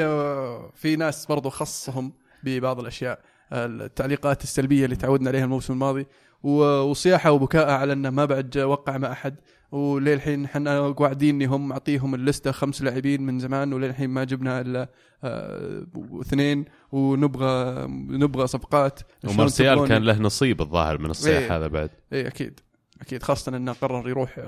في 0.74 0.96
ناس 0.96 1.26
برضو 1.26 1.50
خصهم 1.50 2.12
ببعض 2.42 2.80
الأشياء 2.80 3.20
التعليقات 3.52 4.42
السلبية 4.42 4.84
اللي 4.84 4.96
تعودنا 4.96 5.28
عليها 5.28 5.44
الموسم 5.44 5.72
الماضي 5.72 6.06
وصياحة 6.42 7.32
وبكاء 7.32 7.70
على 7.70 7.92
إنه 7.92 8.10
ما 8.10 8.24
بعد 8.24 8.58
وقع 8.58 8.98
مع 8.98 9.12
أحد. 9.12 9.36
وللحين 9.72 10.44
إحنا 10.44 10.90
قاعدين 10.90 11.42
انهم 11.42 11.68
معطيهم 11.68 12.14
اللستة 12.14 12.52
خمس 12.52 12.82
لاعبين 12.82 13.22
من 13.22 13.38
زمان 13.38 13.72
وللحين 13.72 14.10
ما 14.10 14.24
جبنا 14.24 14.60
إلا 14.60 14.88
آه، 15.24 15.86
اثنين 16.20 16.64
ونبغى 16.92 17.86
نبغى 18.08 18.46
صفقات. 18.46 19.00
ومارسيال 19.24 19.88
كان 19.88 20.02
له 20.02 20.18
نصيب 20.18 20.60
الظاهر 20.60 20.98
من 20.98 21.10
الصيح 21.10 21.38
إيه. 21.38 21.56
هذا 21.56 21.66
بعد. 21.66 21.90
اي 22.12 22.26
أكيد. 22.26 22.60
أكيد 23.00 23.22
خاصة 23.22 23.56
إنه 23.56 23.72
قرر 23.72 24.08
يروح 24.08 24.38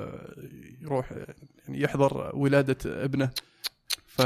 يروح 0.83 1.13
يعني 1.69 1.83
يحضر 1.83 2.31
ولادة 2.35 2.77
ابنه. 2.85 3.31
ف 4.17 4.23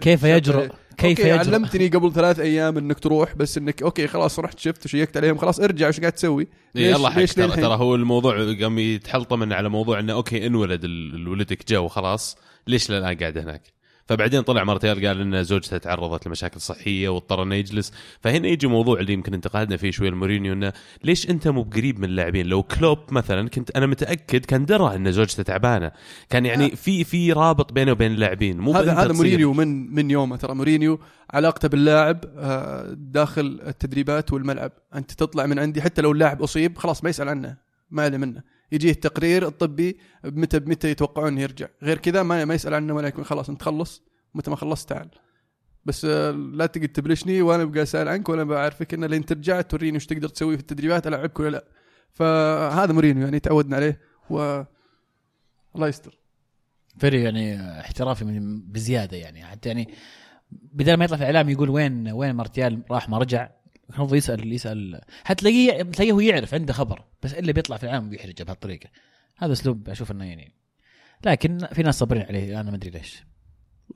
كيف 0.00 0.22
يجرؤ 0.22 0.66
كيف 0.98 1.20
okay 1.20 1.28
يجرؤ 1.30 1.54
علمتني 1.54 1.88
قبل 1.88 2.12
ثلاث 2.12 2.40
أيام 2.40 2.78
إنك 2.78 2.98
تروح 2.98 3.34
بس 3.36 3.58
إنك 3.58 3.82
okay 3.82 4.06
خلاص 4.06 4.38
رحت 4.38 4.58
شفت 4.58 4.84
وشيكت 4.84 5.16
عليهم 5.16 5.38
خلاص 5.38 5.60
ارجع 5.60 5.88
وش 5.88 6.00
قاعد 6.00 6.12
تسوي؟ 6.12 6.48
اي 6.76 6.94
الله 6.94 7.10
حق 7.10 7.18
ليش 7.18 7.32
ترى؟ 7.34 7.48
ترى 7.48 7.74
هو 7.74 7.94
الموضوع 7.94 8.54
قام 8.60 8.78
يتحلطم 8.78 9.52
على 9.52 9.68
موضوع 9.68 9.98
إنه 10.00 10.12
okay 10.12 10.46
انولد 10.46 10.84
ال- 10.84 11.14
الولدك 11.14 11.68
جو 11.72 11.88
خلاص 11.88 12.36
ليش 12.66 12.90
للان 12.90 13.16
قاعد 13.18 13.38
هناك؟ 13.38 13.62
فبعدين 14.06 14.40
طلع 14.40 14.64
مارتيال 14.64 15.06
قال 15.06 15.20
إن 15.20 15.44
زوجته 15.44 15.78
تعرضت 15.78 16.26
لمشاكل 16.26 16.60
صحية 16.60 17.08
واضطر 17.08 17.42
إنه 17.42 17.54
يجلس. 17.54 17.92
فهنا 18.20 18.48
يجي 18.48 18.66
موضوع 18.66 19.00
اللي 19.00 19.12
يمكن 19.12 19.34
انتقدنا 19.34 19.76
فيه 19.76 19.90
شوي 19.90 20.08
المورينيو 20.08 20.52
إنه 20.52 20.72
ليش 21.04 21.30
أنت 21.30 21.48
مو 21.48 21.62
بقريب 21.62 21.98
من 21.98 22.04
اللاعبين؟ 22.04 22.46
لو 22.46 22.62
كلوب 22.62 22.98
مثلا 23.10 23.48
كنت 23.48 23.70
أنا 23.70 23.86
متأكد 23.86 24.44
كان 24.44 24.64
درى 24.64 24.96
إن 24.96 25.12
زوجته 25.12 25.42
تعبانة. 25.42 25.90
كان 26.30 26.46
يعني 26.46 26.70
في 26.70 27.04
في 27.04 27.32
رابط 27.32 27.72
بينه 27.72 27.92
وبين 27.92 28.12
اللاعبين 28.12 28.58
مو 28.58 28.72
هذا 28.72 28.94
هذا 28.94 29.12
مورينيو 29.12 29.52
من 29.52 29.94
من 29.94 30.10
يومه. 30.10 30.36
ترى 30.36 30.54
مورينيو 30.54 31.00
علاقته 31.30 31.68
باللاعب 31.68 32.20
آه، 32.36 32.94
داخل 32.96 33.60
التدريبات 33.66 34.32
والملعب. 34.32 34.72
أنت 34.94 35.12
تطلع 35.12 35.46
من 35.46 35.58
عندي 35.58 35.82
حتى 35.82 36.02
لو 36.02 36.12
اللاعب 36.12 36.42
أصيب 36.42 36.78
خلاص 36.78 37.04
ما 37.04 37.10
يسأل 37.10 37.28
عنه 37.28 37.56
ما 37.90 38.02
عليه 38.02 38.18
منه. 38.18 38.53
يجيه 38.74 38.90
التقرير 38.90 39.46
الطبي 39.46 39.98
متى 40.24 40.58
متى 40.58 40.90
يتوقعون 40.90 41.38
يرجع. 41.38 41.68
غير 41.82 41.98
كذا 41.98 42.22
ما 42.22 42.44
ما 42.44 42.54
يسأل 42.54 42.74
عنه 42.74 42.94
ولا 42.94 43.08
يكون 43.08 43.24
خلاص 43.24 43.48
انت 43.48 43.62
خلص. 43.62 44.02
متى 44.34 44.50
ما 44.50 44.56
خلصت 44.56 44.88
تعال. 44.88 45.08
بس 45.84 46.04
آه، 46.04 46.30
لا 46.30 46.66
تقعد 46.66 46.88
تبلشني 46.88 47.42
وأنا 47.42 47.62
أبقى 47.62 47.82
أسأل 47.82 48.08
عنك 48.08 48.28
وأنا 48.28 48.44
بعرفك 48.44 48.94
إنه 48.94 49.06
لين 49.06 49.24
ترجع 49.24 49.60
توريني 49.60 49.96
وش 49.96 50.06
تقدر 50.06 50.28
تسوي 50.28 50.56
في 50.56 50.60
التدريبات 50.60 51.06
ألعبك 51.06 51.40
ولا 51.40 51.50
لا. 51.50 51.64
فهذا 52.12 52.92
مورينيو 52.92 53.24
يعني 53.24 53.40
تعودنا 53.40 53.76
عليه 53.76 54.00
و 54.30 54.62
الله 55.76 55.88
يستر. 55.88 56.18
very 56.98 57.22
يعني 57.22 57.80
احترافي 57.80 58.24
من 58.24 58.60
بزيادة 58.60 59.16
يعني. 59.16 59.44
حتى 59.44 59.68
يعني 59.68 59.88
بدل 60.50 60.94
ما 60.94 61.04
يطلع 61.04 61.16
في 61.16 61.22
الاعلام 61.22 61.48
يقول 61.48 61.70
وين 61.70 62.08
وين 62.08 62.32
مارتيال 62.32 62.82
راح 62.90 63.08
ما 63.08 63.18
رجع 63.18 63.50
المفروض 63.90 64.14
يسأل 64.14 64.52
يسأل. 64.52 65.00
حتلاقيه 65.24 65.82
تلاقيه 65.82 66.12
هو 66.12 66.20
يعرف 66.20 66.54
عنده 66.54 66.72
خبر 66.72 67.04
بس 67.22 67.34
إلا 67.34 67.52
بيطلع 67.52 67.76
في 67.76 67.84
الاعلام 67.84 68.10
بيحرجه 68.10 68.42
بهالطريقة. 68.42 68.88
هذا 69.36 69.52
أسلوب 69.52 69.88
أشوف 69.88 70.10
إنه 70.10 70.24
يعني. 70.24 70.54
لكن 71.26 71.58
في 71.72 71.82
ناس 71.82 71.98
صابرين 71.98 72.22
عليه 72.22 72.60
أنا 72.60 72.70
ما 72.70 72.76
أدري 72.76 72.90
ليش. 72.90 73.24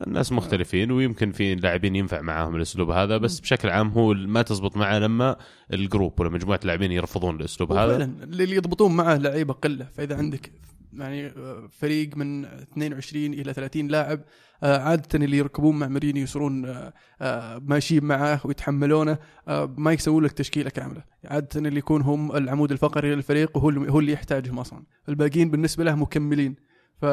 الناس 0.06 0.32
مختلفين 0.32 0.90
ويمكن 0.90 1.32
في 1.32 1.54
لاعبين 1.54 1.96
ينفع 1.96 2.20
معاهم 2.20 2.56
الأسلوب 2.56 2.90
هذا 2.90 3.16
بس 3.16 3.40
بشكل 3.40 3.68
عام 3.68 3.88
هو 3.88 4.14
ما 4.14 4.42
تزبط 4.42 4.76
معه 4.76 4.98
لما 4.98 5.36
الجروب 5.72 6.20
ولا 6.20 6.30
مجموعة 6.30 6.60
لاعبين 6.64 6.92
يرفضون 6.92 7.36
الأسلوب 7.36 7.72
هذا. 7.72 7.96
وفعلا 7.96 8.24
اللي 8.24 8.56
يضبطون 8.56 8.96
معه 8.96 9.16
لعيبة 9.16 9.54
قلة. 9.54 9.84
فإذا 9.84 10.16
عندك 10.16 10.52
يعني 10.92 11.26
آه، 11.26 11.68
فريق 11.70 12.16
من 12.16 12.44
22 12.44 13.32
إلى 13.32 13.52
30 13.52 13.88
لاعب 13.88 14.20
عادة 14.62 15.08
اللي 15.14 15.38
يركبون 15.38 15.78
مع 15.78 15.88
مورينيو 15.88 16.22
يصيرون 16.22 16.66
آه، 16.66 16.92
آه، 17.20 17.58
ماشيين 17.58 18.04
معاه 18.04 18.40
ويتحملونه 18.44 19.18
آه، 19.48 19.74
ما 19.78 19.92
يسوون 19.92 20.24
لك 20.24 20.32
تشكيلة 20.32 20.70
كاملة. 20.70 21.04
عادة 21.24 21.48
اللي 21.56 21.78
يكون 21.78 22.02
هم 22.02 22.36
العمود 22.36 22.72
الفقري 22.72 23.14
للفريق 23.14 23.56
وهو 23.56 23.68
اللي 23.68 23.92
هو 23.92 24.00
اللي 24.00 24.12
يحتاجهم 24.12 24.58
أصلا. 24.58 24.82
الباقيين 25.08 25.50
بالنسبة 25.50 25.84
له 25.84 25.94
مكملين. 25.94 26.56
ف 27.00 27.04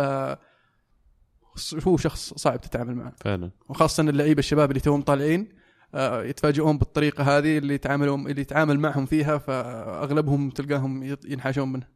هو 1.88 1.98
شخص 1.98 2.34
صعب 2.34 2.62
تتعامل 2.62 2.96
معه. 2.96 3.14
فعلا. 3.22 3.52
وخاصة 3.70 4.04
اللعيبة 4.04 4.40
الشباب 4.40 4.70
اللي 4.70 4.80
توهم 4.80 5.02
طالعين 5.02 5.50
آه، 5.96 6.24
يتفاجئون 6.24 6.78
بالطريقة 6.78 7.38
هذه 7.38 7.58
اللي 7.58 7.74
يتعاملون 7.74 8.28
اللي 8.28 8.42
يتعامل 8.42 8.80
معهم 8.80 9.06
فيها 9.06 9.38
فأغلبهم 9.38 10.50
تلقاهم 10.50 11.04
ينحاشون 11.26 11.72
منه. 11.72 11.95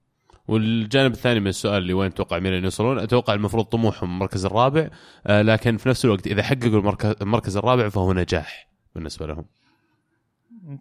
والجانب 0.50 1.12
الثاني 1.12 1.40
من 1.40 1.48
السؤال 1.48 1.82
اللي 1.82 1.94
وين 1.94 2.14
تتوقع 2.14 2.40
مين 2.40 2.64
يوصلون؟ 2.64 3.00
أتوقع 3.00 3.34
المفروض 3.34 3.66
طموحهم 3.66 4.10
المركز 4.10 4.46
الرابع 4.46 4.90
آه، 5.28 5.42
لكن 5.42 5.78
في 5.78 5.90
نفس 5.90 6.06
الوقت 6.06 6.28
إذا 6.28 6.44
حققوا 6.44 6.96
المركز, 7.22 7.58
الرابع 7.58 7.90
فهو 7.90 8.14
نجاح 8.14 8.70
بالنسبة 8.96 9.28
لهم. 9.28 9.46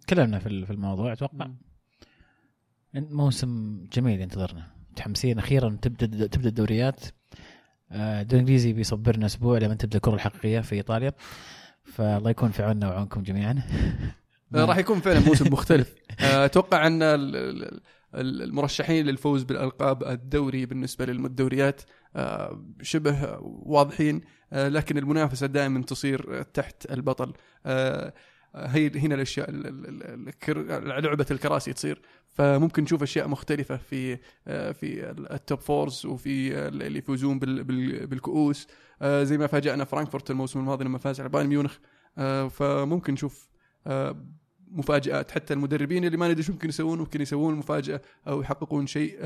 تكلمنا 0.01 0.39
في 0.39 0.65
في 0.65 0.73
الموضوع 0.73 1.13
أتوقع 1.13 1.47
موسم 2.93 3.83
جميل 3.93 4.21
ينتظرنا. 4.21 4.67
متحمسين. 4.91 5.39
أخيرا 5.39 5.77
تبدأ 5.81 6.27
تبدأ 6.27 6.49
الدوريات. 6.49 7.05
آه، 7.91 8.21
الدوري 8.21 8.41
الانجليزي 8.41 8.73
بيصبرنا 8.73 9.25
أسبوع 9.25 9.57
لما 9.57 9.75
تبدأ 9.75 9.97
الكرة 9.97 10.13
الحقيقية 10.13 10.59
في 10.59 10.75
إيطاليا. 10.75 11.13
فالله 11.83 12.29
يكون 12.29 12.51
في 12.51 12.63
عوننا 12.63 12.89
وعونكم 12.89 13.23
جميعا. 13.23 13.63
آه، 14.55 14.65
راح 14.69 14.77
يكون 14.77 14.99
فعلا 14.99 15.19
موسم 15.19 15.53
مختلف. 15.53 15.95
آه، 16.19 16.45
أتوقع 16.45 16.87
أن 16.87 17.03
المرشحين 18.15 19.05
للفوز 19.05 19.43
بالألقاب 19.43 20.03
الدوري 20.03 20.65
بالنسبة 20.65 21.05
للدوريات 21.05 21.81
آه، 22.15 22.65
شبه 22.81 23.37
واضحين 23.41 24.21
آه، 24.53 24.67
لكن 24.67 24.97
المنافسة 24.97 25.47
دائما 25.47 25.81
تصير 25.81 26.41
تحت 26.41 26.91
البطل. 26.91 27.33
آه، 27.65 28.13
هي 28.55 28.91
هنا 28.95 29.15
الأشياء 29.15 29.51
لعبة 31.01 31.25
الكراسي 31.31 31.73
تصير. 31.73 32.01
فممكن 32.29 32.83
نشوف 32.83 33.03
أشياء 33.03 33.27
مختلفة 33.27 33.77
في 33.77 34.17
في 34.73 35.11
ال 35.31 35.38
top 35.38 35.59
fours 35.59 36.05
وفي 36.05 36.57
اللي 36.67 36.99
يفوزون 36.99 37.39
بال- 37.39 37.63
بال- 37.63 38.07
بالكؤوس. 38.07 38.67
زي 39.03 39.37
ما 39.37 39.47
فاجأنا 39.47 39.85
فرانكفورت 39.85 40.31
الموسم 40.31 40.59
الماضي 40.59 40.83
لما 40.85 40.97
فاز 40.97 41.19
على 41.19 41.29
بايرن 41.29 41.49
ميونخ. 41.49 41.77
فممكن 42.49 43.13
نشوف 43.13 43.49
مفاجآت. 44.71 45.31
حتى 45.31 45.53
المدربين 45.53 46.05
اللي 46.05 46.17
ما 46.17 46.27
ندري 46.27 46.43
شو 46.43 46.53
ممكن 46.53 46.69
يسوون 46.69 46.99
ممكن 46.99 47.21
يسوون 47.21 47.55
مفاجأة 47.55 48.01
أو 48.27 48.41
يحققون 48.41 48.87
شيء 48.87 49.25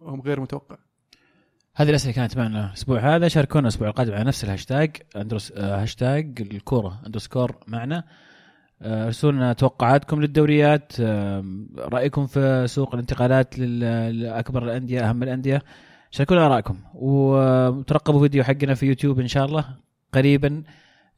هم 0.00 0.20
غير 0.24 0.40
متوقع. 0.40 0.76
هذه 1.76 1.90
الأسئلة 1.90 2.14
كانت 2.14 2.36
معنا 2.36 2.68
الأسبوع 2.68 3.16
هذا. 3.16 3.28
شاركونا 3.28 3.62
الأسبوع 3.62 3.88
القادم 3.88 4.12
على 4.12 4.24
نفس 4.24 4.44
ال 4.44 4.50
hashtag 4.50 4.96
unders 5.16 5.52
آه، 5.52 5.82
هاشتاج 5.82 6.48
الكورة 6.52 7.00
underscore 7.06 7.56
معنا. 7.66 8.04
آه، 8.82 9.06
ارسلوا 9.06 9.32
لنا 9.32 9.52
توقعاتكم 9.52 10.20
للدوريات. 10.20 10.92
رأيكم 11.78 12.26
في 12.26 12.66
سوق 12.66 12.94
الانتقالات 12.94 13.58
لأكبر 13.58 14.64
الأندية 14.64 15.10
أهم 15.10 15.22
الأندية. 15.22 15.62
شاركونا 16.10 16.46
آرائكم 16.46 16.78
وترقبوا 16.94 18.20
فيديو 18.20 18.44
حقنا 18.44 18.74
في 18.74 18.86
يوتيوب 18.86 19.20
إن 19.20 19.28
شاء 19.28 19.44
الله 19.44 19.64
قريبا. 20.12 20.62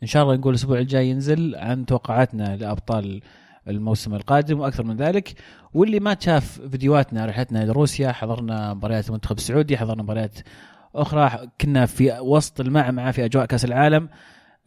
إن 0.03 0.07
شاء 0.07 0.23
الله 0.23 0.37
نقول 0.37 0.55
الأسبوع 0.55 0.79
الجاي 0.79 1.09
ينزل 1.09 1.55
عن 1.57 1.87
توقعاتنا 1.87 2.57
لأبطال 2.57 3.23
الموسم 3.69 4.15
القادم 4.15 4.61
وأكثر 4.61 4.85
من 4.85 4.97
ذلك. 4.97 5.35
واللي 5.75 6.01
ما 6.01 6.17
شاف 6.21 6.61
فيديوهاتنا 6.61 7.27
رحلتنا 7.27 7.65
لروسيا 7.65 8.13
حضرنا 8.13 8.75
مباريات 8.75 9.09
المنتخب 9.09 9.37
السعودي 9.37 9.77
حضرنا 9.77 10.03
مباريات 10.03 10.35
أخرى 10.95 11.49
كنا 11.61 11.87
في 11.87 12.19
وسط 12.21 12.61
المعمعه 12.61 13.13
في 13.13 13.25
أجواء 13.25 13.47
كأس 13.47 13.65
العالم. 13.65 14.09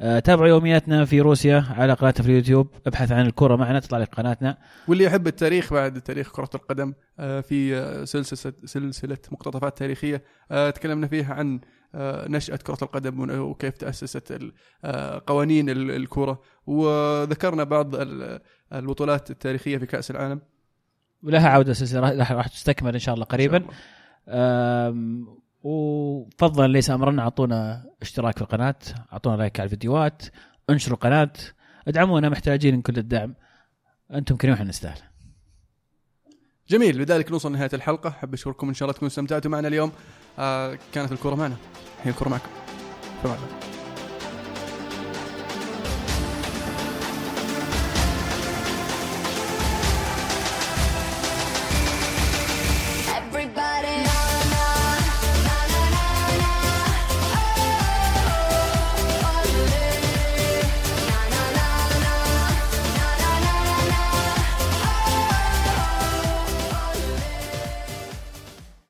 آه، 0.02 0.20
تابعوا 0.20 0.48
يومياتنا 0.48 1.06
في 1.06 1.22
روسيا 1.22 1.66
على 1.70 1.94
قناتنا 1.94 2.24
في 2.24 2.30
اليوتيوب. 2.30 2.68
ابحث 2.88 3.12
عن 3.12 3.26
الكرة 3.26 3.56
معنا 3.56 3.80
تطلع 3.80 3.98
لك 3.98 4.16
قناتنا. 4.16 4.58
واللي 4.88 5.04
يحب 5.04 5.28
التاريخ 5.28 5.74
بعد 5.74 6.02
تاريخ 6.02 6.32
كرة 6.32 6.50
القدم 6.56 6.94
آه، 7.20 7.42
في 7.42 7.76
آه، 7.76 8.06
سلسلة 8.06 8.54
سلسلة 8.66 9.18
مقتطفات 9.32 9.78
تاريخية 9.78 10.24
آه، 10.52 10.70
تكلمنا 10.70 11.08
فيها 11.08 11.34
عن 11.34 11.60
نشأة 12.30 12.56
كرة 12.56 12.78
القدم 12.82 13.40
وكيف 13.40 13.78
تأسست 13.78 14.40
آه، 14.84 15.22
قوانين 15.28 15.70
ال- 15.70 15.92
الكرة 15.92 16.42
وذكرنا 16.68 17.64
بعض 17.64 17.96
ال- 17.96 18.40
البطولات 18.74 19.32
التاريخية 19.32 19.78
في 19.78 19.86
كأس 19.86 20.12
العالم. 20.12 20.42
ولها 21.24 21.50
عودة 21.50 21.74
سلسله 21.74 22.34
راح 22.34 22.48
تستكمل 22.48 22.94
إن 22.94 23.00
شاء 23.00 23.16
الله 23.16 23.26
إن 23.26 23.30
شاء 23.30 23.38
قريبا. 23.38 23.58
الله. 23.58 25.40
وفضلا 25.64 26.68
ليس 26.68 26.90
أمرنا 26.90 27.22
أعطونا 27.22 27.86
اشتراك 28.02 28.36
في 28.36 28.42
القناة 28.42 28.76
أعطونا 29.14 29.38
لايك 29.38 29.60
على 29.60 29.66
الفيديوهات 29.66 30.24
انشروا 30.70 30.96
القناة. 30.96 31.34
ادعمونا 31.88 32.30
محتاجين 32.30 32.82
كل 32.82 32.98
الدعم. 32.98 33.36
أنتم 34.14 34.36
كريم 34.36 34.54
إحنا 34.54 34.66
نستاهل. 34.66 35.00
جميل 36.70 36.98
لذلك 36.98 37.32
نوصل 37.32 37.50
لنهاية 37.50 37.70
الحلقة. 37.74 38.10
حب 38.10 38.34
أشكركم 38.34 38.68
إن 38.68 38.74
شاء 38.74 38.86
الله 38.86 38.94
تكونوا 38.94 39.10
استمتعتوا 39.10 39.52
معنا 39.52 39.68
اليوم. 39.68 39.92
آه، 40.40 40.78
كانت 40.94 41.12
الكرة 41.12 41.36
معنا. 41.36 41.56
الحين 41.98 42.12
الكرة 42.14 42.30
معكم. 42.30 42.50
الله 43.26 43.38